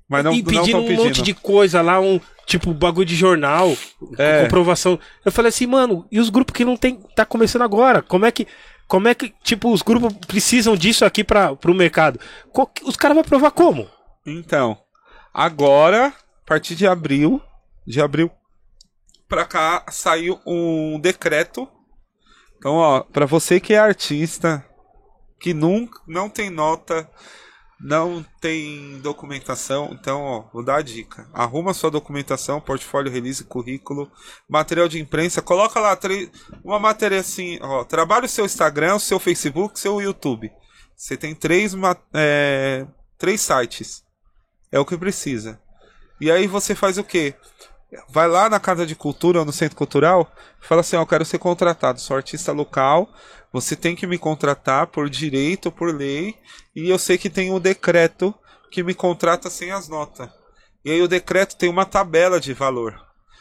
[0.09, 1.05] Mas não e não pedindo um pedindo.
[1.05, 3.77] monte de coisa lá, um tipo bagulho de jornal,
[4.17, 4.43] É.
[4.45, 4.99] comprovação.
[5.25, 8.01] Eu falei assim, mano, e os grupos que não tem, tá começando agora?
[8.01, 8.47] Como é que,
[8.87, 12.19] como é que, tipo, os grupos precisam disso aqui para pro mercado?
[12.53, 13.87] Co- Os caras vão provar como?
[14.27, 14.79] Então,
[15.35, 17.41] agora, a partir de abril,
[17.87, 18.31] de abril
[19.29, 21.69] pra cá, saiu um decreto.
[22.57, 24.65] Então, ó, pra você que é artista,
[25.39, 27.09] que nunca, não tem nota,
[27.81, 31.29] não tem documentação, então, ó, vou dar a dica.
[31.33, 34.11] Arruma sua documentação, portfólio, release, currículo,
[34.49, 35.97] material de imprensa, coloca lá
[36.65, 40.51] uma matéria assim, ó, trabalha o seu Instagram, o seu Facebook, o seu YouTube.
[40.97, 41.75] Você tem três,
[42.13, 42.85] é,
[43.17, 44.03] três sites.
[44.73, 45.61] É o que precisa.
[46.21, 47.35] E aí você faz o quê?
[48.11, 50.31] Vai lá na Casa de Cultura ou no Centro Cultural,
[50.61, 53.09] fala assim, ó, eu quero ser contratado, sou artista local,
[53.53, 56.35] você tem que me contratar por direito, por lei,
[56.75, 58.35] e eu sei que tem um decreto
[58.71, 60.29] que me contrata sem as notas.
[60.85, 62.95] E aí o decreto tem uma tabela de valor.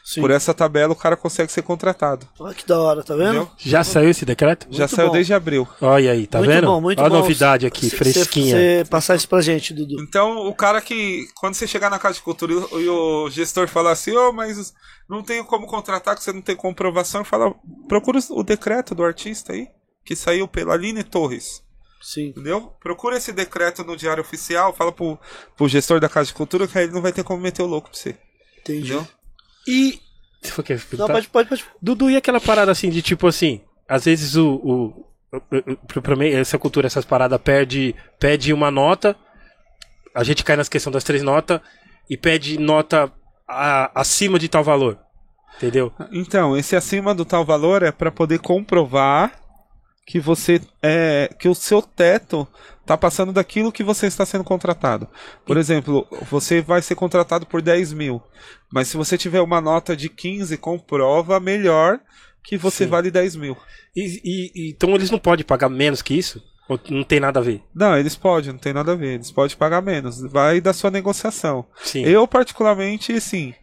[0.03, 0.21] Sim.
[0.21, 2.25] Por essa tabela o cara consegue ser contratado.
[2.39, 3.27] Olha que da hora, tá vendo?
[3.41, 3.51] Entendeu?
[3.57, 4.65] Já saiu esse decreto?
[4.71, 5.13] Já Muito saiu bom.
[5.13, 5.67] desde abril.
[5.81, 6.67] Olha aí, tá muito vendo?
[6.67, 7.15] bom, muito Olha bom.
[7.17, 8.55] a novidade aqui, Cê- fresquinha.
[8.55, 10.01] Você passar isso pra gente, Dudu.
[10.01, 13.91] Então, o cara que, quando você chegar na Casa de Cultura e o, gestor falar
[13.91, 14.73] assim, ô, mas
[15.09, 17.53] não tenho como contratar, que você não tem comprovação, fala,
[17.89, 19.67] procura o decreto do artista aí,
[20.07, 21.61] que saiu pela Aline Torres,
[22.01, 22.27] Sim.
[22.29, 22.73] entendeu?
[22.81, 25.19] Procura esse decreto no Diário Oficial, fala pro,
[25.57, 27.65] pro gestor da Casa de Cultura que aí ele não vai ter como meter o
[27.67, 28.17] louco pra você,
[28.61, 28.93] Entendi.
[28.93, 29.07] entendeu?
[29.67, 29.99] E.
[30.41, 31.65] Você foi quer Não, pode, pode, pode.
[31.81, 34.53] Dudu, e aquela parada assim de tipo assim, às vezes o.
[34.55, 35.05] o,
[36.01, 39.13] pra- mim, essa cultura, essas paradas, perde, pede uma nota,
[40.15, 41.59] a gente cai nas questões das três notas
[42.09, 43.11] e pede nota
[43.45, 44.97] a- acima de tal valor.
[45.57, 45.91] Entendeu?
[46.13, 49.33] Então, esse acima do tal valor é para poder comprovar
[50.07, 52.47] que você é que o seu teto
[52.85, 55.05] tá passando daquilo que você está sendo contratado.
[55.45, 58.23] Por exemplo, você vai ser contratado por 10 mil,
[58.71, 61.99] mas se você tiver uma nota de 15, comprova melhor
[62.41, 62.89] que você Sim.
[62.89, 63.57] vale 10 mil.
[63.93, 66.41] E, e- e- então eles não podem pagar menos que isso?
[66.69, 67.61] Ou não tem nada a ver?
[67.75, 69.15] Não, eles podem, não tem nada a ver.
[69.15, 70.21] Eles podem pagar menos.
[70.21, 71.65] Vai da sua negociação.
[71.83, 72.03] Sim.
[72.03, 73.53] Eu, particularmente, sim.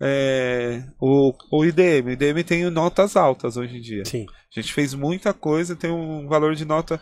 [0.00, 2.06] É, o, o IDM.
[2.06, 4.04] O IDM tem notas altas hoje em dia.
[4.04, 4.26] Sim.
[4.28, 7.00] A gente fez muita coisa, tem um valor de nota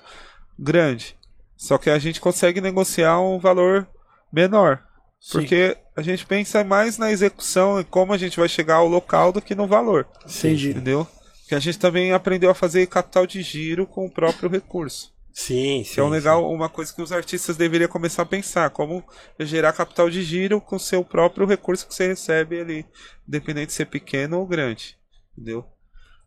[0.58, 1.16] grande.
[1.56, 3.86] Só que a gente consegue negociar um valor
[4.32, 4.82] menor.
[5.20, 5.38] Sim.
[5.38, 9.32] Porque a gente pensa mais na execução e como a gente vai chegar ao local
[9.32, 10.06] do que no valor.
[10.26, 10.70] Entendi.
[10.70, 11.06] Entendeu?
[11.40, 15.12] Porque a gente também aprendeu a fazer capital de giro com o próprio recurso.
[15.40, 16.00] Sim, sim.
[16.00, 19.04] É um legal, uma coisa que os artistas deveriam começar a pensar, como
[19.38, 22.84] gerar capital de giro com o seu próprio recurso que você recebe ali,
[23.26, 24.98] independente de ser pequeno ou grande.
[25.32, 25.64] Entendeu?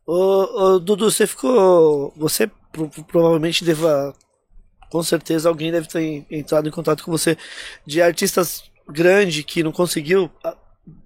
[0.05, 0.13] Ô,
[0.75, 2.13] ô, Dudu, você ficou.
[2.17, 4.13] Você pro- pro- provavelmente deva.
[4.89, 7.37] Com certeza alguém deve ter entrado em contato com você
[7.85, 10.31] de artistas grande que não conseguiu,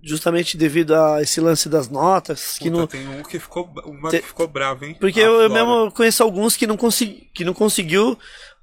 [0.01, 2.87] justamente devido a esse lance das notas, que Puta, não.
[2.87, 4.95] tem um que ficou, uma Te- que ficou bravo, hein?
[4.99, 8.17] Porque A eu, eu mesmo conheço alguns que não, consegui, que não conseguiu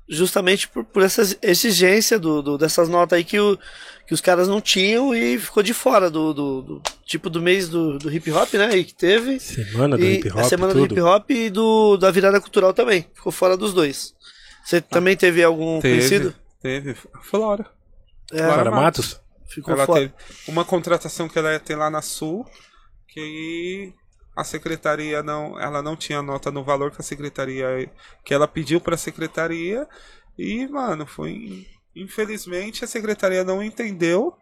[0.09, 3.59] justamente por, por essa exigência do, do- dessas notas aí que, o,
[4.07, 7.69] que os caras não tinham e ficou de fora do, do, do- tipo do mês
[7.69, 8.77] do, do hip hop, né?
[8.77, 9.39] E que teve.
[9.39, 10.39] Semana do e hip hop.
[10.39, 10.87] a semana tudo.
[10.89, 13.07] do hip hop e do, da virada cultural também.
[13.15, 14.15] Ficou fora dos dois.
[14.65, 16.35] Você também teve algum Teve, conhecido?
[16.61, 16.97] teve.
[17.23, 17.67] Flora.
[18.33, 19.21] É, Flora Matos?
[19.53, 20.01] Ficou Ela fora.
[20.01, 20.15] teve
[20.49, 22.45] uma contratação que ela ia ter lá na Sul,
[23.09, 23.93] que
[24.37, 27.91] a secretaria não, ela não tinha nota no valor que a secretaria
[28.25, 29.87] que ela pediu para a secretaria
[30.39, 34.35] e, mano, foi infelizmente a secretaria não entendeu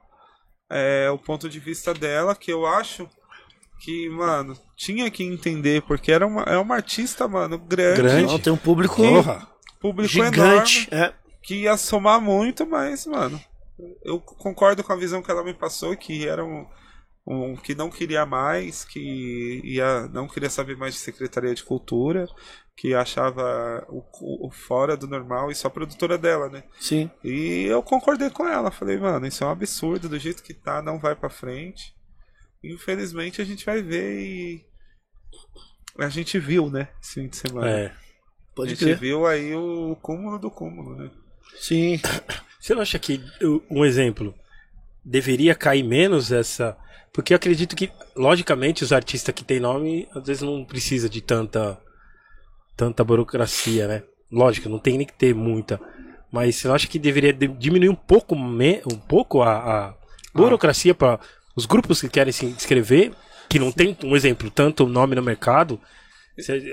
[0.70, 3.08] é, o ponto de vista dela, que eu acho
[3.80, 8.26] que, mano, tinha que entender, porque era uma, é uma artista, mano, grande, Grande.
[8.26, 9.48] Não, tem um público Porra.
[9.80, 10.86] público gigante.
[10.92, 11.12] enorme É.
[11.42, 13.40] que ia somar muito, mas, mano,
[14.04, 16.66] eu concordo com a visão que ela me passou, que era um,
[17.26, 22.26] um que não queria mais, que ia, não queria saber mais de Secretaria de Cultura,
[22.76, 24.02] que achava o,
[24.46, 26.64] o fora do normal e só a produtora dela, né?
[26.78, 27.10] Sim.
[27.22, 30.80] E eu concordei com ela, falei, mano, isso é um absurdo, do jeito que tá,
[30.80, 31.94] não vai pra frente.
[32.64, 34.66] Infelizmente a gente vai ver e
[35.98, 37.68] a gente viu, né, esse fim de semana.
[37.68, 37.86] É.
[37.86, 38.98] A Pode gente crer.
[38.98, 41.10] viu aí o cúmulo do cúmulo, né?
[41.58, 42.00] Sim.
[42.58, 43.20] Você não acha que,
[43.70, 44.34] um exemplo,
[45.04, 46.76] deveria cair menos essa.
[47.12, 51.20] Porque eu acredito que, logicamente, os artistas que têm nome, às vezes não precisa de
[51.20, 51.78] tanta
[52.76, 54.02] tanta burocracia, né?
[54.32, 55.78] Lógico, não tem nem que ter muita.
[56.32, 59.94] Mas eu acho que deveria de- diminuir um pouco, me- um pouco a, a
[60.32, 61.20] burocracia para
[61.54, 63.12] os grupos que querem se inscrever,
[63.50, 65.78] que não tem, um exemplo, tanto nome no mercado.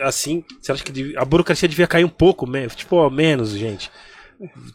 [0.03, 3.91] Assim, você acha que a burocracia devia cair um pouco, tipo, menos, gente?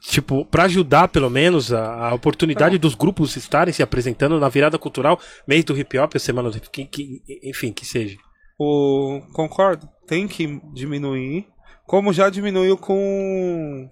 [0.00, 4.78] Tipo, para ajudar pelo menos a, a oportunidade dos grupos estarem se apresentando na virada
[4.78, 8.16] cultural, mês do hip hop, a semana do hip que, que- enfim, que seja.
[8.58, 11.46] O, concordo, tem que diminuir,
[11.86, 13.88] como já diminuiu com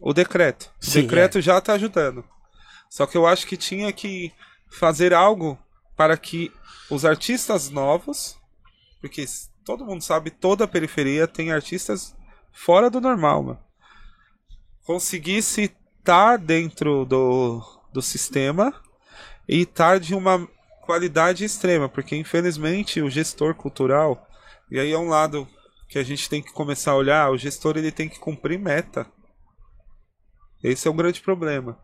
[0.00, 0.70] o decreto.
[0.80, 2.24] O Sim, decreto já está ajudando.
[2.90, 4.32] Só que eu acho que tinha que
[4.70, 5.58] fazer algo
[5.96, 6.52] para que
[6.90, 8.36] os artistas novos,
[9.00, 9.24] porque
[9.64, 12.14] todo mundo sabe, toda a periferia tem artistas
[12.52, 13.65] fora do normal, mano.
[14.86, 17.60] Conseguisse estar dentro do,
[17.92, 18.72] do sistema
[19.48, 20.48] e estar de uma
[20.82, 24.26] qualidade extrema, porque infelizmente o gestor cultural,
[24.70, 25.46] e aí é um lado
[25.88, 29.06] que a gente tem que começar a olhar, o gestor ele tem que cumprir meta.
[30.62, 31.78] Esse é um grande problema.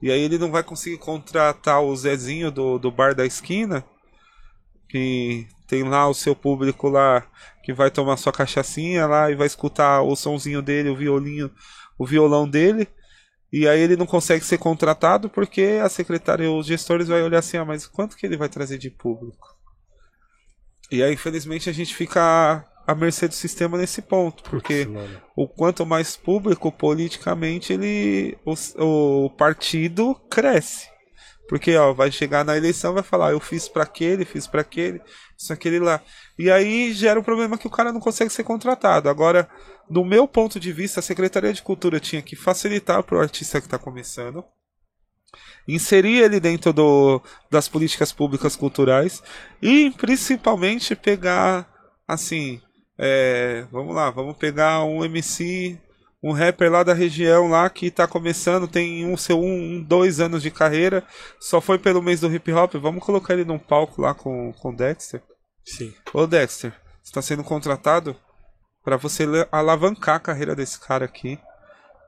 [0.00, 3.84] E aí ele não vai conseguir contratar o Zezinho do, do bar da esquina,
[4.88, 7.26] que tem lá o seu público lá
[7.62, 11.50] que vai tomar sua cachaçinha lá e vai escutar o sonzinho dele, o violinho,
[11.98, 12.88] o violão dele.
[13.52, 17.56] E aí ele não consegue ser contratado porque a secretária, os gestores vai olhar assim,
[17.56, 19.56] ah, mas quanto que ele vai trazer de público?
[20.90, 25.20] E aí, infelizmente, a gente fica à mercê do sistema nesse ponto, porque Mano.
[25.36, 28.54] o quanto mais público politicamente ele o,
[29.26, 30.88] o partido cresce.
[31.48, 35.00] Porque ó, vai chegar na eleição vai falar, eu fiz para aquele, fiz para aquele,
[35.36, 36.02] isso aquele lá.
[36.38, 39.08] E aí gera um problema que o cara não consegue ser contratado.
[39.08, 39.48] Agora,
[39.88, 43.60] no meu ponto de vista, a Secretaria de Cultura tinha que facilitar para o artista
[43.60, 44.44] que está começando,
[45.66, 49.22] inserir ele dentro do, das políticas públicas culturais
[49.62, 51.66] e principalmente pegar
[52.06, 52.60] assim,
[52.98, 55.78] é, vamos lá, vamos pegar um MC,
[56.22, 60.20] um rapper lá da região lá que tá começando, tem um seu um, um, dois
[60.20, 61.04] anos de carreira,
[61.38, 64.70] só foi pelo mês do hip hop, vamos colocar ele num palco lá com com
[64.70, 65.22] o Dexter.
[65.64, 65.94] Sim.
[66.12, 66.72] Ô Dexter,
[67.02, 68.16] você tá sendo contratado
[68.82, 71.38] para você alavancar a carreira desse cara aqui,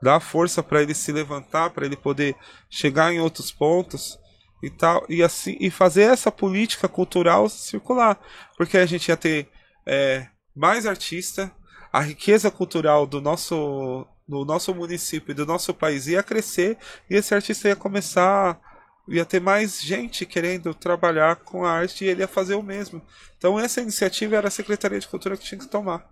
[0.02, 2.34] dar força para ele se levantar, para ele poder
[2.68, 4.18] chegar em outros pontos
[4.62, 8.18] e tal, e assim e fazer essa política cultural circular,
[8.56, 9.48] porque a gente ia ter
[9.86, 11.52] é, mais artista,
[11.92, 17.16] a riqueza cultural do nosso do nosso município e do nosso país ia crescer e
[17.16, 18.60] esse artista ia começar
[19.08, 23.02] ia ter mais gente querendo trabalhar com a arte e ele ia fazer o mesmo.
[23.36, 26.08] Então essa iniciativa era a Secretaria de Cultura que tinha que tomar.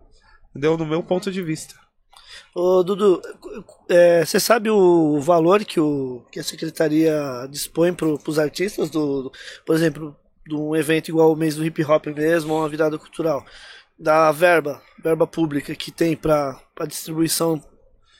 [0.50, 0.76] Entendeu?
[0.76, 1.74] No meu ponto de vista.
[2.54, 3.20] Ô, Dudu,
[3.88, 9.24] é, você sabe o valor que, o, que a secretaria dispõe para os artistas, do,
[9.24, 9.32] do-
[9.64, 12.98] por exemplo, de um evento igual o mês do hip hop mesmo, ou uma virada
[12.98, 13.44] cultural,
[13.98, 17.62] da verba, verba pública que tem para distribuição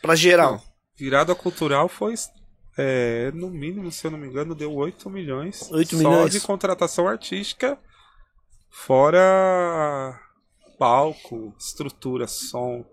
[0.02, 0.52] para geral?
[0.52, 0.62] Não,
[0.96, 2.14] virada cultural foi
[2.76, 5.68] é, no mínimo, se eu não me engano, deu 8 milhões.
[5.70, 6.32] 8 só milhões.
[6.32, 7.78] de contratação artística,
[8.70, 10.18] fora
[10.78, 12.84] palco, estrutura, som.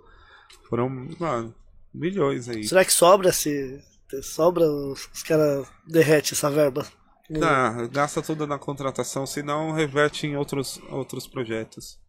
[0.68, 0.90] Foram,
[1.20, 1.54] mano,
[1.94, 2.64] milhões aí.
[2.64, 3.80] Será que sobra se
[4.24, 6.86] sobra os, os caras derrete essa verba?
[7.30, 12.00] Não, gasta tudo na contratação, senão reverte em outros, outros projetos.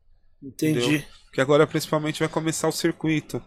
[0.46, 0.78] Entendi.
[0.78, 1.02] entendeu?
[1.32, 3.42] Que agora principalmente vai começar o circuito.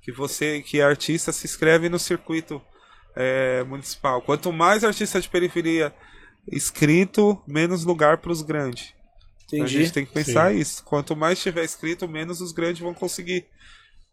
[0.00, 2.62] Que você, que é artista, se inscreve no circuito
[3.14, 4.22] é, municipal.
[4.22, 5.94] Quanto mais artista de periferia
[6.50, 8.94] inscrito, menos lugar para os grandes.
[9.44, 9.82] Então, a Entendi.
[9.82, 10.82] gente tem que pensar isso.
[10.84, 13.46] Quanto mais tiver inscrito, menos os grandes vão conseguir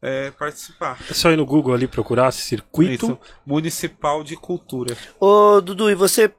[0.01, 0.97] é, participar.
[1.09, 3.05] É só ir no Google ali procurar circuito.
[3.05, 4.95] Isso, municipal de cultura.
[5.19, 6.33] Ô, Dudu, e você.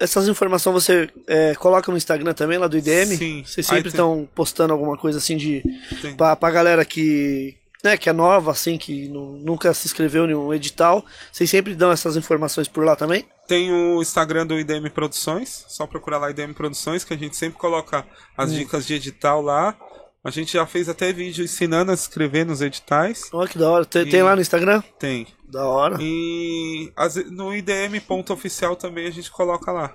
[0.00, 3.16] Essas informações você é, coloca no Instagram também, lá do IDM?
[3.16, 3.44] Sim.
[3.46, 5.62] Vocês sempre estão postando alguma coisa assim de.
[6.00, 6.16] Tem.
[6.16, 7.54] Pra, pra galera que.
[7.84, 11.02] Né, que é nova, assim, que nu- nunca se inscreveu em um edital.
[11.32, 13.24] Vocês sempre dão essas informações por lá também?
[13.48, 17.58] Tem o Instagram do IDM Produções, só procurar lá IDM Produções, que a gente sempre
[17.58, 18.06] coloca
[18.36, 19.74] as dicas de edital lá.
[20.22, 23.30] A gente já fez até vídeo ensinando a escrever nos editais.
[23.32, 23.84] Olha que da hora.
[23.86, 24.82] Tem, E- tem lá no Instagram?
[24.98, 25.26] Tem.
[25.48, 25.96] Da hora.
[26.00, 29.94] E as- no IDM ponto oficial também a gente coloca lá.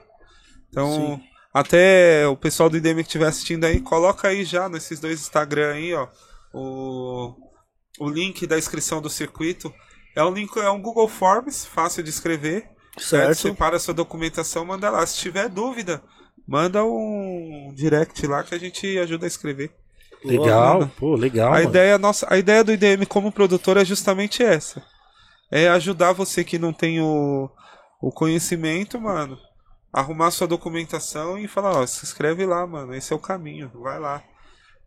[0.69, 1.23] Então, Sim.
[1.53, 5.73] até o pessoal do IDM que estiver assistindo aí, coloca aí já nesses dois Instagram
[5.73, 6.07] aí, ó,
[6.53, 7.35] o,
[7.99, 9.71] o link da inscrição do circuito.
[10.15, 12.67] É um link, é um Google Forms, fácil de escrever.
[12.97, 13.35] Certo.
[13.41, 15.05] Separa a sua documentação, manda lá.
[15.05, 16.01] Se tiver dúvida,
[16.47, 19.71] manda um direct lá que a gente ajuda a escrever.
[20.25, 20.91] Legal, mano.
[20.97, 21.47] pô, legal.
[21.49, 21.69] a mano.
[21.69, 24.83] ideia nossa, a ideia do IDM como produtor é justamente essa.
[25.51, 27.49] É ajudar você que não tem o,
[28.01, 29.37] o conhecimento, mano,
[29.93, 33.99] arrumar sua documentação e falar, ó, se inscreve lá, mano, esse é o caminho, vai
[33.99, 34.23] lá.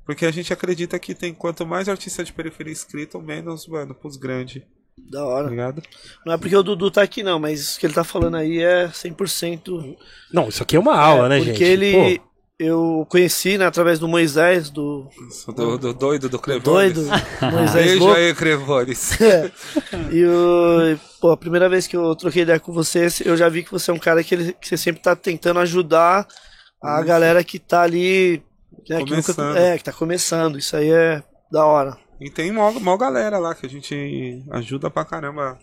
[0.05, 4.17] Porque a gente acredita que tem quanto mais artista de periferia inscrito, menos, mano, pros
[4.17, 4.63] grandes,
[4.97, 5.49] Da tá hora.
[5.51, 5.83] ligado?
[6.25, 8.59] Não é porque o Dudu tá aqui, não, mas isso que ele tá falando aí
[8.59, 9.97] é 100%.
[10.33, 11.65] Não, isso aqui é uma aula, é, né, porque gente?
[11.65, 12.19] ele.
[12.19, 12.28] Pô,
[12.59, 15.09] Eu conheci, né, através do Moisés, do
[15.47, 16.65] do, do doido do Crevones.
[16.65, 17.11] doido,
[17.53, 18.17] Moisés Beijo louco.
[18.17, 19.17] aí, Crevones.
[20.11, 23.63] E o, pô, a primeira vez que eu troquei ideia com você, eu já vi
[23.63, 26.27] que você é um cara que, ele, que você sempre tá tentando ajudar
[26.83, 28.43] a galera que tá ali.
[28.89, 30.59] Né, que nunca, é, que tá começando.
[30.59, 31.23] Isso aí é
[31.53, 31.97] da hora.
[32.21, 35.59] E tem mó, mó galera lá que a gente ajuda pra caramba.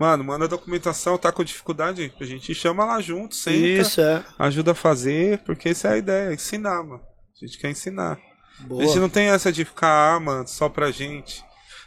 [0.00, 4.24] Mano, manda a documentação, tá com dificuldade, a gente chama lá junto, senta, Isso, é.
[4.38, 7.02] ajuda a fazer, porque essa é a ideia, ensinar, mano.
[7.36, 8.18] A gente quer ensinar.
[8.60, 8.82] Boa.
[8.82, 11.44] A gente não tem essa de ficar, ah, mano, só pra gente.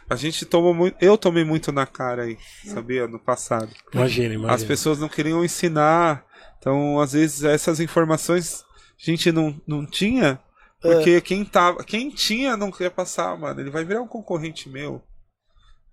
[0.08, 0.96] A gente toma muito.
[1.00, 3.08] Eu tomei muito na cara aí, sabia?
[3.08, 3.70] No passado.
[3.92, 4.54] imagina, imagina.
[4.54, 6.24] As pessoas não queriam ensinar.
[6.60, 8.64] Então, às vezes, essas informações
[8.96, 10.38] a gente não, não tinha.
[10.80, 13.60] Porque quem, tava, quem tinha não queria passar, mano.
[13.60, 15.02] Ele vai virar um concorrente meu.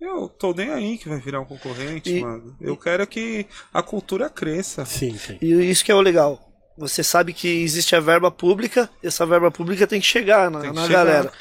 [0.01, 2.55] Eu tô nem aí que vai virar um concorrente, E- mano.
[2.59, 4.83] Eu quero que a cultura cresça.
[4.83, 5.37] Sim, sim.
[5.41, 6.47] E isso que é o legal.
[6.77, 10.61] Você sabe que existe a verba pública, e essa verba pública tem que chegar na,
[10.61, 11.05] Tem que na chegar.
[11.05, 11.31] galera.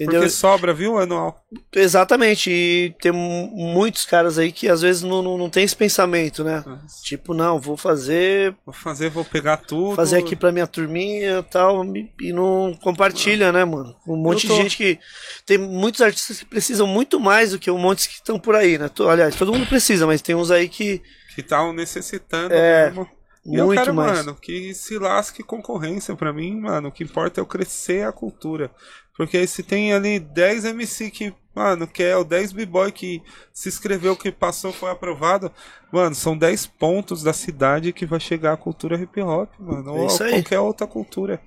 [0.00, 0.20] Entendeu?
[0.20, 1.44] Porque sobra, viu, anual?
[1.74, 2.50] Exatamente.
[2.50, 6.44] E tem mu- muitos caras aí que às vezes não, não, não tem esse pensamento,
[6.44, 6.62] né?
[7.02, 9.96] Tipo, não, vou fazer, Vou fazer, vou pegar tudo.
[9.96, 11.84] fazer aqui pra minha turminha e tal,
[12.20, 13.94] e não compartilha, né, mano?
[14.06, 14.98] Um monte tô- de gente que.
[15.44, 18.78] Tem muitos artistas que precisam muito mais do que um monte que estão por aí,
[18.78, 18.88] né?
[19.10, 21.02] Aliás, todo mundo precisa, mas tem uns aí que.
[21.34, 23.08] Que estavam necessitando É, mesmo.
[23.50, 24.18] E eu Muito quero, mais.
[24.18, 26.88] mano, que se lasque concorrência pra mim, mano.
[26.88, 28.70] O que importa é eu crescer a cultura.
[29.16, 33.22] Porque se tem ali 10 MC que, mano, que é o 10 B-Boy que
[33.52, 35.50] se inscreveu, que passou, foi aprovado,
[35.90, 39.96] mano, são 10 pontos da cidade que vai chegar a cultura hip hop, mano.
[39.96, 41.40] É ou qualquer outra cultura.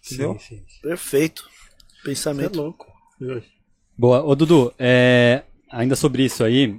[0.00, 0.38] Sim, Entendeu?
[0.40, 0.64] sim.
[0.82, 1.42] Perfeito.
[1.42, 2.56] Você é Pensamento.
[2.60, 2.86] louco.
[3.96, 4.22] Boa.
[4.24, 6.76] Ô, Dudu, é, ainda sobre isso aí,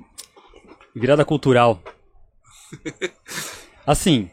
[0.95, 1.81] virada cultural.
[3.85, 4.29] Assim,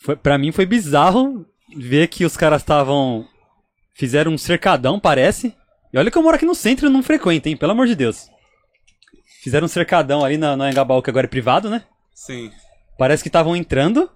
[0.00, 1.46] foi, pra mim foi bizarro
[1.76, 3.26] ver que os caras estavam.
[3.94, 5.54] Fizeram um cercadão, parece.
[5.92, 7.56] E olha que eu moro aqui no centro e não frequento, hein?
[7.56, 8.28] Pelo amor de Deus.
[9.42, 11.84] Fizeram um cercadão ali na, no Engabaú, que agora é privado, né?
[12.14, 12.50] Sim.
[12.98, 14.10] Parece que estavam entrando.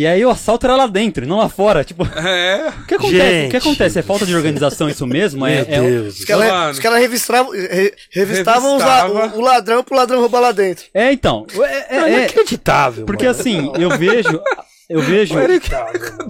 [0.00, 1.82] E aí o assalto era lá dentro, não lá fora.
[1.82, 2.68] Tipo, É.
[2.82, 3.16] o que acontece?
[3.16, 3.98] o Gente que acontece?
[3.98, 5.44] É falta de organização isso mesmo?
[5.44, 6.18] É, Meu é- Deus.
[6.20, 6.70] Os caras Mano.
[6.70, 9.26] os caras revistavam, re- revistavam Revistava.
[9.34, 10.84] o, o ladrão pro ladrão roubar lá dentro.
[10.94, 11.44] é, então.
[11.52, 13.06] É, é- Não, é- inacreditável.
[13.06, 13.40] porque mano.
[13.40, 14.40] assim, eu vejo.
[14.88, 15.34] Eu vejo.
[15.34, 16.28] Inacreditável, mano.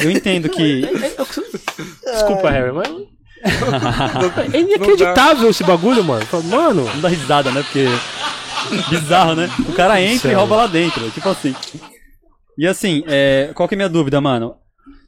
[0.00, 0.88] Eu entendo que.
[2.10, 2.88] Desculpa, Harry, mas.
[4.54, 6.26] é inacreditável esse bagulho, mano.
[6.44, 7.62] Mano, Não dá risada, né?
[7.62, 7.84] Porque.
[8.88, 9.50] Bizarro, né?
[9.68, 10.38] O cara entra e Céu.
[10.38, 11.10] rouba lá dentro.
[11.10, 11.54] Tipo assim.
[12.60, 14.54] E assim, é, qual que é a minha dúvida, mano?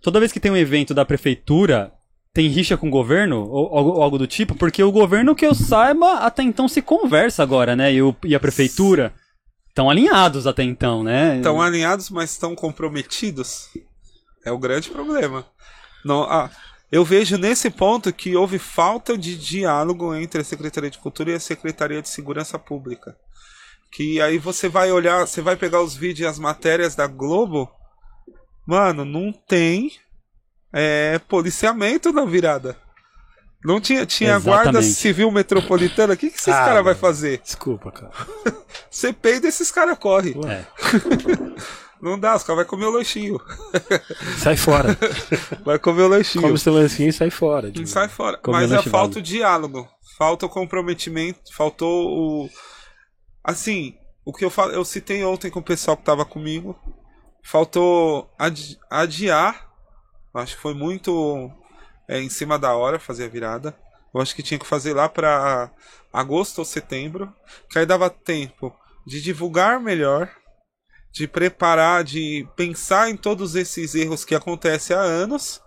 [0.01, 1.93] Toda vez que tem um evento da prefeitura,
[2.33, 3.47] tem rixa com o governo?
[3.47, 4.55] Ou, algo- ou algo do tipo?
[4.55, 7.93] Porque o governo, que eu saiba, até então se conversa agora, né?
[7.93, 9.13] E, o- e a prefeitura
[9.69, 11.37] estão alinhados até então, né?
[11.37, 13.69] Estão alinhados, mas estão comprometidos.
[14.47, 15.45] É o grande problema.
[16.05, 16.51] Não, ah,
[16.91, 21.35] eu vejo nesse ponto que houve falta de diálogo entre a Secretaria de Cultura e
[21.35, 23.15] a Secretaria de Segurança Pública.
[23.93, 27.71] Que aí você vai olhar, você vai pegar os vídeos e as matérias da Globo.
[28.67, 29.93] Mano, não tem
[30.73, 32.77] é, policiamento na virada.
[33.65, 36.15] Não tinha, tinha guarda civil metropolitana.
[36.15, 36.97] O que, que esses Ah, caras vai mano.
[36.99, 37.39] fazer?
[37.45, 38.11] desculpa, cara.
[38.91, 40.35] Você peida esses caras correm.
[40.49, 40.65] É.
[42.03, 43.41] Não dá, os caras vão comer o lanchinho.
[44.39, 44.99] Sai fora.
[45.65, 46.43] Vai comer o lanchinho.
[46.43, 47.71] Come seu lancinho e sai fora.
[47.87, 48.39] Sai fora.
[48.39, 49.89] Comer Mas é falta o diálogo.
[50.19, 51.55] Falta o comprometimento.
[51.55, 52.51] Faltou o.
[53.45, 56.79] Assim, o que eu falo, eu citei ontem com o pessoal que tava comigo.
[57.45, 59.69] Faltou adi- adiar.
[60.35, 61.51] Acho que foi muito
[62.09, 63.77] é, em cima da hora fazer a virada.
[64.15, 65.71] Eu acho que tinha que fazer lá pra
[66.13, 67.33] agosto ou setembro.
[67.71, 68.75] Que aí dava tempo
[69.07, 70.31] de divulgar melhor.
[71.13, 75.61] De preparar, de pensar em todos esses erros que acontecem há anos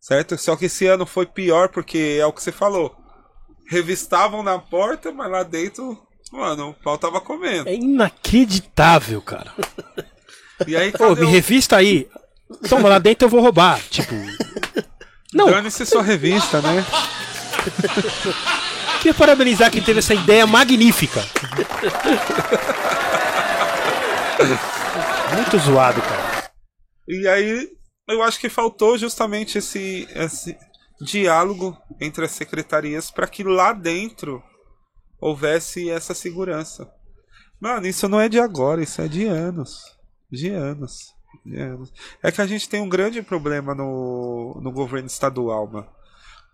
[0.00, 0.36] certo?
[0.38, 2.96] Só que esse ano foi pior porque é o que você falou.
[3.68, 5.98] Revistavam na porta, mas lá dentro,
[6.32, 7.68] mano, o pau tava comendo.
[7.68, 9.52] É inacreditável, cara.
[10.66, 11.30] E aí, cadê me o...
[11.30, 12.08] revista aí.
[12.68, 13.80] Toma, lá dentro eu vou roubar.
[13.90, 14.14] Tipo.
[15.32, 16.84] Não, Dane-se sua revista, né?
[18.98, 21.20] queria parabenizar quem teve essa ideia magnífica.
[25.34, 26.50] Muito zoado, cara.
[27.06, 27.68] E aí,
[28.08, 30.56] eu acho que faltou justamente esse, esse
[31.00, 34.42] diálogo entre as secretarias para que lá dentro
[35.20, 36.90] houvesse essa segurança.
[37.60, 39.96] Mano, isso não é de agora, isso é de anos.
[40.30, 41.14] De anos.
[42.22, 45.88] É, é que a gente tem um grande problema no, no governo estadual, mano.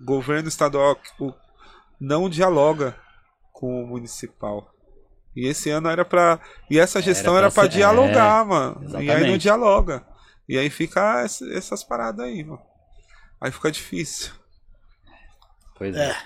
[0.00, 1.32] O governo estadual o,
[2.00, 2.96] não dialoga
[3.52, 4.70] com o municipal.
[5.36, 6.40] E esse ano era pra.
[6.70, 8.80] E essa gestão Era era pra pra ser- dialogar, é, mano.
[8.82, 9.42] E aí não exatamente.
[9.42, 10.06] dialoga.
[10.48, 12.62] E aí fica ess- essas paradas aí, mano.
[13.40, 14.32] Aí fica difícil.
[15.76, 16.16] Pois é.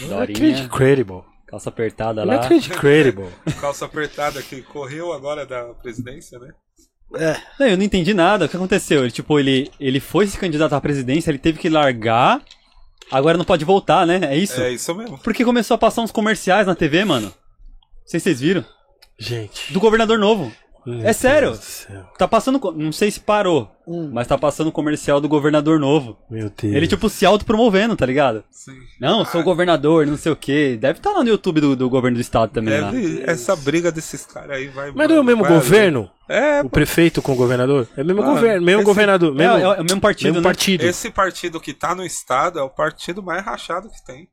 [0.00, 0.08] Dorinha.
[0.18, 1.22] Dorinha, Incredible.
[1.46, 2.46] Calça apertada lá.
[2.52, 3.28] Incredible.
[3.60, 6.52] Calça apertada que correu agora da presidência, né?
[7.14, 8.46] É, Não, eu não entendi nada.
[8.46, 9.02] O que aconteceu?
[9.02, 12.42] Ele, tipo, ele, ele foi se candidatar à presidência, ele teve que largar.
[13.10, 14.20] Agora não pode voltar, né?
[14.24, 14.60] É isso?
[14.60, 15.18] É isso mesmo.
[15.18, 17.26] Porque começou a passar uns comerciais na TV, mano.
[17.28, 17.34] Não
[18.06, 18.64] sei se vocês viram.
[19.18, 19.72] Gente.
[19.72, 20.52] Do governador novo.
[21.02, 21.48] É sério?
[21.48, 22.02] Deus do céu.
[22.18, 22.60] Tá passando.
[22.76, 24.10] Não sei se parou, Hum.
[24.12, 26.16] mas tá passando comercial do governador novo.
[26.30, 26.74] Meu Deus.
[26.74, 28.44] Ele, tipo, se autopromovendo, tá ligado?
[28.50, 28.72] Sim.
[29.00, 30.76] Não, sou governador, não sei o quê.
[30.80, 32.80] Deve estar lá no YouTube do, do governo do estado também.
[32.80, 32.90] lá.
[32.90, 34.92] Deve, essa briga desses caras aí vai.
[34.94, 36.10] Mas não é o mesmo governo?
[36.28, 37.86] É, O prefeito com o governador?
[37.96, 39.32] É o mesmo Mano, governo, mesmo esse- governador.
[39.32, 40.42] É, Mesmo, é, é o mesmo partido, mesmo né?
[40.48, 40.82] partido.
[40.84, 44.28] Esse partido que tá no estado é o partido mais rachado que tem.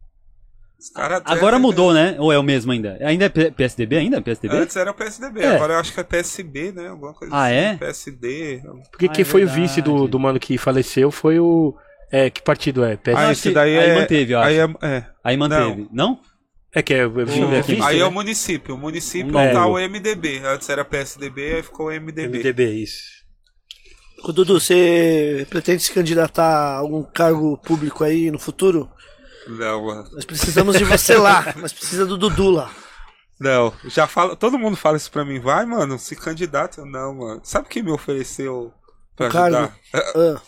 [1.26, 2.16] Agora mudou, né?
[2.20, 2.98] Ou é o mesmo ainda?
[3.02, 4.22] Ainda é P- PSDB ainda?
[4.22, 4.56] PSDB?
[4.56, 5.56] Antes era o PSDB, É.
[5.56, 6.88] agora eu acho que é PSB, né?
[6.90, 7.56] Alguma coisa Ah, assim.
[7.56, 7.76] é?
[7.78, 8.62] PSD.
[8.92, 9.62] Porque Ah, quem é foi o verdade.
[9.68, 11.74] vice do, do mano que faleceu foi o.
[12.12, 12.96] É, que partido é?
[12.98, 13.16] PS...
[13.16, 13.96] Ah, esse daí aí é.
[13.96, 14.78] manteve, eu aí acho.
[14.84, 15.06] é, é.
[15.24, 15.88] Aí manteve.
[15.92, 16.20] Não?
[16.76, 17.24] É que é, é, eu ver
[17.60, 17.76] aqui.
[17.76, 18.02] vice, Aí né?
[18.04, 18.76] é o município.
[18.76, 19.52] O município É.
[19.52, 20.42] tá o MDB.
[20.44, 22.38] Antes era PSDB, aí ficou o MDB.
[22.40, 23.02] MDB, isso.
[24.24, 28.90] Ô, Dudu, você pretende se candidatar a algum cargo público aí no futuro?
[29.48, 30.10] Não, mano.
[30.12, 31.54] Nós precisamos de você lá.
[31.58, 32.72] Nós precisamos do Dudu lá.
[33.40, 35.40] Não, já fala, todo mundo fala isso pra mim.
[35.40, 36.86] Vai, mano, se candidata.
[36.86, 37.42] Não, mano.
[37.44, 38.74] Sabe quem me ofereceu
[39.16, 39.78] pra O ajudar?
[39.94, 40.42] Ah,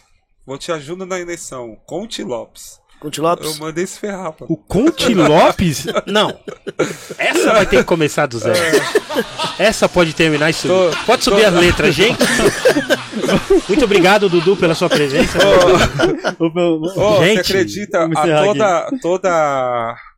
[0.46, 1.76] Vou te ajudar na eleição.
[1.86, 2.80] Conte Lopes.
[3.00, 3.60] Conte Eu Lopes.
[3.60, 4.48] mandei se ferrar, mano.
[4.50, 5.86] O Conte Lopes?
[6.08, 6.38] Não.
[7.18, 8.58] Essa vai ter que começar do zero.
[9.60, 10.68] Essa pode terminar isso.
[10.68, 12.18] Tô- Pode subir as letras, gente.
[13.68, 15.38] Muito obrigado, Dudu, pela sua presença.
[16.40, 18.00] Ô, você Gente, acredita?
[18.00, 19.30] vamos A, toda, toda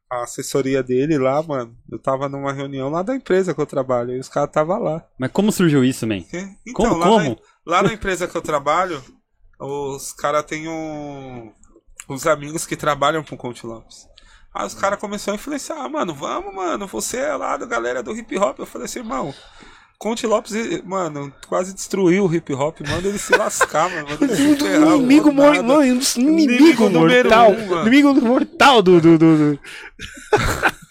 [0.10, 1.76] a assessoria dele lá, mano.
[1.91, 4.14] Eu tava numa reunião lá da empresa que eu trabalho.
[4.16, 5.04] E os caras estavam lá.
[5.20, 6.18] Mas como surgiu isso, man?
[6.18, 7.30] Então, Como- lá, como?
[7.66, 9.02] Na, lá na empresa que eu trabalho,
[9.60, 11.52] os caras têm um,
[12.10, 14.08] uns amigos que trabalham com o Conte Lopes.
[14.54, 18.02] Aí os caras começaram a influenciar, ah, mano, vamos, mano, você é lá da galera
[18.02, 18.60] do hip hop.
[18.60, 19.34] Eu falei assim, irmão,
[20.00, 20.54] Conte Lopes,
[20.84, 24.96] mano, quase destruiu o hip hop, manda ele se lascar, mano, manda ele se ferrar.
[24.96, 25.64] Inimigo, vou mor nada.
[25.64, 27.52] não, inimigo, Inimigo mortal.
[27.52, 27.82] um, mano.
[27.82, 29.02] inimigo mortal do.
[29.02, 29.60] do, do, do.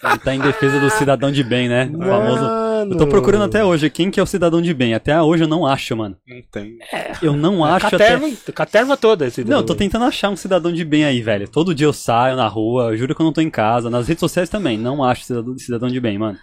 [0.03, 1.89] Ele tá em defesa do cidadão de bem, né?
[1.93, 2.45] O famoso.
[2.79, 2.93] Mano.
[2.93, 4.93] Eu tô procurando até hoje quem que é o cidadão de bem.
[4.93, 6.15] Até hoje eu não acho, mano.
[6.27, 6.77] Não tem.
[7.21, 7.97] Eu não acho até.
[7.97, 9.27] Caterva, caterva toda.
[9.27, 11.47] Esse Não, eu tô tentando achar um cidadão de bem aí, velho.
[11.47, 13.89] Todo dia eu saio na rua, eu juro que eu não tô em casa.
[13.89, 16.37] Nas redes sociais também, não acho cidadão, cidadão de bem, mano.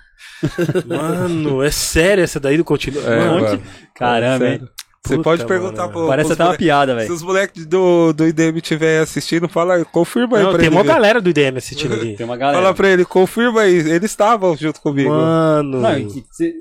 [0.86, 3.06] Mano, é sério essa daí do continente.
[3.06, 3.60] É.
[3.94, 4.60] Caramba, hein?
[5.06, 6.06] Você Puta, pode perguntar pro.
[6.06, 7.12] Parece até uma piada, Se velho.
[7.14, 10.76] os moleques do, do IDM estiverem assistindo, fala aí, confirma aí Não, pra tem ele.
[10.76, 10.88] uma ver.
[10.88, 12.16] galera do IDM assistindo ali.
[12.16, 12.62] Tem uma galera.
[12.62, 13.74] Fala pra ele, confirma aí.
[13.74, 15.10] Eles estavam junto comigo.
[15.10, 15.82] Mano.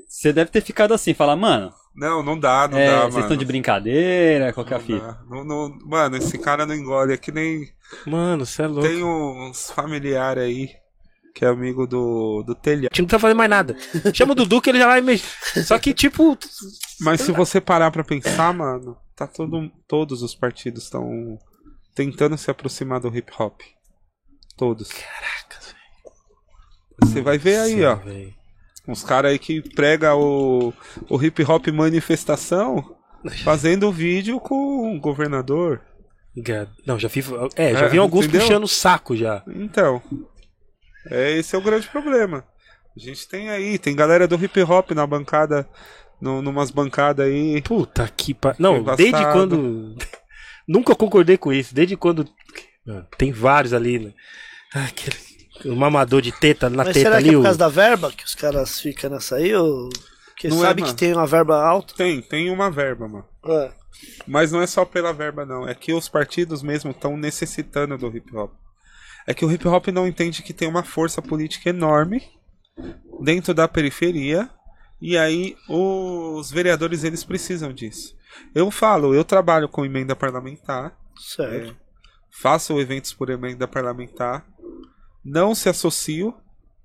[0.08, 3.20] Você deve ter ficado assim, falar, mano, Não, não dá, não é, dá, vocês mano.
[3.26, 5.18] estão de brincadeira, qual que é Não fita?
[5.30, 7.14] Não- não- mano, esse cara não engole.
[7.14, 7.68] É que nem.
[8.06, 8.82] Mano, você é louco.
[8.88, 10.70] Tem uns familiares aí
[11.34, 12.90] que é amigo do, do telhado.
[12.92, 13.76] A gente não precisa fazer mais nada.
[14.14, 15.64] Chama o Dudu que ele já vai mexer.
[15.64, 16.38] Só que, tipo.
[17.02, 21.38] Mas se você parar pra pensar, mano, tá todo, todos os partidos estão
[21.96, 23.62] tentando se aproximar do hip hop.
[24.56, 24.90] Todos.
[24.90, 25.60] Caraca,
[27.02, 27.96] Você vai ver aí, ó.
[27.96, 28.34] velho.
[28.88, 30.74] Uns caras aí que prega o,
[31.10, 32.96] o hip hop manifestação
[33.44, 35.82] fazendo vídeo com o governador.
[36.86, 37.22] Não, já vi.
[37.56, 38.42] É, já É, vi alguns entendeu?
[38.42, 39.42] puxando o saco já.
[39.48, 40.02] Então,
[41.10, 42.44] é, esse é o grande problema.
[42.96, 45.68] A gente tem aí, tem galera do hip hop na bancada,
[46.22, 47.62] no, numas bancadas aí.
[47.64, 48.56] Puta que pa...
[48.60, 48.98] Não, Embaçado.
[49.04, 49.96] desde quando.
[50.68, 51.74] Nunca concordei com isso.
[51.74, 52.28] Desde quando.
[52.88, 54.14] Ah, Tem vários ali, né?
[54.74, 55.16] Ah, aquele...
[55.66, 57.26] O mamador de teta na Mas teta será ali.
[57.26, 59.54] que é por o- causa da verba que os caras ficam nessa aí?
[59.56, 59.90] Ou...
[60.28, 60.98] Porque Não é, sabe que mano.
[60.98, 61.94] tem uma verba alta?
[61.96, 63.26] Tem, tem uma verba, mano.
[63.46, 63.72] É.
[64.28, 65.68] Mas não é só pela verba, não.
[65.68, 68.52] É que os partidos mesmo estão necessitando do hip hop.
[69.26, 72.22] É que o hip hop não entende que tem uma força política enorme
[73.22, 74.50] dentro da periferia.
[75.02, 78.16] E aí os vereadores eles precisam disso.
[78.56, 80.98] Eu falo, eu trabalho com emenda parlamentar.
[81.16, 81.76] Certo.
[82.42, 84.46] faço eventos por emenda parlamentar,
[85.24, 86.34] não se associo,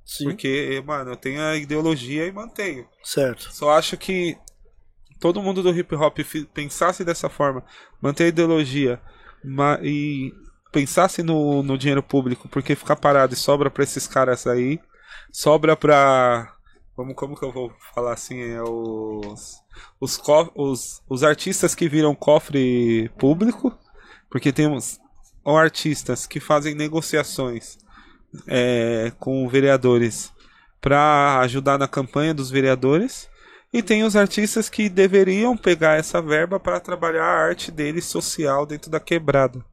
[0.04, 0.24] Sim.
[0.24, 2.86] porque, mano, eu tenho a ideologia e mantenho.
[3.02, 3.50] Certo.
[3.52, 4.36] Só acho que
[5.18, 6.18] todo mundo do hip hop
[6.52, 7.64] pensasse dessa forma,
[8.00, 9.00] manter a ideologia
[9.82, 10.32] e
[10.72, 14.80] pensasse no, no dinheiro público, porque ficar parado e sobra pra esses caras aí,
[15.32, 16.54] sobra pra
[16.94, 18.40] Como, como que eu vou falar assim?
[18.40, 19.62] É os,
[20.00, 20.20] os,
[20.54, 23.76] os, os artistas que viram cofre público,
[24.30, 24.98] porque temos
[25.44, 27.78] ou artistas que fazem negociações
[28.46, 30.30] é, com vereadores
[30.80, 33.28] para ajudar na campanha dos vereadores.
[33.72, 38.64] E tem os artistas que deveriam pegar essa verba para trabalhar a arte deles social
[38.64, 39.64] dentro da quebrada.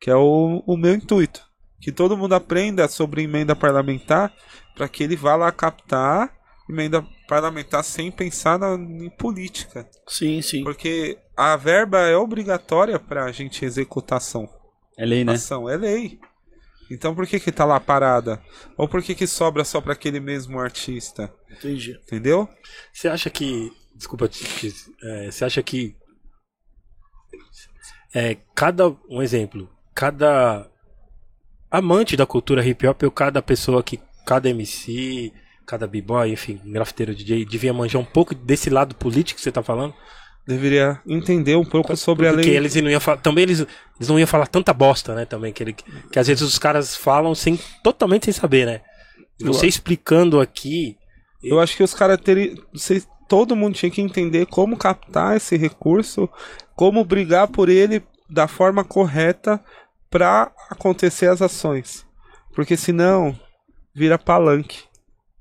[0.00, 1.44] Que é o, o meu intuito.
[1.80, 4.32] Que todo mundo aprenda sobre emenda parlamentar
[4.74, 6.34] para que ele vá lá captar
[6.68, 9.88] emenda parlamentar sem pensar na, em política.
[10.06, 10.64] Sim, sim.
[10.64, 14.48] Porque a verba é obrigatória para a gente executar ação.
[14.98, 15.34] É lei, né?
[15.34, 16.18] Ação é lei.
[16.90, 18.42] Então por que que tá lá parada?
[18.76, 21.32] Ou por que que sobra só para aquele mesmo artista?
[21.50, 21.92] Entendi.
[22.02, 22.48] Entendeu?
[22.92, 23.72] Você acha que.
[23.94, 24.28] Desculpa,
[25.02, 25.96] é, você acha que.
[28.14, 28.88] É, cada.
[29.08, 29.68] Um exemplo.
[29.96, 30.66] Cada
[31.70, 33.98] amante da cultura hip hop ou cada pessoa que.
[34.26, 35.32] Cada MC,
[35.64, 39.62] cada b-boy, enfim, grafiteiro DJ, devia manjar um pouco desse lado político que você tá
[39.62, 39.94] falando?
[40.46, 42.56] Deveria entender um pouco sobre a Porque lei.
[42.56, 43.18] eles não iam falar.
[43.18, 45.24] Também eles, eles não iam falar tanta bosta, né?
[45.24, 45.52] Também.
[45.52, 48.80] Que, ele, que às vezes os caras falam sem, totalmente sem saber, né?
[49.40, 50.96] Você explicando aqui.
[51.42, 52.56] Eu acho que os caras teriam.
[53.28, 56.28] Todo mundo tinha que entender como captar esse recurso,
[56.74, 59.60] como brigar por ele da forma correta
[60.10, 62.06] para acontecer as ações.
[62.54, 63.38] Porque senão
[63.94, 64.84] vira palanque.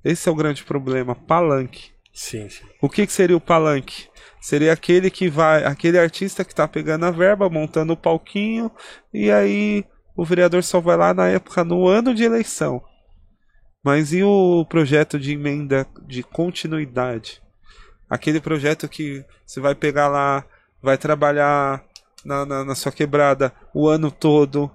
[0.03, 1.91] Esse é o grande problema, palanque.
[2.13, 2.63] Sim, sim.
[2.81, 4.07] O que, que seria o palanque?
[4.39, 8.71] Seria aquele que vai, aquele artista que tá pegando a verba, montando o palquinho,
[9.13, 9.83] e aí
[10.15, 12.81] o vereador só vai lá na época, no ano de eleição.
[13.83, 17.41] Mas e o projeto de emenda de continuidade?
[18.09, 20.45] Aquele projeto que você vai pegar lá,
[20.81, 21.83] vai trabalhar
[22.25, 24.69] na, na, na sua quebrada o ano todo.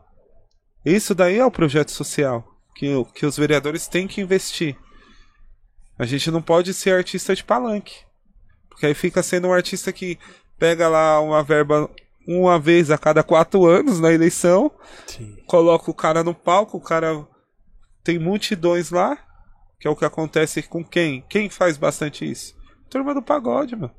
[0.85, 4.77] Isso daí é o projeto social que, que os vereadores têm que investir.
[5.99, 7.99] A gente não pode ser artista de palanque.
[8.71, 10.19] Porque aí fica sendo um artista que
[10.59, 11.91] pega lá uma verba
[12.27, 14.71] uma vez a cada quatro anos na eleição,
[15.07, 15.37] sim.
[15.47, 17.27] coloca o cara no palco, o cara
[18.05, 19.19] tem multidões lá,
[19.79, 21.23] que é o que acontece com quem?
[21.29, 22.55] Quem faz bastante isso?
[22.89, 23.95] Turma do pagode, mano.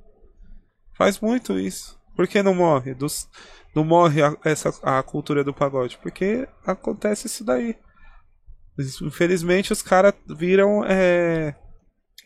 [0.98, 2.01] Faz muito isso.
[2.22, 2.94] Por que não morre?
[2.94, 3.28] Dos,
[3.74, 5.98] não morre a, essa, a cultura do pagode?
[6.04, 7.76] Porque acontece isso daí.
[8.78, 10.86] Infelizmente os caras viram.
[10.86, 11.56] é,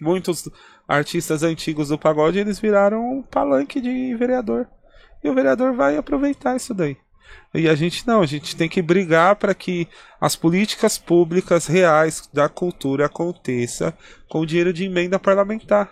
[0.01, 0.49] muitos
[0.85, 4.67] artistas antigos do pagode eles viraram um palanque de vereador.
[5.23, 6.97] E o vereador vai aproveitar isso daí.
[7.53, 9.87] E a gente não, a gente tem que brigar para que
[10.19, 13.97] as políticas públicas reais da cultura aconteça
[14.27, 15.89] com dinheiro de emenda parlamentar.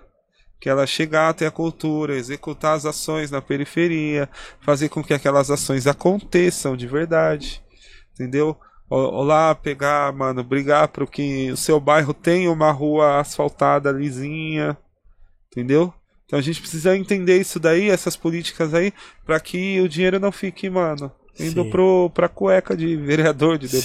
[0.64, 4.30] Que ela chegar até a cultura, executar as ações na periferia,
[4.62, 7.62] fazer com que aquelas ações aconteçam de verdade.
[8.14, 8.56] Entendeu?
[8.90, 13.92] Ó- ó lá pegar, mano, brigar para que o seu bairro tenha uma rua asfaltada
[13.92, 14.78] lisinha.
[15.52, 15.94] Entendeu?
[16.26, 18.94] Então a gente precisa entender isso daí, essas políticas aí,
[19.26, 21.70] para que o dinheiro não fique, mano, indo Sim.
[21.72, 23.80] pro, pra cueca de vereador, de Sim.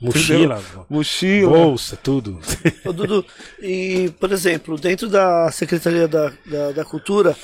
[0.00, 1.50] Mochila, Mochila.
[1.50, 2.40] bolsa, tudo.
[2.84, 3.24] Ô, Dudu,
[3.62, 7.36] e, por exemplo, dentro da Secretaria da, da, da Cultura,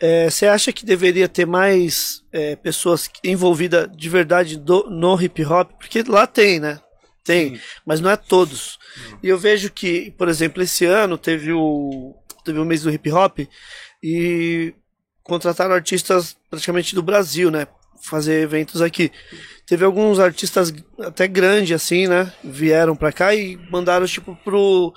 [0.00, 5.44] eh, você acha que deveria ter mais eh, pessoas envolvidas de verdade do- no hip
[5.44, 5.70] hop?
[5.78, 6.80] Porque lá tem, né?
[7.22, 8.78] Tem, mas não é todos.
[9.22, 12.14] E eu vejo que, por exemplo, esse ano teve o,
[12.44, 13.40] teve o mês do hip hop
[14.02, 14.74] e
[15.22, 17.66] contrataram artistas praticamente do Brasil, né?
[18.02, 19.10] Fazer eventos aqui.
[19.66, 22.32] Teve alguns artistas até grandes, assim, né?
[22.42, 24.92] Vieram pra cá e mandaram, tipo, pro.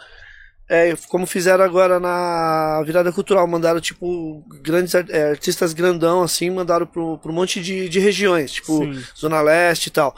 [0.68, 6.88] é, como fizeram agora na virada cultural, mandaram, tipo, grandes é, artistas grandão, assim, mandaram
[6.88, 9.04] pro, pro um monte de, de regiões, tipo, Sim.
[9.16, 10.16] Zona Leste e tal.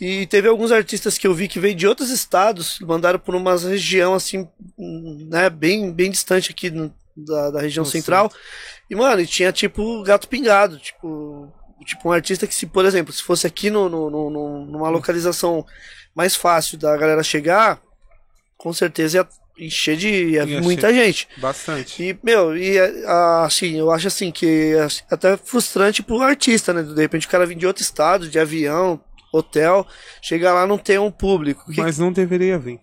[0.00, 3.56] E teve alguns artistas que eu vi que veio de outros estados, mandaram por uma
[3.56, 4.48] região, assim,
[5.28, 6.70] né, bem, bem distante aqui
[7.14, 8.32] da, da região No central.
[8.88, 11.52] E, mano, e tinha, tipo, gato pingado, tipo,
[11.84, 15.64] tipo um artista que, se, por exemplo, se fosse aqui no, no, no- numa localização
[16.14, 17.80] mais fácil da galera chegar,
[18.56, 21.28] com certeza ia encher de ia Ia muita gente.
[21.38, 22.02] Bastante.
[22.02, 26.82] E, meu, e ah, assim, eu acho assim que é até frustrante pro artista, né?
[26.82, 29.00] De repente o cara vem de outro estado, de avião,
[29.32, 29.86] hotel,
[30.22, 31.70] chega lá não tem um público.
[31.72, 32.80] Que- Mas não deveria vir.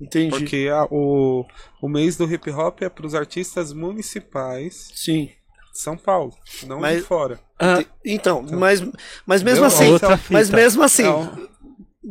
[0.00, 0.30] Entendi.
[0.30, 1.44] Porque a- o,
[1.82, 5.30] o mês do hip hop é para os artistas municipais Sim.
[5.78, 6.34] São Paulo,
[6.66, 7.38] não Mas- de fora.
[7.58, 8.82] Ah, Então, mas,
[9.24, 9.96] mas mesmo assim,
[10.30, 11.48] mas mesmo assim, Não.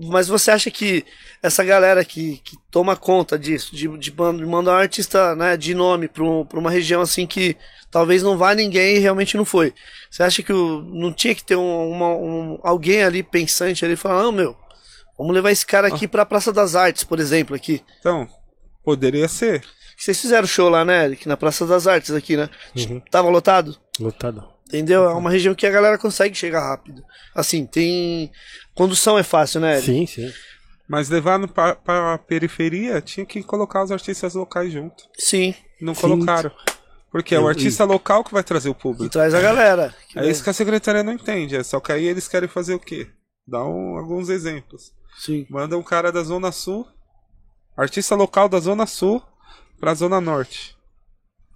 [0.10, 1.06] mas você acha que
[1.44, 5.74] essa galera que, que toma conta disso, de, de, de mandar um artista né, de
[5.76, 7.58] nome pra, um- pra uma região assim que
[7.92, 9.74] talvez não vá ninguém e realmente não foi.
[10.10, 13.96] Você acha que o- não tinha que ter um, uma- um- alguém ali pensante ali
[13.98, 14.56] falar, não, meu,
[15.18, 17.82] vamos levar esse cara aqui pra Praça das Artes, por exemplo, aqui.
[18.00, 18.28] Então,
[18.84, 19.66] Poderia ser.
[19.98, 21.28] Vocês fizeram show lá, né, Eric?
[21.28, 22.50] Na Praça das Artes aqui, né?
[22.76, 23.00] Uhum.
[23.12, 23.76] Tava lotado?
[24.00, 24.44] Lotado.
[24.68, 25.06] Entendeu?
[25.06, 27.02] É uma região que a galera consegue chegar rápido.
[27.34, 28.32] Assim, tem.
[28.76, 29.86] Condução é fácil, né, Eric?
[29.86, 30.34] Sim, sim.
[30.88, 35.04] Mas levar no, pra, pra periferia, tinha que colocar os artistas locais junto.
[35.18, 35.56] Sim.
[35.82, 36.02] Não Sim.
[36.02, 36.52] colocaram.
[37.12, 39.10] Porque é o artista local que vai trazer o E público.
[39.10, 39.96] traz a galera.
[40.16, 41.56] É vai- isso que a secretaria não entende.
[41.56, 43.08] É só que aí eles querem fazer o quê?
[43.48, 44.92] Dá um- alguns exemplos.
[45.18, 45.46] Sim.
[45.50, 46.86] Manda um cara da Zona Sul,
[47.76, 49.22] artista local da Zona Sul,
[49.80, 50.78] pra Zona Norte.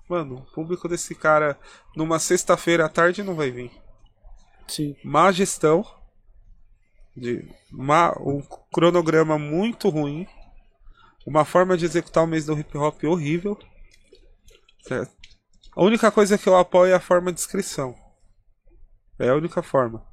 [0.10, 1.58] Mano, o público desse cara
[1.96, 3.72] numa sexta-feira à tarde não vai vir.
[4.68, 4.96] Sim.
[5.04, 5.86] Má gestão,
[7.16, 8.42] de má, um
[8.74, 10.28] cronograma muito ruim,
[11.26, 13.58] uma forma de executar o mês do hip hop horrível.
[14.84, 15.12] Certo?
[15.76, 17.96] A única coisa que eu apoio é a forma de inscrição.
[19.18, 20.06] É a única forma.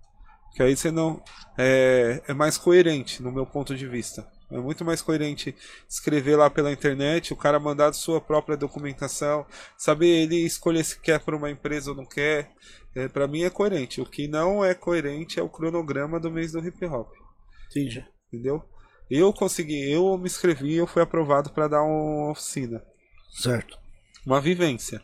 [0.54, 1.22] Que aí você não.
[1.56, 4.30] É, é mais coerente, no meu ponto de vista.
[4.50, 5.54] É muito mais coerente
[5.88, 9.44] escrever lá pela internet, o cara mandar sua própria documentação,
[9.76, 12.50] saber ele escolher se quer para uma empresa ou não quer.
[12.94, 14.00] É, para mim é coerente.
[14.00, 17.12] O que não é coerente é o cronograma do mês do hip hop.
[17.70, 18.04] Entendi.
[18.32, 18.62] Entendeu?
[19.10, 22.82] Eu consegui, eu me inscrevi, eu fui aprovado para dar uma oficina,
[23.30, 23.78] Certo.
[24.24, 25.02] uma vivência.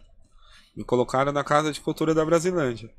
[0.76, 2.90] Me colocaram na Casa de Cultura da Brasilândia.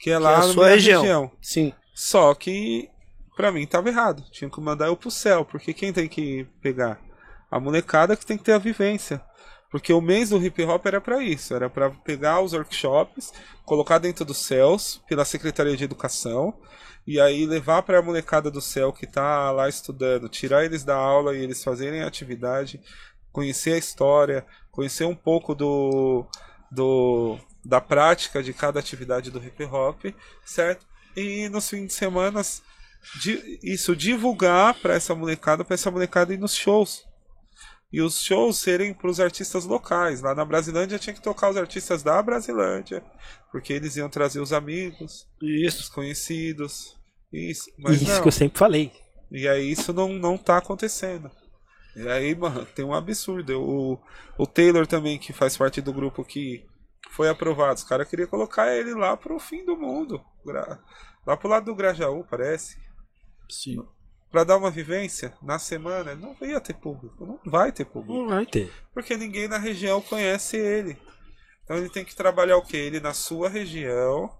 [0.00, 1.32] Que é Que lá é a na sua minha região.
[1.40, 1.72] Sim.
[1.94, 2.90] Só que
[3.36, 4.24] pra mim tava errado.
[4.30, 7.00] Tinha que mandar eu pro céu, porque quem tem que pegar?
[7.50, 9.22] A molecada que tem que ter a vivência.
[9.70, 13.32] Porque o mês do hip hop era pra isso, era pra pegar os workshops,
[13.64, 16.54] colocar dentro dos céus pela Secretaria de Educação
[17.06, 21.34] e aí levar pra molecada do céu que tá lá estudando, tirar eles da aula
[21.34, 22.80] e eles fazerem a atividade,
[23.32, 26.26] conhecer a história, conhecer um pouco do
[26.70, 30.04] do da prática de cada atividade do hip hop,
[30.44, 30.86] certo?
[31.16, 32.42] E nos fins de semana
[33.20, 37.04] di- isso divulgar para essa molecada, para essa molecada ir nos shows.
[37.92, 40.22] E os shows serem para os artistas locais.
[40.22, 43.04] Lá na Brasilândia tinha que tocar os artistas da Brasilândia,
[43.50, 45.80] porque eles iam trazer os amigos, Isso.
[45.80, 46.96] os conhecidos.
[47.30, 48.22] Isso, mas Isso não.
[48.22, 48.92] que eu sempre falei.
[49.30, 51.30] E aí isso não, não tá acontecendo.
[51.96, 53.60] E aí, mano, tem um absurdo.
[53.60, 53.98] O,
[54.38, 56.64] o Taylor também, que faz parte do grupo que
[57.10, 57.74] foi aprovado.
[57.74, 60.18] Os caras queriam colocar ele lá pro fim do mundo.
[61.26, 62.76] Lá pro lado do Grajaú, parece.
[63.48, 63.84] Sim.
[64.30, 67.26] Pra dar uma vivência na semana, não ia ter público.
[67.26, 68.14] Não vai ter público.
[68.14, 68.72] Não vai ter.
[68.94, 70.96] Porque ninguém na região conhece ele.
[71.64, 72.78] Então ele tem que trabalhar o quê?
[72.78, 74.30] Ele na sua região.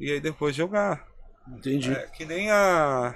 [0.00, 1.06] E aí depois jogar.
[1.46, 1.92] Entendi.
[1.92, 3.14] É, que nem a.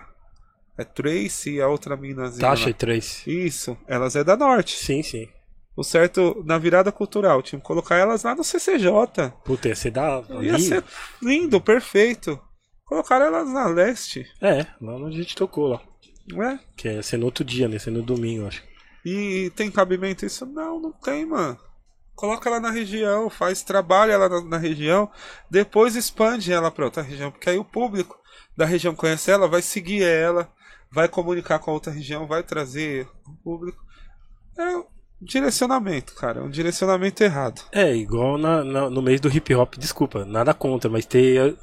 [0.76, 2.40] É Tracy e a outra minazinha.
[2.40, 2.70] Taxa lá.
[2.70, 3.26] e três.
[3.26, 4.76] Isso, elas é da norte.
[4.76, 5.28] Sim, sim.
[5.74, 9.32] O certo, na virada cultural, tinha que colocar elas lá no CCJ.
[9.44, 10.22] Puta, ia ser da.
[10.40, 10.84] Ia ser
[11.22, 12.40] lindo, perfeito.
[12.88, 15.80] Colocaram elas na leste, É, lá onde a gente tocou lá.
[16.50, 16.58] é?
[16.76, 17.78] Que ia ser no outro dia, né?
[17.78, 18.62] Ser no domingo, acho.
[19.04, 20.44] E tem cabimento isso?
[20.46, 21.58] Não, não tem, mano.
[22.14, 25.08] Coloca ela na região, faz trabalho ela na, na região,
[25.50, 28.18] depois expande ela pra outra região, porque aí o público
[28.56, 30.50] da região conhece ela, vai seguir ela,
[30.90, 33.78] vai comunicar com a outra região, vai trazer o público.
[34.58, 34.84] É um
[35.22, 37.62] direcionamento, cara, um direcionamento errado.
[37.70, 41.56] É, igual na, na- no mês do hip hop, desculpa, nada contra, mas ter.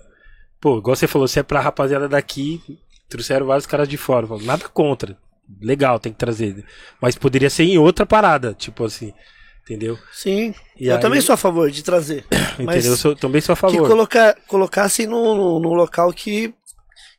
[0.65, 2.59] Pô, igual você falou, se é pra rapaziada daqui,
[3.07, 4.25] trouxeram vários caras de fora.
[4.25, 5.15] Falo, Nada contra.
[5.61, 6.65] Legal, tem que trazer.
[6.99, 9.13] Mas poderia ser em outra parada, tipo assim.
[9.61, 9.95] Entendeu?
[10.11, 10.55] Sim.
[10.75, 12.25] E eu aí- também sou a favor de trazer.
[12.57, 12.93] Entendeu?
[12.93, 13.87] Eu sou- também sou a que favor.
[13.87, 16.51] colocar, colocassem num no, no local que,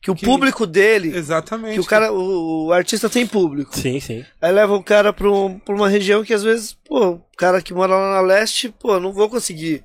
[0.02, 1.74] que o Que- público dele, Exatamente.
[1.74, 3.78] que o cara, o, o artista tem público.
[3.78, 4.24] Sim, sim.
[4.42, 7.62] Aí leva o cara pra, um- pra uma região que às vezes, pô, o cara
[7.62, 9.84] que mora lá na leste, pô, não vou conseguir.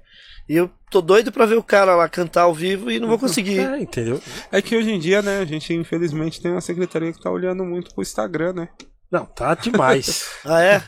[0.51, 3.17] E eu tô doido pra ver o cara lá cantar ao vivo e não vou
[3.17, 3.59] conseguir.
[3.71, 4.19] É, entendeu?
[4.51, 7.63] É que hoje em dia, né, a gente infelizmente tem uma secretaria que tá olhando
[7.63, 8.69] muito pro Instagram, né?
[9.09, 10.29] Não, tá demais.
[10.43, 10.81] Ah, é?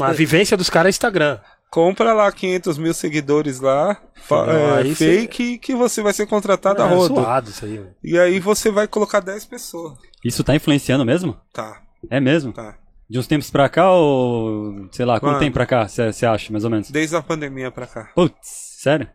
[0.00, 1.40] a vivência dos caras é Instagram.
[1.68, 4.00] Compra lá 500 mil seguidores lá,
[4.30, 7.14] Não, é, fake, que você vai ser contratado a é rodo.
[7.16, 7.84] zoado isso aí.
[8.04, 9.98] E aí você vai colocar 10 pessoas.
[10.24, 11.36] Isso tá influenciando mesmo?
[11.52, 12.52] Tá, É mesmo?
[12.52, 12.76] tá.
[13.10, 14.88] De uns tempos pra cá ou.
[14.92, 15.40] Sei lá, quanto Mano.
[15.44, 16.90] tempo pra cá você acha, mais ou menos?
[16.90, 18.10] Desde a pandemia pra cá.
[18.14, 19.08] Putz, sério?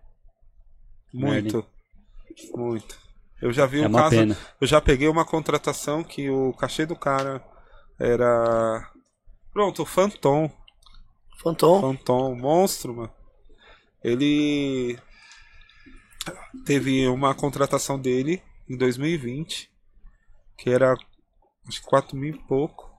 [1.14, 1.66] Muito.
[2.56, 2.98] Muito.
[3.42, 4.16] Eu já vi É um uma caso.
[4.16, 4.38] pena.
[4.62, 7.44] Eu já peguei uma contratação que o cachê do cara
[8.00, 8.90] era.
[9.52, 10.50] Pronto, o Phantom.
[11.42, 11.82] Fantom.
[11.82, 13.14] Phantom, monstro, mano.
[14.04, 14.98] Ele
[16.66, 19.70] teve uma contratação dele em 2020,
[20.58, 20.94] que era
[21.68, 22.90] acho que 4 mil e pouco.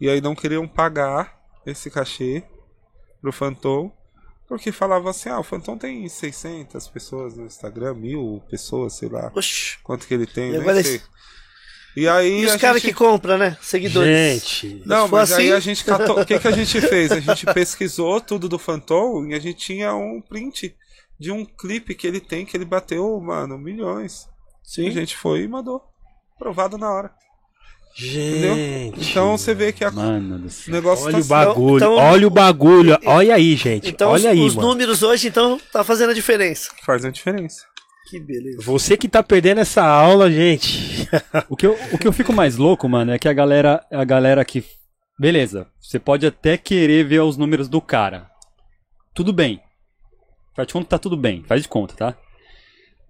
[0.00, 2.44] E aí não queriam pagar esse cachê
[3.20, 3.90] pro Phantom,
[4.48, 9.30] porque falavam assim: ah, o Phantom tem 600 pessoas no Instagram, mil pessoas, sei lá.
[9.34, 9.78] Oxi.
[9.82, 11.00] Quanto que ele tem, E nem agora sei.
[11.96, 12.42] E aí.
[12.42, 13.56] E os caras gente- que compram, né?
[13.62, 14.08] Seguidores.
[14.10, 16.20] Gente, Não, mas aí assim- a gente catou.
[16.20, 17.10] O que, que a gente fez?
[17.10, 20.76] A gente pesquisou tudo do Phantom e a gente tinha um print
[21.18, 24.28] de um clipe que ele tem que ele bateu, mano, milhões.
[24.62, 24.88] Sim.
[24.88, 25.82] A gente foi e mandou.
[26.38, 27.14] Provado na hora.
[27.96, 29.10] Gente.
[29.10, 30.74] Então você vê que a- Mano do o céu.
[30.74, 32.98] negócio Olha tá o bagulho, Então- olha o bagulho.
[33.04, 33.88] Olha aí, gente.
[33.88, 34.68] Então olha os, aí, os mano.
[34.68, 36.70] números hoje, então, tá fazendo a diferença.
[36.84, 37.62] faz a diferença.
[38.08, 38.58] Que beleza.
[38.62, 41.08] Você que tá perdendo essa aula, gente.
[41.48, 44.04] O que, eu, o que eu fico mais louco, mano, é que a galera, a
[44.04, 44.62] galera que.
[45.18, 48.28] Beleza, você pode até querer ver os números do cara.
[49.14, 49.60] Tudo bem.
[50.54, 52.14] Faz de conta que tá tudo bem, faz de conta, tá?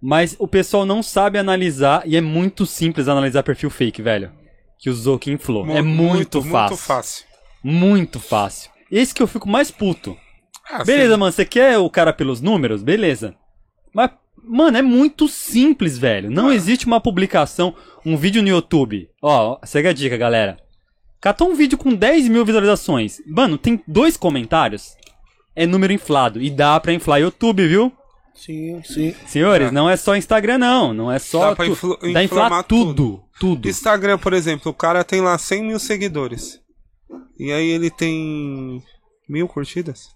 [0.01, 4.31] Mas o pessoal não sabe analisar e é muito simples analisar perfil fake, velho.
[4.79, 5.67] Que usou, que inflou.
[5.69, 6.69] é muito, fácil.
[6.69, 7.25] Muito fácil.
[7.63, 8.71] Muito fácil.
[8.91, 10.15] Esse que eu fico mais puto.
[10.69, 11.19] Ah, Beleza, sim.
[11.19, 12.83] mano, você quer o cara pelos números?
[12.83, 13.35] Beleza.
[13.93, 14.11] Mas,
[14.43, 16.29] mano, é muito simples, velho.
[16.29, 17.73] Não existe uma publicação,
[18.05, 19.09] um vídeo no YouTube.
[19.21, 20.57] Ó, segue a dica, galera.
[21.19, 23.17] Catou um vídeo com 10 mil visualizações.
[23.25, 24.95] Mano, tem dois comentários.
[25.55, 26.39] É número inflado.
[26.41, 27.91] E dá pra inflar YouTube, viu?
[28.37, 29.13] Sim, sim.
[29.25, 29.71] Senhores, Tá.
[29.73, 30.93] não é só Instagram, não.
[30.93, 31.49] Não é só.
[31.49, 33.23] Dá pra tu- influ- Dá inflar inflamar tudo.
[33.39, 33.67] Tudo.
[33.67, 36.59] Instagram, por exemplo, o cara tem lá 100 mil seguidores.
[37.39, 38.81] E aí ele tem
[39.27, 40.09] mil curtidas?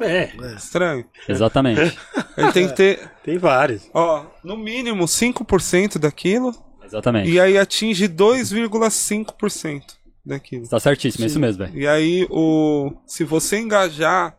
[0.00, 1.06] É, Estranho.
[1.26, 1.80] Exatamente.
[2.36, 3.88] Ele tem que ter, tem vários.
[3.94, 6.54] ó, no mínimo 5% daquilo.
[6.84, 7.30] Exatamente.
[7.30, 9.82] E aí atinge 2,5%
[10.24, 10.68] daquilo.
[10.68, 11.78] Tá certíssimo, é isso mesmo, velho.
[11.78, 14.36] E aí, o, se você engajar,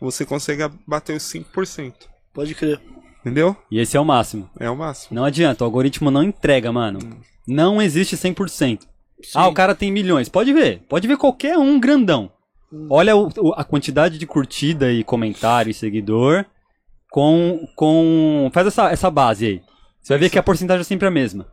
[0.00, 1.92] você consegue bater os 5%.
[2.32, 2.80] Pode crer.
[3.20, 3.56] Entendeu?
[3.70, 4.48] E esse é o máximo.
[4.58, 5.14] É o máximo.
[5.16, 6.98] Não adianta, o algoritmo não entrega, mano.
[7.46, 8.86] Não existe 100%.
[9.34, 10.28] Ah, o cara tem milhões.
[10.28, 10.82] Pode ver.
[10.88, 12.30] Pode ver qualquer um grandão.
[12.88, 16.44] Olha o- o- a quantidade de curtida e comentário e seguidor
[17.10, 17.66] com.
[17.74, 19.62] com faz essa, essa base aí.
[20.00, 21.46] Você vai ver que a porcentagem é sempre a mesma.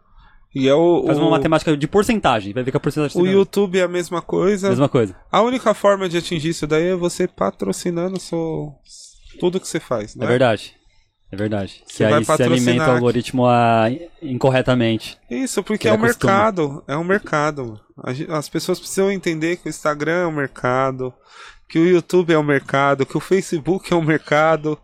[0.56, 2.54] E é o, Faz uma o, matemática de porcentagem.
[2.54, 4.70] Vai ver que a porcentagem é o a YouTube é a mesma coisa.
[4.70, 5.14] mesma coisa.
[5.30, 8.74] A única forma de atingir isso daí é você patrocinando seu,
[9.38, 10.26] tudo que você faz, né?
[10.26, 10.74] É verdade.
[11.30, 11.84] É verdade.
[11.86, 13.88] Você que aí se alimenta o algoritmo ah,
[14.22, 15.18] incorretamente.
[15.30, 16.32] Isso, porque Que é um costume.
[16.32, 16.84] mercado.
[16.88, 17.80] É um mercado.
[17.98, 21.14] A As pessoas precisam entender que o Instagram é um mercado,
[21.68, 24.80] que o YouTube é um mercado, que o Facebook é um mercado.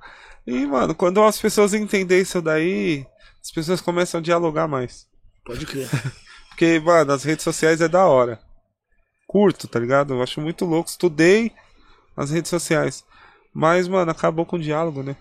[0.46, 3.06] E, mano, quando as pessoas entenderem isso daí,
[3.42, 5.10] as pessoas começam a dialogar mais.
[5.46, 5.90] Pode crer.
[6.50, 8.40] Porque, mano, as redes sociais é da hora.
[9.26, 10.14] Curto, tá ligado?
[10.14, 10.90] Eu acho muito louco.
[10.90, 11.52] Estudei
[12.16, 13.04] as redes sociais.
[13.54, 15.16] Mas, mano, acabou com o diálogo, né?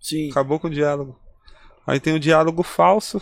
[0.00, 0.30] Sim.
[0.30, 1.18] Acabou com o diálogo.
[1.86, 3.20] Aí tem o diálogo falso,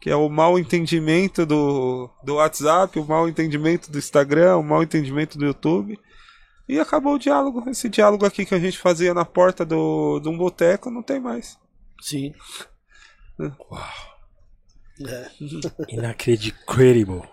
[0.00, 4.82] que é o mal entendimento do, do WhatsApp, o mal entendimento do Instagram, o mal
[4.82, 5.98] entendimento do YouTube.
[6.68, 7.68] E acabou o diálogo.
[7.68, 11.20] Esse diálogo aqui que a gente fazia na porta do, de um boteco não tem
[11.20, 11.58] mais.
[12.00, 12.34] Sim.
[15.04, 15.30] É.
[15.88, 17.24] Inacreditável.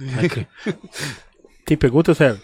[0.00, 0.48] Inacre-
[1.66, 2.42] Tem pergunta, Sérgio?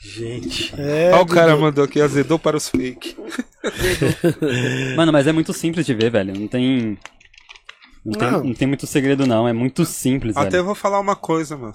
[0.00, 0.72] Gente.
[0.80, 3.16] É, Olha o cara mandou aqui, azedou para os fake.
[4.96, 6.38] Mano, mas é muito simples de ver, velho.
[6.38, 6.96] Não tem.
[8.04, 8.44] Não, tem, Não.
[8.44, 9.46] não tem muito segredo, não.
[9.48, 10.64] É muito simples, Até velho.
[10.64, 11.74] vou falar uma coisa, mano.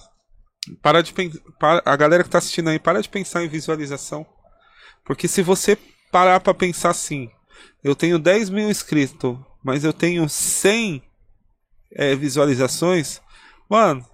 [0.81, 1.39] Para de pensar.
[1.85, 4.25] A galera que tá assistindo aí, para de pensar em visualização.
[5.05, 5.77] Porque se você
[6.11, 7.29] parar pra pensar assim,
[7.83, 11.01] eu tenho 10 mil inscritos, mas eu tenho 100
[11.93, 13.21] é, visualizações,
[13.69, 14.05] mano,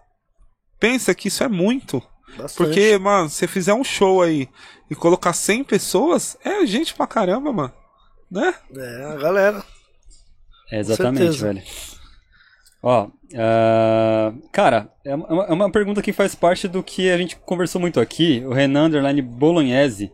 [0.79, 2.01] pensa que isso é muito.
[2.37, 2.55] bastante.
[2.55, 4.47] Porque, mano, se você fizer um show aí
[4.89, 7.73] e colocar 100 pessoas, é gente pra caramba, mano.
[8.29, 8.53] Né?
[8.75, 9.63] É, a galera.
[10.71, 11.63] É, exatamente, velho.
[12.81, 17.35] Ó, ah, cara, é uma, é uma pergunta que faz parte do que a gente
[17.35, 18.43] conversou muito aqui.
[18.45, 20.11] O Renan Underline Bolognese,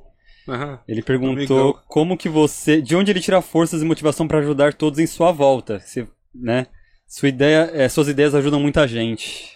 [0.48, 0.80] Aham.
[0.88, 1.34] ele perguntou
[1.70, 1.80] Amigão.
[1.88, 5.32] como que você, de onde ele tira forças e motivação pra ajudar todos em sua
[5.32, 6.68] volta, Você, né?
[7.08, 9.56] Sua ideia, é, suas ideias ajudam muita gente.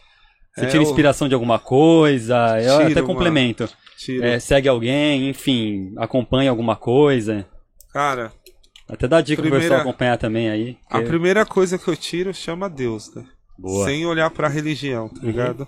[0.55, 3.69] Você É, tira inspiração de alguma coisa, eu Tiro, até complemento.
[4.21, 7.45] É, segue alguém, enfim, acompanha alguma coisa.
[7.93, 8.31] Cara,
[8.87, 10.77] Até dá dica pro Primeira- pessoal acompanhar também aí.
[10.89, 13.23] a que- primeira coisa que eu tiro chama Deus, né?
[13.57, 13.85] Boa.
[13.85, 15.67] sem olhar pra religião, tá ligado?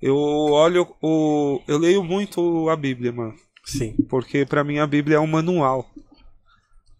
[0.00, 1.60] Eu olho o.
[1.68, 3.34] Eu leio muito a Bíblia, mano.
[3.68, 3.94] Sim.
[4.08, 5.90] Porque pra mim a Bíblia é um manual.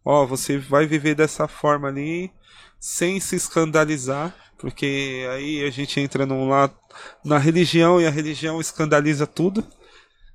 [0.05, 2.31] Ó, você vai viver dessa forma ali,
[2.79, 6.77] sem se escandalizar, porque aí a gente entra num lado
[7.25, 9.67] na religião e a religião escandaliza tudo.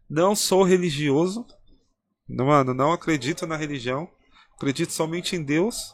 [0.09, 1.45] Não sou religioso.
[2.27, 4.09] Mano, não acredito na religião.
[4.55, 5.93] Acredito somente em Deus.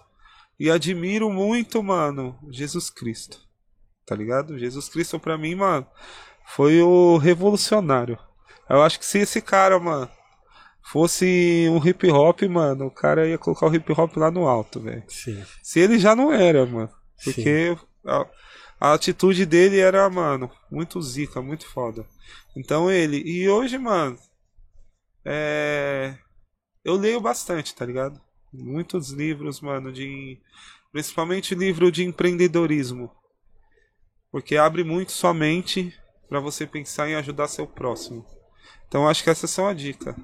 [0.58, 3.40] E admiro muito, mano, Jesus Cristo.
[4.06, 4.58] Tá ligado?
[4.58, 5.86] Jesus Cristo pra mim, mano,
[6.46, 8.18] foi o revolucionário.
[8.70, 10.10] Eu acho que se esse cara, mano,
[10.92, 14.80] fosse um hip hop, mano, o cara ia colocar o hip hop lá no alto,
[14.80, 15.04] velho.
[15.62, 16.90] Se ele já não era, mano.
[17.24, 17.76] Porque
[18.06, 18.26] A,
[18.80, 22.06] a atitude dele era, mano, muito zica, muito foda.
[22.56, 23.22] Então ele.
[23.26, 24.18] E hoje, mano.
[25.24, 26.18] É.
[26.84, 28.20] Eu leio bastante, tá ligado?
[28.52, 30.40] Muitos livros, mano, de.
[30.92, 33.12] Principalmente livro de empreendedorismo.
[34.32, 35.94] Porque abre muito sua mente
[36.28, 38.26] para você pensar em ajudar seu próximo.
[38.88, 40.16] Então acho que essas são a dica.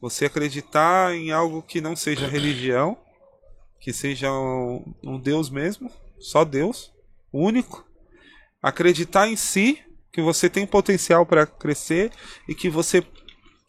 [0.00, 2.96] Você acreditar em algo que não seja religião,
[3.80, 6.92] que seja um, um Deus mesmo, só Deus,
[7.32, 7.86] único.
[8.62, 9.78] Acreditar em si,
[10.12, 12.10] que você tem potencial para crescer
[12.48, 13.04] e que você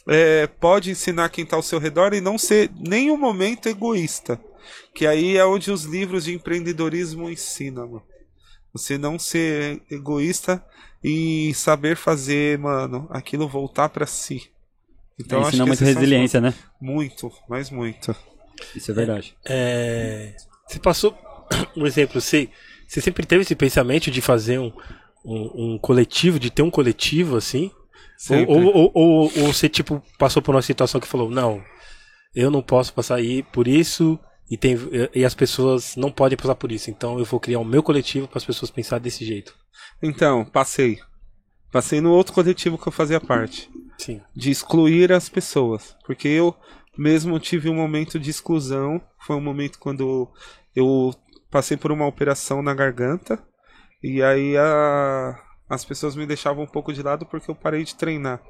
[0.08, 4.40] é, pode ensinar quem está ao seu redor e não ser nenhum momento egoísta.
[4.96, 8.04] Que aí é onde os livros de empreendedorismo ensinam, mano.
[8.74, 10.66] Você não ser egoísta
[11.04, 14.50] e saber fazer, mano, aquilo voltar para si.
[15.22, 16.54] Então, é, ensina muita resiliência, né?
[16.80, 18.16] Muito, mas muito.
[18.76, 19.36] Isso é verdade.
[19.46, 20.36] É,
[20.68, 21.18] você passou
[21.76, 22.50] um exemplo, você,
[22.88, 24.72] você sempre teve esse pensamento de fazer um,
[25.24, 27.72] um, um coletivo, de ter um coletivo assim?
[28.30, 31.64] Ou, ou, ou, ou, ou você tipo passou por uma situação que falou, não,
[32.36, 34.20] eu não posso passar aí por isso
[34.50, 34.78] e, tem,
[35.14, 36.92] e as pessoas não podem passar por isso.
[36.92, 39.56] Então eu vou criar o um meu coletivo para as pessoas pensarem desse jeito.
[40.02, 41.00] Então, passei.
[41.72, 43.70] Passei no outro coletivo que eu fazia parte.
[43.98, 44.22] Sim.
[44.36, 45.96] De excluir as pessoas.
[46.06, 46.56] Porque eu
[46.98, 49.02] mesmo tive um momento de exclusão.
[49.20, 50.30] Foi um momento quando
[50.76, 51.14] eu
[51.50, 53.42] passei por uma operação na garganta.
[54.04, 55.40] E aí a,
[55.70, 58.42] as pessoas me deixavam um pouco de lado porque eu parei de treinar.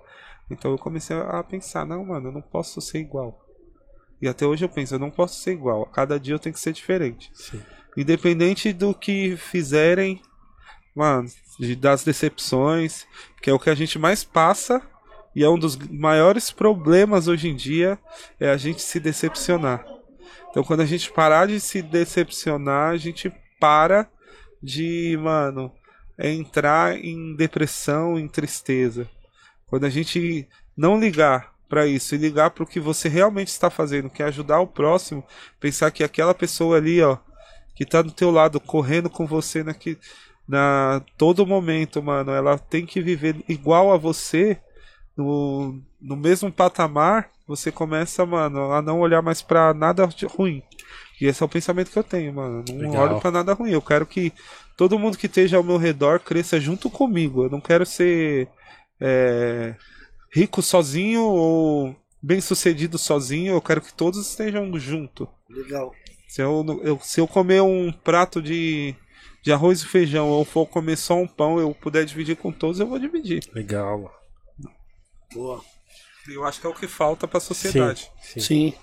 [0.50, 3.46] Então eu comecei a pensar, não, mano, eu não posso ser igual.
[4.22, 5.84] E até hoje eu penso, eu não posso ser igual.
[5.84, 7.32] A cada dia eu tenho que ser diferente.
[7.34, 7.62] Sim.
[7.98, 10.22] Independente do que fizerem,
[10.96, 11.28] mano,
[11.80, 13.06] das decepções,
[13.42, 14.82] que é o que a gente mais passa
[15.36, 17.98] e é um dos maiores problemas hoje em dia
[18.40, 19.86] é a gente se decepcionar.
[20.50, 24.10] Então quando a gente parar de se decepcionar, a gente para
[24.62, 25.72] de, mano,
[26.20, 29.10] entrar em depressão, em tristeza.
[29.68, 33.70] Quando a gente não ligar para isso e ligar para o que você realmente está
[33.70, 35.24] fazendo, que é ajudar o próximo,
[35.60, 37.18] pensar que aquela pessoa ali, ó,
[37.74, 39.98] que tá do teu lado correndo com você naqui,
[40.46, 44.60] na todo momento, mano, ela tem que viver igual a você,
[45.16, 50.64] no, no mesmo patamar, você começa, mano, a não olhar mais para nada de ruim.
[51.20, 52.64] E esse é o pensamento que eu tenho, mano.
[52.70, 53.04] Não Legal.
[53.04, 53.72] olho para nada ruim.
[53.72, 54.34] Eu quero que
[54.76, 57.44] todo mundo que esteja ao meu redor cresça junto comigo.
[57.44, 58.48] Eu não quero ser
[59.00, 59.76] é,
[60.34, 65.28] rico sozinho ou bem sucedido sozinho, eu quero que todos estejam junto.
[65.50, 65.92] Legal.
[66.28, 68.96] Se eu, eu, se eu comer um prato de,
[69.44, 72.80] de arroz e feijão ou for comer só um pão, eu puder dividir com todos,
[72.80, 73.44] eu vou dividir.
[73.54, 74.14] Legal.
[75.34, 75.62] Boa.
[76.28, 78.12] Eu acho que é o que falta para a sociedade.
[78.22, 78.40] Sim.
[78.40, 78.72] sim.
[78.72, 78.74] sim.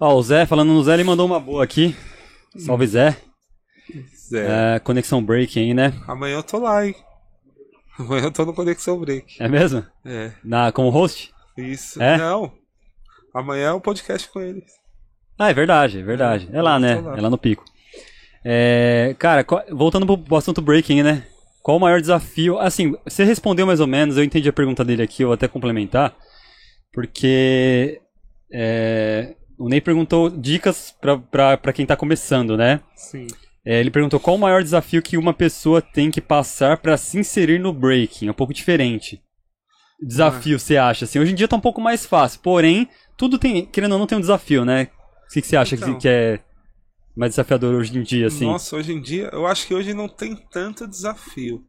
[0.00, 1.96] Ó, o Zé, falando no Zé, ele mandou uma boa aqui.
[2.56, 3.16] Salve Zé.
[4.30, 4.76] Zé.
[4.76, 5.92] É, conexão break aí, né?
[6.06, 6.94] Amanhã eu tô lá, hein?
[7.98, 9.42] Amanhã eu tô no Conexão Break.
[9.42, 9.84] É mesmo?
[10.04, 10.30] É.
[10.44, 11.34] Na, como host?
[11.56, 12.00] Isso.
[12.00, 12.16] É?
[12.16, 12.52] Não.
[13.34, 14.70] Amanhã é um podcast com eles.
[15.36, 16.48] Ah, é verdade, é verdade.
[16.52, 17.00] É, é lá, né?
[17.00, 17.18] Lá.
[17.18, 17.64] É lá no pico.
[18.44, 21.26] É, cara, voltando pro assunto breaking, né?
[21.62, 22.58] Qual o maior desafio?
[22.58, 25.46] Assim, você respondeu mais ou menos, eu entendi a pergunta dele aqui, eu vou até
[25.46, 26.16] complementar.
[26.92, 28.00] Porque
[28.52, 30.94] é, o Ney perguntou dicas
[31.30, 32.80] para quem tá começando, né?
[32.94, 33.26] Sim.
[33.66, 37.18] É, ele perguntou qual o maior desafio que uma pessoa tem que passar para se
[37.18, 38.28] inserir no breaking.
[38.28, 39.20] É um pouco diferente.
[40.00, 40.58] Desafio, ah.
[40.58, 41.04] você acha?
[41.04, 42.40] Assim, hoje em dia tá um pouco mais fácil.
[42.40, 44.88] Porém, tudo tem, querendo ou não, tem um desafio, né?
[45.26, 46.40] O que, que você acha então, que, que é
[47.18, 48.46] mais desafiador hoje em dia, assim?
[48.46, 51.64] Nossa, hoje em dia, eu acho que hoje não tem tanto desafio.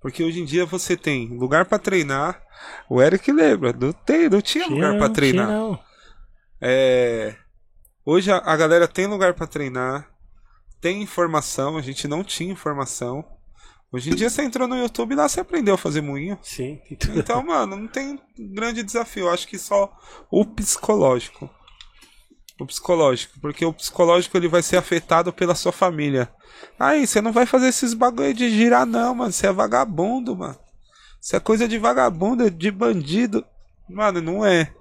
[0.00, 2.42] Porque hoje em dia você tem lugar para treinar.
[2.90, 5.46] O Eric lembra, não, tem, não tinha, tinha lugar para treinar.
[5.46, 5.78] Tinha, não.
[6.60, 7.34] É,
[8.04, 10.14] hoje a, a galera tem lugar para treinar
[10.84, 13.24] tem informação, a gente não tinha informação.
[13.90, 16.38] Hoje em dia você entrou no YouTube e lá você aprendeu a fazer moinho.
[16.42, 16.78] Sim.
[17.16, 19.24] Então, mano, não tem grande desafio.
[19.24, 19.90] Eu acho que só
[20.30, 21.48] o psicológico.
[22.58, 23.38] O psicológico.
[23.40, 26.30] Porque o psicológico ele vai ser afetado pela sua família.
[26.78, 29.32] Aí, você não vai fazer esses bagulho de girar, não, mano.
[29.32, 30.58] Você é vagabundo, mano.
[31.20, 33.44] Isso é coisa de vagabundo, de bandido.
[33.88, 34.72] Mano, não é.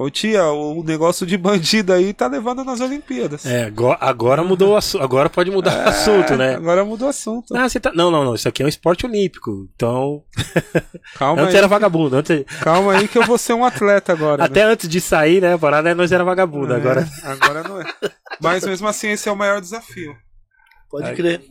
[0.00, 3.44] Ô tia, o negócio de bandido aí tá levando nas Olimpíadas.
[3.44, 5.04] É, agora, agora mudou o assunto.
[5.04, 6.54] Agora pode mudar é, o assunto, né?
[6.54, 7.54] Agora mudou o assunto.
[7.54, 7.92] Ah, tá...
[7.92, 8.34] Não, não, não.
[8.34, 9.68] Isso aqui é um esporte olímpico.
[9.74, 10.24] Então.
[11.16, 11.58] Calma antes aí.
[11.58, 12.16] era vagabundo.
[12.16, 12.44] Antes...
[12.62, 14.42] Calma aí que eu vou ser um atleta agora.
[14.42, 14.72] Até né?
[14.72, 15.52] antes de sair, né?
[15.52, 16.72] A parada nós era vagabundo.
[16.72, 17.06] É, agora...
[17.22, 17.84] agora não é.
[18.40, 20.16] Mas mesmo assim, esse é o maior desafio.
[20.90, 21.44] Pode crer.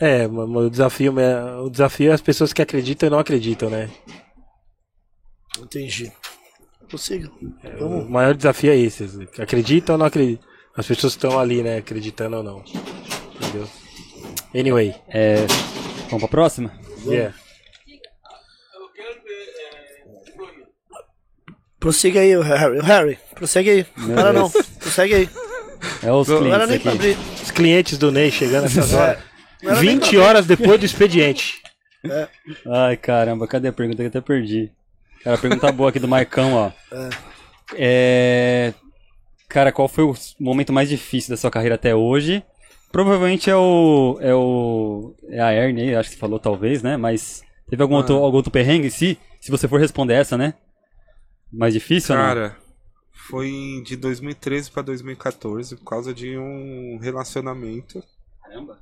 [0.00, 1.14] É, o desafio,
[1.62, 3.90] o desafio é as pessoas que acreditam e não acreditam, né?
[5.60, 6.10] Entendi.
[6.88, 7.30] Prossiga.
[7.64, 9.04] É, o maior desafio é esse.
[9.38, 10.44] Acredita ou não acredita?
[10.76, 11.78] As pessoas estão ali, né?
[11.78, 12.64] Acreditando ou não.
[13.40, 13.68] Entendeu?
[14.54, 15.46] Anyway, É,
[16.06, 16.72] vamos pra próxima?
[17.06, 17.34] yeah.
[21.78, 22.80] Prossiga aí, o Harry.
[22.80, 23.86] Harry, prossegue aí.
[23.96, 24.48] Meu Para não.
[24.48, 24.66] Deus.
[24.78, 25.28] Prossegue aí.
[26.02, 27.16] É os Não era clientes nem pra abrir.
[27.42, 29.18] Os clientes do Ney chegando nessas horas.
[29.62, 31.60] Não era nem 20 pra horas depois do expediente.
[32.66, 34.72] Ai, caramba, cadê a pergunta que eu até perdi?
[35.26, 36.72] Cara, a pergunta boa aqui do Marcão, ó.
[37.74, 38.72] É...
[39.48, 42.44] Cara, qual foi o momento mais difícil da sua carreira até hoje?
[42.92, 44.18] Provavelmente é o.
[44.20, 45.16] É o.
[45.28, 46.96] É a Ernie, acho que você falou talvez, né?
[46.96, 48.88] Mas teve algum, outro, algum outro perrengue?
[48.88, 50.54] Se, se você for responder essa, né?
[51.52, 52.14] Mais difícil?
[52.14, 52.56] Cara,
[53.12, 58.00] foi de 2013 pra 2014 por causa de um relacionamento
[58.44, 58.78] Caramba.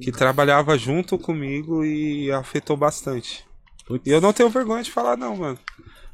[0.00, 3.44] que trabalhava junto comigo e afetou bastante.
[3.86, 4.06] Putz.
[4.06, 5.58] E eu não tenho vergonha de falar não, mano.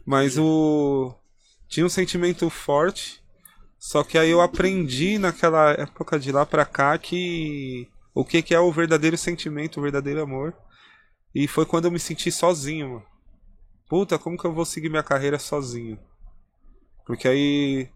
[0.05, 1.15] Mas o
[1.69, 3.23] tinha um sentimento forte,
[3.79, 8.55] só que aí eu aprendi naquela época de lá pra cá que o que que
[8.55, 10.55] é o verdadeiro sentimento, o verdadeiro amor.
[11.35, 13.07] E foi quando eu me senti sozinho, mano.
[13.89, 15.99] Puta, como que eu vou seguir minha carreira sozinho?
[17.07, 17.89] Porque aí,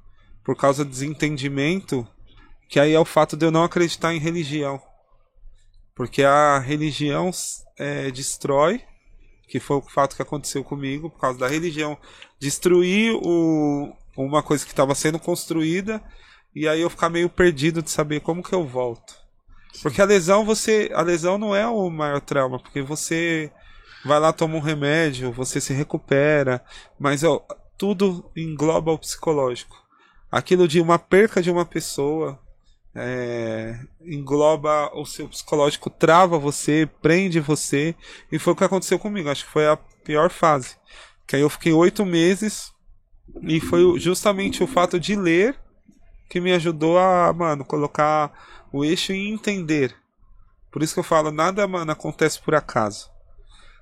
[0.44, 2.06] por causa do desentendimento,
[2.68, 4.80] que aí é o fato de eu não acreditar em religião.
[5.94, 7.30] Porque a religião
[7.76, 8.82] é, destrói,
[9.48, 11.96] que foi o fato que aconteceu comigo, por causa da religião
[12.38, 16.02] destruir o, uma coisa que estava sendo construída,
[16.54, 19.14] e aí eu ficar meio perdido de saber como que eu volto.
[19.82, 20.90] Porque a lesão, você.
[20.94, 23.50] A lesão não é o maior trauma, porque você
[24.04, 26.64] vai lá, toma um remédio, você se recupera,
[26.98, 27.44] mas ó,
[27.76, 29.76] tudo engloba o psicológico.
[30.30, 32.38] Aquilo de uma perca de uma pessoa
[32.94, 37.94] é, engloba o seu psicológico, trava você, prende você,
[38.30, 39.28] e foi o que aconteceu comigo.
[39.28, 40.76] Acho que foi a pior fase.
[41.26, 42.72] Que aí eu fiquei oito meses
[43.42, 45.58] e foi justamente o fato de ler
[46.28, 48.32] que me ajudou a, mano, colocar
[48.72, 49.94] o eixo e entender.
[50.70, 53.10] Por isso que eu falo, nada, mano, acontece por acaso.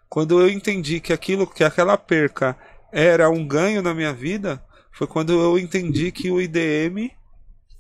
[0.09, 2.57] Quando eu entendi que aquilo, que aquela perca
[2.93, 4.63] era um ganho na minha vida,
[4.93, 7.11] foi quando eu entendi que o IDM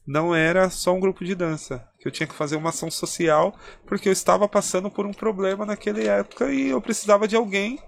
[0.07, 3.55] não era só um grupo de dança, que eu tinha que fazer uma ação social,
[3.87, 7.79] porque eu estava passando por um problema naquela época e eu precisava de alguém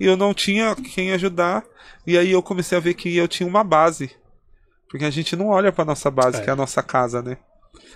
[0.00, 1.64] e eu não tinha quem ajudar,
[2.06, 4.10] e aí eu comecei a ver que eu tinha uma base.
[4.88, 6.44] Porque a gente não olha pra nossa base, É.
[6.44, 7.36] que é a nossa casa, né?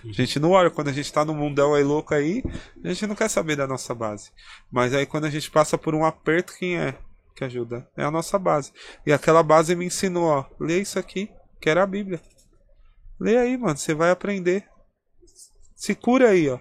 [0.04, 2.42] A gente não olha quando a gente tá no mundão aí louco aí,
[2.84, 4.30] a gente não quer saber da nossa base.
[4.70, 6.94] Mas aí quando a gente passa por um aperto, quem é
[7.36, 7.88] que ajuda?
[7.96, 8.72] É a nossa base.
[9.06, 11.30] E aquela base me ensinou, ó, lê isso aqui,
[11.60, 12.20] que era a Bíblia.
[13.22, 14.64] Lê aí, mano, você vai aprender.
[15.76, 16.58] Se cura aí, ó.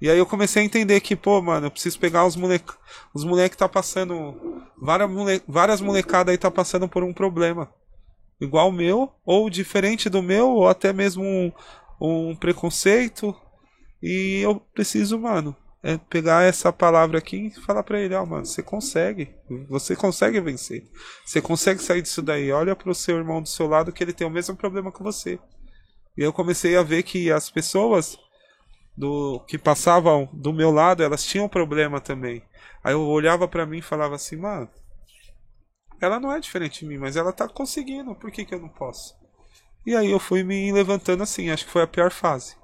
[0.00, 2.74] E aí eu comecei a entender que, pô, mano, eu preciso pegar os moleques.
[3.12, 4.34] Os moleques tá passando.
[4.80, 5.42] Várias, mole...
[5.46, 7.70] várias molecadas aí tá passando por um problema.
[8.40, 11.52] Igual o meu, ou diferente do meu, ou até mesmo um,
[12.00, 13.36] um preconceito.
[14.02, 18.46] E eu preciso, mano, é pegar essa palavra aqui e falar pra ele, ó, mano,
[18.46, 19.34] você consegue.
[19.68, 20.82] Você consegue vencer.
[21.26, 22.50] Você consegue sair disso daí.
[22.50, 25.38] Olha pro seu irmão do seu lado que ele tem o mesmo problema que você.
[26.16, 28.18] E eu comecei a ver que as pessoas
[28.96, 32.42] do que passavam do meu lado, elas tinham problema também.
[32.82, 34.68] Aí eu olhava pra mim e falava assim, mano,
[36.00, 38.68] ela não é diferente de mim, mas ela tá conseguindo, por que que eu não
[38.68, 39.14] posso?
[39.86, 42.56] E aí eu fui me levantando assim, acho que foi a pior fase.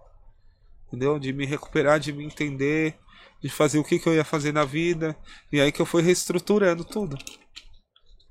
[0.89, 1.19] Entendeu?
[1.19, 2.99] De me recuperar, de me entender,
[3.43, 5.17] de fazer o que que eu ia fazer na vida,
[5.53, 7.17] e aí que eu fui reestruturando tudo.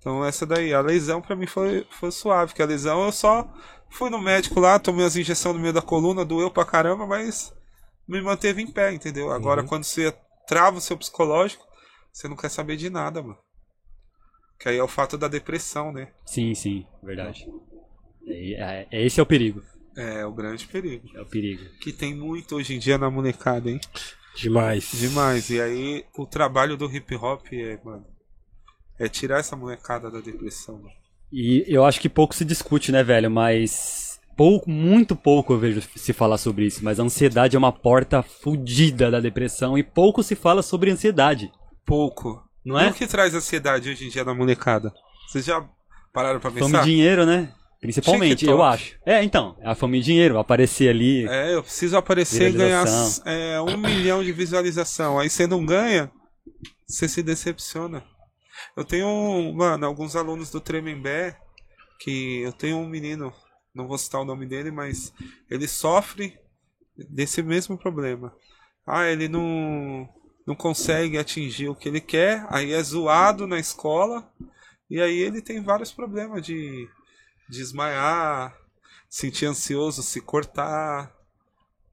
[0.06, 3.52] Então essa daí, a lesão pra mim foi, foi suave, que a lesão eu só
[3.90, 7.52] fui no médico lá, tomei as injeções no meio da coluna, doeu pra caramba, mas
[8.08, 9.32] me manteve em pé, entendeu?
[9.32, 11.66] Agora quando você trava o seu psicológico,
[12.14, 13.40] você não quer saber de nada, mano.
[14.60, 16.10] Que aí é o fato da depressão, né?
[16.24, 17.44] Sim, sim, verdade.
[18.28, 19.64] É, é- esse é o perigo.
[19.98, 21.10] É o grande perigo.
[21.16, 21.64] É o perigo.
[21.82, 23.80] Que tem muito hoje em dia na molecada, hein?
[24.36, 24.92] Demais.
[24.94, 25.50] Demais.
[25.50, 28.06] E aí o trabalho do hip hop é, mano,
[29.00, 30.90] é tirar essa molecada da depressão, mano.
[31.32, 33.30] E eu acho que pouco se discute, né, velho?
[33.30, 34.20] Mas.
[34.38, 36.84] Pouco, muito pouco eu vejo se falar sobre isso.
[36.84, 41.50] Mas a ansiedade é uma porta fodida da depressão e pouco se fala sobre ansiedade.
[41.86, 42.44] Pouco.
[42.66, 42.90] Não E é?
[42.90, 44.92] o que traz ansiedade hoje em dia na molecada?
[45.28, 45.66] Vocês já
[46.14, 46.82] pararam pra Fome pensar?
[46.82, 47.54] e dinheiro, né?
[47.80, 48.98] Principalmente, eu acho.
[49.06, 51.28] É, então, a fome e dinheiro, aparecer ali.
[51.28, 52.86] É, eu preciso aparecer e ganhar
[53.26, 55.20] é, um milhão de visualização.
[55.20, 56.12] Aí você não ganha,
[56.88, 58.04] você se decepciona.
[58.76, 61.38] Eu tenho, mano, alguns alunos do Tremembé
[62.00, 63.34] que eu tenho um menino,
[63.74, 65.14] não vou citar o nome dele, mas
[65.50, 66.38] ele sofre
[66.98, 68.34] desse mesmo problema.
[68.86, 70.08] Ah, ele não,
[70.46, 74.30] não consegue atingir o que ele quer, aí é zoado na escola,
[74.90, 76.88] e aí ele tem vários problemas de
[77.50, 78.56] desmaiar,
[79.10, 81.12] sentir ansioso, se cortar.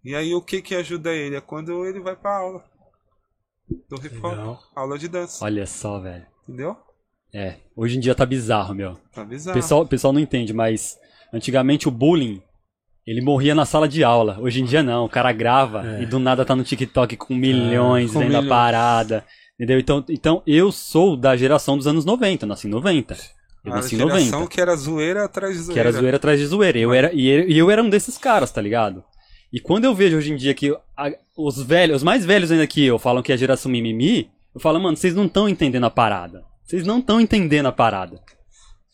[0.04, 1.36] E aí o que que ajuda ele?
[1.36, 2.64] É quando ele vai pra aula.
[3.88, 3.96] Do.
[4.00, 4.62] Legal.
[4.74, 5.44] Aula de dança.
[5.44, 6.26] Olha só, velho.
[6.52, 6.76] Entendeu?
[7.34, 8.98] É, hoje em dia tá bizarro, meu.
[9.14, 9.54] Tá bizarro.
[9.58, 10.98] pessoal, o pessoal não entende, mas
[11.32, 12.42] antigamente o bullying,
[13.06, 14.38] ele morria na sala de aula.
[14.40, 16.02] Hoje em dia não, o cara grava É.
[16.02, 18.48] e do nada tá no TikTok com milhões com vendo a milhões.
[18.48, 19.24] parada.
[19.58, 19.78] Entendeu?
[19.78, 23.16] Então, então eu sou da geração dos anos 90, eu nasci em 90.
[23.64, 24.48] Eu a nasci em geração 90.
[24.50, 25.72] que era zoeira atrás de zoeira.
[25.74, 26.78] Que era zoeira atrás de zoeira.
[26.78, 29.02] Eu era, e, eu- e eu era um desses caras, tá ligado?
[29.52, 32.66] E quando eu vejo hoje em dia que a- os velhos, os mais velhos ainda
[32.66, 35.84] que eu, falam que é a geração mimimi, eu falo, mano, vocês não estão entendendo
[35.84, 36.44] a parada.
[36.64, 38.20] Vocês não estão entendendo a parada.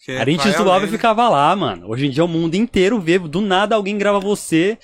[0.05, 1.89] Que a gente zoava e ficava lá, mano.
[1.89, 4.79] Hoje em dia o mundo inteiro vê, do nada alguém grava você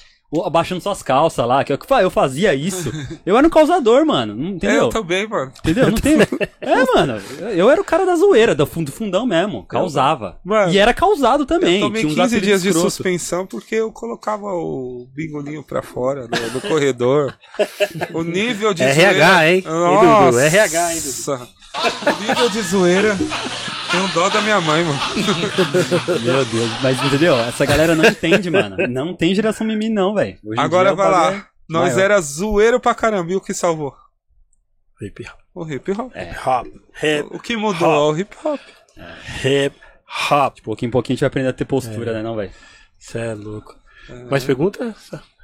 [0.44, 1.62] abaixando suas calças lá.
[1.64, 2.90] Que eu, eu fazia isso.
[3.26, 4.34] Eu era um causador, mano.
[4.34, 4.82] Não- É, Entendeu?
[4.84, 5.52] eu também, mano.
[5.58, 5.86] Entendeu?
[5.90, 6.18] Não tem.
[6.60, 7.20] É, mano.
[7.54, 9.64] Eu era o cara da zoeira, do fundo fundão mesmo.
[9.66, 10.38] Causava.
[10.44, 11.76] Mano, e era causado também.
[11.80, 12.90] eu tomei tinha uns 15 apelidos dias de escroto.
[12.90, 17.34] suspensão porque eu colocava o bingolinho pra fora do, do corredor.
[18.12, 19.50] O nível de RH, zoeira...
[19.50, 19.56] hein?
[19.56, 20.40] Hein, Nossa.
[20.46, 21.48] RH, hein, Dudu?
[21.74, 23.16] O nível de zoeira...
[23.94, 24.98] Tenho dó da minha mãe, mano.
[26.24, 26.82] Meu Deus.
[26.82, 27.36] Mas entendeu?
[27.38, 28.76] Essa galera não entende, mano.
[28.88, 30.36] Não tem geração mimi, não, velho.
[30.58, 31.46] Agora vai lá.
[31.68, 32.04] Nós maior.
[32.04, 33.30] era zoeiro pra caramba.
[33.30, 33.94] E o que salvou?
[35.00, 35.24] Hip
[35.54, 36.10] O hip hop.
[36.12, 36.34] É.
[36.44, 36.66] hop.
[37.00, 38.60] Hip O que mudou é o hip hop.
[39.44, 39.76] hip
[40.30, 40.54] hop.
[40.56, 42.50] De pouquinho em pouquinho a gente vai aprender a ter postura, né, não, velho?
[42.98, 43.76] Você é louco.
[44.28, 44.92] Mais pergunta?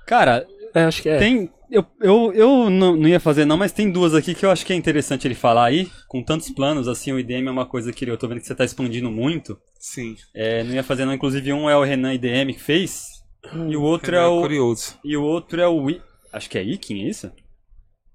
[0.06, 1.18] Cara, É, acho que é.
[1.18, 1.52] Tem.
[1.70, 4.66] Eu, eu, eu não, não ia fazer, não, mas tem duas aqui que eu acho
[4.66, 5.88] que é interessante ele falar aí.
[6.08, 8.54] Com tantos planos, assim, o IDM é uma coisa que eu tô vendo que você
[8.54, 9.56] tá expandindo muito.
[9.78, 10.16] Sim.
[10.34, 11.14] É, não ia fazer, não.
[11.14, 13.22] Inclusive, um é o Renan IDM que fez.
[13.68, 14.40] E o outro é Renan o.
[14.40, 14.98] curioso.
[15.04, 15.88] E o outro é o.
[15.88, 17.32] I, acho que é Ikin, é isso?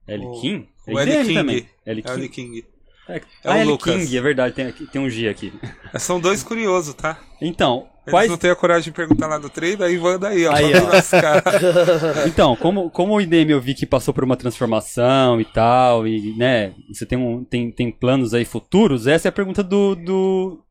[0.07, 0.67] Elikin?
[0.87, 1.33] o é L IDM King.
[1.33, 1.69] também.
[1.85, 2.11] É o Elikin.
[2.11, 2.65] L King.
[3.07, 3.77] É, É ah, o L.
[3.77, 5.53] King, é verdade, tem, tem um G aqui.
[5.99, 7.19] São dois curiosos, tá?
[7.39, 8.29] Então, Eles quais.
[8.29, 10.53] não têm a coragem de perguntar lá no treino, aí manda aí, ó.
[10.53, 12.25] Aí, ó.
[12.27, 16.35] Então, como, como o IDM eu vi que passou por uma transformação e tal, e
[16.35, 20.63] né, você tem, um, tem, tem planos aí futuros, essa é a pergunta do, do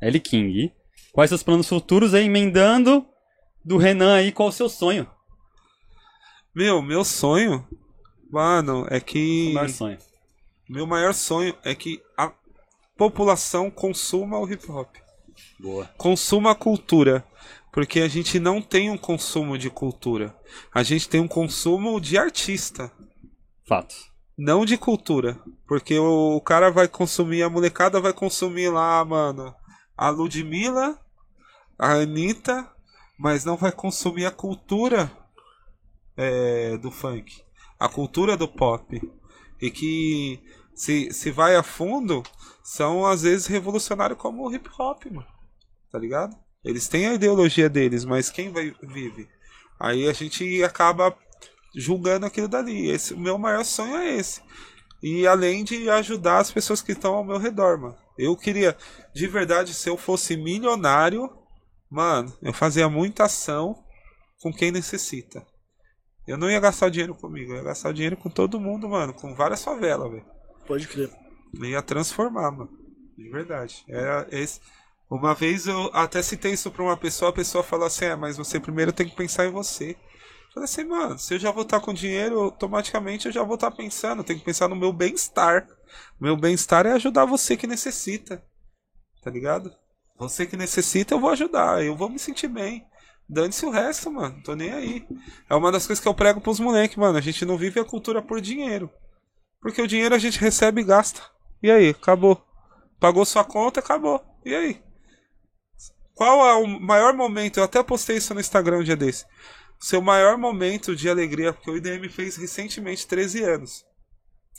[0.00, 0.20] L.
[0.20, 0.72] King.
[1.12, 3.04] Quais seus planos futuros aí, emendando
[3.64, 5.06] do Renan aí, qual o seu sonho?
[6.54, 7.66] Meu, meu sonho,
[8.30, 9.48] mano, é que.
[9.50, 9.98] O maior sonho.
[10.68, 12.32] Meu maior sonho é que a
[12.96, 14.96] população consuma o hip hop.
[15.58, 15.86] Boa.
[15.96, 17.24] Consuma a cultura.
[17.72, 20.36] Porque a gente não tem um consumo de cultura.
[20.74, 22.90] A gente tem um consumo de artista.
[23.66, 23.94] Fato.
[24.36, 25.40] Não de cultura.
[25.66, 29.54] Porque o, cara vai consumir, a molecada vai consumir lá, mano,
[29.96, 30.98] a Ludmilla,
[31.78, 32.68] a Anitta,
[33.18, 35.10] mas não vai consumir a cultura
[36.16, 37.42] é, do funk.
[37.78, 39.00] A cultura do pop.
[39.60, 40.40] E que
[40.78, 42.22] se, se vai a fundo,
[42.62, 45.26] são às vezes revolucionários como o hip hop, mano.
[45.90, 46.36] Tá ligado?
[46.64, 49.28] Eles têm a ideologia deles, mas quem vai vive?
[49.80, 51.16] Aí a gente acaba
[51.74, 52.88] julgando aquilo dali.
[52.88, 54.40] Esse, o meu maior sonho é esse.
[55.02, 57.96] E além de ajudar as pessoas que estão ao meu redor, mano.
[58.16, 58.76] Eu queria,
[59.12, 61.28] de verdade, se eu fosse milionário,
[61.90, 63.82] mano, eu fazia muita ação
[64.40, 65.44] com quem necessita.
[66.24, 69.34] Eu não ia gastar dinheiro comigo, eu ia gastar dinheiro com todo mundo, mano, com
[69.34, 70.37] várias favelas, velho.
[70.68, 71.10] Pode crer.
[71.54, 72.70] Ia transformar, mano.
[73.16, 73.84] De verdade.
[73.88, 74.60] Era esse.
[75.10, 78.36] Uma vez eu até citei isso pra uma pessoa, a pessoa falou assim: é, mas
[78.36, 79.92] você primeiro tem que pensar em você.
[79.92, 83.54] Eu falei assim, mano, se eu já vou estar com dinheiro, automaticamente eu já vou
[83.54, 85.66] estar pensando, tem que pensar no meu bem-estar.
[86.20, 88.42] Meu bem-estar é ajudar você que necessita.
[89.22, 89.74] Tá ligado?
[90.18, 92.84] Você que necessita, eu vou ajudar, eu vou me sentir bem.
[93.28, 94.42] Dane-se o resto, mano.
[94.42, 95.06] Tô nem aí.
[95.48, 97.18] É uma das coisas que eu prego pros moleques, mano.
[97.18, 98.90] A gente não vive a cultura por dinheiro.
[99.60, 101.20] Porque o dinheiro a gente recebe e gasta.
[101.62, 101.90] E aí?
[101.90, 102.42] Acabou.
[103.00, 104.24] Pagou sua conta, acabou.
[104.44, 104.82] E aí?
[106.14, 107.58] Qual é o maior momento?
[107.58, 109.24] Eu até postei isso no Instagram um dia desse.
[109.78, 113.84] Seu maior momento de alegria, porque o IDM fez recentemente 13 anos.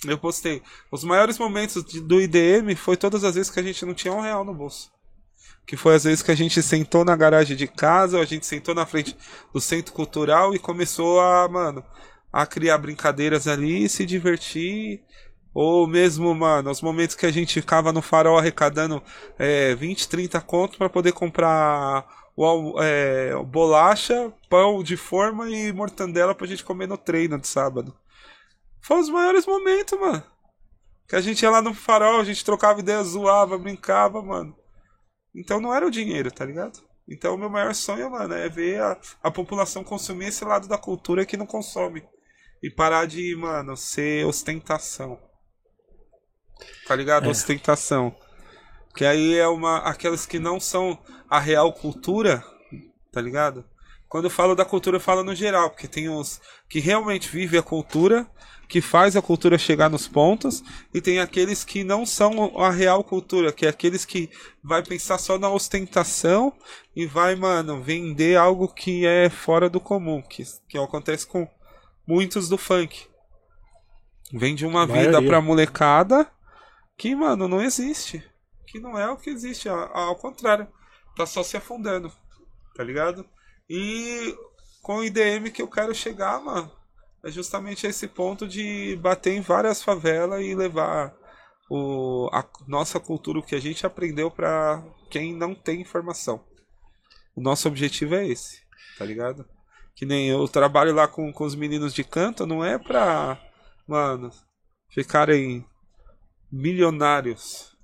[0.05, 0.61] Eu postei.
[0.89, 4.21] Os maiores momentos do IDM foi todas as vezes que a gente não tinha um
[4.21, 4.89] real no bolso.
[5.67, 8.45] Que foi as vezes que a gente sentou na garagem de casa, ou a gente
[8.45, 9.15] sentou na frente
[9.53, 11.83] do centro cultural e começou a, mano,
[12.31, 15.03] a criar brincadeiras ali se divertir.
[15.53, 19.01] Ou mesmo, mano, os momentos que a gente ficava no farol arrecadando
[19.37, 26.35] é, 20, 30 conto pra poder comprar o, é, bolacha, pão de forma e mortandela
[26.35, 27.93] pra gente comer no treino de sábado.
[28.81, 30.23] Foi os maiores momentos, mano.
[31.07, 34.55] Que a gente ia lá no farol, a gente trocava ideia, zoava, brincava, mano.
[35.35, 36.79] Então não era o dinheiro, tá ligado?
[37.07, 40.77] Então o meu maior sonho, mano, é ver a, a população consumir esse lado da
[40.77, 42.03] cultura que não consome.
[42.61, 45.19] E parar de, mano, ser ostentação.
[46.87, 47.29] Tá ligado?
[47.29, 48.15] Ostentação.
[48.95, 49.77] Que aí é uma.
[49.79, 50.97] Aquelas que não são
[51.29, 52.43] a real cultura,
[53.11, 53.63] tá ligado?
[54.09, 57.59] quando eu falo da cultura, eu falo no geral, porque tem os que realmente vivem
[57.59, 58.27] a cultura,
[58.67, 63.03] que faz a cultura chegar nos pontos, e tem aqueles que não são a real
[63.03, 64.29] cultura, que é aqueles que
[64.63, 66.51] vai pensar só na ostentação
[66.95, 71.47] e vai, mano, vender algo que é fora do comum, que, que acontece com
[72.09, 73.05] muitos do funk.
[74.33, 75.19] Vende uma Maioria.
[75.19, 76.27] vida pra molecada
[76.97, 78.23] que, mano, não existe.
[78.65, 80.67] Que não é o que existe, ao, ao contrário.
[81.15, 82.11] Tá só se afundando,
[82.75, 83.23] tá ligado?
[83.69, 84.35] E
[84.81, 86.71] com o IDM que eu quero chegar, mano,
[87.23, 91.15] é justamente esse ponto de bater em várias favelas e levar
[91.69, 96.43] o, a nossa cultura, o que a gente aprendeu pra quem não tem informação.
[97.35, 98.61] O nosso objetivo é esse,
[98.97, 99.45] tá ligado?
[99.99, 103.37] Que nem eu trabalho lá com, com os meninos de canto, não é pra,
[103.85, 104.31] mano,
[104.89, 105.65] ficarem
[106.49, 107.77] milionários.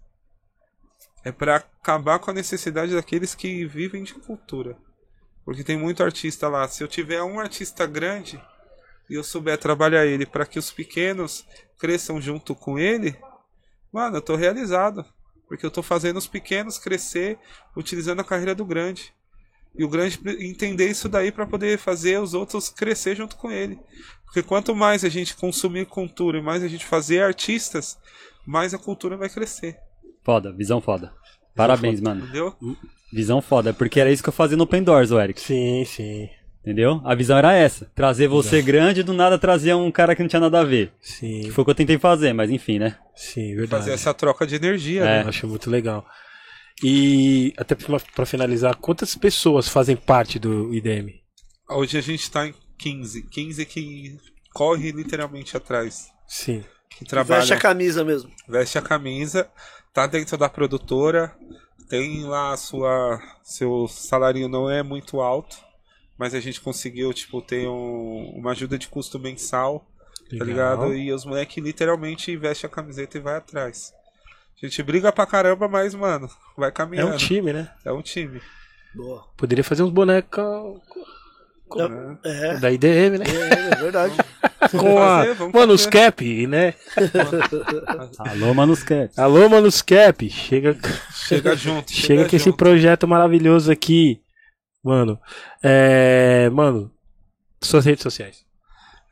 [1.26, 4.78] É pra acabar com a necessidade daqueles que vivem de cultura.
[5.44, 6.66] Porque tem muito artista lá.
[6.70, 8.42] Se eu tiver um artista grande
[9.10, 11.46] e eu souber trabalhar ele para que os pequenos
[11.78, 13.14] cresçam junto com ele,
[13.92, 15.04] mano, eu tô realizado.
[15.50, 17.38] Porque eu tô fazendo os pequenos crescer
[17.76, 19.14] utilizando a carreira do grande.
[19.78, 23.78] E o grande entender isso daí para poder fazer os outros crescer junto com ele.
[24.26, 27.98] Porque quanto mais a gente consumir cultura e mais a gente fazer artistas,
[28.46, 29.78] mais a cultura vai crescer.
[30.24, 31.14] Foda, visão foda.
[31.56, 32.24] Parabéns, mano.
[32.24, 32.56] Entendeu?
[33.14, 35.40] Visão foda, porque era isso que eu fazia no Open Doors, o Eric.
[35.40, 36.30] Sim, sim.
[36.62, 37.00] Entendeu?
[37.06, 37.86] A visão era essa.
[37.94, 40.92] Trazer você grande e do nada trazer um cara que não tinha nada a ver.
[41.00, 42.98] Sim, Que foi o que eu tentei fazer, mas enfim, né?
[43.16, 43.84] sim, verdade.
[43.84, 45.06] Fazer essa troca de energia, É.
[45.06, 45.24] né?
[45.24, 46.04] Eu acho muito legal.
[46.84, 51.22] E até pra pra finalizar, quantas pessoas fazem parte do IDM?
[51.70, 53.24] Hoje a gente tá em 15.
[53.24, 54.18] 15 que
[54.54, 56.08] corre literalmente atrás.
[56.28, 56.64] Sim.
[56.90, 58.30] Que trabalha, Veste a camisa mesmo.
[58.48, 59.50] veste a camisa,
[59.94, 61.36] tá dentro da produtora,
[61.90, 63.20] tem lá a sua.
[63.44, 65.58] Seu salário não é muito alto,
[66.18, 69.86] mas a gente conseguiu, tipo, ter um- uma ajuda de custo mensal,
[70.38, 70.94] tá ligado?
[70.96, 73.92] E os moleques literalmente vestem a camiseta e vai atrás.
[74.62, 77.14] A gente briga pra caramba, mas, mano, vai É caminhando.
[77.14, 77.70] um time, né?
[77.84, 78.42] É um time.
[78.94, 79.28] Boa.
[79.36, 80.44] Poderia fazer uns bonecos
[81.76, 82.18] né?
[82.24, 83.26] É, da IDM, né?
[83.28, 84.14] é, é verdade.
[84.72, 85.20] Com a.
[85.20, 85.92] fazer, vamos Mano, os fazer.
[86.06, 86.74] cap, né?
[88.20, 89.20] Alô, Manusquete.
[89.20, 90.28] Alô, mano, os cap.
[90.30, 90.76] Chega,
[91.14, 91.92] Chega junto.
[91.94, 92.58] chega com esse junto.
[92.58, 94.22] projeto maravilhoso aqui.
[94.84, 95.20] Mano,
[95.62, 96.50] é.
[96.52, 96.92] Mano,
[97.62, 98.44] suas redes sociais.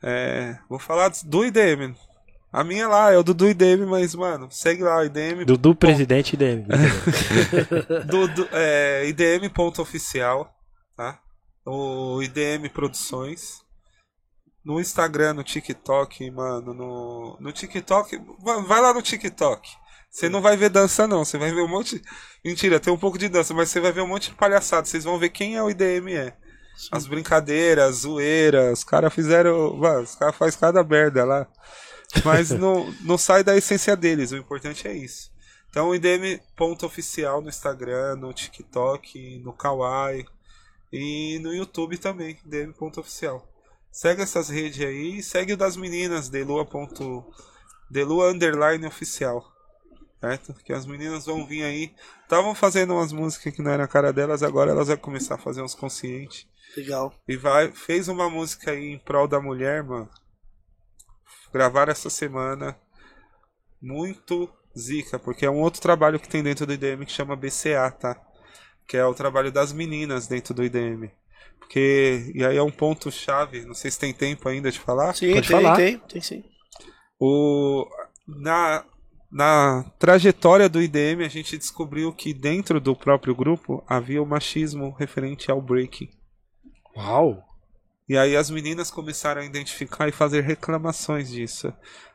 [0.02, 1.94] É, vou falar do IDM.
[2.54, 5.44] A minha lá é o do IDM, mas, mano, segue lá o IDM.
[5.44, 6.68] Dudu, presidente IDM.
[8.06, 10.54] do, é, IDM.oficial,
[10.96, 11.18] tá?
[11.66, 13.64] O IDM Produções.
[14.64, 18.20] No Instagram, no TikTok, mano, no, no TikTok.
[18.40, 19.68] Mano, vai lá no TikTok.
[20.08, 21.24] Você não vai ver dança, não.
[21.24, 22.00] Você vai ver um monte.
[22.44, 24.86] Mentira, tem um pouco de dança, mas você vai ver um monte de palhaçada.
[24.86, 26.36] Vocês vão ver quem é o IDM é.
[26.92, 28.78] As brincadeiras, as zoeiras.
[28.78, 29.76] Os caras fizeram.
[29.76, 31.48] Mano, os caras fazem cada merda lá.
[32.24, 34.32] Mas não, não sai da essência deles.
[34.32, 35.32] O importante é isso.
[35.70, 40.24] Então, IDM.oficial no Instagram, no TikTok, no Kawaii
[40.92, 43.48] e no YouTube também, IDM.oficial.
[43.90, 46.64] Segue essas redes aí e segue o das meninas, Delua.
[46.64, 47.24] ponto-
[47.90, 49.44] Delua underline oficial.
[50.20, 50.54] Certo?
[50.64, 51.92] Que as meninas vão vir aí.
[52.22, 55.38] Estavam fazendo umas músicas que não era a cara delas, agora elas vão começar a
[55.38, 56.46] fazer uns conscientes.
[56.76, 57.12] Legal.
[57.28, 60.08] E vai, fez uma música aí em prol da mulher, mano.
[61.54, 62.76] Gravaram essa semana.
[63.80, 67.92] Muito zica, porque é um outro trabalho que tem dentro do IDM que chama BCA,
[67.92, 68.20] tá?
[68.88, 71.12] Que é o trabalho das meninas dentro do IDM.
[71.60, 75.14] Porque, e aí é um ponto chave, não sei se tem tempo ainda de falar.
[75.14, 75.76] Sim, Pode tem, falar.
[75.76, 76.42] tem, tem sim.
[77.20, 77.86] O,
[78.26, 78.84] na,
[79.30, 84.90] na trajetória do IDM, a gente descobriu que dentro do próprio grupo havia o machismo
[84.98, 86.10] referente ao breaking.
[86.96, 87.44] Uau!
[88.08, 91.72] E aí as meninas começaram a identificar e fazer reclamações disso.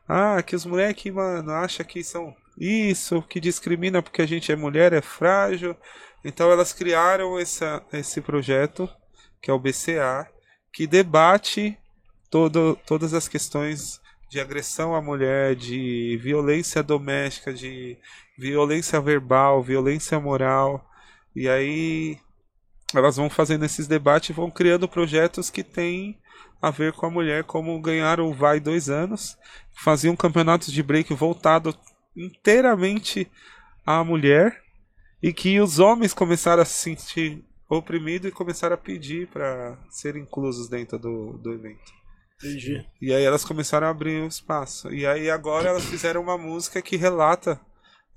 [0.07, 4.55] Ah, que os moleques, mano, acham que são isso, que discrimina porque a gente é
[4.55, 5.75] mulher, é frágil.
[6.23, 8.89] Então elas criaram essa, esse projeto,
[9.41, 10.27] que é o BCA,
[10.73, 11.77] que debate
[12.29, 17.97] todo, todas as questões de agressão à mulher, de violência doméstica, de
[18.37, 20.87] violência verbal, violência moral.
[21.35, 22.19] E aí
[22.93, 26.17] elas vão fazendo esses debates e vão criando projetos que têm
[26.61, 29.37] a ver com a mulher, como ganhar o Vai dois anos,
[29.71, 31.75] faziam campeonatos de break voltado
[32.15, 33.29] inteiramente
[33.85, 34.61] à mulher
[35.21, 40.23] e que os homens começaram a se sentir oprimidos e começaram a pedir para serem
[40.23, 41.99] inclusos dentro do, do evento.
[42.37, 42.85] Entendi.
[43.01, 44.93] E aí elas começaram a abrir um espaço.
[44.93, 47.59] E aí agora elas fizeram uma música que relata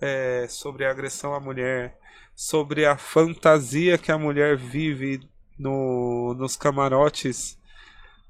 [0.01, 1.99] é, sobre a agressão à mulher,
[2.35, 5.21] sobre a fantasia que a mulher vive
[5.59, 7.59] no, nos camarotes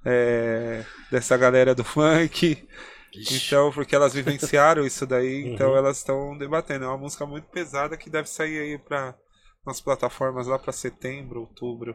[0.04, 2.66] é, dessa galera do funk.
[3.14, 5.76] Então, porque elas vivenciaram isso daí, então Uhum.
[5.76, 6.84] elas estão debatendo.
[6.84, 9.14] É uma música muito pesada que deve sair aí para
[9.64, 11.94] nas plataformas lá para setembro, outubro.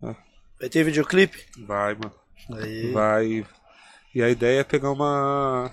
[0.00, 1.44] Vai ter videoclipe?
[1.66, 2.14] Vai, mano.
[2.62, 2.92] Aí.
[2.92, 3.46] Vai.
[4.14, 5.70] E a ideia é pegar uma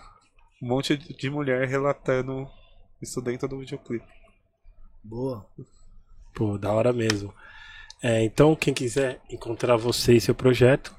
[0.61, 2.47] um monte de mulher relatando
[3.01, 4.05] isso dentro do videoclipe.
[5.07, 5.45] Boa.
[6.33, 7.33] Pô, da hora mesmo.
[8.03, 10.93] É, então, quem quiser encontrar você e seu projeto,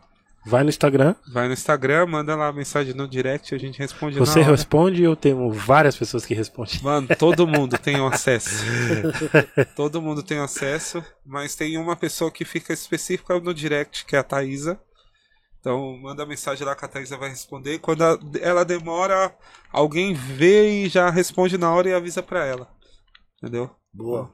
[0.46, 1.14] vai no Instagram.
[1.32, 5.14] Vai no Instagram, manda lá a mensagem no direct, a gente responde Você responde ou
[5.14, 6.80] temos várias pessoas que respondem?
[6.82, 8.64] Mano, todo mundo tem um acesso.
[9.74, 14.18] todo mundo tem acesso, mas tem uma pessoa que fica específica no direct, que é
[14.20, 14.80] a Thaisa.
[15.60, 17.80] Então, manda mensagem lá que a Thaisa vai responder.
[17.80, 19.34] Quando a- ela demora,
[19.72, 22.68] alguém vê e já responde na hora e avisa pra ela.
[23.42, 23.70] Entendeu?
[23.96, 24.30] Boa.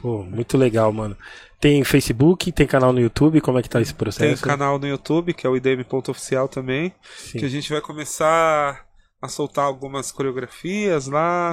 [0.00, 1.16] Pô, muito legal, mano.
[1.60, 4.42] Tem Facebook, tem canal no YouTube, como é que tá esse Tem processo?
[4.42, 6.92] um canal no YouTube, que é o idm.oficial também.
[7.14, 7.38] Sim.
[7.38, 8.86] que a gente vai começar
[9.20, 11.52] a soltar algumas coreografias lá.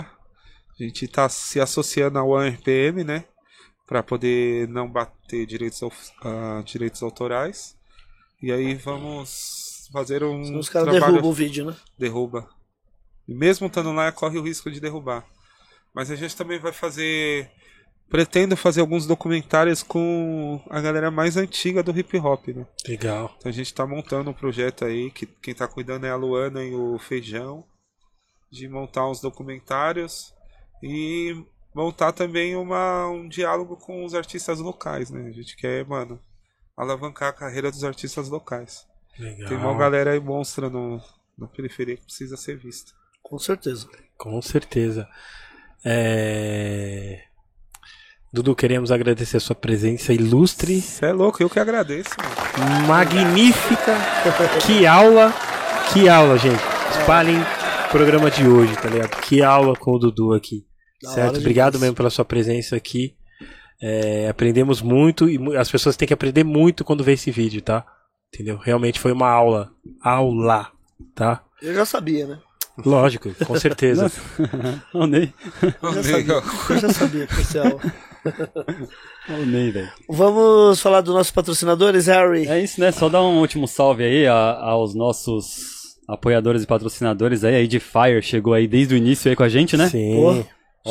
[0.80, 3.26] A gente tá se associando ao RPM, né?
[3.86, 5.82] Pra poder não bater direitos,
[6.24, 7.76] ah, direitos autorais.
[8.42, 11.76] E aí vamos fazer um Senão os caras derrubam o vídeo, né?
[11.98, 12.48] derruba.
[13.28, 15.26] E mesmo estando lá, corre o risco de derrubar.
[15.98, 17.50] Mas a gente também vai fazer.
[18.08, 22.68] Pretendo fazer alguns documentários com a galera mais antiga do hip hop, né?
[22.88, 23.36] Legal.
[23.40, 26.64] Então a gente tá montando um projeto aí, que quem tá cuidando é a Luana
[26.64, 27.66] e o Feijão,
[28.52, 30.36] de montar uns documentários
[30.84, 31.44] e
[31.74, 35.28] montar também uma, um diálogo com os artistas locais, né?
[35.28, 36.22] A gente quer, mano,
[36.78, 38.86] alavancar a carreira dos artistas locais.
[39.18, 39.50] Legal.
[39.50, 41.02] Tem uma galera aí monstra no,
[41.36, 42.92] na periferia que precisa ser vista.
[43.24, 43.90] Com certeza.
[44.16, 45.10] Com certeza.
[45.86, 47.22] É...
[48.32, 52.10] Dudu, queremos agradecer a sua presença ilustre, Você é louco, eu que agradeço,
[52.58, 52.88] mano.
[52.88, 53.96] magnífica.
[54.66, 55.34] Que aula,
[55.94, 56.62] que aula, gente.
[57.00, 59.22] Espalhem o programa de hoje, tá ligado?
[59.22, 60.66] Que aula com o Dudu aqui.
[61.02, 61.38] Da certo?
[61.38, 61.84] Obrigado demais.
[61.84, 63.16] mesmo pela sua presença aqui.
[63.82, 67.86] É, aprendemos muito e as pessoas têm que aprender muito quando vê esse vídeo, tá?
[68.34, 68.58] Entendeu?
[68.58, 69.72] Realmente foi uma aula.
[70.02, 70.70] Aula,
[71.16, 71.44] tá?
[71.62, 72.40] Eu já sabia, né?
[72.86, 74.12] Lógico, com certeza.
[74.94, 75.34] Ô, Ney.
[75.82, 76.34] Eu já sabia.
[76.70, 77.28] Eu já sabia
[77.70, 77.82] aula.
[79.30, 79.90] Ô, Ney, velho.
[80.10, 82.48] Vamos falar dos nossos patrocinadores, Harry.
[82.48, 82.92] É isso, né?
[82.92, 87.56] Só dar um último salve aí a- aos nossos apoiadores e patrocinadores aí.
[87.56, 89.90] A Edifier chegou aí desde o início aí com a gente, né?
[89.90, 90.16] Sim.
[90.16, 90.30] Pô,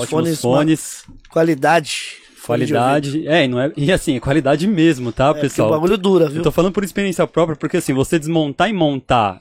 [0.01, 2.17] Ótimos fones, fones, Qualidade.
[2.45, 3.27] Qualidade.
[3.27, 5.69] É, e, não é, e assim, é qualidade mesmo, tá, É, pessoal?
[5.69, 6.37] o bagulho dura, viu?
[6.39, 9.41] Eu tô falando por experiência própria, porque assim, você desmontar e montar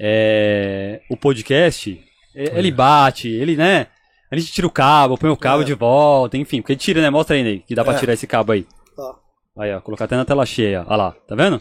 [0.00, 2.00] é, o podcast,
[2.34, 3.86] é, ele bate, ele, né?
[4.30, 5.64] A gente tira o cabo, põe o cabo É.
[5.64, 7.08] de volta, enfim, porque tira, né?
[7.10, 7.98] Mostra aí, Ney, que dá pra É.
[7.98, 8.66] tirar esse cabo aí.
[8.98, 9.14] Ó.
[9.62, 11.60] Aí, ó, colocar até na tela cheia, ó lá, tá vendo?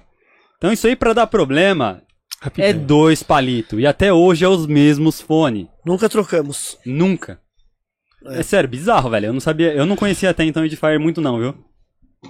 [0.58, 2.02] Então isso aí pra dar problema
[2.42, 2.86] é Rapidão.
[2.86, 6.78] dois palitos, e até hoje é os mesmos fones, Nunca trocamos.
[6.86, 7.40] nunca.
[8.28, 8.40] É.
[8.40, 8.44] É.
[8.44, 11.40] sério, bizarro, velho, eu não sabia, eu não conhecia até então o Edifier muito não,
[11.40, 11.56] viu?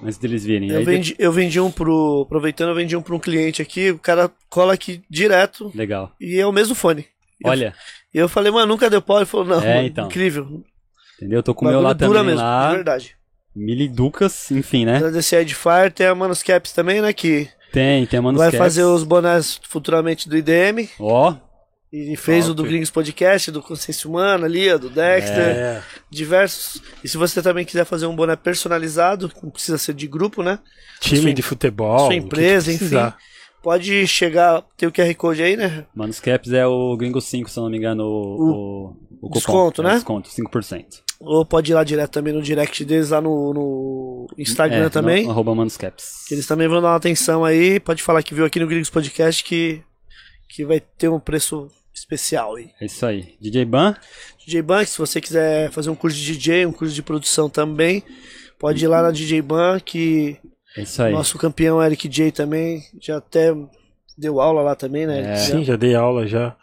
[0.04, 0.70] Antes deles virem.
[0.70, 2.24] Eu Aí, vendi, eu vendi um pro.
[2.26, 3.92] Aproveitando, eu vendi um pra um cliente aqui.
[3.92, 6.12] O cara cola aqui direto Legal.
[6.20, 7.06] e é o mesmo fone.
[7.44, 7.74] Eu- Olha,
[8.14, 9.18] E eu falei, mano, nunca deu pau.
[9.18, 10.06] Ele falou, não, É, mano, então.
[10.08, 10.64] incrível.
[11.18, 11.40] entendeu?
[11.40, 12.70] Eu tô com o meu lá dura também, mesmo, lá.
[12.70, 13.16] de verdade.
[13.56, 14.98] Miliducas, enfim, né?
[14.98, 17.12] Agradecer a Edifier, tem a Manuscaps também, né?
[17.12, 18.58] Que Tem, tem a Manus vai Caps.
[18.60, 20.88] fazer os bonés futuramente do IDM.
[21.00, 21.36] Ó,
[21.92, 22.70] E fez o do Top.
[22.70, 25.38] Gringos Podcast, do Consciência Humana ali, do Dexter.
[25.40, 26.82] É, Diversos.
[27.04, 30.60] E se você também quiser fazer um boné personalizado, não precisa ser de grupo, né?
[31.00, 32.00] time Sua- de futebol.
[32.08, 32.96] sua empresa, enfim.
[33.64, 35.86] Pode chegar, tem o QR Code aí, né?
[35.96, 38.86] Manus Caps é o Gringo 5, se eu não me engano, o, o,
[39.22, 39.30] o cupom.
[39.34, 39.94] desconto, É, né?
[39.96, 40.86] Desconto, 5%.
[41.20, 45.26] Ou pode ir lá direto também no direct deles, lá no, no Instagram É, também.
[45.26, 46.26] No, arroba Manus Caps.
[46.28, 47.80] Que eles também vão dar uma atenção aí.
[47.80, 49.82] Pode falar que viu aqui no Gringos Podcast que,
[50.48, 52.70] que vai ter um preço especial aí.
[52.80, 53.36] É isso aí.
[53.42, 53.96] DJ Ban,
[54.46, 58.04] DJ Ban, se você quiser fazer um curso de DJ, um curso de produção também,
[58.60, 60.38] pode ir lá na DJ Ban, que
[60.76, 61.12] é isso aí.
[61.14, 63.54] nosso campeão Eric J também já até
[64.18, 65.20] deu aula lá também, né?
[65.22, 65.24] É.
[65.24, 66.56] Já- Sim, já dei aula já.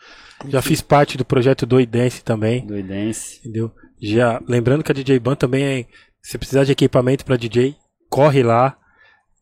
[0.49, 3.39] Já fiz parte do projeto Doidense também, Doidense.
[3.41, 3.71] entendeu?
[4.03, 5.87] Já, lembrando que a DJ Ban também é,
[6.23, 7.75] se precisar de equipamento para DJ,
[8.11, 8.77] corre lá.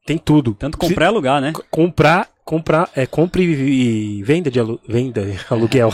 [0.07, 0.55] Tem tudo.
[0.55, 1.53] Tanto comprar e alugar, né?
[1.71, 5.93] Comprar, comprar, é compre e e venda de alu, venda, aluguel.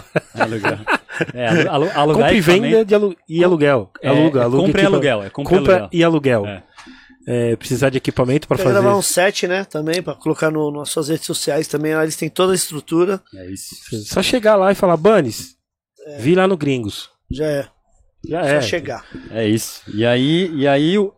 [1.34, 2.62] É, alu, alu, alugar compre e equipamento.
[2.62, 3.90] venda de alu, e aluguel.
[4.02, 5.90] É, aluga, é aluga compra e aluguel, é compra e compra aluguel.
[5.92, 6.46] e aluguel.
[6.46, 6.62] É.
[7.30, 8.70] É, precisar de equipamento para fazer.
[8.70, 9.62] gravar um set, né?
[9.64, 11.94] Também, pra colocar no, nas suas redes sociais também.
[11.94, 13.20] Lá eles têm toda a estrutura.
[13.34, 13.76] É isso.
[14.06, 15.54] Só chegar lá e falar, Banes,
[16.18, 17.10] vi lá no Gringos.
[17.30, 17.68] Já é.
[18.26, 18.60] Já Só é.
[18.62, 19.04] chegar.
[19.30, 19.82] É isso.
[19.92, 21.12] E aí, e aí o,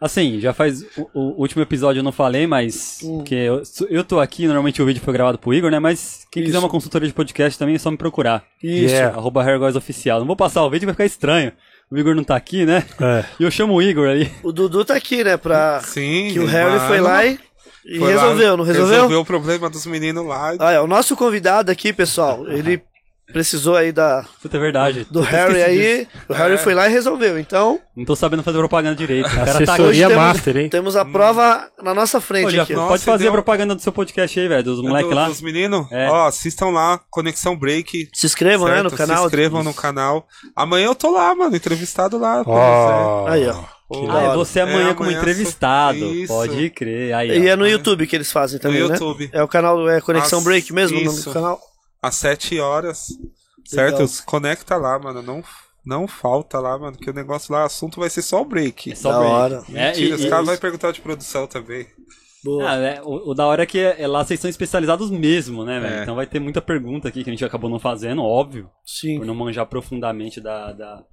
[0.00, 0.82] Assim, já faz.
[0.96, 3.00] O, o último episódio eu não falei, mas.
[3.26, 5.78] Que eu, eu tô aqui, normalmente o vídeo foi gravado pro Igor, né?
[5.78, 6.64] Mas quem quiser Isso.
[6.64, 8.42] uma consultoria de podcast também é só me procurar.
[8.62, 8.94] Isso.
[8.94, 9.16] Yeah.
[9.16, 10.20] Arroba Hairgoys Oficial.
[10.20, 11.52] Não vou passar o vídeo, vai ficar estranho.
[11.90, 12.84] O Igor não tá aqui, né?
[13.00, 13.24] É.
[13.38, 14.30] E eu chamo o Igor ali.
[14.42, 15.36] O Dudu tá aqui, né?
[15.36, 15.80] Pra...
[15.80, 16.30] Sim.
[16.32, 17.38] Que o Harry mano, foi lá e,
[17.84, 18.94] e foi lá, resolveu, não resolveu?
[18.94, 20.54] Resolveu o problema dos meninos lá.
[20.60, 22.80] Ah, é, o nosso convidado aqui, pessoal, ele
[23.32, 25.06] precisou aí da, Puta, é verdade.
[25.10, 25.78] do Harry aí.
[26.06, 26.10] disso.
[26.28, 26.58] O Harry É.
[26.58, 27.38] foi lá e resolveu.
[27.38, 29.26] Então, Não tô sabendo fazer propaganda direito.
[29.26, 29.62] O cara tá aqui.
[29.64, 30.68] Assessoria temos- Master, hein?
[30.68, 32.74] temos a prova na nossa frente já aqui.
[32.74, 35.28] Nossa, pode fazer deu- a propaganda do seu podcast aí, velho, dos moleques Do- lá.
[35.28, 35.86] Dos meninos?
[35.92, 36.08] É.
[36.10, 38.08] Ó, assistam lá, Conexão Break.
[38.14, 38.98] Se inscrevam, né, no certo?
[38.98, 39.18] canal.
[39.20, 40.26] Se inscrevam no canal.
[40.56, 42.42] Amanhã eu tô lá, mano, entrevistado lá.
[42.46, 43.26] Ó.
[43.28, 43.54] Aí, ó.
[43.88, 45.98] Pô, Ah, é você amanhã É, como amanhã entrevistado.
[45.98, 46.32] Isso.
[46.32, 47.12] Pode crer.
[47.12, 47.52] Aí, E ó.
[47.52, 48.94] é no YouTube que eles fazem também, No né?
[48.94, 49.28] YouTube.
[49.32, 51.60] É o canal, é Conexão As- Break mesmo, o nome do canal.
[52.02, 53.08] Às 7 horas.
[53.64, 54.06] Certo?
[54.08, 55.22] Se Conecta lá, mano.
[55.22, 55.42] Não,
[55.84, 56.96] não falta lá, mano.
[56.96, 58.92] Que o negócio lá, o assunto vai ser só o break.
[58.92, 59.34] É só Da break.
[59.34, 59.64] hora.
[59.74, 61.86] É, Mentira, e- os caras vão perguntar de produção também.
[62.42, 62.70] Boa.
[62.70, 65.62] Ah, é, o, o da hora é que é, é lá vocês são especializados mesmo,
[65.62, 65.94] né, velho?
[65.96, 66.02] É.
[66.02, 69.18] Então vai ter muita pergunta aqui que a gente acabou não fazendo, óbvio, Sim.
[69.18, 71.04] por não manjar profundamente da, da,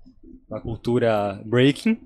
[0.50, 2.00] da cultura breaking.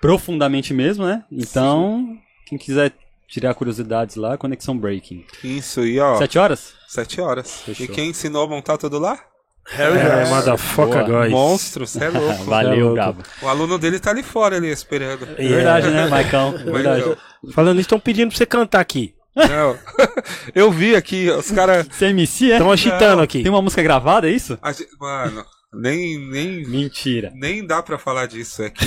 [0.00, 1.22] Profundamente mesmo, né?
[1.30, 2.92] Então, quem quiser
[3.32, 5.24] tirar curiosidades lá, Conexão Breaking.
[5.42, 6.74] Isso, e ó, Sete horas?
[6.86, 7.62] 7 horas.
[7.64, 7.86] Fechou.
[7.86, 9.18] E quem ensinou a montar tudo lá?
[9.64, 11.30] Harry É, motherfucker, guys.
[11.32, 12.44] Monstro, você é louco.
[12.44, 12.92] Valeu.
[12.92, 13.22] Gabo.
[13.40, 15.26] o aluno dele tá ali fora, ali, esperando.
[15.38, 16.54] É verdade, né, Maicão?
[16.58, 17.16] É verdade.
[17.54, 19.14] Falando isso, estão pedindo pra você cantar aqui.
[19.34, 19.78] Não.
[20.54, 21.86] Eu vi aqui, os caras.
[21.90, 22.56] Você é MC, é?
[22.56, 23.42] Estão agitando aqui.
[23.42, 24.58] Tem uma música gravada, é isso?
[25.00, 27.32] Mano, nem, nem, Mentira.
[27.34, 28.62] nem dá pra falar disso.
[28.62, 28.84] É que.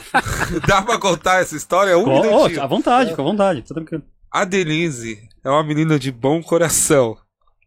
[0.66, 1.96] dá pra contar essa história?
[1.96, 2.62] Um minutinho.
[2.62, 3.62] à vontade, fica à vontade.
[3.62, 4.04] Tá tranquilo.
[4.30, 7.16] A Denise é uma menina de bom coração.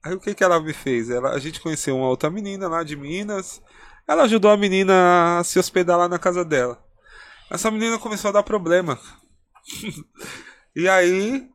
[0.03, 1.09] Aí o que, que ela me fez?
[1.09, 3.61] Ela, a gente conheceu uma outra menina lá de Minas.
[4.07, 6.77] Ela ajudou a menina a se hospedar lá na casa dela.
[7.49, 8.99] Essa menina começou a dar problema.
[10.75, 11.49] e aí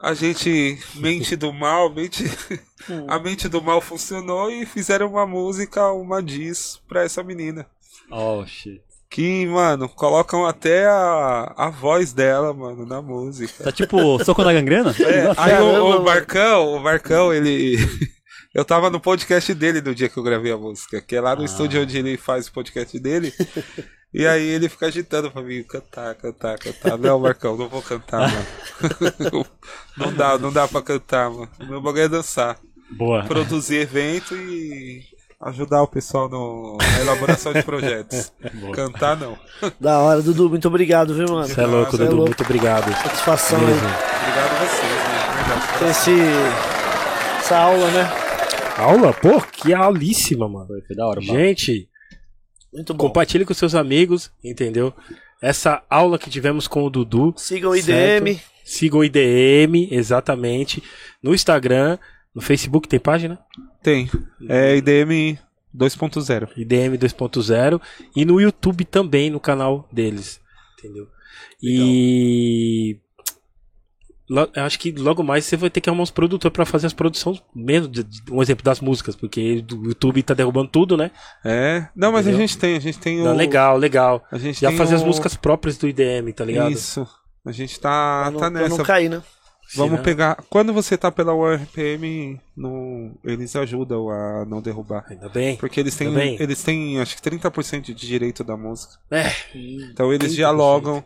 [0.00, 2.24] a gente, mente do mal, mente,
[3.08, 7.66] a mente do mal funcionou e fizeram uma música, uma diz pra essa menina.
[8.10, 8.87] Oh, shit.
[9.10, 13.64] Que, mano, colocam até a, a voz dela, mano, na música.
[13.64, 14.94] Tá tipo soco na gangrena?
[15.00, 16.04] É, aí Caramba, o, o.
[16.04, 17.76] Marcão, o Marcão, ele.
[18.54, 21.36] Eu tava no podcast dele no dia que eu gravei a música, que é lá
[21.36, 21.44] no Ah.
[21.44, 23.32] estúdio onde ele faz o podcast dele.
[24.12, 26.98] E aí ele fica agitando pra mim, cantar, cantar, cantar.
[26.98, 29.46] Não, Marcão, não vou cantar, mano.
[29.96, 31.48] Não dá, não dá pra cantar, mano.
[31.60, 32.58] Meu bagulho é dançar.
[32.90, 33.22] Boa.
[33.24, 35.02] Produzir evento e
[35.40, 38.32] ajudar o pessoal no, na elaboração de projetos.
[38.74, 39.38] Cantar não.
[39.80, 41.46] Da hora, Dudu, muito obrigado, viu, mano?
[41.46, 42.16] Você é louco, Cê é Dudu.
[42.16, 42.30] louco.
[42.30, 42.92] Muito obrigado.
[42.92, 43.66] Satisfação aí.
[43.66, 43.88] Mesmo.
[43.88, 45.90] Obrigado a vocês, né?
[45.90, 48.10] Esse, essa aula, né?
[48.76, 49.12] Aula?
[49.12, 50.66] Pô, que aulíssima, mano.
[50.66, 51.38] Foi, foi da hora, mano.
[51.38, 51.88] Gente,
[52.72, 53.06] Muito bom.
[53.06, 54.92] compartilhe com seus amigos, entendeu?
[55.40, 57.32] Essa aula que tivemos com o Dudu.
[57.36, 58.34] Sigam o IDM.
[58.34, 58.40] certo?
[58.64, 60.82] Sigam o IDM, exatamente.
[61.22, 61.96] No Instagram,
[62.38, 63.38] no Facebook tem página?
[63.82, 64.08] Tem.
[64.48, 65.36] É IDM
[65.76, 66.48] 2.0.
[66.56, 67.80] IDM 2.0
[68.14, 70.40] e no YouTube também, no canal deles,
[70.78, 71.08] entendeu?
[71.62, 72.96] E
[74.28, 76.86] lo- eu acho que logo mais você vai ter que arrumar uns produtores pra fazer
[76.86, 80.96] as produções, mesmo de- de- um exemplo das músicas, porque o YouTube tá derrubando tudo,
[80.96, 81.10] né?
[81.44, 81.88] É.
[81.94, 82.38] Não, mas Entendeu?
[82.38, 83.24] a gente tem, a gente tem o.
[83.24, 84.24] Não, legal, legal.
[84.30, 86.70] A gente Já tem fazer as o- músicas próprias do IDM, tá ligado?
[86.72, 87.06] Isso.
[87.46, 88.76] A gente tá, não, tá pra nessa.
[88.78, 89.22] não cair, né?
[89.74, 90.42] Vamos pegar.
[90.48, 93.12] Quando você tá pela URPM, no...
[93.24, 95.04] eles ajudam a não derrubar.
[95.10, 95.56] Ainda bem.
[95.56, 98.94] Porque eles têm, eles têm acho que 30% de direito da música.
[99.10, 99.30] É,
[99.92, 100.34] Então eles 30%.
[100.36, 101.04] dialogam,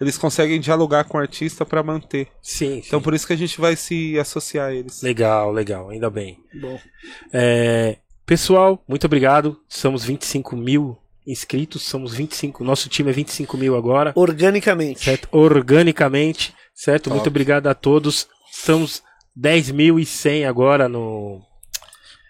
[0.00, 2.28] eles conseguem dialogar com o artista pra manter.
[2.42, 2.82] sim, sim.
[2.86, 5.02] Então por isso que a gente vai se associar a eles.
[5.02, 6.38] Legal, legal, ainda bem.
[6.60, 6.78] Bom.
[7.32, 9.60] É, pessoal, muito obrigado.
[9.68, 10.96] Somos 25 mil
[11.26, 15.04] inscritos, somos 25, nosso time é 25 mil agora, Organicamente.
[15.04, 15.28] certo?
[15.32, 17.04] Organicamente, certo?
[17.04, 17.14] Top.
[17.16, 18.26] Muito obrigado a todos.
[18.52, 19.02] Estamos
[19.38, 21.40] 10.100 agora no,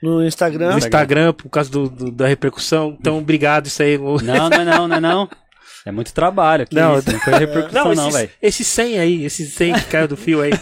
[0.03, 0.73] No Instagram.
[0.73, 2.97] no Instagram por causa do, do- da repercussão.
[3.01, 3.99] Então, obrigado, isso aí.
[3.99, 5.29] Não, não é não, não é não.
[5.87, 6.67] É muito trabalho.
[6.67, 8.31] Que Não, isso, não foi repercussão Não, velho.
[8.41, 10.51] esses 100 aí, esses 100 que caiu do fio aí.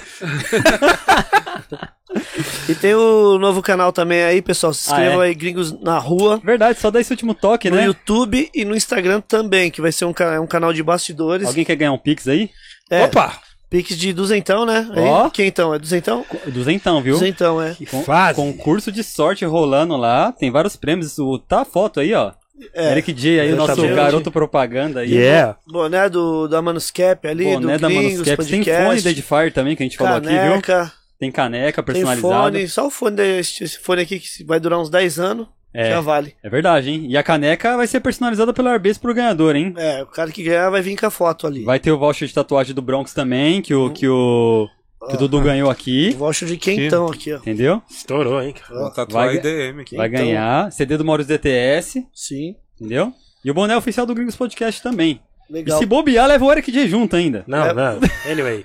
[2.68, 4.72] E tem o novo canal também aí, pessoal.
[4.72, 5.26] Se Ah, inscrevam é?
[5.26, 6.40] aí, Gringos na Rua.
[6.42, 7.84] Verdade, só dá esse último toque, No né?
[7.86, 11.46] YouTube e no Instagram também, que vai ser um, ca- um canal de bastidores.
[11.46, 12.50] Alguém quer ganhar um Pix aí?
[12.90, 13.38] É, Opa!
[13.68, 14.86] Pix de duzentão, né?
[14.96, 15.30] Ó.
[15.30, 15.74] Quem então?
[15.74, 16.24] É duzentão?
[16.46, 17.14] Duzentão, viu?
[17.14, 17.72] Duzentão, é.
[17.74, 18.36] Que fase.
[18.36, 21.18] Concurso de sorte rolando lá, tem vários prêmios.
[21.18, 22.32] O, tá a foto aí, ó.
[22.74, 22.92] É.
[22.92, 25.12] Eric J aí, o nosso garoto propaganda aí.
[25.14, 25.56] Yeah!
[25.66, 28.46] Boné do, da Manuscap ali, Boné do da Gringos, Manuscaps.
[28.46, 30.92] Tem podcast, fone da Edifire também, que a gente falou aqui, viu?
[31.22, 32.42] Tem caneca tem personalizada.
[32.50, 35.46] fone, só o fone desse esse fone aqui que vai durar uns 10 anos.
[35.72, 35.90] É.
[35.90, 36.34] Já vale.
[36.42, 37.06] É verdade, hein?
[37.08, 39.72] E a caneca vai ser personalizada pelo Arbes pro ganhador, hein?
[39.76, 41.62] É, o cara que ganhar vai vir com a foto ali.
[41.62, 44.68] Vai ter o voucher de tatuagem do Bronx também, que o, que o,
[45.08, 46.10] que o Dudu ganhou O aqui.
[46.14, 47.36] voucher de quentão aqui, ó.
[47.36, 47.80] Entendeu?
[47.88, 48.52] Estourou, hein?
[48.52, 48.90] cara?
[48.90, 49.96] Tatuar Vai- IDM aqui.
[49.96, 50.72] Vai ganhar.
[50.72, 53.12] CD do Maurício DTS, Sim, entendeu?
[53.44, 55.20] E o boné oficial do Gringos Podcast também.
[55.52, 55.78] E legal.
[55.78, 57.44] se bobear, leva o Eric J junto ainda.
[57.46, 57.74] Não, É.
[57.74, 58.00] não.
[58.30, 58.62] Anyway.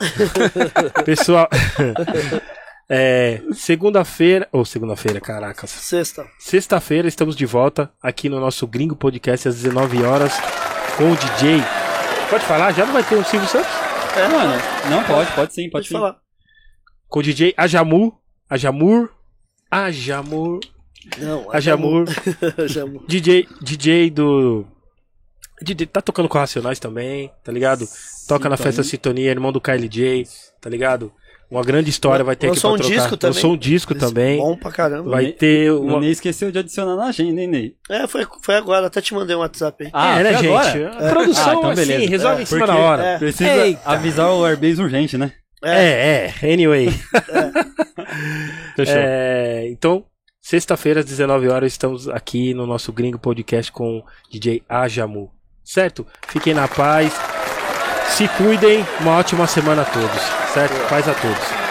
[1.05, 1.49] Pessoal.
[2.89, 4.47] é, segunda-feira.
[4.51, 5.69] Ou segunda-feira, caracas.
[5.69, 6.25] Sexta.
[6.39, 10.33] Sexta-feira estamos de volta aqui no nosso Gringo Podcast às 19 horas
[10.97, 11.61] com o DJ.
[12.29, 12.71] Pode falar?
[12.73, 13.69] Já não vai ter um Silvio Santos?
[14.15, 15.93] É, Mano, não pode, pode sim, pode pode, sim.
[15.93, 16.17] falar.
[17.07, 18.13] Com o DJ Ajamur.
[18.49, 19.09] Ajamur.
[19.69, 20.59] Ajamur.
[21.19, 22.05] Não, Ajamur.
[22.57, 23.03] Ajamur.
[23.07, 24.65] DJ, DJ do.
[25.61, 27.87] DJ, tá tocando com Racionais também, tá ligado?
[28.27, 30.27] Toca na festa Sintonia, irmão do Kylie J,
[30.61, 31.11] tá ligado?
[31.49, 33.01] Uma grande história vai ter aqui Lançou pra um trocar.
[33.01, 33.35] disco também.
[33.35, 34.37] Lançou um disco também.
[34.37, 35.09] Bom pra caramba.
[35.11, 35.99] Vai ter O uma.
[36.01, 37.75] Ney esqueceu de adicionar na agenda, hein, Ney?
[37.89, 38.87] É, foi, foi agora.
[38.87, 39.89] Até te mandei um WhatsApp aí.
[39.93, 40.47] Ah, é, né, gente?
[40.47, 41.07] agora?
[41.07, 42.09] A produção, Ah, então assim, beleza.
[42.09, 43.03] resolve É, em cima porque- da hora.
[43.05, 43.17] é.
[43.17, 43.81] Precisa Eita.
[43.85, 45.31] avisar o Airbase urgente, né?
[45.63, 46.89] É, é, anyway.
[48.75, 48.95] Fechou.
[48.95, 50.05] É, então,
[50.41, 55.31] sexta-feira às 19 horas estamos aqui no nosso Gringo Podcast com o DJ Ajamu.
[55.67, 56.07] Certo?
[56.29, 57.11] Fiquem na paz.
[58.07, 58.87] Se cuidem.
[59.01, 60.21] Uma ótima semana a todos.
[60.53, 60.87] Certo?
[60.87, 61.66] Paz a todos.